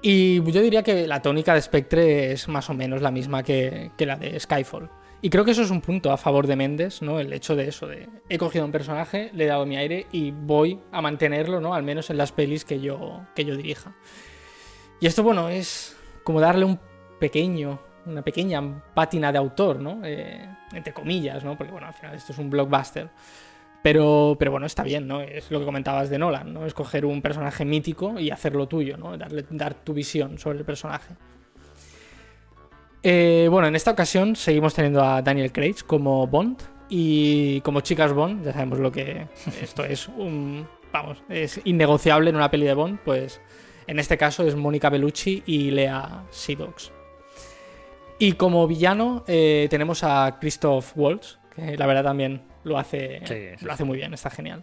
Y 0.02 0.42
yo 0.50 0.62
diría 0.62 0.82
que 0.82 1.06
la 1.06 1.22
tónica 1.22 1.54
de 1.54 1.62
Spectre 1.62 2.32
es 2.32 2.48
más 2.48 2.68
o 2.70 2.74
menos 2.74 3.02
la 3.02 3.10
misma 3.10 3.42
que, 3.42 3.92
que 3.96 4.06
la 4.06 4.16
de 4.16 4.38
Skyfall. 4.40 4.90
Y 5.22 5.28
creo 5.28 5.44
que 5.44 5.50
eso 5.50 5.62
es 5.62 5.70
un 5.70 5.82
punto 5.82 6.10
a 6.10 6.16
favor 6.16 6.46
de 6.46 6.56
Méndez, 6.56 7.02
¿no? 7.02 7.20
El 7.20 7.32
hecho 7.32 7.54
de 7.54 7.68
eso, 7.68 7.86
de 7.86 8.08
he 8.28 8.38
cogido 8.38 8.64
un 8.64 8.72
personaje, 8.72 9.30
le 9.34 9.44
he 9.44 9.46
dado 9.46 9.66
mi 9.66 9.76
aire 9.76 10.06
y 10.12 10.30
voy 10.30 10.80
a 10.92 11.02
mantenerlo, 11.02 11.60
¿no? 11.60 11.74
Al 11.74 11.82
menos 11.82 12.08
en 12.08 12.16
las 12.16 12.32
pelis 12.32 12.64
que 12.64 12.80
yo, 12.80 13.20
que 13.34 13.44
yo 13.44 13.54
dirija. 13.54 13.94
Y 15.00 15.06
esto, 15.06 15.22
bueno, 15.22 15.48
es 15.48 15.96
como 16.22 16.40
darle 16.40 16.64
un 16.64 16.78
pequeño, 17.18 17.80
una 18.06 18.22
pequeña 18.22 18.82
pátina 18.94 19.32
de 19.32 19.38
autor, 19.38 19.80
¿no? 19.80 20.00
Eh, 20.04 20.46
entre 20.72 20.92
comillas, 20.92 21.42
¿no? 21.42 21.56
Porque, 21.56 21.72
bueno, 21.72 21.86
al 21.86 21.94
final 21.94 22.14
esto 22.14 22.32
es 22.32 22.38
un 22.38 22.50
blockbuster. 22.50 23.08
Pero, 23.82 24.36
pero 24.38 24.50
bueno, 24.50 24.66
está 24.66 24.82
bien, 24.82 25.06
¿no? 25.06 25.22
Es 25.22 25.50
lo 25.50 25.58
que 25.58 25.64
comentabas 25.64 26.10
de 26.10 26.18
Nolan, 26.18 26.52
¿no? 26.52 26.66
Escoger 26.66 27.06
un 27.06 27.22
personaje 27.22 27.64
mítico 27.64 28.20
y 28.20 28.30
hacerlo 28.30 28.68
tuyo, 28.68 28.98
¿no? 28.98 29.16
Darle, 29.16 29.46
dar 29.48 29.72
tu 29.72 29.94
visión 29.94 30.38
sobre 30.38 30.58
el 30.58 30.64
personaje. 30.66 31.14
Eh, 33.02 33.48
bueno, 33.50 33.68
en 33.68 33.76
esta 33.76 33.90
ocasión 33.90 34.36
seguimos 34.36 34.74
teniendo 34.74 35.02
a 35.02 35.22
Daniel 35.22 35.50
Craig 35.52 35.76
como 35.86 36.26
Bond 36.26 36.58
y 36.90 37.62
como 37.62 37.80
chicas 37.80 38.12
Bond, 38.12 38.44
ya 38.44 38.52
sabemos 38.52 38.78
lo 38.78 38.92
que 38.92 39.26
esto 39.62 39.84
es 39.84 40.08
un, 40.08 40.68
vamos, 40.92 41.22
es 41.30 41.60
innegociable 41.64 42.28
en 42.28 42.36
una 42.36 42.50
peli 42.50 42.66
de 42.66 42.74
Bond, 42.74 42.98
pues 43.02 43.40
en 43.90 43.98
este 43.98 44.16
caso 44.16 44.46
es 44.46 44.54
Mónica 44.56 44.88
Bellucci 44.88 45.42
y 45.46 45.70
Lea 45.70 46.24
Seydoux. 46.30 46.90
Y 48.18 48.32
como 48.32 48.66
villano 48.66 49.24
eh, 49.26 49.66
tenemos 49.70 50.04
a 50.04 50.38
Christoph 50.40 50.92
Waltz, 50.96 51.38
que 51.54 51.76
la 51.76 51.86
verdad 51.86 52.04
también 52.04 52.42
lo 52.64 52.78
hace, 52.78 53.20
Sí, 53.24 53.34
sí, 53.58 53.64
lo 53.64 53.72
hace 53.72 53.84
muy 53.84 53.96
bien, 53.96 54.12
está 54.14 54.30
genial. 54.30 54.62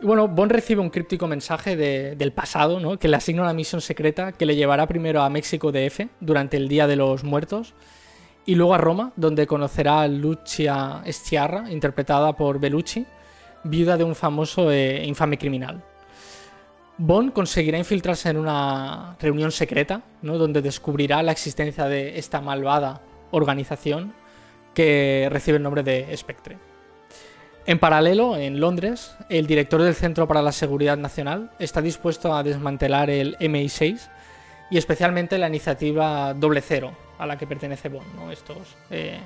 Y 0.00 0.06
bueno, 0.06 0.28
Bond 0.28 0.52
recibe 0.52 0.80
un 0.80 0.90
críptico 0.90 1.26
mensaje 1.26 1.76
de- 1.76 2.14
del 2.16 2.32
pasado, 2.32 2.78
¿no? 2.80 2.98
que 2.98 3.08
le 3.08 3.16
asigna 3.16 3.42
una 3.42 3.52
misión 3.52 3.80
secreta 3.80 4.32
que 4.32 4.46
le 4.46 4.54
llevará 4.56 4.86
primero 4.86 5.22
a 5.22 5.28
México 5.30 5.72
DF 5.72 6.08
durante 6.20 6.56
el 6.56 6.68
Día 6.68 6.86
de 6.86 6.96
los 6.96 7.24
Muertos 7.24 7.74
y 8.46 8.54
luego 8.54 8.74
a 8.74 8.78
Roma, 8.78 9.12
donde 9.16 9.46
conocerá 9.46 10.00
a 10.02 10.08
Lucia 10.08 11.02
Sciarra, 11.06 11.70
interpretada 11.70 12.32
por 12.34 12.60
Bellucci, 12.60 13.06
viuda 13.64 13.96
de 13.96 14.04
un 14.04 14.14
famoso 14.14 14.70
e 14.72 15.04
infame 15.04 15.36
criminal. 15.36 15.84
Bond 16.98 17.32
conseguirá 17.32 17.78
infiltrarse 17.78 18.28
en 18.28 18.36
una 18.36 19.16
reunión 19.20 19.52
secreta, 19.52 20.02
¿no? 20.22 20.36
donde 20.36 20.62
descubrirá 20.62 21.22
la 21.22 21.32
existencia 21.32 21.84
de 21.84 22.18
esta 22.18 22.40
malvada 22.40 23.00
organización 23.30 24.12
que 24.74 25.28
recibe 25.30 25.58
el 25.58 25.62
nombre 25.62 25.84
de 25.84 26.16
Spectre. 26.16 26.58
En 27.66 27.78
paralelo, 27.78 28.36
en 28.36 28.60
Londres, 28.60 29.14
el 29.28 29.46
director 29.46 29.82
del 29.82 29.94
Centro 29.94 30.26
para 30.26 30.42
la 30.42 30.52
Seguridad 30.52 30.96
Nacional 30.96 31.50
está 31.58 31.82
dispuesto 31.82 32.34
a 32.34 32.42
desmantelar 32.42 33.10
el 33.10 33.36
MI6 33.38 34.08
y 34.70 34.78
especialmente 34.78 35.38
la 35.38 35.48
iniciativa 35.48 36.34
Doble 36.34 36.62
Cero, 36.62 36.92
a 37.18 37.26
la 37.26 37.36
que 37.38 37.46
pertenece 37.46 37.88
Bond, 37.88 38.14
¿no? 38.16 38.32
Estos 38.32 38.76
eh, 38.90 39.20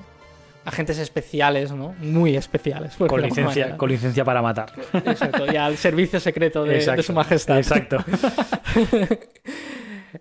agentes 0.65 0.99
especiales, 0.99 1.73
¿no? 1.73 1.95
Muy 1.99 2.37
especiales. 2.37 2.95
Con 2.97 3.21
licencia, 3.21 3.63
manera. 3.63 3.77
con 3.77 3.91
licencia 3.91 4.25
para 4.25 4.43
matar. 4.43 4.73
Exacto, 4.93 5.51
y 5.53 5.57
al 5.57 5.77
servicio 5.77 6.21
secreto 6.21 6.65
de, 6.65 7.03
su 7.03 7.13
majestad. 7.13 7.59
Exacto. 7.59 7.99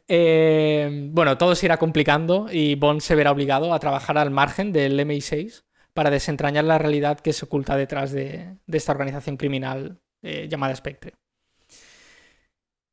Eh, 0.08 1.10
bueno, 1.12 1.38
todo 1.38 1.54
se 1.54 1.66
irá 1.66 1.76
complicando 1.76 2.48
y 2.50 2.76
Bond 2.76 3.02
se 3.02 3.14
verá 3.14 3.30
obligado 3.30 3.74
a 3.74 3.80
trabajar 3.80 4.18
al 4.18 4.32
margen 4.32 4.72
del 4.72 4.98
MI6 4.98 5.64
para 5.94 6.10
desentrañar 6.10 6.64
la 6.64 6.78
realidad 6.78 7.20
que 7.20 7.34
se 7.34 7.44
oculta 7.44 7.76
detrás 7.76 8.14
de, 8.14 8.56
de 8.66 8.78
esta 8.78 8.94
organización 8.94 9.36
criminal 9.36 10.00
eh, 10.22 10.48
llamada 10.50 10.76
Spectre. 10.76 11.14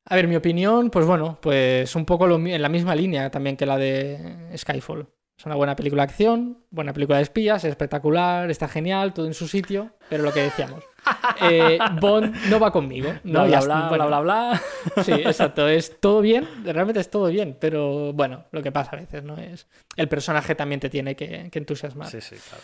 A 0.05 0.15
ver, 0.15 0.27
mi 0.27 0.35
opinión, 0.35 0.89
pues 0.89 1.05
bueno, 1.05 1.37
pues 1.39 1.95
un 1.95 2.05
poco 2.05 2.25
lo 2.25 2.35
en 2.35 2.61
la 2.61 2.69
misma 2.69 2.95
línea 2.95 3.29
también 3.29 3.55
que 3.55 3.67
la 3.67 3.77
de 3.77 4.57
Skyfall. 4.57 5.07
Es 5.39 5.45
una 5.45 5.55
buena 5.55 5.73
película 5.73 6.01
de 6.05 6.09
acción, 6.11 6.57
buena 6.69 6.91
película 6.91 7.15
de 7.15 7.23
espías, 7.23 7.63
es 7.63 7.69
espectacular, 7.69 8.51
está 8.51 8.67
genial, 8.67 9.13
todo 9.13 9.25
en 9.25 9.33
su 9.33 9.47
sitio, 9.47 9.91
pero 10.09 10.21
lo 10.21 10.33
que 10.33 10.41
decíamos, 10.41 10.83
eh, 11.49 11.79
Bond 12.01 12.35
no 12.49 12.59
va 12.59 12.73
conmigo. 12.73 13.13
No, 13.23 13.45
Bla, 13.45 13.61
bla, 13.61 13.61
bla, 13.61 13.87
bueno, 13.87 14.07
bla, 14.07 14.19
bla, 14.19 14.61
bla. 14.93 15.03
Sí, 15.03 15.13
exacto. 15.13 15.69
Es 15.69 15.97
todo 16.01 16.19
bien, 16.19 16.45
realmente 16.65 16.99
es 16.99 17.09
todo 17.09 17.27
bien, 17.27 17.55
pero 17.57 18.11
bueno, 18.11 18.47
lo 18.51 18.61
que 18.61 18.73
pasa 18.73 18.97
a 18.97 18.99
veces, 18.99 19.23
¿no? 19.23 19.37
Es. 19.37 19.65
El 19.95 20.09
personaje 20.09 20.55
también 20.55 20.81
te 20.81 20.89
tiene 20.89 21.15
que, 21.15 21.47
que 21.49 21.59
entusiasmar. 21.59 22.09
Sí, 22.09 22.19
sí, 22.19 22.35
claro. 22.35 22.63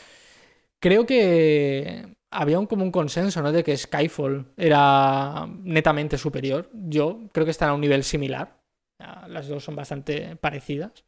Creo 0.81 1.05
que 1.05 2.17
había 2.29 2.59
un, 2.59 2.65
como 2.65 2.83
un 2.83 2.91
consenso, 2.91 3.41
¿no? 3.41 3.53
De 3.53 3.63
que 3.63 3.77
Skyfall 3.77 4.51
era 4.57 5.47
netamente 5.63 6.17
superior. 6.17 6.69
Yo 6.73 7.21
creo 7.31 7.45
que 7.45 7.51
están 7.51 7.69
a 7.69 7.73
un 7.73 7.79
nivel 7.79 8.03
similar. 8.03 8.59
Las 9.29 9.47
dos 9.47 9.63
son 9.63 9.77
bastante 9.77 10.35
parecidas. 10.35 11.05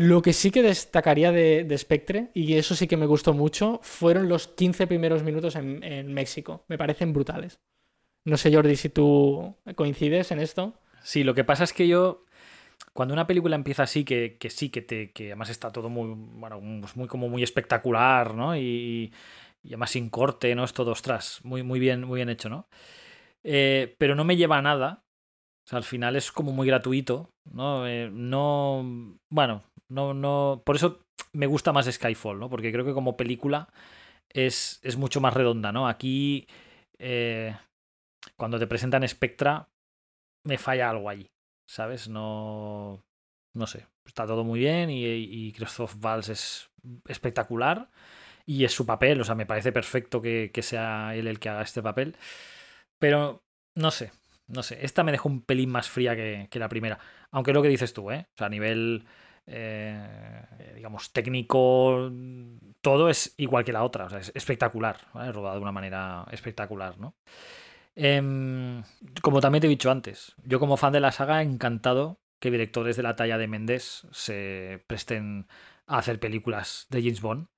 Lo 0.00 0.22
que 0.22 0.32
sí 0.32 0.50
que 0.50 0.62
destacaría 0.62 1.30
de, 1.30 1.62
de 1.64 1.76
Spectre, 1.76 2.30
y 2.32 2.54
eso 2.54 2.74
sí 2.74 2.86
que 2.88 2.96
me 2.96 3.04
gustó 3.04 3.34
mucho, 3.34 3.80
fueron 3.82 4.30
los 4.30 4.48
15 4.48 4.86
primeros 4.86 5.22
minutos 5.22 5.56
en, 5.56 5.84
en 5.84 6.14
México. 6.14 6.64
Me 6.68 6.78
parecen 6.78 7.12
brutales. 7.12 7.60
No 8.24 8.38
sé, 8.38 8.50
Jordi, 8.50 8.76
si 8.76 8.88
tú 8.88 9.56
coincides 9.76 10.30
en 10.30 10.40
esto. 10.40 10.72
Sí, 11.02 11.22
lo 11.22 11.34
que 11.34 11.44
pasa 11.44 11.64
es 11.64 11.74
que 11.74 11.86
yo, 11.86 12.24
cuando 12.94 13.12
una 13.12 13.26
película 13.26 13.56
empieza 13.56 13.82
así, 13.82 14.04
que, 14.04 14.38
que 14.38 14.48
sí, 14.48 14.70
que, 14.70 14.80
te, 14.80 15.12
que 15.12 15.26
además 15.26 15.50
está 15.50 15.70
todo 15.70 15.90
muy, 15.90 16.14
bueno, 16.16 16.62
pues 16.80 16.96
muy, 16.96 17.06
como 17.06 17.28
muy 17.28 17.42
espectacular, 17.42 18.34
¿no? 18.34 18.56
Y, 18.56 19.12
y 19.62 19.68
además 19.68 19.90
sin 19.90 20.08
corte, 20.08 20.54
¿no? 20.54 20.64
Es 20.64 20.72
todo, 20.72 20.92
ostras, 20.92 21.40
muy, 21.44 21.62
muy, 21.62 21.78
bien, 21.78 22.04
muy 22.04 22.16
bien 22.16 22.30
hecho, 22.30 22.48
¿no? 22.48 22.68
Eh, 23.44 23.96
pero 23.98 24.14
no 24.14 24.24
me 24.24 24.36
lleva 24.36 24.56
a 24.56 24.62
nada. 24.62 25.04
Al 25.70 25.84
final 25.84 26.16
es 26.16 26.32
como 26.32 26.50
muy 26.50 26.66
gratuito, 26.66 27.30
¿no? 27.44 27.86
Eh, 27.86 28.10
no, 28.12 29.18
bueno, 29.28 29.62
no, 29.90 30.14
no, 30.14 30.62
por 30.64 30.76
eso 30.76 31.04
me 31.32 31.46
gusta 31.46 31.72
más 31.72 31.86
Skyfall, 31.90 32.38
¿no? 32.38 32.48
Porque 32.48 32.72
creo 32.72 32.84
que 32.84 32.94
como 32.94 33.16
película 33.16 33.68
es, 34.28 34.80
es 34.82 34.96
mucho 34.96 35.20
más 35.20 35.34
redonda, 35.34 35.72
¿no? 35.72 35.88
Aquí, 35.88 36.46
eh, 36.98 37.56
cuando 38.36 38.58
te 38.58 38.66
presentan 38.66 39.06
Spectra, 39.06 39.68
me 40.44 40.58
falla 40.58 40.90
algo 40.90 41.10
allí, 41.10 41.30
¿sabes? 41.68 42.08
No, 42.08 43.04
no 43.54 43.66
sé, 43.66 43.86
está 44.06 44.26
todo 44.26 44.44
muy 44.44 44.60
bien 44.60 44.90
y, 44.90 45.04
y 45.04 45.52
Christoph 45.52 45.96
Waltz 46.02 46.28
es 46.30 46.70
espectacular 47.08 47.90
y 48.46 48.64
es 48.64 48.72
su 48.72 48.86
papel, 48.86 49.20
o 49.20 49.24
sea, 49.24 49.34
me 49.34 49.46
parece 49.46 49.72
perfecto 49.72 50.22
que, 50.22 50.50
que 50.52 50.62
sea 50.62 51.14
él 51.14 51.26
el 51.26 51.38
que 51.38 51.48
haga 51.48 51.62
este 51.62 51.82
papel, 51.82 52.16
pero 52.98 53.42
no 53.76 53.90
sé, 53.90 54.12
no 54.48 54.62
sé, 54.62 54.84
esta 54.84 55.04
me 55.04 55.12
dejó 55.12 55.28
un 55.28 55.42
pelín 55.42 55.70
más 55.70 55.88
fría 55.88 56.16
que, 56.16 56.48
que 56.50 56.58
la 56.58 56.68
primera, 56.68 56.98
aunque 57.30 57.52
lo 57.52 57.62
que 57.62 57.68
dices 57.68 57.92
tú, 57.92 58.10
¿eh? 58.10 58.26
O 58.34 58.38
sea, 58.38 58.46
a 58.48 58.50
nivel, 58.50 59.04
eh, 59.50 60.72
digamos, 60.76 61.12
técnico, 61.12 62.10
todo 62.80 63.10
es 63.10 63.34
igual 63.36 63.64
que 63.64 63.72
la 63.72 63.84
otra, 63.84 64.06
o 64.06 64.10
sea, 64.10 64.20
es 64.20 64.32
espectacular, 64.34 64.98
¿vale? 65.12 65.32
de 65.32 65.38
una 65.38 65.72
manera 65.72 66.26
espectacular, 66.30 66.98
¿no? 66.98 67.14
Em, 67.96 68.82
como 69.20 69.40
también 69.40 69.60
te 69.60 69.66
he 69.66 69.70
dicho 69.70 69.90
antes, 69.90 70.34
yo 70.44 70.60
como 70.60 70.76
fan 70.76 70.92
de 70.92 71.00
la 71.00 71.12
saga, 71.12 71.42
encantado 71.42 72.20
que 72.40 72.50
directores 72.50 72.96
de 72.96 73.02
la 73.02 73.16
talla 73.16 73.38
de 73.38 73.48
Méndez 73.48 74.06
se 74.12 74.82
presten 74.86 75.46
a 75.86 75.98
hacer 75.98 76.18
películas 76.18 76.86
de 76.88 77.02
James 77.02 77.20
Bond. 77.20 77.48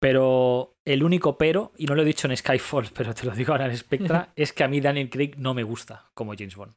Pero 0.00 0.76
el 0.84 1.02
único 1.02 1.38
pero, 1.38 1.72
y 1.78 1.86
no 1.86 1.94
lo 1.94 2.02
he 2.02 2.04
dicho 2.04 2.28
en 2.28 2.36
Skyfall, 2.36 2.90
pero 2.94 3.14
te 3.14 3.24
lo 3.24 3.32
digo 3.32 3.52
ahora 3.52 3.66
en 3.66 3.76
Spectra, 3.76 4.32
es 4.36 4.52
que 4.52 4.64
a 4.64 4.68
mí 4.68 4.80
Daniel 4.80 5.08
Craig 5.08 5.36
no 5.38 5.54
me 5.54 5.62
gusta 5.62 6.10
como 6.12 6.34
James 6.36 6.56
Bond. 6.56 6.74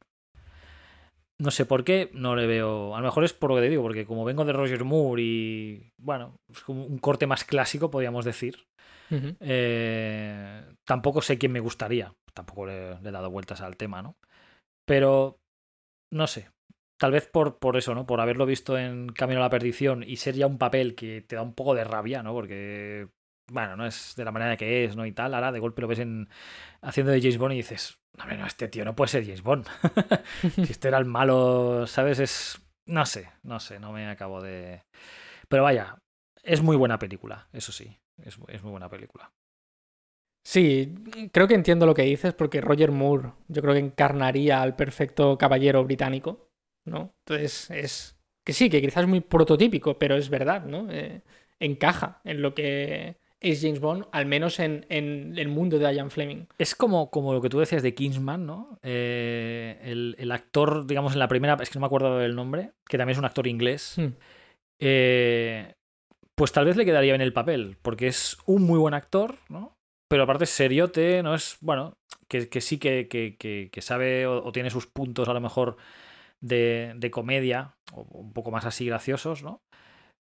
No 1.40 1.50
sé 1.52 1.66
por 1.66 1.84
qué, 1.84 2.10
no 2.14 2.34
le 2.34 2.46
veo. 2.46 2.96
A 2.96 3.00
lo 3.00 3.06
mejor 3.06 3.24
es 3.24 3.32
por 3.32 3.50
lo 3.50 3.56
que 3.56 3.62
te 3.62 3.68
digo, 3.68 3.82
porque 3.82 4.06
como 4.06 4.24
vengo 4.24 4.44
de 4.44 4.52
Roger 4.52 4.84
Moore 4.84 5.22
y. 5.22 5.92
Bueno, 5.96 6.40
es 6.50 6.60
como 6.62 6.84
un 6.84 6.98
corte 6.98 7.26
más 7.26 7.44
clásico, 7.44 7.90
podríamos 7.90 8.24
decir. 8.24 8.66
Eh, 9.40 10.62
tampoco 10.84 11.22
sé 11.22 11.38
quién 11.38 11.52
me 11.52 11.60
gustaría. 11.60 12.14
Tampoco 12.34 12.66
le, 12.66 13.00
le 13.00 13.08
he 13.08 13.12
dado 13.12 13.30
vueltas 13.30 13.60
al 13.60 13.76
tema, 13.76 14.02
¿no? 14.02 14.16
Pero 14.86 15.40
no 16.12 16.26
sé. 16.26 16.50
tal 16.98 17.12
vez 17.12 17.28
por, 17.28 17.58
por 17.58 17.76
eso, 17.76 17.94
¿no? 17.94 18.06
Por 18.06 18.20
haberlo 18.20 18.46
visto 18.46 18.78
en 18.78 19.08
Camino 19.10 19.40
a 19.40 19.44
la 19.44 19.50
Perdición 19.50 20.02
y 20.04 20.16
ser 20.16 20.34
ya 20.36 20.46
un 20.46 20.58
papel 20.58 20.94
que 20.94 21.22
te 21.22 21.36
da 21.36 21.42
un 21.42 21.54
poco 21.54 21.74
de 21.74 21.84
rabia, 21.84 22.22
¿no? 22.22 22.32
Porque, 22.34 23.08
bueno, 23.52 23.76
no 23.76 23.86
es 23.86 24.14
de 24.16 24.24
la 24.24 24.32
manera 24.32 24.56
que 24.56 24.84
es, 24.84 24.96
¿no? 24.96 25.06
Y 25.06 25.12
tal. 25.12 25.34
Ahora 25.34 25.52
de 25.52 25.60
golpe 25.60 25.82
lo 25.82 25.88
ves 25.88 26.00
en, 26.00 26.28
haciendo 26.82 27.12
de 27.12 27.20
James 27.20 27.38
Bond 27.38 27.54
y 27.54 27.58
dices, 27.58 27.97
no, 28.16 28.26
no, 28.26 28.46
este 28.46 28.68
tío 28.68 28.84
no 28.84 28.96
puede 28.96 29.08
ser 29.08 29.24
James 29.24 29.42
Bond. 29.42 29.66
si 30.54 30.72
este 30.72 30.88
era 30.88 30.98
el 30.98 31.04
malo, 31.04 31.86
¿sabes? 31.86 32.18
Es. 32.18 32.60
No 32.86 33.04
sé, 33.04 33.30
no 33.42 33.60
sé, 33.60 33.78
no 33.78 33.92
me 33.92 34.08
acabo 34.08 34.40
de. 34.40 34.82
Pero 35.48 35.62
vaya, 35.62 35.96
es 36.42 36.62
muy 36.62 36.76
buena 36.76 36.98
película, 36.98 37.48
eso 37.52 37.72
sí. 37.72 37.98
Es, 38.16 38.38
es 38.48 38.62
muy 38.62 38.70
buena 38.70 38.88
película. 38.88 39.32
Sí, 40.44 40.94
creo 41.30 41.46
que 41.46 41.54
entiendo 41.54 41.84
lo 41.84 41.94
que 41.94 42.02
dices 42.02 42.32
porque 42.32 42.62
Roger 42.62 42.90
Moore 42.90 43.32
yo 43.48 43.60
creo 43.60 43.74
que 43.74 43.80
encarnaría 43.80 44.62
al 44.62 44.76
perfecto 44.76 45.36
caballero 45.36 45.84
británico, 45.84 46.50
¿no? 46.86 47.14
Entonces 47.26 47.70
es 47.70 48.18
que 48.44 48.54
sí, 48.54 48.70
que 48.70 48.80
quizás 48.80 49.02
es 49.02 49.08
muy 49.08 49.20
prototípico, 49.20 49.98
pero 49.98 50.16
es 50.16 50.30
verdad, 50.30 50.64
¿no? 50.64 50.90
Eh, 50.90 51.22
encaja 51.60 52.22
en 52.24 52.40
lo 52.40 52.54
que 52.54 53.18
es 53.40 53.62
James 53.62 53.80
Bond, 53.80 54.06
al 54.10 54.26
menos 54.26 54.58
en, 54.58 54.84
el 54.88 55.48
mundo 55.48 55.78
de 55.78 55.94
Ian 55.94 56.10
Fleming. 56.10 56.46
Es 56.58 56.74
como, 56.74 57.10
como 57.10 57.32
lo 57.32 57.40
que 57.40 57.48
tú 57.48 57.58
decías 57.58 57.82
de 57.82 57.94
Kingsman, 57.94 58.46
¿no? 58.46 58.78
Eh, 58.82 59.78
el, 60.18 60.32
actor, 60.32 60.86
digamos, 60.86 61.12
en 61.12 61.20
la 61.20 61.28
primera, 61.28 61.56
es 61.60 61.70
que 61.70 61.76
no 61.76 61.80
me 61.80 61.86
acuerdo 61.86 62.18
del 62.18 62.34
nombre, 62.34 62.72
que 62.88 62.98
también 62.98 63.14
es 63.14 63.18
un 63.18 63.24
actor 63.24 63.46
inglés, 63.46 63.94
hmm. 63.96 64.08
eh, 64.80 65.74
pues 66.34 66.52
tal 66.52 66.64
vez 66.64 66.76
le 66.76 66.84
quedaría 66.84 67.14
en 67.14 67.20
el 67.20 67.32
papel, 67.32 67.76
porque 67.82 68.08
es 68.08 68.38
un 68.46 68.64
muy 68.64 68.78
buen 68.78 68.94
actor, 68.94 69.36
¿no? 69.48 69.76
Pero 70.10 70.22
aparte 70.22 70.44
es 70.44 70.50
seriote, 70.50 71.22
¿no? 71.22 71.34
Es, 71.34 71.58
bueno, 71.60 71.94
que, 72.28 72.60
sí 72.60 72.78
que, 72.78 73.08
que, 73.08 73.82
sabe 73.82 74.26
o, 74.26 74.50
tiene 74.52 74.70
sus 74.70 74.86
puntos 74.86 75.28
a 75.28 75.34
lo 75.34 75.40
mejor 75.40 75.76
de, 76.40 76.94
de 76.96 77.10
comedia, 77.10 77.74
o 77.92 78.02
un 78.18 78.32
poco 78.32 78.50
más 78.50 78.64
así 78.64 78.86
graciosos, 78.86 79.42
¿no? 79.42 79.60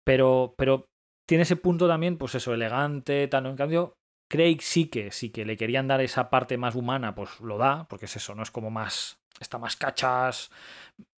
Pero, 0.05 0.55
pero 0.57 0.87
tiene 1.27 1.43
ese 1.43 1.57
punto 1.57 1.89
también, 1.89 2.17
pues 2.17 2.35
eso, 2.35 2.55
elegante, 2.55 3.29
tal. 3.29 3.47
En 3.47 3.57
cambio, 3.57 3.95
Craig 4.29 4.59
sí 4.61 4.89
que, 4.89 5.11
sí 5.11 5.31
que 5.31 5.45
le 5.45 5.57
querían 5.57 5.89
dar 5.89 6.01
esa 6.01 6.31
parte 6.31 6.57
más 6.57 6.75
humana, 6.75 7.15
pues 7.15 7.41
lo 7.41 7.59
da, 7.59 7.87
porque 7.89 8.07
es 8.07 8.17
eso, 8.17 8.35
no 8.35 8.43
es 8.43 8.51
como 8.51 8.71
más. 8.71 9.19
Está 9.41 9.59
más 9.59 9.77
cachas, 9.77 10.51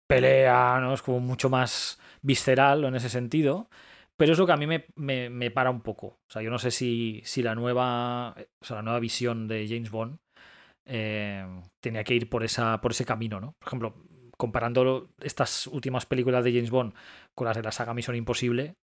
pelea, 0.08 0.80
¿no? 0.80 0.94
Es 0.94 1.02
como 1.02 1.20
mucho 1.20 1.50
más 1.50 2.00
visceral 2.22 2.84
en 2.84 2.96
ese 2.96 3.08
sentido. 3.08 3.68
Pero 4.16 4.32
es 4.32 4.38
lo 4.38 4.46
que 4.46 4.52
a 4.52 4.56
mí 4.56 4.66
me, 4.66 4.84
me, 4.96 5.50
para 5.52 5.70
un 5.70 5.80
poco. 5.80 6.06
O 6.08 6.30
sea, 6.30 6.42
yo 6.42 6.50
no 6.50 6.58
sé 6.58 6.72
si, 6.72 7.22
si 7.24 7.42
la 7.42 7.54
nueva. 7.54 8.34
O 8.60 8.64
sea, 8.64 8.76
la 8.76 8.82
nueva 8.82 8.98
visión 8.98 9.46
de 9.46 9.66
James 9.68 9.90
Bond 9.90 10.18
eh, 10.86 11.46
tenía 11.80 12.02
que 12.02 12.14
ir 12.14 12.28
por, 12.28 12.42
esa, 12.42 12.80
por 12.80 12.90
ese 12.90 13.04
camino, 13.04 13.40
¿no? 13.40 13.54
Por 13.60 13.68
ejemplo, 13.68 13.94
comparando 14.36 15.10
estas 15.20 15.68
últimas 15.68 16.04
películas 16.06 16.42
de 16.44 16.52
James 16.52 16.70
Bond 16.70 16.94
con 17.34 17.46
las 17.46 17.56
de 17.56 17.62
la 17.62 17.70
saga 17.70 17.94
Misión 17.94 18.16
Imposible, 18.16 18.74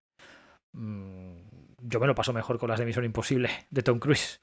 yo 0.75 1.99
me 1.99 2.07
lo 2.07 2.15
paso 2.15 2.33
mejor 2.33 2.59
con 2.59 2.69
las 2.69 2.79
de 2.79 2.85
Misión 2.85 3.05
Imposible 3.05 3.49
de 3.69 3.83
Tom 3.83 3.99
Cruise. 3.99 4.39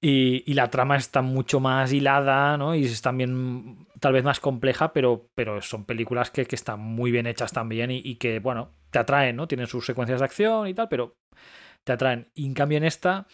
Y, 0.00 0.52
la 0.52 0.68
trama 0.68 0.96
está 0.96 1.22
mucho 1.22 1.60
más 1.60 1.90
hilada, 1.92 2.58
¿no? 2.58 2.74
Y 2.74 2.84
es 2.84 3.00
también 3.00 3.86
tal 4.00 4.12
vez 4.12 4.22
más 4.22 4.38
compleja, 4.38 4.92
pero, 4.92 5.30
son 5.62 5.86
películas 5.86 6.30
que, 6.30 6.46
están 6.50 6.80
muy 6.80 7.10
bien 7.10 7.26
hechas 7.26 7.52
también 7.52 7.90
y, 7.90 8.16
que, 8.16 8.38
bueno, 8.38 8.72
te 8.90 8.98
atraen, 8.98 9.36
¿no? 9.36 9.48
Tienen 9.48 9.66
sus 9.66 9.86
secuencias 9.86 10.20
de 10.20 10.26
acción 10.26 10.68
y 10.68 10.74
tal, 10.74 10.88
pero 10.90 11.16
te 11.84 11.92
atraen. 11.92 12.30
Y 12.34 12.44
en 12.44 12.54
cambio 12.54 12.76
en 12.78 12.84
esta 12.84 13.26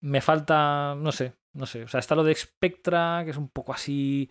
me 0.00 0.22
falta, 0.22 0.94
no 0.96 1.12
sé, 1.12 1.34
no 1.52 1.66
sé. 1.66 1.82
O 1.82 1.88
sea, 1.88 2.00
está 2.00 2.14
lo 2.14 2.24
de 2.24 2.34
Spectra, 2.34 3.22
que 3.24 3.32
es 3.32 3.36
un 3.36 3.50
poco 3.50 3.74
así 3.74 4.30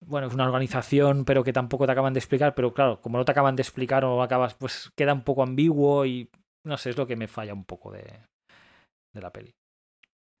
bueno, 0.00 0.26
es 0.26 0.34
una 0.34 0.46
organización, 0.46 1.24
pero 1.24 1.44
que 1.44 1.52
tampoco 1.52 1.86
te 1.86 1.92
acaban 1.92 2.14
de 2.14 2.20
explicar, 2.20 2.54
pero 2.54 2.72
claro, 2.72 3.00
como 3.00 3.18
no 3.18 3.24
te 3.24 3.32
acaban 3.32 3.54
de 3.56 3.62
explicar 3.62 4.04
o 4.04 4.22
acabas, 4.22 4.54
pues 4.54 4.90
queda 4.96 5.12
un 5.12 5.22
poco 5.22 5.42
ambiguo 5.42 6.06
y 6.06 6.30
no 6.64 6.76
sé, 6.76 6.90
es 6.90 6.96
lo 6.96 7.06
que 7.06 7.16
me 7.16 7.28
falla 7.28 7.54
un 7.54 7.64
poco 7.64 7.92
de, 7.92 8.04
de 9.12 9.20
la 9.20 9.32
peli. 9.32 9.54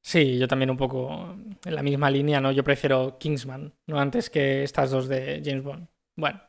Sí, 0.02 0.38
yo 0.38 0.48
también 0.48 0.70
un 0.70 0.78
poco 0.78 1.36
en 1.64 1.74
la 1.74 1.82
misma 1.82 2.10
línea, 2.10 2.40
¿no? 2.40 2.52
Yo 2.52 2.64
prefiero 2.64 3.18
Kingsman, 3.18 3.74
¿no? 3.86 4.00
Antes 4.00 4.30
que 4.30 4.62
estas 4.62 4.90
dos 4.90 5.08
de 5.08 5.42
James 5.44 5.62
Bond. 5.62 5.88
Bueno, 6.16 6.40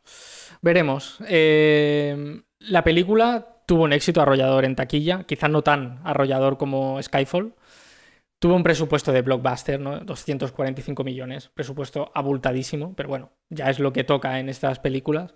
veremos. 0.61 1.17
Eh, 1.27 2.41
la 2.59 2.83
película 2.83 3.63
tuvo 3.65 3.83
un 3.83 3.93
éxito 3.93 4.21
arrollador 4.21 4.65
en 4.65 4.75
taquilla, 4.75 5.23
quizás 5.25 5.49
no 5.49 5.63
tan 5.63 6.01
arrollador 6.03 6.57
como 6.57 7.01
Skyfall. 7.01 7.53
Tuvo 8.39 8.55
un 8.55 8.63
presupuesto 8.63 9.11
de 9.11 9.21
blockbuster, 9.21 9.79
¿no? 9.79 9.99
245 9.99 11.03
millones, 11.03 11.49
presupuesto 11.53 12.11
abultadísimo, 12.15 12.95
pero 12.95 13.09
bueno, 13.09 13.31
ya 13.49 13.69
es 13.69 13.79
lo 13.79 13.93
que 13.93 14.03
toca 14.03 14.39
en 14.39 14.49
estas 14.49 14.79
películas. 14.79 15.35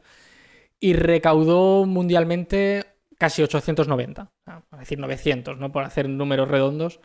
Y 0.79 0.93
recaudó 0.93 1.85
mundialmente 1.85 2.94
casi 3.17 3.41
890, 3.41 4.31
es 4.73 4.79
decir, 4.79 4.99
900, 4.99 5.57
¿no? 5.57 5.71
Por 5.71 5.83
hacer 5.83 6.09
números 6.09 6.47
redondos. 6.47 6.99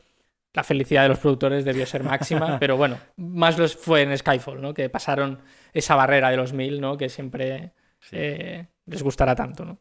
La 0.52 0.64
felicidad 0.64 1.02
de 1.02 1.10
los 1.10 1.18
productores 1.18 1.64
debió 1.64 1.86
ser 1.86 2.02
máxima, 2.02 2.58
pero 2.60 2.76
bueno, 2.76 2.98
más 3.16 3.58
los 3.58 3.76
fue 3.76 4.02
en 4.02 4.16
Skyfall, 4.16 4.60
¿no? 4.60 4.74
Que 4.74 4.88
pasaron 4.88 5.40
esa 5.72 5.94
barrera 5.94 6.30
de 6.30 6.36
los 6.36 6.52
mil, 6.52 6.80
¿no? 6.80 6.96
Que 6.96 7.08
siempre 7.08 7.72
eh, 8.10 8.66
les 8.86 9.02
gustará 9.02 9.34
tanto, 9.34 9.64
¿no? 9.64 9.80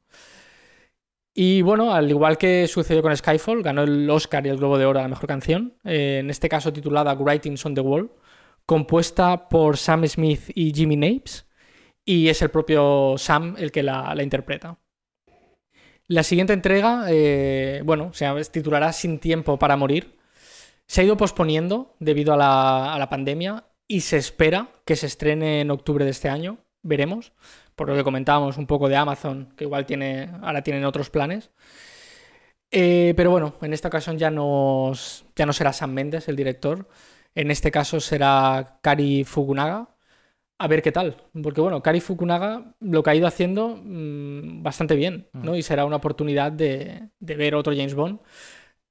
Y 1.34 1.62
bueno, 1.62 1.94
al 1.94 2.10
igual 2.10 2.38
que 2.38 2.68
sucedió 2.68 3.02
con 3.02 3.16
Skyfall, 3.16 3.64
ganó 3.64 3.84
el 3.84 4.10
Oscar 4.10 4.46
y 4.46 4.50
el 4.50 4.58
Globo 4.58 4.78
de 4.78 4.86
Oro 4.86 5.00
a 5.00 5.04
la 5.04 5.08
mejor 5.08 5.28
canción, 5.28 5.78
eh, 5.84 6.20
en 6.20 6.30
este 6.30 6.50
caso 6.50 6.74
titulada 6.74 7.14
Writings 7.14 7.66
on 7.66 7.76
the 7.76 7.82
Wall, 7.82 8.12
compuesta 8.66 9.48
por 9.48 9.78
Sam 9.78 10.06
Smith 10.08 10.52
y 10.54 10.74
Jimmy 10.74 10.98
Napes, 10.98 11.48
y 12.04 12.28
es 12.30 12.42
el 12.42 12.50
propio 12.50 13.16
Sam 13.18 13.56
el 13.58 13.72
que 13.72 13.84
la 13.84 14.22
interpreta. 14.22 14.80
La 16.10 16.24
siguiente 16.24 16.54
entrega, 16.54 17.06
eh, 17.10 17.84
bueno, 17.86 18.12
se 18.14 18.26
titulará 18.46 18.92
Sin 18.94 19.20
tiempo 19.20 19.60
para 19.60 19.78
morir. 19.78 20.18
Se 20.88 21.02
ha 21.02 21.04
ido 21.04 21.18
posponiendo 21.18 21.96
debido 22.00 22.34
a 22.34 22.98
la, 22.98 23.08
pandemia 23.12 23.66
y 23.88 24.02
se 24.02 24.18
espera 24.18 24.70
que 24.86 24.96
se 24.96 25.06
estrene 25.06 25.62
en 25.62 25.70
octubre 25.70 26.04
de 26.06 26.10
este 26.10 26.28
año. 26.28 26.58
Veremos. 26.82 27.32
Por 27.76 27.90
lo 27.90 27.96
que 27.96 28.04
comentábamos 28.04 28.58
un 28.58 28.66
poco 28.66 28.90
de 28.90 28.96
Amazon, 28.96 29.54
que 29.56 29.66
igual 29.66 29.86
tiene, 29.86 30.32
ahora 30.42 30.64
tienen 30.64 30.84
otros 30.84 31.12
planes. 31.12 31.52
Eh, 32.72 33.14
pero 33.16 33.30
bueno, 33.30 33.54
en 33.62 33.74
esta 33.74 33.90
ocasión 33.90 34.18
ya, 34.18 34.32
ya 34.32 35.46
no 35.46 35.54
será 35.54 35.74
Sam 35.74 35.92
Mendes 35.92 36.28
el 36.28 36.36
director. 36.36 36.90
En 37.36 37.52
este 37.52 37.70
caso 37.70 38.00
será 38.00 38.80
Kari 38.82 39.26
Fukunaga, 39.26 39.90
a 40.60 40.68
ver 40.68 40.82
qué 40.82 40.92
tal. 40.92 41.16
Porque 41.42 41.62
bueno, 41.62 41.82
Kari 41.82 42.02
Fukunaga 42.02 42.76
lo 42.80 43.02
que 43.02 43.10
ha 43.10 43.16
ido 43.16 43.28
haciendo 43.28 43.80
mm, 43.82 44.62
bastante 44.62 44.96
bien, 44.96 45.30
¿no? 45.34 45.56
Y 45.56 45.64
será 45.64 45.86
una 45.86 45.96
oportunidad 45.96 46.52
de, 46.52 47.10
ver 47.20 47.56
otro 47.56 47.74
James 47.74 47.96
Bond. 47.96 48.20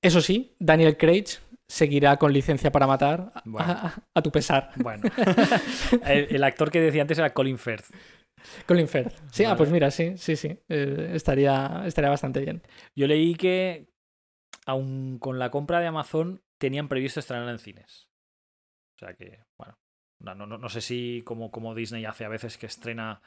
Eso 0.03 0.20
sí, 0.20 0.57
Daniel 0.59 0.97
Craig 0.97 1.27
seguirá 1.69 2.16
con 2.16 2.32
licencia 2.32 2.73
para 2.73 2.86
matar 2.86 3.32
a, 4.15 4.23
tu 4.23 4.32
pesar. 4.32 4.70
Bueno. 4.77 5.03
el, 6.07 6.43
actor 6.43 6.70
que 6.70 6.81
decía 6.81 7.03
antes 7.03 7.19
era 7.19 7.35
Colin 7.35 7.59
Firth. 7.59 7.86
Colin 8.66 8.89
Firth. 8.89 9.12
Sí, 9.31 9.45
ah, 9.45 9.57
pues 9.57 9.70
mira, 9.70 9.90
sí, 9.90 10.16
sí, 10.16 10.36
sí. 10.36 10.59
Eh, 10.69 11.11
estaría, 11.12 11.82
estaría 11.85 12.09
bastante 12.09 12.40
bien. 12.40 12.62
Yo 12.97 13.07
leí 13.07 13.35
que, 13.35 13.90
aun 14.65 15.19
con 15.19 15.39
la 15.39 15.51
compra 15.51 15.81
de 15.81 15.89
Amazon, 15.89 16.40
tenían 16.59 16.89
previsto 16.89 17.20
estrenar 17.20 17.49
en 17.51 17.59
cines. 17.59 18.09
O 18.97 18.99
sea 19.01 19.15
que, 19.15 19.40
bueno, 19.59 19.77
no, 20.20 20.35
no, 20.35 20.47
no 20.47 20.69
sé 20.69 20.81
si 20.81 21.23
como, 21.24 21.51
como, 21.51 21.74
Disney 21.74 22.05
hace 22.05 22.24
a 22.24 22.28
veces 22.28 22.59
que 22.59 22.66
estrena 22.66 23.20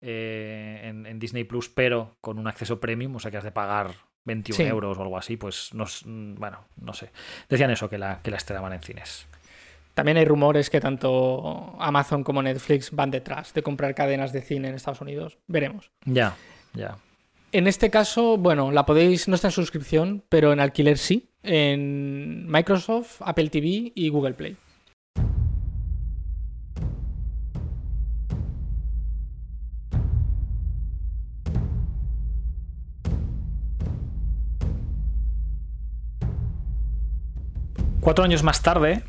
eh, 0.00 0.80
en, 0.84 1.18
Disney 1.18 1.44
Plus, 1.44 1.68
pero 1.68 2.16
con 2.20 2.38
un 2.38 2.46
acceso 2.46 2.80
premium, 2.80 3.16
o 3.16 3.20
sea 3.20 3.30
que 3.30 3.36
has 3.36 3.44
de 3.44 3.52
pagar 3.52 3.90
21 4.24 4.68
euros 4.68 4.98
o 4.98 5.02
algo 5.02 5.18
así, 5.18 5.36
pues 5.36 5.74
no, 5.74 5.84
bueno, 6.04 6.64
no 6.80 6.92
sé. 6.92 7.10
Decían 7.48 7.70
eso, 7.70 7.88
que 7.88 7.98
la, 7.98 8.20
que 8.22 8.30
la 8.30 8.36
estrenaban 8.36 8.72
en 8.72 8.82
cines. 8.82 9.26
También 9.94 10.16
hay 10.16 10.24
rumores 10.24 10.70
que 10.70 10.80
tanto 10.80 11.74
Amazon 11.80 12.22
como 12.22 12.40
Netflix 12.40 12.92
van 12.92 13.10
detrás 13.10 13.52
de 13.52 13.64
comprar 13.64 13.96
cadenas 13.96 14.32
de 14.32 14.42
cine 14.42 14.68
en 14.68 14.76
Estados 14.76 15.00
Unidos. 15.00 15.38
Veremos. 15.48 15.90
Ya, 16.04 16.36
ya. 16.72 16.98
En 17.50 17.66
este 17.66 17.90
caso, 17.90 18.36
bueno, 18.36 18.70
la 18.70 18.86
podéis, 18.86 19.26
no 19.26 19.34
está 19.34 19.48
en 19.48 19.52
suscripción, 19.52 20.22
pero 20.28 20.52
en 20.52 20.60
alquiler 20.60 20.98
sí, 20.98 21.30
en 21.42 22.46
Microsoft, 22.46 23.22
Apple 23.22 23.48
TV 23.48 23.90
y 23.94 24.08
Google 24.10 24.34
Play. 24.34 24.56
Cuatro 38.00 38.24
años 38.24 38.42
más 38.42 38.62
tarde, 38.62 39.02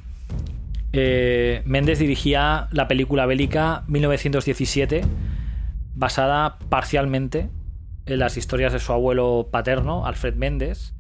eh, 0.93 1.61
Méndez 1.65 1.99
dirigía 1.99 2.67
la 2.71 2.87
película 2.87 3.25
bélica 3.25 3.83
1917, 3.87 5.01
basada 5.95 6.57
parcialmente 6.69 7.49
en 8.05 8.19
las 8.19 8.37
historias 8.37 8.73
de 8.73 8.79
su 8.79 8.91
abuelo 8.91 9.49
paterno, 9.51 10.05
Alfred 10.05 10.35
Méndez, 10.35 10.93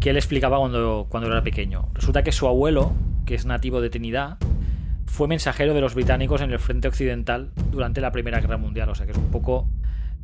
que 0.00 0.10
él 0.10 0.16
explicaba 0.16 0.58
cuando, 0.58 1.06
cuando 1.08 1.30
era 1.30 1.42
pequeño. 1.42 1.88
Resulta 1.94 2.22
que 2.22 2.32
su 2.32 2.46
abuelo, 2.46 2.92
que 3.24 3.34
es 3.34 3.46
nativo 3.46 3.80
de 3.80 3.90
Trinidad, 3.90 4.38
fue 5.06 5.28
mensajero 5.28 5.74
de 5.74 5.80
los 5.80 5.94
británicos 5.94 6.40
en 6.40 6.50
el 6.50 6.58
frente 6.58 6.88
occidental 6.88 7.52
durante 7.70 8.00
la 8.00 8.10
Primera 8.10 8.40
Guerra 8.40 8.56
Mundial. 8.56 8.88
O 8.90 8.94
sea 8.94 9.06
que 9.06 9.12
es 9.12 9.18
un 9.18 9.30
poco, 9.30 9.68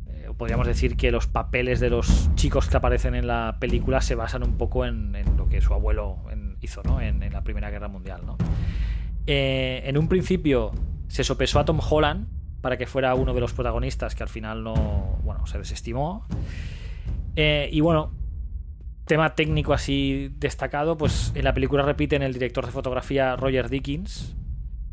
eh, 0.07 0.29
podríamos 0.37 0.67
decir 0.67 0.97
que 0.97 1.11
los 1.11 1.27
papeles 1.27 1.79
de 1.79 1.89
los 1.89 2.29
chicos 2.35 2.67
que 2.67 2.77
aparecen 2.77 3.15
en 3.15 3.25
la 3.25 3.57
película 3.59 4.01
se 4.01 4.15
basan 4.15 4.43
un 4.43 4.57
poco 4.57 4.85
en, 4.85 5.13
lo 5.37 5.47
que 5.47 5.61
su 5.61 5.73
abuelo 5.73 6.17
hizo 6.61 6.81
¿no? 6.83 7.01
en, 7.01 7.19
la 7.31 7.43
Primera 7.43 7.69
Guerra 7.69 7.87
Mundial. 7.87 8.25
¿no? 8.25 8.37
Eh, 9.27 9.81
en 9.85 9.97
un 9.97 10.07
principio 10.07 10.71
se 11.07 11.23
sopesó 11.23 11.59
a 11.59 11.65
Tom 11.65 11.79
Holland 11.79 12.27
para 12.61 12.77
que 12.77 12.85
fuera 12.85 13.15
uno 13.15 13.33
de 13.33 13.41
los 13.41 13.53
protagonistas, 13.53 14.15
que 14.15 14.23
al 14.23 14.29
final 14.29 14.63
no, 14.63 15.19
bueno, 15.23 15.45
se 15.47 15.57
desestimó. 15.57 16.25
Eh, 17.35 17.69
y 17.71 17.81
bueno, 17.81 18.13
tema 19.05 19.35
técnico 19.35 19.73
así 19.73 20.33
destacado, 20.37 20.97
pues 20.97 21.31
en 21.35 21.43
la 21.43 21.53
película 21.53 21.83
repiten 21.83 22.21
el 22.21 22.33
director 22.33 22.65
de 22.65 22.71
fotografía 22.71 23.35
Roger 23.35 23.69
Dickens, 23.69 24.35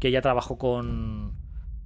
que 0.00 0.10
ya 0.10 0.22
trabajó 0.22 0.56
con, 0.56 1.34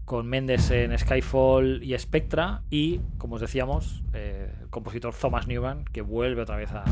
con 0.04 0.28
Mendes 0.28 0.70
en 0.70 0.96
Skyfall 0.96 1.82
y 1.82 1.98
Spectra, 1.98 2.62
y, 2.70 3.00
como 3.18 3.34
os 3.34 3.40
decíamos, 3.40 4.04
eh, 4.14 4.54
el 4.62 4.70
compositor 4.70 5.14
Thomas 5.14 5.48
Newman, 5.48 5.84
que 5.86 6.00
vuelve 6.00 6.42
otra 6.42 6.56
vez 6.56 6.70
a, 6.72 6.84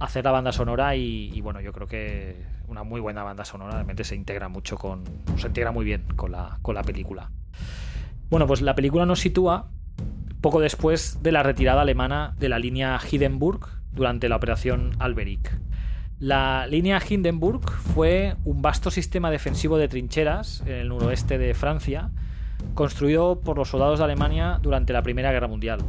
hacer 0.00 0.24
la 0.24 0.32
banda 0.32 0.50
sonora 0.50 0.96
y, 0.96 1.40
bueno, 1.40 1.60
yo 1.60 1.72
creo 1.72 1.86
que 1.86 2.44
una 2.66 2.82
muy 2.82 3.00
buena 3.00 3.22
banda 3.22 3.44
sonora, 3.44 3.72
realmente 3.72 4.02
se 4.04 4.16
integra 4.16 4.48
mucho 4.48 4.76
con, 4.76 5.04
se 5.36 5.46
integra 5.46 5.70
muy 5.70 5.84
bien 5.84 6.04
con 6.16 6.32
la, 6.32 6.58
con 6.62 6.74
la 6.74 6.82
película. 6.82 7.30
Bueno, 8.30 8.46
pues 8.46 8.62
la 8.62 8.74
película 8.74 9.06
nos 9.06 9.20
sitúa 9.20 9.70
poco 10.40 10.60
después 10.60 11.22
de 11.22 11.32
la 11.32 11.42
retirada 11.42 11.82
alemana 11.82 12.34
de 12.38 12.48
la 12.48 12.58
línea 12.58 12.98
Hindenburg 13.10 13.68
durante 13.92 14.28
la 14.28 14.36
operación 14.36 14.92
Alberic. 14.98 15.60
La 16.18 16.66
línea 16.66 17.00
Hindenburg 17.06 17.70
fue 17.70 18.36
un 18.44 18.62
vasto 18.62 18.90
sistema 18.90 19.30
defensivo 19.30 19.78
de 19.78 19.88
trincheras 19.88 20.62
en 20.66 20.74
el 20.74 20.88
noroeste 20.88 21.38
de 21.38 21.54
Francia, 21.54 22.10
construido 22.74 23.40
por 23.40 23.56
los 23.56 23.68
soldados 23.68 23.98
de 23.98 24.04
Alemania 24.04 24.58
durante 24.62 24.92
la 24.92 25.02
Primera 25.02 25.32
Guerra 25.32 25.48
Mundial. 25.48 25.80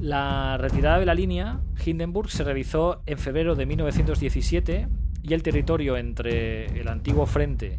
La 0.00 0.56
retirada 0.56 0.98
de 0.98 1.04
la 1.04 1.14
línea 1.14 1.60
Hindenburg 1.84 2.30
se 2.30 2.42
realizó 2.42 3.02
en 3.04 3.18
febrero 3.18 3.54
de 3.54 3.66
1917 3.66 4.88
y 5.22 5.34
el 5.34 5.42
territorio 5.42 5.98
entre 5.98 6.80
el 6.80 6.88
antiguo 6.88 7.26
frente 7.26 7.78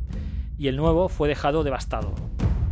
y 0.62 0.68
el 0.68 0.78
nuevo 0.78 1.10
fue 1.10 1.28
dejado 1.28 1.64
devastado, 1.64 2.14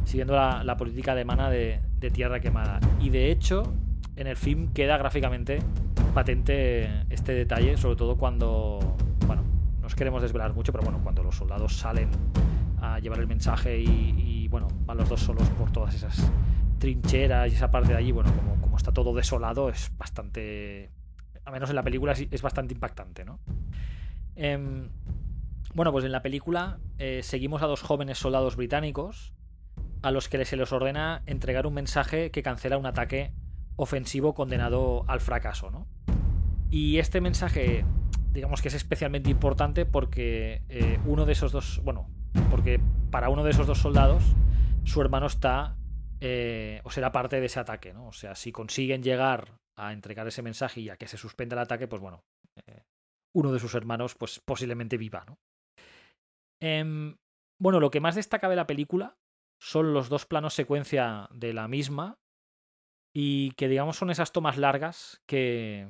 siguiendo 0.06 0.36
la, 0.36 0.78
política 0.78 1.14
alemana 1.14 1.50
de, 1.50 1.82
tierra 2.14 2.40
quemada. 2.40 2.80
Y 3.02 3.10
de 3.10 3.32
hecho, 3.32 3.74
en 4.16 4.28
el 4.28 4.36
film 4.36 4.72
queda 4.74 4.96
gráficamente 4.98 5.58
patente 6.14 6.88
este 7.10 7.34
detalle, 7.34 7.78
sobre 7.78 7.96
todo 7.96 8.18
cuando, 8.18 8.96
bueno, 9.26 9.42
no 9.82 9.88
os 9.88 9.96
queremos 9.96 10.22
desvelar 10.22 10.54
mucho, 10.54 10.72
pero 10.72 10.84
bueno, 10.84 11.00
cuando 11.02 11.24
los 11.24 11.36
soldados 11.36 11.76
salen 11.76 12.10
a 12.80 13.00
llevar 13.00 13.20
el 13.20 13.28
mensaje 13.28 13.80
y, 13.80 14.48
bueno, 14.50 14.68
van 14.86 14.98
los 14.98 15.10
dos 15.10 15.22
solos 15.22 15.50
por 15.58 15.72
todas 15.72 15.96
esas 15.96 16.32
trincheras 16.80 17.52
y 17.52 17.56
esa 17.56 17.70
parte 17.70 17.90
de 17.90 17.98
allí, 17.98 18.12
bueno, 18.12 18.34
como, 18.34 18.60
como 18.62 18.78
está 18.78 18.92
todo 18.92 19.14
desolado, 19.14 19.70
es 19.70 19.92
bastante, 19.98 20.90
a 21.46 21.52
menos 21.52 21.70
en 21.70 21.76
la 21.76 21.84
película 21.84 22.14
es 22.14 22.42
bastante 22.42 22.74
impactante, 22.74 23.26
¿no? 23.26 23.40
Em, 24.36 24.90
bueno, 25.74 25.92
pues 25.92 26.06
en 26.06 26.12
la 26.12 26.22
película 26.22 26.80
eh, 26.98 27.22
seguimos 27.24 27.62
a 27.62 27.68
dos 27.68 27.82
jóvenes 27.82 28.18
soldados 28.18 28.56
británicos 28.56 29.34
a 30.02 30.12
los 30.12 30.30
que 30.30 30.44
se 30.46 30.56
les 30.56 30.72
ordena 30.72 31.22
entregar 31.26 31.68
un 31.68 31.74
mensaje 31.74 32.32
que 32.32 32.42
cancela 32.42 32.78
un 32.78 32.86
ataque 32.86 33.34
ofensivo 33.76 34.34
condenado 34.34 35.04
al 35.08 35.20
fracaso, 35.20 35.72
¿no? 35.72 35.88
Y 36.70 37.00
este 37.00 37.22
mensaje, 37.22 37.86
digamos 38.32 38.62
que 38.62 38.70
es 38.70 38.74
especialmente 38.74 39.30
importante 39.30 39.86
porque 39.86 40.62
eh, 40.70 41.00
uno 41.06 41.26
de 41.26 41.34
esos 41.34 41.52
dos, 41.52 41.82
bueno, 41.84 42.08
porque 42.50 42.80
para 43.12 43.30
uno 43.30 43.44
de 43.44 43.52
esos 43.52 43.68
dos 43.68 43.80
soldados, 43.80 44.24
su 44.86 45.02
hermano 45.02 45.28
está 45.28 45.76
eh, 46.22 46.82
o 46.84 46.92
será 46.92 47.12
parte 47.12 47.40
de 47.40 47.46
ese 47.46 47.60
ataque, 47.60 47.94
¿no? 47.94 48.08
O 48.08 48.14
sea, 48.14 48.36
si 48.36 48.52
consiguen 48.52 49.04
llegar 49.04 49.58
a 49.78 49.94
entregar 49.94 50.28
ese 50.28 50.42
mensaje 50.42 50.82
y 50.82 50.90
a 50.90 50.98
que 50.98 51.08
se 51.08 51.18
suspenda 51.18 51.56
el 51.56 51.62
ataque, 51.62 51.88
pues 51.88 52.02
bueno, 52.02 52.24
uno 53.36 53.52
de 53.52 53.60
sus 53.60 53.74
hermanos 53.76 54.16
pues 54.16 54.40
posiblemente 54.40 54.98
viva, 54.98 55.24
¿no? 55.26 55.40
Em, 56.62 57.16
bueno, 57.62 57.80
lo 57.80 57.92
que 57.92 58.02
más 58.02 58.16
destaca 58.16 58.50
de 58.50 58.56
la 58.56 58.68
película 58.68 59.18
son 59.62 59.94
los 59.94 60.10
dos 60.10 60.26
planos 60.26 60.54
secuencia 60.54 61.30
de 61.32 61.54
la 61.54 61.68
misma 61.68 62.20
y 63.16 63.52
que 63.52 63.68
digamos 63.68 63.98
son 63.98 64.10
esas 64.10 64.32
tomas 64.32 64.58
largas 64.58 65.22
que, 65.26 65.90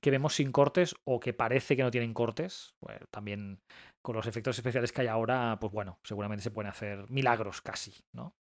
que 0.00 0.10
vemos 0.10 0.34
sin 0.34 0.52
cortes 0.52 0.94
o 1.04 1.20
que 1.20 1.32
parece 1.32 1.76
que 1.76 1.82
no 1.82 1.90
tienen 1.90 2.14
cortes. 2.14 2.74
también 3.10 3.60
con 4.02 4.16
los 4.16 4.26
efectos 4.26 4.56
especiales 4.56 4.92
que 4.92 5.02
hay 5.02 5.06
ahora, 5.06 5.58
pues 5.60 5.72
bueno, 5.72 5.98
seguramente 6.04 6.42
se 6.42 6.50
pueden 6.50 6.70
hacer 6.70 7.08
milagros 7.10 7.60
casi, 7.60 7.92
¿no? 8.12 8.34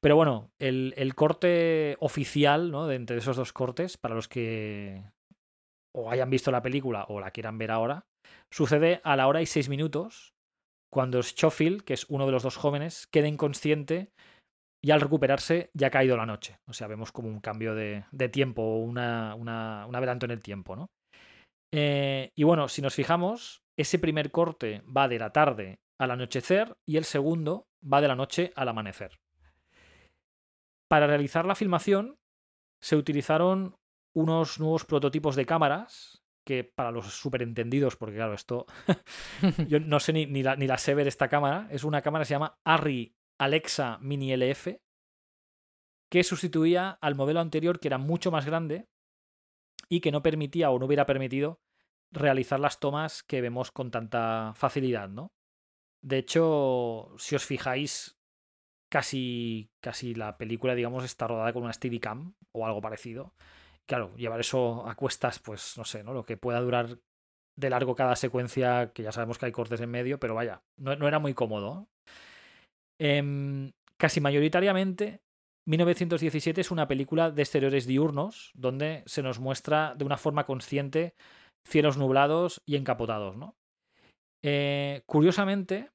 Pero 0.00 0.16
bueno, 0.16 0.50
el, 0.60 0.94
el 0.96 1.14
corte 1.14 1.96
oficial, 2.00 2.70
¿no? 2.70 2.86
De 2.86 2.94
entre 2.94 3.18
esos 3.18 3.36
dos 3.36 3.52
cortes, 3.52 3.96
para 3.96 4.14
los 4.14 4.28
que 4.28 5.02
o 5.94 6.10
hayan 6.10 6.30
visto 6.30 6.50
la 6.50 6.62
película 6.62 7.06
o 7.08 7.20
la 7.20 7.30
quieran 7.30 7.58
ver 7.58 7.70
ahora, 7.70 8.06
sucede 8.52 9.00
a 9.04 9.16
la 9.16 9.26
hora 9.26 9.42
y 9.42 9.46
seis 9.46 9.68
minutos, 9.68 10.34
cuando 10.92 11.22
Schofield, 11.22 11.82
que 11.82 11.94
es 11.94 12.06
uno 12.08 12.26
de 12.26 12.32
los 12.32 12.42
dos 12.42 12.56
jóvenes, 12.56 13.06
queda 13.08 13.28
inconsciente 13.28 14.12
y 14.82 14.92
al 14.92 15.00
recuperarse 15.00 15.70
ya 15.74 15.88
ha 15.88 15.90
caído 15.90 16.16
la 16.16 16.26
noche. 16.26 16.58
O 16.66 16.72
sea, 16.72 16.86
vemos 16.86 17.12
como 17.12 17.28
un 17.28 17.40
cambio 17.40 17.74
de, 17.74 18.04
tiempo, 18.30 18.76
una, 18.76 19.34
una, 19.34 19.86
un 19.86 19.96
adelanto 19.96 20.26
en 20.26 20.32
el 20.32 20.42
tiempo, 20.42 20.76
¿no? 20.76 20.90
Eh, 21.74 22.30
y 22.34 22.44
bueno, 22.44 22.68
si 22.68 22.80
nos 22.80 22.94
fijamos, 22.94 23.62
ese 23.76 23.98
primer 23.98 24.30
corte 24.30 24.82
va 24.84 25.08
de 25.08 25.18
la 25.18 25.32
tarde 25.32 25.80
al 26.00 26.12
anochecer 26.12 26.76
y 26.86 26.96
el 26.96 27.04
segundo 27.04 27.66
va 27.82 28.00
de 28.00 28.08
la 28.08 28.16
noche 28.16 28.52
al 28.54 28.68
amanecer. 28.68 29.18
Para 30.88 31.06
realizar 31.06 31.44
la 31.44 31.54
filmación 31.54 32.18
se 32.80 32.96
utilizaron 32.96 33.76
unos 34.14 34.58
nuevos 34.58 34.84
prototipos 34.84 35.36
de 35.36 35.46
cámaras 35.46 36.24
que 36.44 36.64
para 36.64 36.90
los 36.90 37.06
superentendidos, 37.12 37.96
porque 37.96 38.16
claro, 38.16 38.32
esto 38.32 38.64
yo 39.68 39.80
no 39.80 40.00
sé 40.00 40.14
ni, 40.14 40.26
ni, 40.26 40.42
la, 40.42 40.56
ni 40.56 40.66
sé 40.78 40.94
ver 40.94 41.06
esta 41.06 41.28
cámara, 41.28 41.68
es 41.70 41.84
una 41.84 42.00
cámara 42.00 42.22
que 42.22 42.28
se 42.28 42.34
llama 42.34 42.58
Arri 42.64 43.14
Alexa 43.38 43.98
Mini 44.00 44.34
LF, 44.34 44.80
que 46.10 46.24
sustituía 46.24 46.90
al 47.02 47.14
modelo 47.14 47.40
anterior 47.40 47.78
que 47.78 47.88
era 47.88 47.98
mucho 47.98 48.30
más 48.30 48.46
grande 48.46 48.88
y 49.88 50.00
que 50.00 50.10
no 50.10 50.22
permitía 50.22 50.70
o 50.70 50.78
no 50.78 50.86
hubiera 50.86 51.06
permitido 51.06 51.60
realizar 52.10 52.60
las 52.60 52.80
tomas 52.80 53.22
que 53.22 53.40
vemos 53.40 53.70
con 53.70 53.90
tanta 53.90 54.52
facilidad, 54.54 55.08
¿no? 55.08 55.32
De 56.00 56.18
hecho, 56.18 57.14
si 57.18 57.34
os 57.34 57.44
fijáis, 57.44 58.17
casi, 58.90 59.70
casi 59.80 60.14
la 60.14 60.38
película, 60.38 60.74
digamos, 60.74 61.04
está 61.04 61.26
rodada 61.26 61.52
con 61.52 61.64
una 61.64 61.72
Steadicam 61.72 62.34
o 62.52 62.66
algo 62.66 62.80
parecido 62.80 63.34
claro, 63.88 64.14
llevar 64.16 64.38
eso 64.38 64.86
a 64.86 64.94
cuestas, 64.94 65.40
pues 65.40 65.76
no 65.76 65.84
sé, 65.84 66.04
¿no? 66.04 66.12
Lo 66.12 66.24
que 66.24 66.36
pueda 66.36 66.60
durar 66.60 66.98
de 67.56 67.70
largo 67.70 67.96
cada 67.96 68.14
secuencia, 68.14 68.92
que 68.92 69.02
ya 69.02 69.10
sabemos 69.10 69.38
que 69.38 69.46
hay 69.46 69.52
cortes 69.52 69.80
en 69.80 69.90
medio, 69.90 70.20
pero 70.20 70.34
vaya, 70.34 70.62
no, 70.76 71.08
era 71.08 71.18
muy 71.18 71.34
cómodo. 71.34 71.88
Em, 73.00 73.72
casi 73.96 74.20
mayoritariamente, 74.20 75.22
1917 75.66 76.60
es 76.60 76.70
una 76.70 76.86
película 76.86 77.30
de 77.30 77.42
exteriores 77.42 77.86
diurnos, 77.86 78.52
donde 78.54 79.02
se 79.06 79.22
nos 79.22 79.40
muestra 79.40 79.94
de 79.96 80.04
una 80.04 80.18
forma 80.18 80.44
consciente 80.44 81.14
cielos 81.66 81.96
nublados 81.96 82.62
y 82.66 82.76
encapotados, 82.76 83.36
¿no? 83.36 83.56
Eh, 84.44 85.02
curiosamente, 85.06 85.90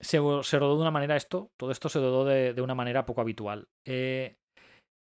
se, 0.00 0.18
rodó 0.18 0.76
de 0.76 0.80
una 0.80 0.90
manera 0.90 1.16
esto, 1.16 1.50
todo 1.58 1.70
esto 1.70 1.88
se 1.88 1.98
rodó 1.98 2.24
de, 2.24 2.60
una 2.62 2.74
manera 2.74 3.06
poco 3.06 3.20
habitual. 3.20 3.68
Eh, 3.86 4.36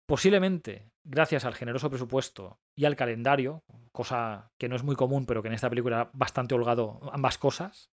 Posiblemente, 0.06 0.90
gracias 1.02 1.44
al 1.44 1.54
generoso 1.54 1.88
presupuesto 1.88 2.58
y 2.76 2.84
al 2.84 2.96
calendario, 2.96 3.62
cosa 3.92 4.50
que 4.60 4.68
no 4.68 4.76
es 4.76 4.82
muy 4.82 4.96
común, 4.96 5.24
pero 5.24 5.40
que 5.40 5.48
en 5.48 5.54
esta 5.54 5.70
película 5.70 5.96
era 5.96 6.10
bastante 6.12 6.54
holgado 6.54 7.00
ambas 7.12 7.38
cosas, 7.38 7.90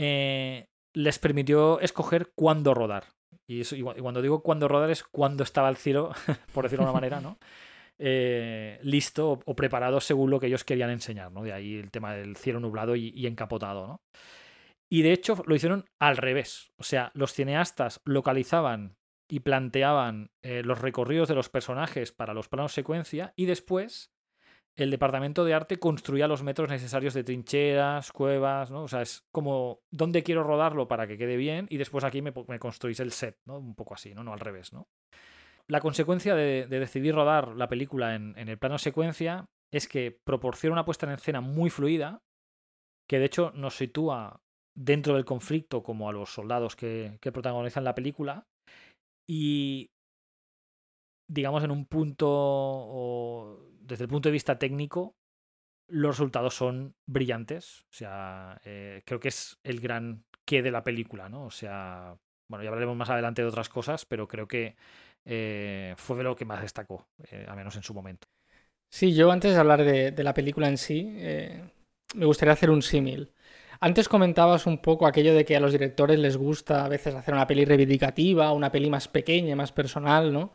eh, 0.00 0.66
les 0.94 1.18
permitió 1.20 1.78
escoger 1.80 2.32
cuándo 2.34 2.74
rodar. 2.74 3.04
Y, 3.48 3.62
cuando 3.82 4.20
digo 4.20 4.42
cuándo 4.42 4.66
rodar 4.66 4.90
es 4.90 5.04
cuándo 5.04 5.44
estaba 5.44 5.68
el 5.68 5.76
cielo, 5.76 6.12
por 6.52 6.64
decirlo 6.64 6.84
de 6.84 6.90
una 6.90 7.00
manera, 7.00 7.20
¿no? 7.20 7.38
Eh, 7.98 8.80
listo 8.82 9.40
o, 9.44 9.54
preparado 9.54 10.00
según 10.00 10.30
lo 10.30 10.40
que 10.40 10.48
ellos 10.48 10.64
querían 10.64 10.90
enseñar, 10.90 11.30
¿no? 11.30 11.44
De 11.44 11.52
ahí 11.52 11.76
el 11.76 11.92
tema 11.92 12.14
del 12.14 12.36
cielo 12.36 12.58
nublado 12.58 12.96
y, 12.96 13.12
y 13.14 13.28
encapotado, 13.28 13.86
¿no? 13.86 14.00
Y 14.92 15.00
de 15.00 15.14
hecho 15.14 15.42
lo 15.46 15.54
hicieron 15.54 15.86
al 15.98 16.18
revés. 16.18 16.70
O 16.76 16.82
sea, 16.82 17.12
los 17.14 17.32
cineastas 17.32 18.02
localizaban 18.04 18.98
y 19.26 19.40
planteaban 19.40 20.32
eh, 20.42 20.62
los 20.62 20.82
recorridos 20.82 21.30
de 21.30 21.34
los 21.34 21.48
personajes 21.48 22.12
para 22.12 22.34
los 22.34 22.50
planos 22.50 22.74
secuencia 22.74 23.32
y 23.34 23.46
después 23.46 24.12
el 24.76 24.90
departamento 24.90 25.46
de 25.46 25.54
arte 25.54 25.78
construía 25.78 26.28
los 26.28 26.42
metros 26.42 26.68
necesarios 26.68 27.14
de 27.14 27.24
trincheras, 27.24 28.12
cuevas, 28.12 28.70
¿no? 28.70 28.82
O 28.82 28.88
sea, 28.88 29.00
es 29.00 29.24
como 29.32 29.80
dónde 29.90 30.22
quiero 30.22 30.42
rodarlo 30.42 30.88
para 30.88 31.06
que 31.06 31.16
quede 31.16 31.38
bien 31.38 31.68
y 31.70 31.78
después 31.78 32.04
aquí 32.04 32.20
me, 32.20 32.34
construís 32.58 33.00
el 33.00 33.12
set, 33.12 33.38
¿no? 33.46 33.56
Un 33.56 33.74
poco 33.74 33.94
así, 33.94 34.12
¿no? 34.12 34.22
No 34.22 34.34
al 34.34 34.40
revés, 34.40 34.74
¿no? 34.74 34.88
La 35.68 35.80
consecuencia 35.80 36.34
de, 36.34 36.66
decidir 36.66 37.14
rodar 37.14 37.56
la 37.56 37.68
película 37.68 38.14
en, 38.14 38.36
en, 38.36 38.50
el 38.50 38.58
plano 38.58 38.76
secuencia 38.76 39.46
es 39.70 39.88
que 39.88 40.20
proporciona 40.22 40.74
una 40.74 40.84
puesta 40.84 41.06
en 41.06 41.12
escena 41.12 41.40
muy 41.40 41.70
fluida, 41.70 42.20
que 43.08 43.18
de 43.18 43.24
hecho 43.24 43.52
nos 43.54 43.76
sitúa 43.76 44.41
dentro 44.74 45.14
del 45.14 45.24
conflicto 45.24 45.82
como 45.82 46.08
a 46.08 46.12
los 46.12 46.30
soldados 46.30 46.76
que, 46.76 47.18
que 47.20 47.32
protagonizan 47.32 47.84
la 47.84 47.94
película. 47.94 48.46
Y 49.28 49.90
digamos, 51.32 51.64
en 51.64 51.70
un 51.70 51.86
punto, 51.86 53.70
desde 53.80 54.04
el 54.04 54.10
punto 54.10 54.28
de 54.28 54.32
vista 54.32 54.58
técnico, 54.58 55.16
los 55.88 56.16
resultados 56.16 56.54
son 56.54 56.94
brillantes. 57.06 57.82
O 57.90 57.92
sea, 57.92 58.60
eh, 58.64 59.02
creo 59.04 59.20
que 59.20 59.28
es 59.28 59.58
el 59.64 59.80
gran 59.80 60.24
qué 60.44 60.62
de 60.62 60.70
la 60.70 60.84
película, 60.84 61.28
¿no? 61.28 61.44
O 61.44 61.50
sea, 61.50 62.16
bueno, 62.48 62.64
ya 62.64 62.70
hablaremos 62.70 62.96
más 62.96 63.10
adelante 63.10 63.42
de 63.42 63.48
otras 63.48 63.68
cosas, 63.68 64.04
pero 64.04 64.28
creo 64.28 64.46
que 64.46 64.76
eh, 65.24 65.94
fue 65.96 66.18
de 66.18 66.24
lo 66.24 66.36
que 66.36 66.44
más 66.44 66.60
destacó, 66.60 67.06
eh, 67.30 67.46
al 67.48 67.56
menos 67.56 67.76
en 67.76 67.82
su 67.82 67.94
momento. 67.94 68.28
Sí, 68.90 69.14
yo 69.14 69.30
antes 69.30 69.54
de 69.54 69.58
hablar 69.58 69.84
de, 69.84 70.22
la 70.22 70.34
película 70.34 70.68
en 70.68 70.76
sí, 70.76 71.04
me 72.14 72.26
gustaría 72.26 72.52
hacer 72.52 72.68
un 72.68 72.82
símil. 72.82 73.32
Antes 73.84 74.08
comentabas 74.08 74.66
un 74.66 74.78
poco 74.78 75.08
aquello 75.08 75.34
de 75.34 75.44
que 75.44 75.56
a 75.56 75.60
los 75.60 75.72
directores 75.72 76.16
les 76.16 76.36
gusta 76.36 76.84
a 76.84 76.88
veces 76.88 77.16
hacer 77.16 77.34
una 77.34 77.48
peli 77.48 77.64
reivindicativa, 77.64 78.52
una 78.52 78.70
peli 78.70 78.88
más 78.88 79.08
pequeña, 79.08 79.56
más 79.56 79.72
personal, 79.72 80.32
¿no? 80.32 80.54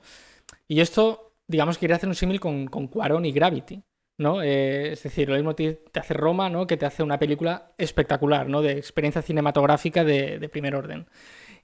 Y 0.66 0.80
esto, 0.80 1.34
digamos, 1.46 1.78
quería 1.78 1.98
hacer 1.98 2.08
un 2.08 2.16
símil 2.16 2.40
con, 2.40 2.68
con 2.68 2.88
Cuarón 2.88 3.26
y 3.26 3.34
Gravity. 3.34 3.84
¿no? 4.18 4.42
Eh, 4.42 4.94
es 4.94 5.04
decir, 5.04 5.28
lo 5.28 5.36
mismo 5.36 5.56
te, 5.56 5.84
hace 6.00 6.14
Roma, 6.14 6.50
¿no? 6.50 6.66
Que 6.68 6.78
te 6.78 6.86
hace 6.86 7.04
una 7.04 7.20
película 7.20 7.74
espectacular, 7.78 8.48
¿no? 8.48 8.62
De 8.62 8.72
experiencia 8.72 9.22
cinematográfica 9.22 10.06
de, 10.06 10.48
primer 10.50 10.74
orden. 10.76 11.08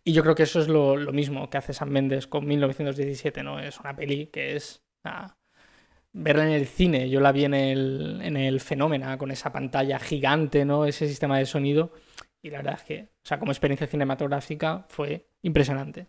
Y 0.04 0.12
yo 0.12 0.22
creo 0.22 0.36
que 0.36 0.44
eso 0.44 0.60
es 0.60 0.68
lo, 0.68 0.98
mismo 1.14 1.50
que 1.50 1.58
hace 1.58 1.74
Sam 1.74 1.92
Mendes 1.92 2.28
con 2.28 2.46
1917, 2.46 3.42
¿no? 3.42 3.60
Es 3.60 3.80
una 3.80 3.96
peli 3.96 4.28
que 4.28 4.58
es... 4.58 4.84
verla 6.14 6.46
en 6.46 6.54
el 6.54 6.68
cine, 6.68 7.10
yo 7.10 7.20
la 7.20 7.32
vi 7.32 7.46
en 7.46 7.54
el, 7.56 8.20
en 8.24 8.38
el 8.38 8.62
Fenómena, 8.62 9.18
con 9.18 9.32
esa 9.32 9.52
pantalla 9.52 10.00
gigante, 10.00 10.64
¿no? 10.64 10.86
Ese 10.86 11.08
sistema 11.08 11.40
de 11.40 11.46
sonido. 11.46 11.92
Y 12.42 12.50
la 12.50 12.58
verdad 12.58 12.76
es 12.76 12.84
que, 12.84 13.02
o 13.04 13.28
sea, 13.28 13.40
como 13.40 13.52
experiencia 13.52 13.88
cinematográfica 13.88 14.86
fue 14.90 15.28
impresionante. 15.42 16.08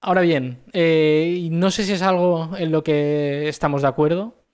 Ahora 0.00 0.22
bien, 0.22 0.62
eh, 0.72 1.48
no 1.50 1.70
sé 1.70 1.84
si 1.84 1.92
es 1.92 2.02
algo 2.02 2.56
en 2.56 2.72
lo 2.72 2.82
que 2.82 3.48
estamos 3.48 3.82
de 3.82 3.88
acuerdo, 3.88 4.44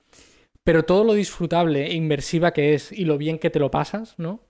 pero 0.63 0.85
todo 0.85 1.05
lo 1.05 1.15
disfrutable 1.15 1.87
e 1.87 1.95
inmersiva 1.95 2.53
que 2.53 2.75
es 2.75 2.93
y 2.93 3.05
lo 3.05 3.19
bien 3.19 3.39
que 3.39 3.51
te 3.51 3.59
lo 3.59 3.71
pasas, 3.71 4.19
¿no? 4.19 4.43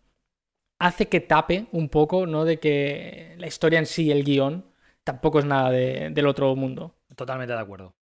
Hace 0.81 1.09
que 1.09 1.21
tape 1.21 1.67
un 1.73 1.89
poco, 1.89 2.27
¿no? 2.27 2.45
De 2.45 2.59
que 2.59 3.35
la 3.39 3.47
historia 3.47 3.79
en 3.79 3.87
sí, 3.87 4.11
el 4.11 4.25
guion, 4.25 4.65
tampoco 5.05 5.39
es 5.39 5.45
nada 5.45 5.71
del 5.71 6.27
otro 6.27 6.55
mundo. 6.57 6.97
Totalmente 7.17 7.55
de 7.55 7.61
acuerdo. 7.61 7.98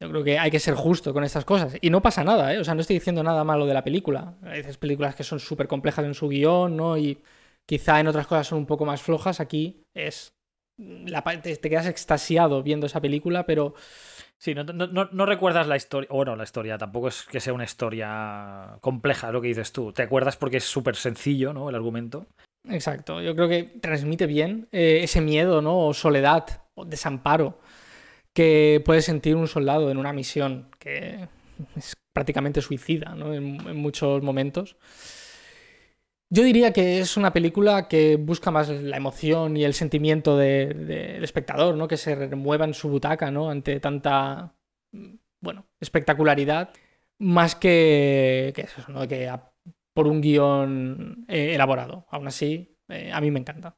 Yo 0.00 0.08
creo 0.08 0.24
que 0.24 0.38
hay 0.38 0.50
que 0.50 0.58
ser 0.58 0.74
justo 0.74 1.12
con 1.12 1.24
estas 1.24 1.44
cosas. 1.44 1.76
Y 1.80 1.90
no 1.90 2.00
pasa 2.00 2.24
nada, 2.24 2.54
¿eh? 2.54 2.58
O 2.58 2.64
sea, 2.64 2.74
no 2.74 2.80
estoy 2.80 2.94
diciendo 2.96 3.22
nada 3.22 3.44
malo 3.44 3.66
de 3.66 3.74
la 3.74 3.84
película. 3.84 4.34
Hay 4.42 4.58
veces 4.58 4.78
películas 4.78 5.14
que 5.14 5.24
son 5.24 5.40
súper 5.40 5.68
complejas 5.68 6.04
en 6.06 6.14
su 6.14 6.28
guion, 6.28 6.76
¿no? 6.76 6.96
Y 6.96 7.18
quizá 7.66 8.00
en 8.00 8.08
otras 8.08 8.26
cosas 8.26 8.46
son 8.46 8.58
un 8.58 8.66
poco 8.66 8.86
más 8.86 9.02
flojas. 9.02 9.40
Aquí 9.40 9.82
es... 9.94 10.32
La... 10.78 11.22
te 11.22 11.60
quedas 11.60 11.86
extasiado 11.86 12.62
viendo 12.62 12.86
esa 12.86 13.02
película, 13.02 13.44
pero 13.44 13.74
Sí, 14.40 14.54
no, 14.54 15.26
recuerdas 15.26 15.66
la 15.66 15.76
historia. 15.76 16.08
Bueno, 16.10 16.34
la 16.34 16.44
historia 16.44 16.78
tampoco 16.78 17.08
es 17.08 17.24
que 17.24 17.40
sea 17.40 17.52
una 17.52 17.64
historia 17.64 18.78
compleja, 18.80 19.30
lo 19.30 19.42
que 19.42 19.48
dices 19.48 19.70
tú. 19.70 19.92
Te 19.92 20.02
acuerdas 20.02 20.38
porque 20.38 20.56
es 20.56 20.64
súper 20.64 20.96
sencillo, 20.96 21.52
¿no? 21.52 21.68
El 21.68 21.74
argumento. 21.74 22.26
Exacto. 22.66 23.20
Yo 23.20 23.36
creo 23.36 23.50
que 23.50 23.64
transmite 23.64 24.26
bien 24.26 24.66
eh, 24.72 25.00
ese 25.02 25.20
miedo, 25.20 25.60
¿no? 25.60 25.86
O 25.86 25.92
soledad, 25.92 26.62
o 26.72 26.86
desamparo 26.86 27.58
que 28.34 28.82
puede 28.84 29.02
sentir 29.02 29.36
un 29.36 29.48
soldado 29.48 29.90
en 29.90 29.98
una 29.98 30.12
misión 30.12 30.70
que 30.78 31.28
es 31.76 31.96
prácticamente 32.12 32.62
suicida, 32.62 33.14
¿no? 33.14 33.34
en 33.34 33.76
muchos 33.76 34.22
momentos. 34.22 34.76
Yo 36.32 36.44
diría 36.44 36.72
que 36.72 37.00
es 37.00 37.16
una 37.16 37.32
película 37.32 37.88
que 37.88 38.14
busca 38.14 38.52
más 38.52 38.68
la 38.68 38.96
emoción 38.96 39.56
y 39.56 39.64
el 39.64 39.74
sentimiento 39.74 40.36
del 40.36 41.24
espectador, 41.24 41.74
¿no? 41.74 41.88
Que 41.88 41.96
se 41.96 42.14
remueva 42.14 42.64
en 42.64 42.72
su 42.72 42.88
butaca, 42.88 43.32
¿no? 43.32 43.50
Ante 43.50 43.80
tanta, 43.80 44.54
bueno, 45.40 45.66
espectacularidad, 45.80 46.70
más 47.18 47.56
que, 47.56 48.52
que 48.54 48.62
eso, 48.62 48.80
¿no? 48.92 49.08
Que 49.08 49.28
por 49.92 50.06
un 50.06 50.20
guion 50.20 51.24
eh, 51.26 51.54
elaborado. 51.54 52.06
Aún 52.10 52.28
así, 52.28 52.78
eh, 52.88 53.10
a 53.12 53.20
mí 53.20 53.32
me 53.32 53.40
encanta. 53.40 53.76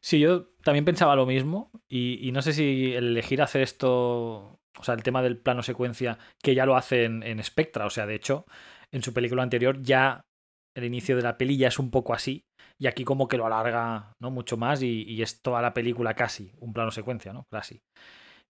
Sí, 0.00 0.18
yo 0.18 0.49
también 0.62 0.84
pensaba 0.84 1.16
lo 1.16 1.26
mismo 1.26 1.70
y, 1.88 2.30
no 2.32 2.42
sé 2.42 2.52
si 2.52 2.94
elegir 2.94 3.42
hacer 3.42 3.62
esto, 3.62 4.60
o 4.78 4.82
sea, 4.82 4.94
el 4.94 5.02
tema 5.02 5.22
del 5.22 5.38
plano 5.38 5.62
secuencia, 5.62 6.18
que 6.42 6.54
ya 6.54 6.66
lo 6.66 6.76
hace 6.76 7.04
en, 7.04 7.22
en 7.22 7.42
Spectra, 7.42 7.86
o 7.86 7.90
sea, 7.90 8.06
de 8.06 8.14
hecho, 8.14 8.46
en 8.92 9.02
su 9.02 9.12
película 9.12 9.42
anterior 9.42 9.80
ya 9.82 10.26
el 10.74 10.84
inicio 10.84 11.16
de 11.16 11.22
la 11.22 11.36
peli 11.36 11.56
ya 11.56 11.68
es 11.68 11.78
un 11.78 11.90
poco 11.90 12.14
así. 12.14 12.46
Y 12.78 12.86
aquí 12.86 13.04
como 13.04 13.28
que 13.28 13.36
lo 13.36 13.46
alarga 13.46 14.14
¿no? 14.20 14.30
mucho 14.30 14.56
más 14.56 14.82
y, 14.82 15.20
es 15.22 15.42
toda 15.42 15.60
la 15.62 15.74
película 15.74 16.14
casi, 16.14 16.52
un 16.58 16.72
plano 16.72 16.90
secuencia, 16.90 17.32
¿no? 17.32 17.46
Casi. 17.50 17.82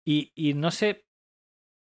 Y, 0.05 0.31
y 0.35 0.53
no 0.53 0.71
sé 0.71 1.05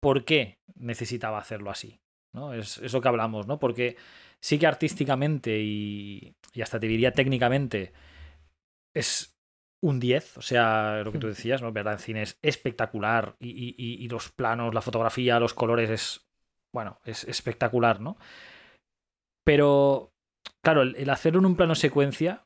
por 0.02 0.26
qué 0.26 0.60
necesitaba 0.76 1.38
hacerlo 1.38 1.70
así. 1.70 2.00
¿no? 2.34 2.54
Es, 2.54 2.80
eso 2.80 3.02
que 3.02 3.08
hablamos, 3.08 3.48
¿no? 3.48 3.60
Porque 3.60 3.98
sí 4.42 4.58
que 4.58 4.68
artísticamente 4.68 5.60
y, 5.60 6.36
y 6.54 6.62
hasta 6.62 6.80
te 6.80 6.88
diría 6.88 7.14
técnicamente 7.14 7.94
es 8.96 9.33
un 9.84 10.00
10, 10.00 10.38
o 10.38 10.42
sea, 10.42 11.02
lo 11.04 11.12
que 11.12 11.20
tú 11.20 11.28
hmm. 11.28 11.32
decías, 11.32 11.62
¿no? 11.62 11.72
Verdad, 11.74 11.94
en 11.94 12.00
cine 12.00 12.22
es 12.22 12.40
espectacular 12.42 13.36
y, 13.40 13.50
y, 13.50 14.04
y, 14.04 14.08
los 14.08 14.32
planos, 14.32 14.74
la 14.74 14.82
fotografía, 14.82 15.42
los 15.42 15.54
colores 15.54 15.90
es, 15.90 16.26
bueno, 16.74 17.00
es 17.04 17.26
espectacular, 17.26 18.00
¿no? 18.00 18.18
Pero 19.44 20.14
claro, 20.62 20.84
el, 20.84 21.10
hacerlo 21.10 21.40
en 21.40 21.48
un 21.48 21.56
plano 21.58 21.76
secuencia 21.76 22.46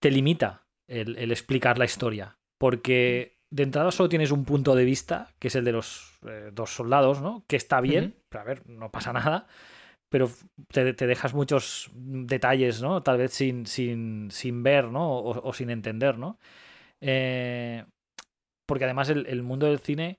te 0.00 0.10
limita 0.10 0.66
el, 0.88 1.30
explicar 1.30 1.78
la 1.78 1.84
historia. 1.84 2.38
Porque 2.58 3.40
de 3.50 3.64
entrada 3.64 3.90
solo 3.90 4.08
tienes 4.08 4.30
un 4.30 4.44
punto 4.44 4.76
de 4.76 4.84
vista, 4.84 5.34
que 5.40 5.48
es 5.48 5.56
el 5.56 5.64
de 5.64 5.72
los 5.72 6.20
eh, 6.26 6.50
dos 6.52 6.70
soldados, 6.70 7.20
¿no? 7.20 7.44
Que 7.48 7.56
está 7.56 7.80
bien, 7.80 8.16
pero 8.28 8.42
a 8.42 8.44
ver, 8.44 8.68
no 8.68 8.92
pasa 8.92 9.12
nada. 9.12 9.48
Pero 10.12 10.30
te, 10.70 10.92
dejas 10.92 11.32
muchos 11.32 11.90
detalles, 11.94 12.82
¿no? 12.82 13.02
Tal 13.02 13.16
vez 13.16 13.32
sin, 13.32 13.64
sin, 13.64 14.30
sin 14.30 14.62
ver, 14.62 14.88
¿no? 14.88 15.18
O, 15.18 15.52
sin 15.54 15.70
entender, 15.70 16.18
¿no? 16.18 16.38
Eh, 17.00 17.82
porque 18.66 18.84
además 18.84 19.08
el, 19.08 19.42
mundo 19.42 19.66
del 19.66 19.78
cine 19.78 20.18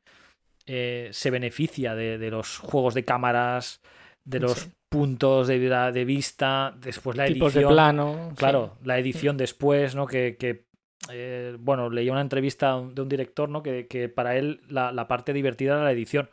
eh, 0.65 1.10
se 1.11 1.30
beneficia 1.30 1.94
de, 1.94 2.32
los 2.32 2.57
juegos 2.57 2.95
de 2.95 3.06
cámaras, 3.06 3.82
de 4.26 4.40
los 4.40 4.68
puntos 4.90 5.48
de, 5.48 5.60
de 5.60 6.06
vista, 6.06 6.74
después 6.80 7.15
la 7.15 7.28
Tipos 7.28 7.53
edición. 7.53 7.70
de 7.70 7.76
plano. 7.76 8.34
Claro, 8.36 8.78
la 8.84 8.98
edición 8.98 9.38
después, 9.38 9.94
¿no? 9.94 10.07
Que, 10.07 10.38
que 10.38 10.65
eh, 11.11 11.56
bueno, 11.60 11.91
leía 11.91 12.11
una 12.11 12.22
entrevista 12.22 12.82
de 12.82 12.99
un 12.99 13.10
director, 13.10 13.48
¿no? 13.48 13.61
Que, 13.61 13.86
que 13.86 14.10
para 14.10 14.38
él 14.38 14.61
la, 14.70 14.91
la, 14.91 15.07
parte 15.07 15.34
divertida 15.34 15.74
era 15.74 15.84
la 15.84 15.91
edición. 15.91 16.32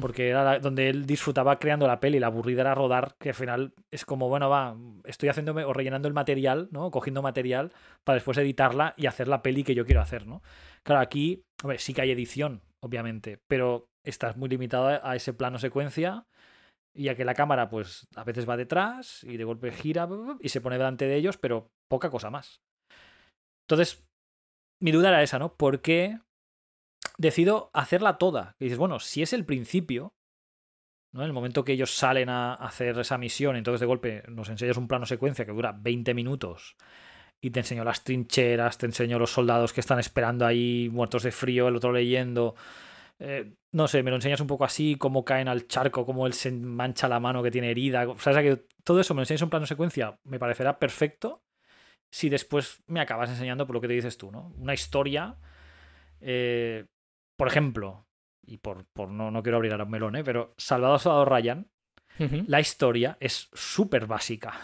Porque 0.00 0.28
era 0.28 0.58
donde 0.58 0.88
él 0.88 1.06
disfrutaba 1.06 1.58
creando 1.58 1.86
la 1.86 2.00
peli, 2.00 2.18
la 2.18 2.28
aburrida 2.28 2.62
era 2.62 2.74
rodar, 2.74 3.14
que 3.20 3.28
al 3.28 3.34
final 3.34 3.74
es 3.90 4.04
como, 4.04 4.28
bueno, 4.28 4.48
va, 4.48 4.76
estoy 5.04 5.28
haciéndome 5.28 5.64
o 5.64 5.72
rellenando 5.72 6.08
el 6.08 6.14
material, 6.14 6.68
¿no? 6.72 6.90
Cogiendo 6.90 7.22
material 7.22 7.72
para 8.02 8.14
después 8.14 8.38
editarla 8.38 8.94
y 8.96 9.06
hacer 9.06 9.28
la 9.28 9.42
peli 9.42 9.62
que 9.62 9.74
yo 9.74 9.84
quiero 9.84 10.00
hacer, 10.00 10.26
¿no? 10.26 10.42
Claro, 10.82 11.00
aquí, 11.00 11.44
hombre, 11.62 11.78
sí 11.78 11.94
que 11.94 12.02
hay 12.02 12.10
edición, 12.10 12.62
obviamente, 12.82 13.38
pero 13.46 13.86
estás 14.04 14.36
muy 14.36 14.48
limitado 14.48 15.00
a 15.02 15.16
ese 15.16 15.32
plano 15.32 15.58
secuencia 15.58 16.26
y 16.96 17.08
a 17.08 17.16
que 17.16 17.24
la 17.24 17.34
cámara, 17.34 17.68
pues, 17.68 18.06
a 18.14 18.24
veces 18.24 18.48
va 18.48 18.56
detrás 18.56 19.24
y 19.24 19.36
de 19.36 19.44
golpe 19.44 19.72
gira 19.72 20.08
y 20.40 20.48
se 20.48 20.60
pone 20.60 20.78
delante 20.78 21.06
de 21.06 21.16
ellos, 21.16 21.38
pero 21.38 21.68
poca 21.88 22.10
cosa 22.10 22.30
más. 22.30 22.60
Entonces, 23.66 24.04
mi 24.80 24.92
duda 24.92 25.08
era 25.08 25.22
esa, 25.22 25.38
¿no? 25.38 25.56
¿Por 25.56 25.80
qué 25.80 26.18
decido 27.18 27.70
hacerla 27.72 28.18
toda? 28.18 28.56
Y 28.58 28.64
dices, 28.64 28.78
bueno, 28.78 28.98
si 28.98 29.22
es 29.22 29.32
el 29.32 29.44
principio, 29.44 30.14
¿no? 31.12 31.24
El 31.24 31.32
momento 31.32 31.64
que 31.64 31.72
ellos 31.72 31.94
salen 31.94 32.28
a 32.28 32.54
hacer 32.54 32.98
esa 32.98 33.18
misión, 33.18 33.56
entonces 33.56 33.80
de 33.80 33.86
golpe 33.86 34.22
nos 34.28 34.48
enseñas 34.48 34.76
un 34.76 34.88
plano 34.88 35.06
secuencia 35.06 35.44
que 35.44 35.52
dura 35.52 35.72
20 35.72 36.12
minutos 36.12 36.76
y 37.40 37.50
te 37.50 37.60
enseño 37.60 37.84
las 37.84 38.02
trincheras, 38.04 38.78
te 38.78 38.86
enseño 38.86 39.18
los 39.18 39.30
soldados 39.30 39.72
que 39.72 39.80
están 39.80 39.98
esperando 39.98 40.46
ahí 40.46 40.88
muertos 40.90 41.22
de 41.22 41.30
frío, 41.30 41.68
el 41.68 41.76
otro 41.76 41.92
leyendo, 41.92 42.54
eh, 43.18 43.54
no 43.72 43.86
sé, 43.86 44.02
me 44.02 44.10
lo 44.10 44.16
enseñas 44.16 44.40
un 44.40 44.46
poco 44.46 44.64
así, 44.64 44.96
cómo 44.96 45.24
caen 45.24 45.48
al 45.48 45.66
charco, 45.68 46.06
cómo 46.06 46.26
él 46.26 46.32
se 46.32 46.50
mancha 46.50 47.08
la 47.08 47.20
mano 47.20 47.42
que 47.42 47.50
tiene 47.50 47.70
herida. 47.70 48.08
O 48.08 48.18
sea, 48.18 48.42
que 48.42 48.66
todo 48.82 49.00
eso 49.00 49.14
me 49.14 49.18
lo 49.18 49.22
enseñas 49.22 49.42
en 49.42 49.50
plano 49.50 49.66
secuencia, 49.66 50.18
me 50.24 50.38
parecerá 50.38 50.78
perfecto 50.78 51.44
si 52.10 52.28
después 52.28 52.82
me 52.86 53.00
acabas 53.00 53.30
enseñando 53.30 53.66
por 53.66 53.74
lo 53.74 53.80
que 53.80 53.88
te 53.88 53.94
dices 53.94 54.16
tú, 54.16 54.30
¿no? 54.30 54.52
Una 54.56 54.72
historia, 54.72 55.36
eh, 56.20 56.86
por 57.36 57.48
ejemplo, 57.48 58.06
y 58.46 58.58
por, 58.58 58.84
por 58.92 59.08
no, 59.08 59.30
no 59.30 59.42
quiero 59.42 59.56
abrir 59.56 59.72
a 59.72 59.78
los 59.78 59.88
melones, 59.88 60.20
¿eh? 60.20 60.24
pero 60.24 60.54
Salvador 60.56 61.00
Soldado 61.00 61.24
Ryan, 61.24 61.68
la 62.46 62.60
historia 62.60 63.16
es 63.18 63.48
súper 63.52 64.06
básica. 64.06 64.54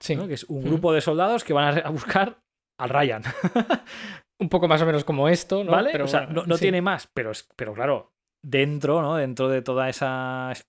Sí. 0.00 0.16
Que 0.16 0.34
es 0.34 0.44
un 0.44 0.64
grupo 0.64 0.92
de 0.92 1.00
soldados 1.00 1.44
que 1.44 1.52
van 1.52 1.78
a 1.84 1.88
buscar 1.90 2.40
al 2.78 2.88
Ryan. 2.90 3.22
un 4.40 4.48
poco 4.48 4.68
más 4.68 4.82
o 4.82 4.86
menos 4.86 5.04
como 5.04 5.28
esto, 5.28 5.64
¿no? 5.64 5.72
¿Vale? 5.72 5.90
Pero, 5.92 6.04
o 6.04 6.08
sea, 6.08 6.26
no, 6.26 6.58
tiene 6.58 6.82
más, 6.82 7.08
pero, 7.12 7.32
pero 7.54 7.72
claro, 7.74 8.12
dentro, 8.44 9.00
¿no? 9.00 9.16
Dentro 9.16 9.48
de 9.48 9.62
todas 9.62 9.88
esas 9.90 10.66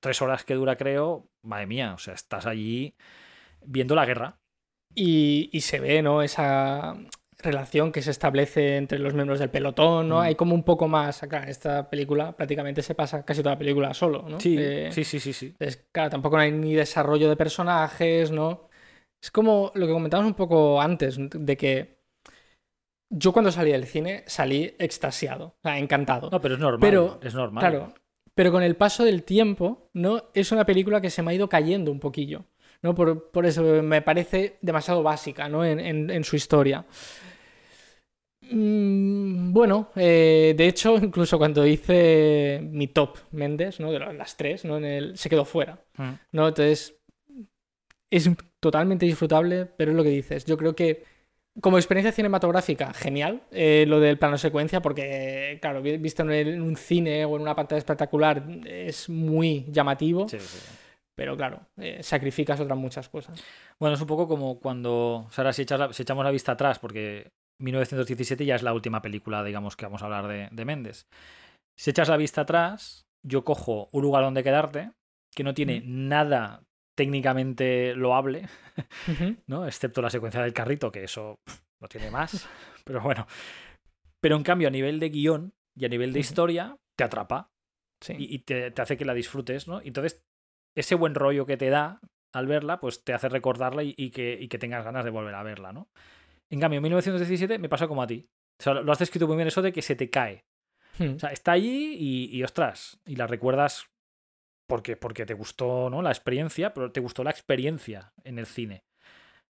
tres 0.00 0.22
horas 0.22 0.44
que 0.44 0.54
dura, 0.54 0.76
creo, 0.76 1.28
madre 1.42 1.66
mía, 1.66 1.94
o 1.94 1.98
sea, 1.98 2.14
estás 2.14 2.46
allí 2.46 2.94
viendo 3.64 3.94
la 3.94 4.06
guerra. 4.06 4.38
Y, 4.94 5.50
y 5.52 5.60
se 5.60 5.80
ve, 5.80 6.02
¿no? 6.02 6.22
Esa 6.22 6.96
relación 7.38 7.92
que 7.92 8.02
se 8.02 8.10
establece 8.10 8.76
entre 8.76 8.98
los 8.98 9.14
miembros 9.14 9.38
del 9.38 9.50
pelotón, 9.50 10.08
¿no? 10.08 10.16
Mm. 10.16 10.20
Hay 10.22 10.34
como 10.34 10.54
un 10.54 10.64
poco 10.64 10.88
más, 10.88 11.20
claro, 11.28 11.44
en 11.44 11.50
esta 11.50 11.88
película 11.88 12.32
prácticamente 12.36 12.82
se 12.82 12.94
pasa 12.94 13.24
casi 13.24 13.42
toda 13.42 13.54
la 13.54 13.58
película 13.58 13.94
solo, 13.94 14.24
¿no? 14.28 14.40
Sí, 14.40 14.56
Eh, 14.58 14.88
sí, 14.92 15.04
sí, 15.04 15.20
sí, 15.20 15.32
sí. 15.32 15.46
entonces, 15.46 15.86
claro, 15.92 16.10
tampoco 16.10 16.36
hay 16.36 16.50
ni 16.50 16.74
desarrollo 16.74 17.28
de 17.28 17.36
personajes, 17.36 18.30
¿no? 18.32 18.68
Es 19.22 19.30
como 19.30 19.70
lo 19.74 19.86
que 19.86 19.92
comentábamos 19.92 20.30
un 20.30 20.36
poco 20.36 20.80
antes, 20.80 21.16
de 21.18 21.56
que 21.56 21.98
yo 23.10 23.32
cuando 23.32 23.50
salí 23.50 23.72
del 23.72 23.86
cine 23.86 24.24
salí 24.26 24.74
extasiado, 24.78 25.46
o 25.46 25.56
sea, 25.62 25.78
encantado. 25.78 26.28
No, 26.30 26.40
pero 26.40 26.54
es 26.54 26.60
normal. 26.60 26.80
Pero, 26.80 27.20
es 27.22 27.34
normal. 27.34 27.60
Claro, 27.60 27.94
pero 28.34 28.52
con 28.52 28.62
el 28.62 28.76
paso 28.76 29.04
del 29.04 29.22
tiempo, 29.24 29.88
¿no? 29.94 30.24
Es 30.34 30.52
una 30.52 30.66
película 30.66 31.00
que 31.00 31.10
se 31.10 31.22
me 31.22 31.30
ha 31.30 31.34
ido 31.34 31.48
cayendo 31.48 31.90
un 31.90 32.00
poquillo, 32.00 32.44
¿no? 32.82 32.94
Por, 32.94 33.30
por 33.30 33.46
eso 33.46 33.62
me 33.82 34.02
parece 34.02 34.58
demasiado 34.60 35.02
básica, 35.02 35.48
¿no? 35.48 35.64
En, 35.64 35.80
en- 35.80 36.10
en 36.10 36.24
su 36.24 36.36
historia. 36.36 36.84
Mm, 38.50 39.52
bueno, 39.52 39.90
eh, 39.96 40.54
de 40.56 40.66
hecho, 40.66 40.96
incluso 40.96 41.38
cuando 41.38 41.66
hice 41.66 42.60
mi 42.62 42.86
top 42.88 43.18
Méndez, 43.32 43.80
¿no? 43.80 43.92
De 43.92 43.98
las 43.98 44.36
tres, 44.36 44.64
¿no? 44.64 44.76
En 44.78 44.84
el, 44.84 45.18
se 45.18 45.28
quedó 45.28 45.44
fuera, 45.44 45.80
Mm. 45.96 46.10
¿no? 46.32 46.48
Entonces, 46.48 46.94
es 48.10 48.30
totalmente 48.60 49.06
disfrutable, 49.06 49.66
pero 49.66 49.90
es 49.90 49.96
lo 49.96 50.02
que 50.02 50.08
dices. 50.10 50.44
Yo 50.46 50.56
creo 50.56 50.74
que 50.74 51.04
como 51.60 51.76
experiencia 51.76 52.12
cinematográfica, 52.12 52.92
genial, 52.94 53.42
eh, 53.50 53.84
lo 53.88 53.98
del 54.00 54.16
plano 54.18 54.38
secuencia, 54.38 54.80
porque, 54.80 55.58
claro, 55.60 55.82
vi- 55.82 55.96
visto 55.96 56.22
en, 56.22 56.30
el- 56.30 56.48
en 56.54 56.62
un 56.62 56.76
cine 56.76 57.24
o 57.24 57.34
en 57.36 57.42
una 57.42 57.54
pantalla 57.56 57.78
espectacular 57.78 58.44
es 58.64 59.08
muy 59.08 59.66
llamativo, 59.68 60.28
Sí, 60.28 60.38
sí. 60.38 60.58
pero 61.16 61.36
claro, 61.36 61.60
eh, 61.76 61.98
sacrificas 62.02 62.60
otras 62.60 62.78
muchas 62.78 63.08
cosas. 63.08 63.42
Bueno, 63.80 63.94
es 63.96 64.00
un 64.00 64.06
poco 64.06 64.28
como 64.28 64.60
cuando. 64.60 65.26
O 65.26 65.30
sea, 65.32 65.42
ahora 65.42 65.52
si, 65.52 65.62
echas 65.62 65.80
la- 65.80 65.92
si 65.92 66.02
echamos 66.02 66.24
la 66.24 66.30
vista 66.30 66.52
atrás, 66.52 66.78
porque 66.78 67.32
1917 67.60 68.44
ya 68.44 68.54
es 68.54 68.62
la 68.62 68.72
última 68.72 69.02
película, 69.02 69.42
digamos, 69.44 69.76
que 69.76 69.86
vamos 69.86 70.02
a 70.02 70.06
hablar 70.06 70.28
de, 70.28 70.48
de 70.50 70.64
Méndez. 70.64 71.06
Si 71.78 71.90
echas 71.90 72.08
la 72.08 72.16
vista 72.16 72.42
atrás, 72.42 73.06
yo 73.26 73.44
cojo 73.44 73.88
un 73.92 74.02
lugar 74.02 74.22
donde 74.24 74.42
quedarte, 74.42 74.92
que 75.34 75.44
no 75.44 75.54
tiene 75.54 75.82
nada 75.84 76.62
técnicamente 76.96 77.94
loable. 77.94 78.48
¿no? 79.46 79.66
Excepto 79.66 80.02
la 80.02 80.10
secuencia 80.10 80.42
del 80.42 80.52
carrito, 80.52 80.90
que 80.90 81.04
eso 81.04 81.36
pff, 81.46 81.60
no 81.80 81.88
tiene 81.88 82.10
más. 82.10 82.48
Pero 82.84 83.00
bueno. 83.00 83.26
Pero 84.20 84.36
en 84.36 84.42
cambio, 84.42 84.68
a 84.68 84.72
nivel 84.72 84.98
de 84.98 85.10
guion 85.10 85.52
y 85.76 85.84
a 85.84 85.88
nivel 85.88 86.12
de 86.12 86.20
historia, 86.20 86.76
te 86.96 87.04
atrapa 87.04 87.50
Sí. 88.00 88.14
y, 88.16 88.34
y 88.34 88.38
te, 88.40 88.70
te 88.70 88.82
hace 88.82 88.96
que 88.96 89.04
la 89.04 89.12
disfrutes, 89.14 89.66
¿no? 89.66 89.80
Entonces, 89.80 90.22
ese 90.76 90.94
buen 90.94 91.16
rollo 91.16 91.46
que 91.46 91.56
te 91.56 91.68
da 91.68 92.00
al 92.32 92.46
verla, 92.46 92.78
pues 92.78 93.02
te 93.02 93.12
hace 93.12 93.28
recordarla 93.28 93.82
y, 93.82 93.92
y 93.96 94.10
que, 94.10 94.38
y 94.40 94.46
que 94.48 94.58
tengas 94.58 94.84
ganas 94.84 95.04
de 95.04 95.10
volver 95.10 95.34
a 95.34 95.42
verla, 95.42 95.72
¿no? 95.72 95.88
En 96.50 96.60
cambio, 96.60 96.78
en 96.78 96.82
1917 96.82 97.58
me 97.58 97.68
pasa 97.68 97.88
como 97.88 98.02
a 98.02 98.06
ti. 98.06 98.28
O 98.58 98.62
sea, 98.62 98.74
lo 98.74 98.90
has 98.90 98.98
descrito 98.98 99.26
muy 99.26 99.36
bien 99.36 99.48
eso 99.48 99.62
de 99.62 99.72
que 99.72 99.82
se 99.82 99.96
te 99.96 100.10
cae. 100.10 100.44
Hmm. 100.98 101.14
O 101.16 101.18
sea, 101.18 101.30
está 101.30 101.52
allí 101.52 101.94
y, 101.98 102.36
y, 102.36 102.42
ostras, 102.42 103.00
y 103.06 103.16
la 103.16 103.26
recuerdas 103.26 103.86
porque, 104.68 104.96
porque 104.96 105.26
te 105.26 105.34
gustó 105.34 105.88
¿no? 105.90 106.02
la 106.02 106.10
experiencia, 106.10 106.74
pero 106.74 106.92
te 106.92 107.00
gustó 107.00 107.24
la 107.24 107.30
experiencia 107.30 108.12
en 108.24 108.38
el 108.38 108.46
cine. 108.46 108.84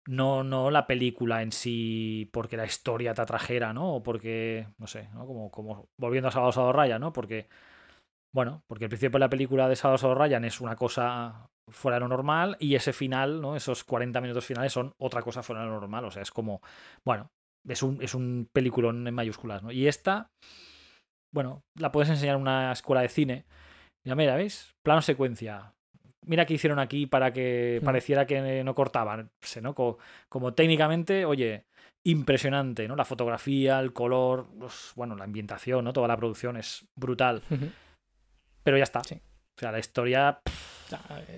No, 0.08 0.44
no 0.44 0.70
la 0.70 0.86
película 0.86 1.42
en 1.42 1.52
sí, 1.52 2.30
porque 2.32 2.58
la 2.58 2.66
historia 2.66 3.14
te 3.14 3.22
atrajera, 3.22 3.74
¿no? 3.74 3.96
O 3.96 4.04
porque, 4.04 4.68
no 4.78 4.86
sé, 4.86 5.10
¿no? 5.14 5.26
Como, 5.26 5.50
como 5.50 5.90
volviendo 5.98 6.28
a 6.28 6.32
Sábado 6.32 6.52
Sábado 6.52 6.74
Ryan, 6.74 7.02
¿no? 7.02 7.12
Porque, 7.12 7.48
bueno, 8.32 8.64
porque 8.68 8.86
el 8.86 8.90
principio 8.90 9.18
de 9.18 9.26
la 9.26 9.30
película 9.30 9.68
de 9.68 9.76
Sábado 9.76 9.98
Sábado 9.98 10.20
Ryan 10.20 10.46
es 10.46 10.62
una 10.62 10.76
cosa 10.76 11.50
fuera 11.70 11.96
de 11.96 12.02
lo 12.02 12.08
normal 12.08 12.58
y 12.60 12.76
ese 12.76 12.94
final, 12.94 13.42
¿no? 13.42 13.56
Esos 13.56 13.84
40 13.84 14.22
minutos 14.22 14.46
finales 14.46 14.72
son 14.74 14.94
otra 14.98 15.22
cosa 15.22 15.42
fuera 15.44 15.62
de 15.64 15.68
lo 15.68 15.74
normal. 15.80 16.06
O 16.06 16.12
sea, 16.12 16.22
es 16.22 16.32
como, 16.32 16.62
bueno, 17.04 17.32
es 17.68 17.82
un, 17.84 18.02
es 18.02 18.14
un 18.16 18.48
peliculón 18.54 19.08
en 19.08 19.14
mayúsculas, 19.14 19.64
¿no? 19.64 19.72
Y 19.72 19.88
esta, 19.88 20.30
bueno, 21.34 21.64
la 21.80 21.92
puedes 21.92 22.10
enseñar 22.10 22.36
en 22.36 22.42
una 22.42 22.72
escuela 22.72 23.02
de 23.02 23.10
cine. 23.10 23.46
Mira, 24.06 24.16
mira, 24.16 24.36
¿veis? 24.36 24.74
Plano 24.84 25.02
secuencia. 25.02 25.74
Mira 26.28 26.46
qué 26.46 26.54
hicieron 26.56 26.80
aquí 26.80 27.06
para 27.08 27.34
que 27.34 27.80
Hmm. 27.82 27.86
pareciera 27.86 28.26
que 28.26 28.64
no 28.64 28.76
cortaban. 28.76 29.30
No. 29.62 29.74
Como, 29.76 29.98
como 30.30 30.54
técnicamente, 30.54 31.26
oye, 31.26 31.66
impresionante, 32.06 32.88
¿no? 32.88 32.96
La 32.96 33.06
fotografía, 33.06 33.80
el 33.80 33.94
color, 33.94 34.48
los- 34.60 34.94
bueno, 34.96 35.16
la 35.16 35.24
ambientación, 35.24 35.84
¿no? 35.86 35.94
Toda 35.94 36.08
la 36.08 36.18
producción 36.18 36.58
es 36.58 36.88
brutal. 36.96 37.42
Pero 38.64 38.78
ya 38.78 38.84
está. 38.84 39.04
Sí. 39.04 39.16
O 39.16 39.60
sea, 39.60 39.72
la 39.72 39.80
historia 39.80 40.40
pff, 40.44 40.75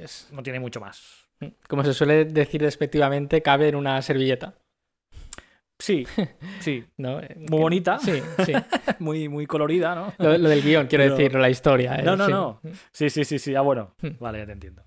es- 0.01 0.29
no 0.31 0.43
tiene 0.43 0.59
mucho 0.59 0.79
más. 0.79 1.25
como 1.67 1.83
se 1.83 1.93
suele 1.93 2.25
decir 2.25 2.61
despectivamente, 2.61 3.41
cabe 3.43 3.67
en 3.69 3.75
una 3.75 4.01
servilleta. 4.01 4.55
Sí, 5.79 6.07
sí. 6.59 6.83
¿no? 6.97 7.19
Eh, 7.19 7.35
Muy 7.37 7.59
bonita. 7.59 7.99
Sí, 7.99 8.19
sí. 8.45 8.53
Muy, 8.99 9.29
muy 9.29 9.45
colorida, 9.45 9.93
¿no? 9.93 10.13
Lo, 10.17 10.35
lo 10.37 10.49
del 10.49 10.63
guion, 10.63 10.87
quiero 10.87 11.03
Pero- 11.03 11.15
decir, 11.15 11.33
no 11.33 11.39
la 11.39 11.49
historia. 11.51 11.95
eh, 11.97 12.03
No, 12.03 12.15
no, 12.15 12.25
sí. 12.25 12.31
no. 12.31 12.61
Sí, 12.91 13.09
sí, 13.11 13.23
sí, 13.25 13.37
sí. 13.37 13.53
Ah, 13.55 13.61
bueno. 13.61 13.93
Hmm. 14.01 14.17
Vale, 14.19 14.39
ya 14.39 14.45
te 14.47 14.53
entiendo. 14.53 14.83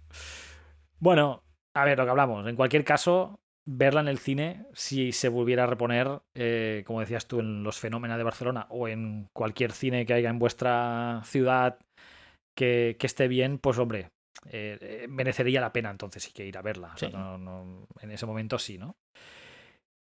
Bueno, 0.99 1.45
a 1.77 1.85
ver, 1.85 1.97
lo 1.99 2.05
que 2.05 2.11
hablamos. 2.11 2.47
En 2.49 2.57
cualquier 2.57 2.83
caso, 2.85 3.39
verla 3.69 4.01
en 4.01 4.09
el 4.09 4.19
cine, 4.19 4.67
si 4.75 5.13
se 5.13 5.29
volviera 5.29 5.63
a 5.63 5.67
reponer, 5.69 6.09
eh, 6.35 6.83
como 6.87 6.99
decías 7.01 7.29
tú, 7.29 7.39
en 7.39 7.63
los 7.63 7.79
fenómenos 7.79 8.19
de 8.19 8.25
Barcelona 8.25 8.67
o 8.71 8.89
en 8.89 9.29
cualquier 9.33 9.71
cine 9.71 10.05
que 10.05 10.15
haya 10.15 10.31
en 10.31 10.41
vuestra 10.41 11.21
ciudad 11.25 11.79
que, 12.57 12.97
que 12.99 13.07
esté 13.07 13.29
bien, 13.29 13.59
pues 13.59 13.79
hombre, 13.79 14.09
eh, 14.47 15.07
merecería 15.09 15.61
la 15.61 15.73
pena 15.73 15.91
entonces 15.91 16.23
sí 16.23 16.33
que 16.33 16.47
ir 16.47 16.57
a 16.59 16.63
verla. 16.63 16.93
O 16.95 16.99
sea, 16.99 17.09
Sí. 17.11 17.15
no- 17.17 17.39
no- 17.39 17.87
en 18.01 18.11
ese 18.11 18.27
momento 18.27 18.59
sí, 18.59 18.79
¿no? 18.79 18.95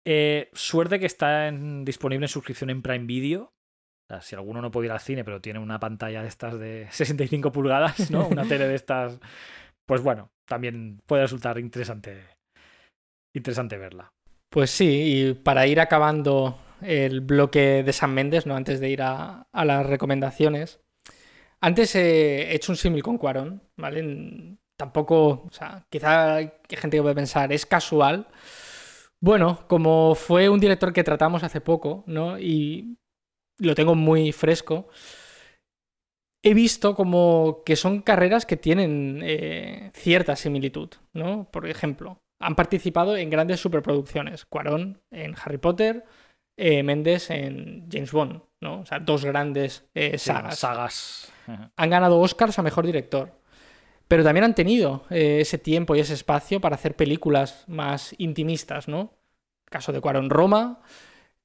Eh, 0.05 0.49
suerte 0.53 0.99
que 0.99 1.05
está 1.05 1.47
en- 1.47 1.85
disponible 1.85 2.25
en 2.25 2.29
suscripción 2.29 2.69
en 2.69 2.81
Prime 2.81 3.05
Video. 3.05 3.43
O 3.43 4.13
sea, 4.13 4.21
si 4.21 4.35
alguno 4.35 4.61
no 4.61 4.71
puede 4.71 4.87
ir 4.87 4.91
al 4.91 4.99
cine, 4.99 5.23
pero 5.23 5.41
tiene 5.41 5.59
una 5.59 5.79
pantalla 5.79 6.21
de 6.21 6.27
estas 6.27 6.59
de 6.59 6.87
65 6.91 7.51
pulgadas, 7.51 8.09
¿no? 8.11 8.27
Una 8.43 8.47
tele 8.47 8.67
de 8.67 8.75
estas, 8.75 9.19
pues 9.87 10.01
bueno, 10.01 10.29
también 10.47 10.99
puede 11.05 11.21
resultar 11.23 11.57
interesante, 11.59 12.23
interesante 13.35 13.77
verla. 13.77 14.11
Pues 14.51 14.69
sí, 14.71 14.87
y 15.29 15.33
para 15.33 15.65
ir 15.67 15.79
acabando 15.79 16.59
el 16.81 17.21
bloque 17.21 17.83
de 17.83 17.93
San 17.93 18.13
Méndez, 18.13 18.45
¿no? 18.45 18.55
Antes 18.55 18.79
de 18.81 18.89
ir 18.89 19.01
a, 19.01 19.43
a 19.53 19.65
las 19.65 19.85
recomendaciones. 19.85 20.81
Antes 21.61 21.95
he 21.95 22.55
hecho 22.55 22.71
un 22.71 22.75
símil 22.75 23.03
con 23.03 23.17
Cuarón, 23.17 23.61
¿vale? 23.77 24.57
Tampoco, 24.75 25.45
o 25.47 25.51
sea, 25.51 25.85
quizá 25.89 26.35
hay 26.35 26.51
gente 26.69 26.97
que 26.97 27.01
puede 27.03 27.15
pensar, 27.15 27.53
es 27.53 27.67
casual. 27.67 28.27
Bueno, 29.19 29.67
como 29.67 30.15
fue 30.15 30.49
un 30.49 30.59
director 30.59 30.91
que 30.91 31.03
tratamos 31.03 31.43
hace 31.43 31.61
poco, 31.61 32.03
¿no? 32.07 32.39
Y 32.39 32.97
lo 33.59 33.75
tengo 33.75 33.93
muy 33.93 34.31
fresco. 34.31 34.89
He 36.43 36.55
visto 36.55 36.95
como 36.95 37.61
que 37.63 37.75
son 37.75 38.01
carreras 38.01 38.47
que 38.47 38.57
tienen 38.57 39.21
eh, 39.23 39.91
cierta 39.93 40.35
similitud, 40.35 40.89
¿no? 41.13 41.47
Por 41.51 41.67
ejemplo, 41.67 42.23
han 42.39 42.55
participado 42.55 43.15
en 43.15 43.29
grandes 43.29 43.59
superproducciones. 43.59 44.45
Cuarón 44.45 45.03
en 45.11 45.35
Harry 45.43 45.59
Potter, 45.59 46.05
eh, 46.57 46.83
Méndez 46.83 47.29
en 47.31 47.87
James 47.91 48.11
Bond, 48.11 48.41
¿no? 48.61 48.81
O 48.81 48.85
sea, 48.85 48.99
dos 48.99 49.25
grandes 49.25 49.85
eh, 49.95 50.17
Sí, 50.17 50.27
sagas. 50.27 50.59
sagas. 50.59 51.33
Han 51.75 51.89
ganado 51.89 52.19
Oscars 52.19 52.57
a 52.59 52.63
Mejor 52.63 52.85
Director. 52.85 53.39
Pero 54.07 54.23
también 54.23 54.43
han 54.43 54.55
tenido 54.55 55.05
eh, 55.09 55.39
ese 55.41 55.57
tiempo 55.57 55.95
y 55.95 55.99
ese 56.01 56.13
espacio 56.13 56.59
para 56.61 56.75
hacer 56.75 56.95
películas 56.95 57.63
más 57.67 58.13
intimistas, 58.17 58.87
¿no? 58.87 59.13
caso 59.69 59.93
de 59.93 60.01
Cuarón, 60.01 60.29
Roma. 60.29 60.81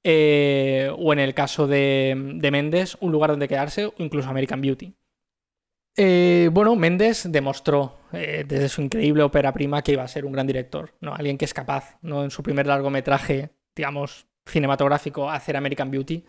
eh, 0.03 0.91
o 0.99 1.13
en 1.13 1.21
el 1.21 1.33
caso 1.35 1.67
de, 1.69 2.15
de 2.37 2.51
Méndez, 2.51 2.97
Un 3.01 3.13
lugar 3.13 3.31
donde 3.31 3.47
quedarse, 3.49 3.87
o 3.87 3.95
incluso 3.99 4.29
American 4.29 4.61
Beauty. 4.61 4.95
Eh, 5.97 6.51
bueno, 6.53 6.77
Méndez 6.77 7.25
demostró 7.31 7.97
eh, 8.13 8.45
desde 8.47 8.69
su 8.69 8.83
increíble 8.83 9.23
ópera 9.23 9.53
prima 9.53 9.83
que 9.83 9.93
iba 9.93 10.03
a 10.03 10.09
ser 10.09 10.27
un 10.27 10.33
gran 10.33 10.47
director, 10.47 10.93
¿no? 11.01 11.15
Alguien 11.15 11.39
que 11.39 11.47
es 11.47 11.55
capaz, 11.55 11.99
¿no? 12.03 12.23
En 12.23 12.31
su 12.31 12.43
primer 12.43 12.67
largometraje, 12.67 13.51
digamos, 13.75 14.27
cinematográfico, 14.47 15.31
hacer 15.31 15.57
American 15.57 15.91
Beauty. 15.91 16.25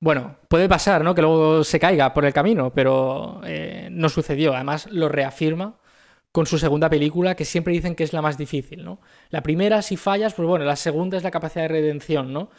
Bueno, 0.00 0.36
puede 0.48 0.68
pasar, 0.68 1.02
¿no? 1.02 1.14
Que 1.14 1.22
luego 1.22 1.64
se 1.64 1.80
caiga 1.80 2.12
por 2.12 2.24
el 2.24 2.32
camino, 2.32 2.72
pero 2.74 3.40
eh, 3.44 3.88
no 3.90 4.08
sucedió. 4.08 4.54
Además, 4.54 4.86
lo 4.90 5.08
reafirma 5.08 5.78
con 6.30 6.46
su 6.46 6.58
segunda 6.58 6.90
película, 6.90 7.36
que 7.36 7.44
siempre 7.44 7.72
dicen 7.72 7.94
que 7.94 8.04
es 8.04 8.12
la 8.12 8.20
más 8.20 8.36
difícil, 8.36 8.84
¿no? 8.84 9.00
La 9.30 9.42
primera, 9.42 9.82
si 9.82 9.96
fallas, 9.96 10.34
pues 10.34 10.46
bueno, 10.48 10.64
la 10.64 10.76
segunda 10.76 11.16
es 11.16 11.22
la 11.22 11.30
capacidad 11.30 11.62
de 11.62 11.68
redención, 11.68 12.32
¿no? 12.32 12.50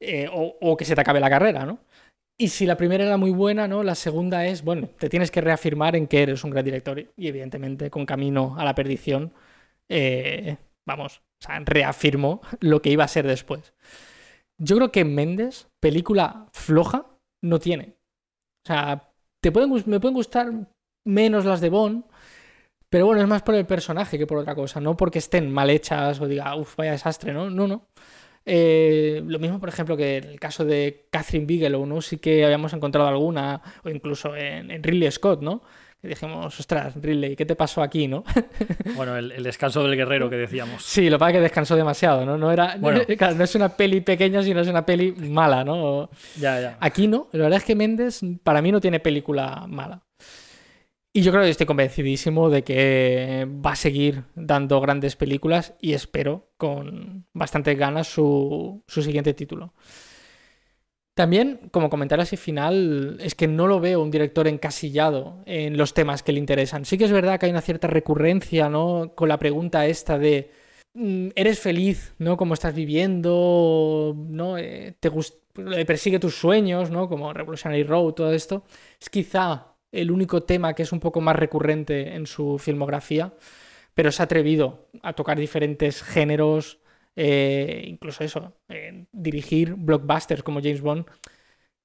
Eh, 0.00 0.28
o, 0.30 0.56
o 0.60 0.76
que 0.76 0.84
se 0.84 0.94
te 0.94 1.00
acabe 1.00 1.20
la 1.20 1.30
carrera, 1.30 1.64
¿no? 1.64 1.78
Y 2.38 2.48
si 2.48 2.66
la 2.66 2.76
primera 2.76 3.04
era 3.04 3.16
muy 3.16 3.30
buena, 3.30 3.66
¿no? 3.68 3.82
La 3.82 3.94
segunda 3.94 4.44
es, 4.46 4.62
bueno, 4.62 4.88
te 4.98 5.08
tienes 5.08 5.30
que 5.30 5.40
reafirmar 5.40 5.96
en 5.96 6.06
que 6.06 6.22
eres 6.22 6.44
un 6.44 6.50
gran 6.50 6.64
director. 6.64 6.98
Y 7.16 7.28
evidentemente, 7.28 7.90
con 7.90 8.04
Camino 8.06 8.56
a 8.58 8.64
la 8.64 8.74
Perdición, 8.74 9.32
eh, 9.88 10.56
vamos, 10.84 11.22
o 11.42 11.44
sea, 11.46 11.60
reafirmó 11.60 12.40
lo 12.60 12.82
que 12.82 12.90
iba 12.90 13.04
a 13.04 13.08
ser 13.08 13.26
después. 13.26 13.74
Yo 14.58 14.76
creo 14.76 14.92
que 14.92 15.04
Méndez, 15.04 15.68
película 15.80 16.48
floja, 16.52 17.06
no 17.42 17.58
tiene. 17.58 17.96
O 18.64 18.68
sea, 18.68 19.12
te 19.42 19.52
pueden, 19.52 19.70
me 19.86 20.00
pueden 20.00 20.14
gustar 20.14 20.52
menos 21.04 21.44
las 21.44 21.60
de 21.60 21.70
Bond, 21.70 22.04
Pero 22.90 23.06
bueno, 23.06 23.20
es 23.22 23.28
más 23.28 23.42
por 23.42 23.54
el 23.54 23.66
personaje 23.66 24.18
que 24.18 24.26
por 24.26 24.38
otra 24.38 24.54
cosa, 24.54 24.80
no 24.80 24.96
porque 24.96 25.18
estén 25.18 25.52
mal 25.52 25.70
hechas 25.70 26.20
o 26.20 26.28
diga, 26.28 26.54
uff, 26.56 26.76
vaya 26.76 26.92
desastre, 26.92 27.32
¿no? 27.32 27.50
No, 27.50 27.66
no. 27.66 27.88
Eh, 28.44 29.22
lo 29.26 29.38
mismo, 29.40 29.58
por 29.60 29.68
ejemplo, 29.68 29.96
que 29.96 30.18
el 30.18 30.38
caso 30.40 30.64
de 30.64 31.08
Catherine 31.10 31.46
Bigelow, 31.46 31.84
¿no? 31.86 32.00
Sí 32.00 32.18
que 32.18 32.44
habíamos 32.44 32.72
encontrado 32.74 33.08
alguna, 33.08 33.60
o 33.84 33.90
incluso 33.90 34.36
en, 34.36 34.70
en 34.70 34.82
Ridley 34.82 35.10
Scott, 35.10 35.42
¿no? 35.42 35.62
Que 36.00 36.08
dijimos, 36.08 36.60
ostras, 36.60 36.94
Ridley, 37.00 37.36
¿qué 37.36 37.46
te 37.46 37.56
pasó 37.56 37.82
aquí, 37.82 38.06
no? 38.06 38.22
Bueno, 38.96 39.16
el, 39.16 39.32
el 39.32 39.42
descanso 39.42 39.82
del 39.82 39.96
guerrero 39.96 40.28
que 40.30 40.36
decíamos. 40.36 40.82
sí, 40.82 41.08
lo 41.10 41.16
que 41.16 41.20
pasa 41.20 41.30
es 41.30 41.36
que 41.36 41.40
descansó 41.42 41.76
demasiado, 41.76 42.24
¿no? 42.24 42.36
No, 42.36 42.52
era, 42.52 42.76
Bueno. 42.80 43.00
claro, 43.18 43.34
no 43.34 43.44
es 43.44 43.54
una 43.54 43.70
peli 43.76 44.00
pequeña, 44.02 44.42
sino 44.42 44.60
es 44.60 44.68
una 44.68 44.84
peli 44.86 45.12
mala, 45.12 45.64
¿no? 45.64 46.10
Ya, 46.38 46.60
ya. 46.60 46.76
Aquí 46.80 47.08
no, 47.08 47.28
la 47.32 47.44
verdad 47.44 47.58
es 47.58 47.64
que 47.64 47.74
Méndez 47.74 48.20
para 48.42 48.60
mí 48.62 48.70
no 48.72 48.80
tiene 48.80 49.00
película 49.00 49.64
mala. 49.68 50.02
Y 51.12 51.22
yo 51.22 51.32
creo 51.32 51.44
que 51.44 51.48
estoy 51.50 51.64
convencidísimo 51.66 52.50
de 52.50 52.62
que 52.62 53.48
va 53.64 53.72
a 53.72 53.76
seguir 53.76 54.24
dando 54.34 54.78
grandes 54.82 55.16
películas 55.16 55.74
y 55.80 55.94
espero 55.94 56.50
con 56.58 57.26
bastantes 57.32 57.78
ganas 57.78 58.06
su, 58.06 58.84
su 58.86 59.02
siguiente 59.02 59.32
título. 59.32 59.72
También, 61.16 61.70
como 61.70 61.88
comentario 61.88 62.24
así 62.24 62.36
final, 62.36 63.16
es 63.22 63.34
que 63.34 63.48
no 63.48 63.66
lo 63.66 63.80
veo 63.80 64.02
un 64.02 64.10
director 64.10 64.46
encasillado 64.48 65.42
en 65.46 65.78
los 65.78 65.94
temas 65.94 66.22
que 66.22 66.32
le 66.32 66.38
interesan. 66.40 66.84
Sí 66.84 66.98
que 66.98 67.06
es 67.06 67.10
verdad 67.10 67.40
que 67.40 67.46
hay 67.46 67.52
una 67.52 67.62
cierta 67.62 67.88
recurrencia, 67.88 68.68
¿no? 68.68 69.12
Con 69.14 69.30
la 69.30 69.38
pregunta 69.38 69.86
esta 69.86 70.18
de 70.18 70.50
mm, 70.92 71.28
¿eres 71.34 71.58
feliz, 71.58 72.12
¿no? 72.18 72.36
Como 72.36 72.52
estás 72.52 72.74
viviendo, 72.74 74.14
¿no? 74.28 74.58
Eh, 74.58 74.94
¿Te 75.00 75.10
persigue 75.86 76.18
tus 76.18 76.34
sueños, 76.34 76.90
¿no? 76.90 77.08
Como 77.08 77.32
Revolutionary 77.32 77.84
Road, 77.84 78.12
todo 78.12 78.34
esto. 78.34 78.64
Es 79.00 79.08
quizá 79.08 79.68
el 79.92 80.10
único 80.10 80.42
tema 80.42 80.74
que 80.74 80.82
es 80.82 80.92
un 80.92 81.00
poco 81.00 81.22
más 81.22 81.36
recurrente 81.36 82.14
en 82.14 82.26
su 82.26 82.58
filmografía, 82.58 83.32
pero 83.94 84.12
se 84.12 84.22
ha 84.22 84.26
atrevido 84.26 84.90
a 85.02 85.14
tocar 85.14 85.38
diferentes 85.38 86.02
géneros, 86.02 86.78
eh, 87.16 87.84
incluso 87.86 88.22
eso, 88.22 88.52
eh, 88.68 89.06
dirigir 89.12 89.74
blockbusters 89.74 90.42
como 90.42 90.60
James 90.60 90.82
Bond, 90.82 91.06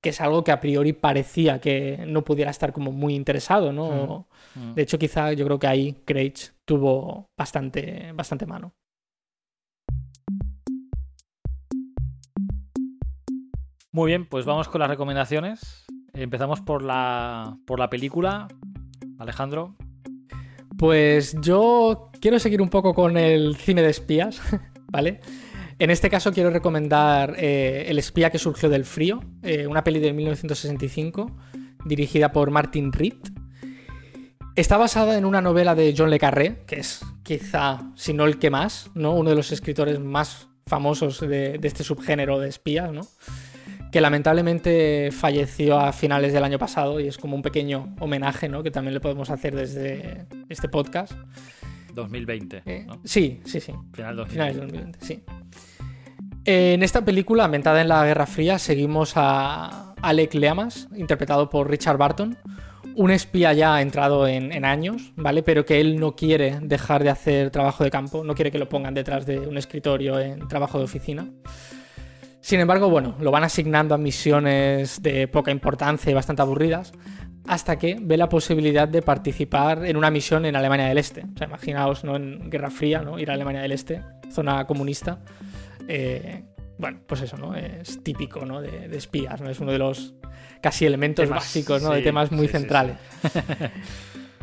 que 0.01 0.09
es 0.09 0.21
algo 0.21 0.43
que 0.43 0.51
a 0.51 0.59
priori 0.59 0.93
parecía 0.93 1.59
que 1.59 2.03
no 2.07 2.23
pudiera 2.23 2.51
estar 2.51 2.73
como 2.73 2.91
muy 2.91 3.15
interesado, 3.15 3.71
¿no? 3.71 4.27
Mm. 4.55 4.73
De 4.73 4.81
hecho, 4.81 4.99
quizá 4.99 5.33
yo 5.33 5.45
creo 5.45 5.59
que 5.59 5.67
ahí 5.67 5.93
Craig 6.05 6.33
tuvo 6.65 7.29
bastante, 7.37 8.11
bastante 8.13 8.45
mano. 8.45 8.73
Muy 13.93 14.07
bien, 14.07 14.25
pues 14.25 14.45
vamos 14.45 14.69
con 14.69 14.79
las 14.79 14.89
recomendaciones. 14.89 15.85
Empezamos 16.13 16.61
por 16.61 16.81
la, 16.81 17.57
por 17.65 17.77
la 17.77 17.89
película. 17.89 18.47
Alejandro. 19.21 19.75
Pues 20.77 21.35
yo 21.41 22.09
quiero 22.19 22.39
seguir 22.39 22.61
un 22.61 22.69
poco 22.69 22.93
con 22.93 23.17
el 23.17 23.55
cine 23.55 23.83
de 23.83 23.89
espías, 23.89 24.41
En 25.79 25.89
este 25.89 26.09
caso 26.09 26.31
quiero 26.31 26.51
recomendar 26.51 27.35
eh, 27.37 27.85
El 27.87 27.97
espía 27.97 28.29
que 28.29 28.37
surgió 28.37 28.69
del 28.69 28.85
frío, 28.85 29.21
eh, 29.43 29.67
una 29.67 29.83
peli 29.83 29.99
de 29.99 30.13
1965 30.13 31.35
dirigida 31.85 32.31
por 32.31 32.51
Martin 32.51 32.91
Reed. 32.91 33.15
Está 34.55 34.77
basada 34.77 35.17
en 35.17 35.25
una 35.25 35.41
novela 35.41 35.73
de 35.75 35.95
John 35.97 36.09
Le 36.09 36.19
Carré, 36.19 36.63
que 36.67 36.79
es 36.79 37.03
quizá, 37.23 37.91
si 37.95 38.13
no 38.13 38.25
el 38.25 38.37
que 38.37 38.49
más, 38.49 38.91
¿no? 38.93 39.15
uno 39.15 39.29
de 39.29 39.35
los 39.35 39.51
escritores 39.51 39.99
más 39.99 40.49
famosos 40.67 41.21
de, 41.21 41.57
de 41.57 41.67
este 41.67 41.83
subgénero 41.83 42.39
de 42.39 42.49
espías, 42.49 42.91
¿no? 42.91 43.07
que 43.91 43.99
lamentablemente 43.99 45.09
falleció 45.11 45.79
a 45.79 45.91
finales 45.91 46.31
del 46.31 46.43
año 46.43 46.57
pasado 46.57 46.99
y 46.99 47.07
es 47.07 47.17
como 47.17 47.35
un 47.35 47.41
pequeño 47.41 47.93
homenaje 47.99 48.47
¿no? 48.47 48.63
que 48.63 48.71
también 48.71 48.93
le 48.93 49.01
podemos 49.01 49.29
hacer 49.29 49.53
desde 49.55 50.25
este 50.47 50.69
podcast. 50.69 51.13
2020. 51.93 52.63
Eh, 52.65 52.85
¿no? 52.87 52.99
Sí, 53.03 53.41
sí, 53.45 53.59
sí. 53.59 53.73
Final 53.93 54.15
2020. 54.15 54.29
Finales 54.31 54.55
de 54.55 54.61
2020, 54.61 54.99
sí. 55.05 55.23
Eh, 56.45 56.73
En 56.73 56.83
esta 56.83 57.03
película, 57.05 57.45
ambientada 57.45 57.81
en 57.81 57.87
la 57.87 58.05
Guerra 58.05 58.25
Fría, 58.25 58.57
seguimos 58.59 59.13
a 59.15 59.93
Alec 60.01 60.33
Leamas, 60.33 60.87
interpretado 60.95 61.49
por 61.49 61.69
Richard 61.69 61.97
Barton, 61.97 62.37
un 62.95 63.11
espía 63.11 63.53
ya 63.53 63.81
entrado 63.81 64.27
en, 64.27 64.51
en 64.51 64.65
años, 64.65 65.13
¿vale? 65.15 65.43
Pero 65.43 65.65
que 65.65 65.79
él 65.79 65.99
no 65.99 66.15
quiere 66.15 66.59
dejar 66.61 67.03
de 67.03 67.09
hacer 67.09 67.51
trabajo 67.51 67.83
de 67.83 67.91
campo, 67.91 68.23
no 68.23 68.33
quiere 68.35 68.51
que 68.51 68.59
lo 68.59 68.67
pongan 68.67 68.93
detrás 68.93 69.25
de 69.25 69.39
un 69.39 69.57
escritorio 69.57 70.19
en 70.19 70.47
trabajo 70.47 70.77
de 70.77 70.85
oficina. 70.85 71.27
Sin 72.41 72.59
embargo, 72.59 72.89
bueno, 72.89 73.15
lo 73.19 73.29
van 73.29 73.43
asignando 73.43 73.93
a 73.93 73.99
misiones 73.99 75.01
de 75.01 75.27
poca 75.27 75.51
importancia 75.51 76.09
y 76.09 76.15
bastante 76.15 76.41
aburridas, 76.41 76.91
hasta 77.47 77.77
que 77.77 77.97
ve 77.99 78.17
la 78.17 78.29
posibilidad 78.29 78.87
de 78.87 79.01
participar 79.01 79.85
en 79.85 79.97
una 79.97 80.11
misión 80.11 80.45
en 80.45 80.55
Alemania 80.55 80.87
del 80.87 80.97
Este. 80.97 81.21
O 81.21 81.37
sea, 81.37 81.47
imaginaos, 81.47 82.03
¿no? 82.03 82.15
En 82.15 82.49
Guerra 82.49 82.69
Fría, 82.69 83.01
¿no? 83.01 83.19
Ir 83.19 83.31
a 83.31 83.33
Alemania 83.33 83.61
del 83.61 83.71
Este, 83.71 84.01
zona 84.31 84.65
comunista. 84.65 85.19
Eh, 85.87 86.43
bueno, 86.77 86.99
pues 87.05 87.21
eso, 87.21 87.37
¿no? 87.37 87.55
Es 87.55 88.03
típico, 88.03 88.45
¿no? 88.45 88.61
De, 88.61 88.87
de 88.87 88.97
espías, 88.97 89.41
¿no? 89.41 89.49
Es 89.49 89.59
uno 89.59 89.71
de 89.71 89.77
los 89.77 90.13
casi 90.61 90.85
elementos 90.85 91.25
Temas, 91.25 91.43
básicos, 91.43 91.81
¿no? 91.81 91.91
de 91.91 91.99
sí, 91.99 92.03
temas 92.03 92.31
muy 92.31 92.47
sí, 92.47 92.53
sí, 92.53 92.57
centrales. 92.59 92.97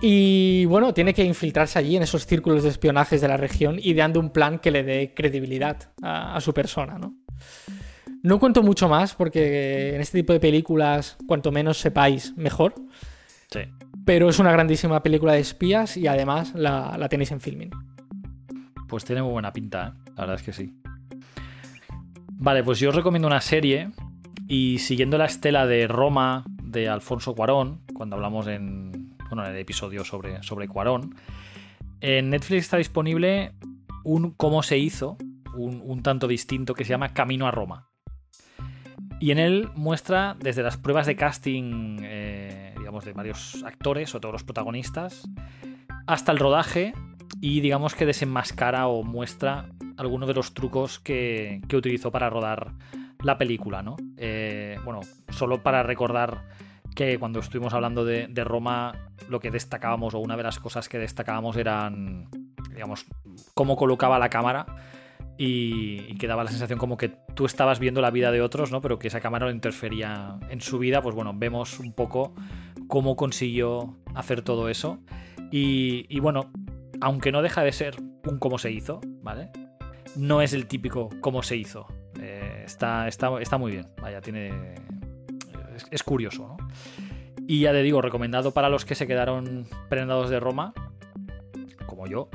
Y 0.00 0.64
bueno, 0.66 0.94
tiene 0.94 1.12
que 1.12 1.24
infiltrarse 1.24 1.78
allí 1.78 1.96
en 1.96 2.04
esos 2.04 2.24
círculos 2.24 2.62
de 2.62 2.68
espionajes 2.68 3.20
de 3.20 3.26
la 3.28 3.36
región, 3.36 3.78
ideando 3.82 4.20
un 4.20 4.30
plan 4.30 4.60
que 4.60 4.70
le 4.70 4.84
dé 4.84 5.12
credibilidad 5.12 5.90
a, 6.02 6.36
a 6.36 6.40
su 6.40 6.54
persona, 6.54 6.98
¿no? 6.98 7.16
No 8.22 8.38
cuento 8.38 8.62
mucho 8.62 8.88
más 8.88 9.14
porque 9.14 9.94
en 9.94 10.00
este 10.00 10.18
tipo 10.18 10.32
de 10.32 10.40
películas, 10.40 11.16
cuanto 11.26 11.52
menos 11.52 11.78
sepáis, 11.78 12.36
mejor. 12.36 12.74
Sí. 13.50 13.60
Pero 14.04 14.28
es 14.28 14.38
una 14.38 14.52
grandísima 14.52 15.02
película 15.02 15.32
de 15.32 15.40
espías 15.40 15.96
y 15.96 16.06
además 16.06 16.54
la, 16.54 16.96
la 16.98 17.08
tenéis 17.08 17.30
en 17.30 17.40
filming. 17.40 17.70
Pues 18.88 19.04
tiene 19.04 19.22
muy 19.22 19.32
buena 19.32 19.52
pinta, 19.52 19.94
¿eh? 19.94 20.10
la 20.16 20.22
verdad 20.22 20.36
es 20.36 20.42
que 20.42 20.52
sí. 20.52 20.74
Vale, 22.32 22.64
pues 22.64 22.78
yo 22.78 22.88
os 22.90 22.94
recomiendo 22.94 23.28
una 23.28 23.40
serie 23.40 23.90
y 24.46 24.78
siguiendo 24.78 25.18
la 25.18 25.26
estela 25.26 25.66
de 25.66 25.86
Roma 25.86 26.44
de 26.62 26.88
Alfonso 26.88 27.34
Cuarón, 27.34 27.82
cuando 27.94 28.16
hablamos 28.16 28.46
en, 28.46 29.16
bueno, 29.28 29.44
en 29.44 29.52
el 29.52 29.58
episodio 29.58 30.04
sobre, 30.04 30.42
sobre 30.42 30.68
Cuarón, 30.68 31.14
en 32.00 32.30
Netflix 32.30 32.62
está 32.62 32.76
disponible 32.76 33.52
un 34.04 34.30
cómo 34.30 34.62
se 34.62 34.78
hizo, 34.78 35.18
un, 35.54 35.82
un 35.84 36.02
tanto 36.02 36.28
distinto 36.28 36.74
que 36.74 36.84
se 36.84 36.90
llama 36.90 37.12
Camino 37.12 37.46
a 37.46 37.50
Roma. 37.50 37.87
Y 39.20 39.32
en 39.32 39.38
él 39.38 39.68
muestra 39.74 40.36
desde 40.38 40.62
las 40.62 40.76
pruebas 40.76 41.06
de 41.06 41.16
casting, 41.16 41.98
eh, 42.02 42.74
digamos, 42.78 43.04
de 43.04 43.12
varios 43.12 43.62
actores 43.64 44.14
o 44.14 44.20
todos 44.20 44.32
los 44.32 44.44
protagonistas, 44.44 45.28
hasta 46.06 46.32
el 46.32 46.38
rodaje 46.38 46.92
y 47.40 47.60
digamos 47.60 47.94
que 47.94 48.06
desenmascara 48.06 48.86
o 48.86 49.02
muestra 49.02 49.66
algunos 49.96 50.28
de 50.28 50.34
los 50.34 50.54
trucos 50.54 51.00
que, 51.00 51.60
que 51.68 51.76
utilizó 51.76 52.12
para 52.12 52.30
rodar 52.30 52.72
la 53.22 53.36
película, 53.36 53.82
¿no? 53.82 53.96
Eh, 54.16 54.78
bueno, 54.84 55.00
solo 55.30 55.62
para 55.62 55.82
recordar 55.82 56.44
que 56.94 57.18
cuando 57.18 57.40
estuvimos 57.40 57.74
hablando 57.74 58.04
de, 58.04 58.28
de 58.28 58.44
Roma, 58.44 59.10
lo 59.28 59.40
que 59.40 59.50
destacábamos, 59.50 60.14
o 60.14 60.20
una 60.20 60.36
de 60.36 60.44
las 60.44 60.60
cosas 60.60 60.88
que 60.88 60.98
destacábamos 60.98 61.56
eran, 61.56 62.28
digamos, 62.72 63.06
cómo 63.54 63.76
colocaba 63.76 64.18
la 64.20 64.30
cámara 64.30 64.66
y, 65.38 66.16
que 66.16 66.26
daba 66.26 66.42
la 66.42 66.50
sensación 66.50 66.78
como 66.78 66.96
que 66.96 67.10
tú 67.34 67.46
estabas 67.46 67.78
viendo 67.78 68.02
la 68.02 68.10
vida 68.10 68.32
de 68.32 68.42
otros, 68.42 68.72
¿no? 68.72 68.82
Pero 68.82 68.98
que 68.98 69.06
esa 69.06 69.20
cámara 69.20 69.46
no 69.46 69.52
interfería 69.52 70.36
en 70.50 70.60
su 70.60 70.78
vida, 70.78 71.00
pues 71.00 71.14
bueno, 71.14 71.32
vemos 71.34 71.78
un 71.78 71.92
poco 71.92 72.34
cómo 72.88 73.14
consiguió 73.14 73.96
hacer 74.14 74.42
todo 74.42 74.68
eso. 74.68 74.98
Y, 75.52 76.06
y 76.08 76.18
bueno, 76.18 76.50
aunque 77.00 77.30
no 77.30 77.40
deja 77.40 77.62
de 77.62 77.70
ser 77.72 77.96
un 78.26 78.38
cómo 78.40 78.58
se 78.58 78.72
hizo, 78.72 79.00
¿vale? 79.22 79.50
No 80.16 80.42
es 80.42 80.52
el 80.52 80.66
típico 80.66 81.08
cómo 81.20 81.44
se 81.44 81.56
hizo. 81.56 81.86
Eh, 82.20 82.64
está, 82.66 83.06
está, 83.06 83.40
está 83.40 83.58
muy 83.58 83.72
bien, 83.72 83.86
vaya, 84.02 84.20
tiene... 84.20 84.74
Es, 85.76 85.86
es 85.92 86.02
curioso, 86.02 86.56
¿no? 86.58 86.68
Y 87.46 87.60
ya 87.60 87.72
te 87.72 87.82
digo, 87.82 88.02
recomendado 88.02 88.52
para 88.52 88.68
los 88.68 88.84
que 88.84 88.96
se 88.96 89.06
quedaron 89.06 89.68
prendados 89.88 90.28
de 90.30 90.40
Roma, 90.40 90.74
como 91.86 92.08
yo, 92.08 92.28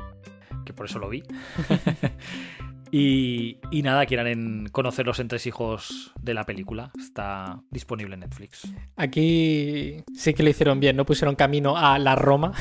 que 0.64 0.72
por 0.72 0.86
eso 0.86 0.98
lo 0.98 1.10
vi. 1.10 1.22
y, 2.96 3.58
y 3.72 3.82
nada, 3.82 4.06
quieran 4.06 4.68
conocer 4.70 5.04
los 5.04 5.18
entresijos 5.18 6.12
de 6.22 6.32
la 6.32 6.44
película. 6.44 6.92
Está 6.96 7.60
disponible 7.72 8.14
en 8.14 8.20
Netflix. 8.20 8.72
Aquí 8.94 9.96
sí 10.14 10.32
que 10.32 10.44
lo 10.44 10.50
hicieron 10.50 10.78
bien, 10.78 10.94
no 10.94 11.04
pusieron 11.04 11.34
camino 11.34 11.76
a 11.76 11.98
la 11.98 12.14
Roma. 12.14 12.52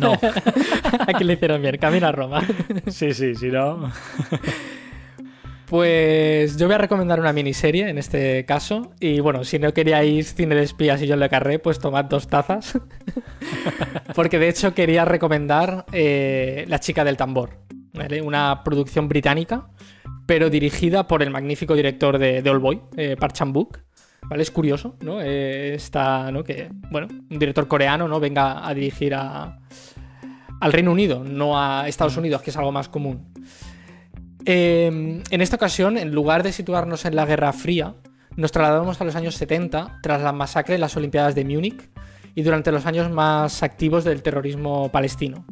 No, 0.00 0.14
Aquí 1.06 1.22
lo 1.22 1.32
hicieron 1.32 1.62
bien, 1.62 1.76
camino 1.76 2.08
a 2.08 2.10
Roma. 2.10 2.44
sí, 2.88 3.14
sí, 3.14 3.36
sí, 3.36 3.46
no. 3.46 3.92
Pues 5.66 6.56
yo 6.56 6.66
voy 6.66 6.74
a 6.74 6.78
recomendar 6.78 7.20
una 7.20 7.32
miniserie 7.32 7.88
en 7.88 7.98
este 7.98 8.44
caso. 8.46 8.90
Y 8.98 9.20
bueno, 9.20 9.44
si 9.44 9.60
no 9.60 9.72
queríais 9.72 10.34
cine 10.34 10.56
de 10.56 10.64
espías 10.64 11.00
y 11.00 11.06
yo 11.06 11.14
le 11.14 11.28
carré, 11.28 11.60
pues 11.60 11.78
tomad 11.78 12.06
dos 12.06 12.26
tazas. 12.26 12.76
Porque 14.16 14.40
de 14.40 14.48
hecho 14.48 14.74
quería 14.74 15.04
recomendar 15.04 15.86
eh, 15.92 16.64
La 16.66 16.80
chica 16.80 17.04
del 17.04 17.16
tambor. 17.16 17.50
¿Vale? 17.94 18.22
Una 18.22 18.62
producción 18.64 19.08
británica, 19.08 19.68
pero 20.26 20.50
dirigida 20.50 21.06
por 21.06 21.22
el 21.22 21.30
magnífico 21.30 21.74
director 21.74 22.18
de, 22.18 22.42
de 22.42 22.50
All 22.50 22.58
Boy, 22.58 22.80
eh, 22.96 23.16
Park 23.18 23.34
Chan-wook. 23.34 23.78
¿Vale? 24.28 24.42
Es 24.42 24.50
curioso, 24.50 24.96
¿no? 25.00 25.20
Eh, 25.20 25.74
está, 25.74 26.30
¿no? 26.30 26.44
Que, 26.44 26.68
bueno, 26.90 27.08
un 27.08 27.38
director 27.38 27.66
coreano, 27.66 28.06
¿no? 28.06 28.20
Venga 28.20 28.66
a 28.66 28.74
dirigir 28.74 29.14
a, 29.14 29.58
al 30.60 30.72
Reino 30.72 30.92
Unido, 30.92 31.24
no 31.24 31.58
a 31.58 31.88
Estados 31.88 32.16
Unidos, 32.16 32.42
que 32.42 32.50
es 32.50 32.56
algo 32.56 32.70
más 32.70 32.88
común. 32.88 33.32
Eh, 34.44 35.22
en 35.30 35.40
esta 35.40 35.56
ocasión, 35.56 35.96
en 35.96 36.12
lugar 36.12 36.42
de 36.42 36.52
situarnos 36.52 37.06
en 37.06 37.16
la 37.16 37.24
Guerra 37.24 37.52
Fría, 37.52 37.94
nos 38.36 38.52
trasladamos 38.52 39.00
a 39.00 39.04
los 39.04 39.16
años 39.16 39.34
70 39.34 39.98
tras 40.02 40.22
la 40.22 40.32
masacre 40.32 40.76
en 40.76 40.80
las 40.80 40.96
Olimpiadas 40.96 41.34
de 41.34 41.44
Múnich 41.44 41.90
y 42.34 42.42
durante 42.42 42.72
los 42.72 42.86
años 42.86 43.10
más 43.10 43.62
activos 43.62 44.04
del 44.04 44.22
terrorismo 44.22 44.90
palestino. 44.90 45.44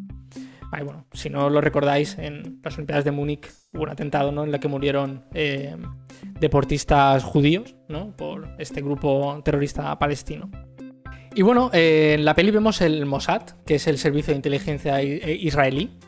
Bueno, 0.70 1.06
si 1.12 1.30
no 1.30 1.50
lo 1.50 1.60
recordáis, 1.60 2.18
en 2.18 2.60
las 2.62 2.74
Olimpiadas 2.74 3.04
de 3.04 3.10
Múnich 3.10 3.48
hubo 3.72 3.82
un 3.84 3.90
atentado 3.90 4.32
¿no? 4.32 4.44
en 4.44 4.54
el 4.54 4.60
que 4.60 4.68
murieron 4.68 5.24
eh, 5.34 5.76
deportistas 6.40 7.24
judíos 7.24 7.74
¿no? 7.88 8.16
por 8.16 8.48
este 8.58 8.82
grupo 8.82 9.40
terrorista 9.44 9.98
palestino. 9.98 10.50
Y 11.34 11.42
bueno, 11.42 11.70
eh, 11.72 12.14
en 12.18 12.24
la 12.24 12.34
peli 12.34 12.50
vemos 12.50 12.80
el 12.80 13.06
Mossad, 13.06 13.42
que 13.64 13.76
es 13.76 13.86
el 13.86 13.98
servicio 13.98 14.32
de 14.32 14.36
inteligencia 14.36 15.02
israelí, 15.02 15.98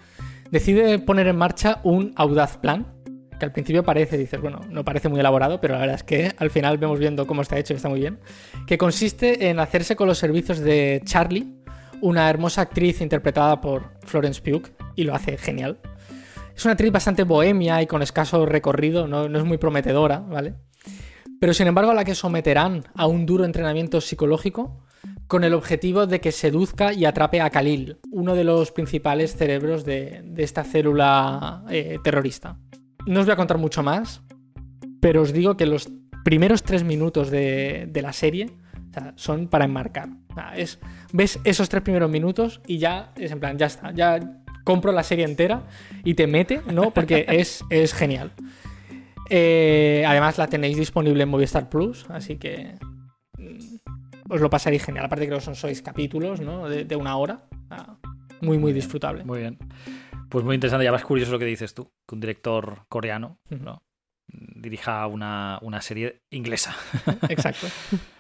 decide 0.51 0.99
poner 0.99 1.29
en 1.29 1.37
marcha 1.37 1.81
un 1.85 2.13
audaz 2.17 2.57
plan, 2.59 2.87
que 3.39 3.47
al 3.47 3.53
principio 3.53 3.83
parece, 3.83 4.19
dices, 4.19 4.41
bueno, 4.41 4.61
no 4.69 4.85
parece 4.85 5.09
muy 5.09 5.19
elaborado, 5.21 5.61
pero 5.61 5.75
la 5.75 5.81
verdad 5.81 5.97
es 5.97 6.03
que 6.03 6.33
al 6.37 6.51
final 6.51 6.79
vemos 6.79 6.99
viendo 6.99 7.27
cómo 7.27 7.43
está 7.43 7.59
hecho 7.59 7.73
y 7.73 7.77
está 7.77 7.89
muy 7.89 8.01
bien, 8.01 8.19
que 8.67 8.77
consiste 8.77 9.49
en 9.49 9.59
hacerse 9.59 9.97
con 9.97 10.07
los 10.07 10.19
servicios 10.19 10.61
de 10.61 11.01
Charlie, 11.05 11.60
una 12.01 12.29
hermosa 12.29 12.63
actriz 12.63 13.01
interpretada 13.01 13.61
por 13.61 13.91
Florence 14.05 14.41
Pugh, 14.41 14.69
y 14.95 15.05
lo 15.05 15.15
hace 15.15 15.37
genial. 15.37 15.79
Es 16.55 16.65
una 16.65 16.73
actriz 16.73 16.93
bastante 16.93 17.25
bohemia 17.25 17.81
y 17.83 17.87
con 17.87 18.03
escaso 18.03 18.45
recorrido, 18.45 19.07
no, 19.07 19.25
es 19.25 19.45
muy 19.45 19.59
prometedora, 19.59 20.19
¿vale? 20.19 20.55
Pero 21.41 21.55
sin 21.55 21.69
embargo 21.69 21.91
a 21.91 21.95
la 21.95 22.05
que 22.05 22.15
someterán 22.15 22.85
a 22.95 23.07
un 23.07 23.25
duro 23.25 23.45
entrenamiento 23.45 24.01
psicológico 24.01 24.85
con 25.27 25.45
el 25.45 25.55
objetivo 25.55 26.07
de 26.07 26.21
que 26.21 26.33
seduzca 26.33 26.93
y 26.93 27.07
atrape 27.07 27.41
a 27.41 27.49
Khalil, 27.49 27.99
uno 28.11 28.35
de 28.35 28.45
los 28.45 28.73
principales 28.73 29.37
cerebros 29.37 29.85
de, 29.85 30.23
esta 30.37 30.65
célula 30.65 31.65
eh, 31.71 31.99
terrorista. 32.05 32.59
No 33.07 33.21
os 33.21 33.27
voy 33.27 33.33
a 33.33 33.37
contar 33.37 33.57
mucho 33.57 33.83
más, 33.83 34.23
pero 35.01 35.23
os 35.23 35.33
digo 35.33 35.57
que 35.57 35.65
los 35.65 35.89
primeros 36.25 36.63
tres 36.63 36.85
minutos 36.85 37.31
de, 37.31 37.89
la 37.95 38.13
serie 38.13 38.51
son 39.17 39.49
para 39.49 39.65
enmarcar. 39.65 40.09
es, 40.57 40.79
ves 41.13 41.41
esos 41.45 41.69
tres 41.69 41.83
primeros 41.83 42.11
minutos 42.11 42.61
y 42.67 42.79
ya 42.79 43.13
es 43.17 43.31
en 43.33 43.41
plan, 43.41 43.59
ya 43.59 43.67
está, 43.67 43.93
ya 43.93 44.19
compro 44.65 44.93
la 44.93 45.03
serie 45.03 45.25
entera 45.25 45.63
y 46.05 46.15
te 46.15 46.27
mete, 46.27 46.63
¿no? 46.73 46.91
Porque 46.93 47.25
es, 47.29 47.65
es 47.71 47.95
genial. 47.95 48.33
Eh, 49.29 50.05
además 50.07 50.39
la 50.39 50.49
tenéis 50.49 50.77
disponible 50.77 51.23
en 51.23 51.29
Movistar 51.29 51.69
Plus, 51.69 52.09
así 52.11 52.37
que 52.37 52.75
os 54.29 54.41
lo 54.41 54.51
pasaréis 54.51 54.85
genial. 54.85 55.05
Aparte 55.05 55.29
que 55.29 55.41
son 55.41 55.55
seis 55.55 55.83
capítulos, 55.83 56.41
¿no? 56.41 56.69
De, 56.69 56.97
una 56.97 57.17
hora. 57.17 57.47
Muy, 58.41 58.59
muy 58.59 58.73
disfrutable. 58.73 59.25
Muy 59.25 59.41
bien. 59.41 59.59
Pues 60.29 60.45
muy 60.45 60.55
interesante, 60.55 60.85
ya 60.85 60.93
vas 60.93 61.05
curioso 61.05 61.33
lo 61.33 61.39
que 61.39 61.45
dices 61.45 61.75
tú, 61.75 61.93
que 62.07 62.15
un 62.15 62.21
director 62.21 62.87
coreano 62.89 63.41
¿no? 63.51 63.83
dirija 64.29 65.07
una, 65.07 65.81
serie 65.81 66.23
inglesa. 66.31 66.75
Exacto. 67.29 67.67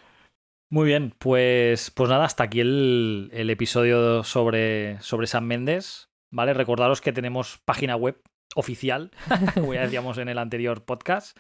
Muy 0.73 0.87
bien, 0.87 1.13
pues, 1.19 1.91
pues 1.91 2.09
nada, 2.09 2.25
hasta 2.25 2.45
aquí 2.45 2.61
el, 2.61 3.31
episodio 3.33 4.23
sobre, 4.23 5.01
sobre 5.03 5.27
San 5.27 5.45
Méndez. 5.45 6.09
¿Vale? 6.33 6.55
Recordaros 6.55 7.01
que 7.01 7.13
tenemos 7.13 7.59
página 7.65 7.97
web 7.97 8.23
oficial, 8.55 9.11
como 9.55 9.75
ya 9.75 9.83
decíamos 9.83 10.17
en 10.19 10.29
el 10.29 10.39
anterior 10.39 10.85
podcast, 10.85 11.37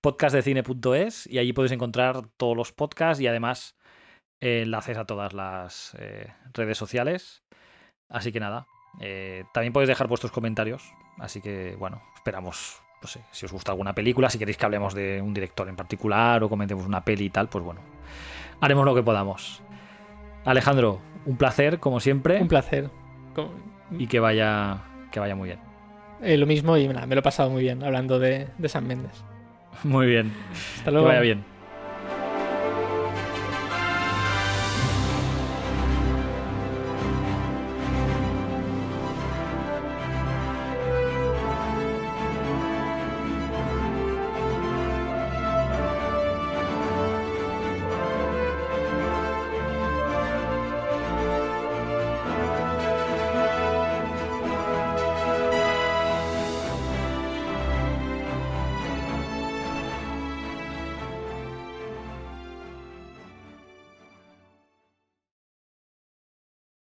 podcastdecine.es, 0.00 1.26
y 1.26 1.38
allí 1.38 1.52
podéis 1.52 1.72
encontrar 1.72 2.22
todos 2.38 2.56
los 2.56 2.72
podcasts 2.72 3.20
y 3.20 3.26
además 3.26 3.76
enlaces 4.40 4.96
a 4.96 5.04
todas 5.04 5.34
las 5.34 5.94
eh, 5.98 6.32
redes 6.54 6.78
sociales. 6.78 7.42
Así 8.08 8.32
que 8.32 8.40
nada, 8.40 8.66
eh, 8.98 9.44
también 9.52 9.74
podéis 9.74 9.88
dejar 9.88 10.08
vuestros 10.08 10.32
comentarios. 10.32 10.90
Así 11.18 11.42
que 11.42 11.76
bueno, 11.78 12.02
esperamos, 12.14 12.80
no 13.02 13.08
sé, 13.08 13.20
si 13.30 13.44
os 13.44 13.52
gusta 13.52 13.72
alguna 13.72 13.94
película, 13.94 14.30
si 14.30 14.38
queréis 14.38 14.56
que 14.56 14.64
hablemos 14.64 14.94
de 14.94 15.20
un 15.20 15.34
director 15.34 15.68
en 15.68 15.76
particular 15.76 16.42
o 16.42 16.48
comentemos 16.48 16.86
una 16.86 17.04
peli 17.04 17.26
y 17.26 17.30
tal, 17.30 17.50
pues 17.50 17.62
bueno, 17.62 17.82
haremos 18.60 18.84
lo 18.84 18.94
que 18.94 19.02
podamos. 19.02 19.62
Alejandro, 20.44 21.00
un 21.26 21.36
placer, 21.36 21.78
como 21.78 22.00
siempre. 22.00 22.40
Un 22.40 22.48
placer. 22.48 22.90
Y 23.98 24.06
que 24.06 24.20
vaya, 24.20 24.82
que 25.10 25.20
vaya 25.20 25.34
muy 25.34 25.48
bien. 25.48 25.60
Eh, 26.22 26.36
lo 26.36 26.46
mismo 26.46 26.76
y 26.76 26.88
me 26.88 26.94
lo 27.06 27.18
he 27.18 27.22
pasado 27.22 27.50
muy 27.50 27.62
bien 27.62 27.82
hablando 27.82 28.18
de, 28.18 28.48
de 28.58 28.68
San 28.68 28.86
Méndez. 28.86 29.24
Muy 29.84 30.06
bien. 30.06 30.32
Hasta 30.78 30.90
luego. 30.90 31.06
Que 31.06 31.12
vaya 31.12 31.22
bien. 31.22 31.44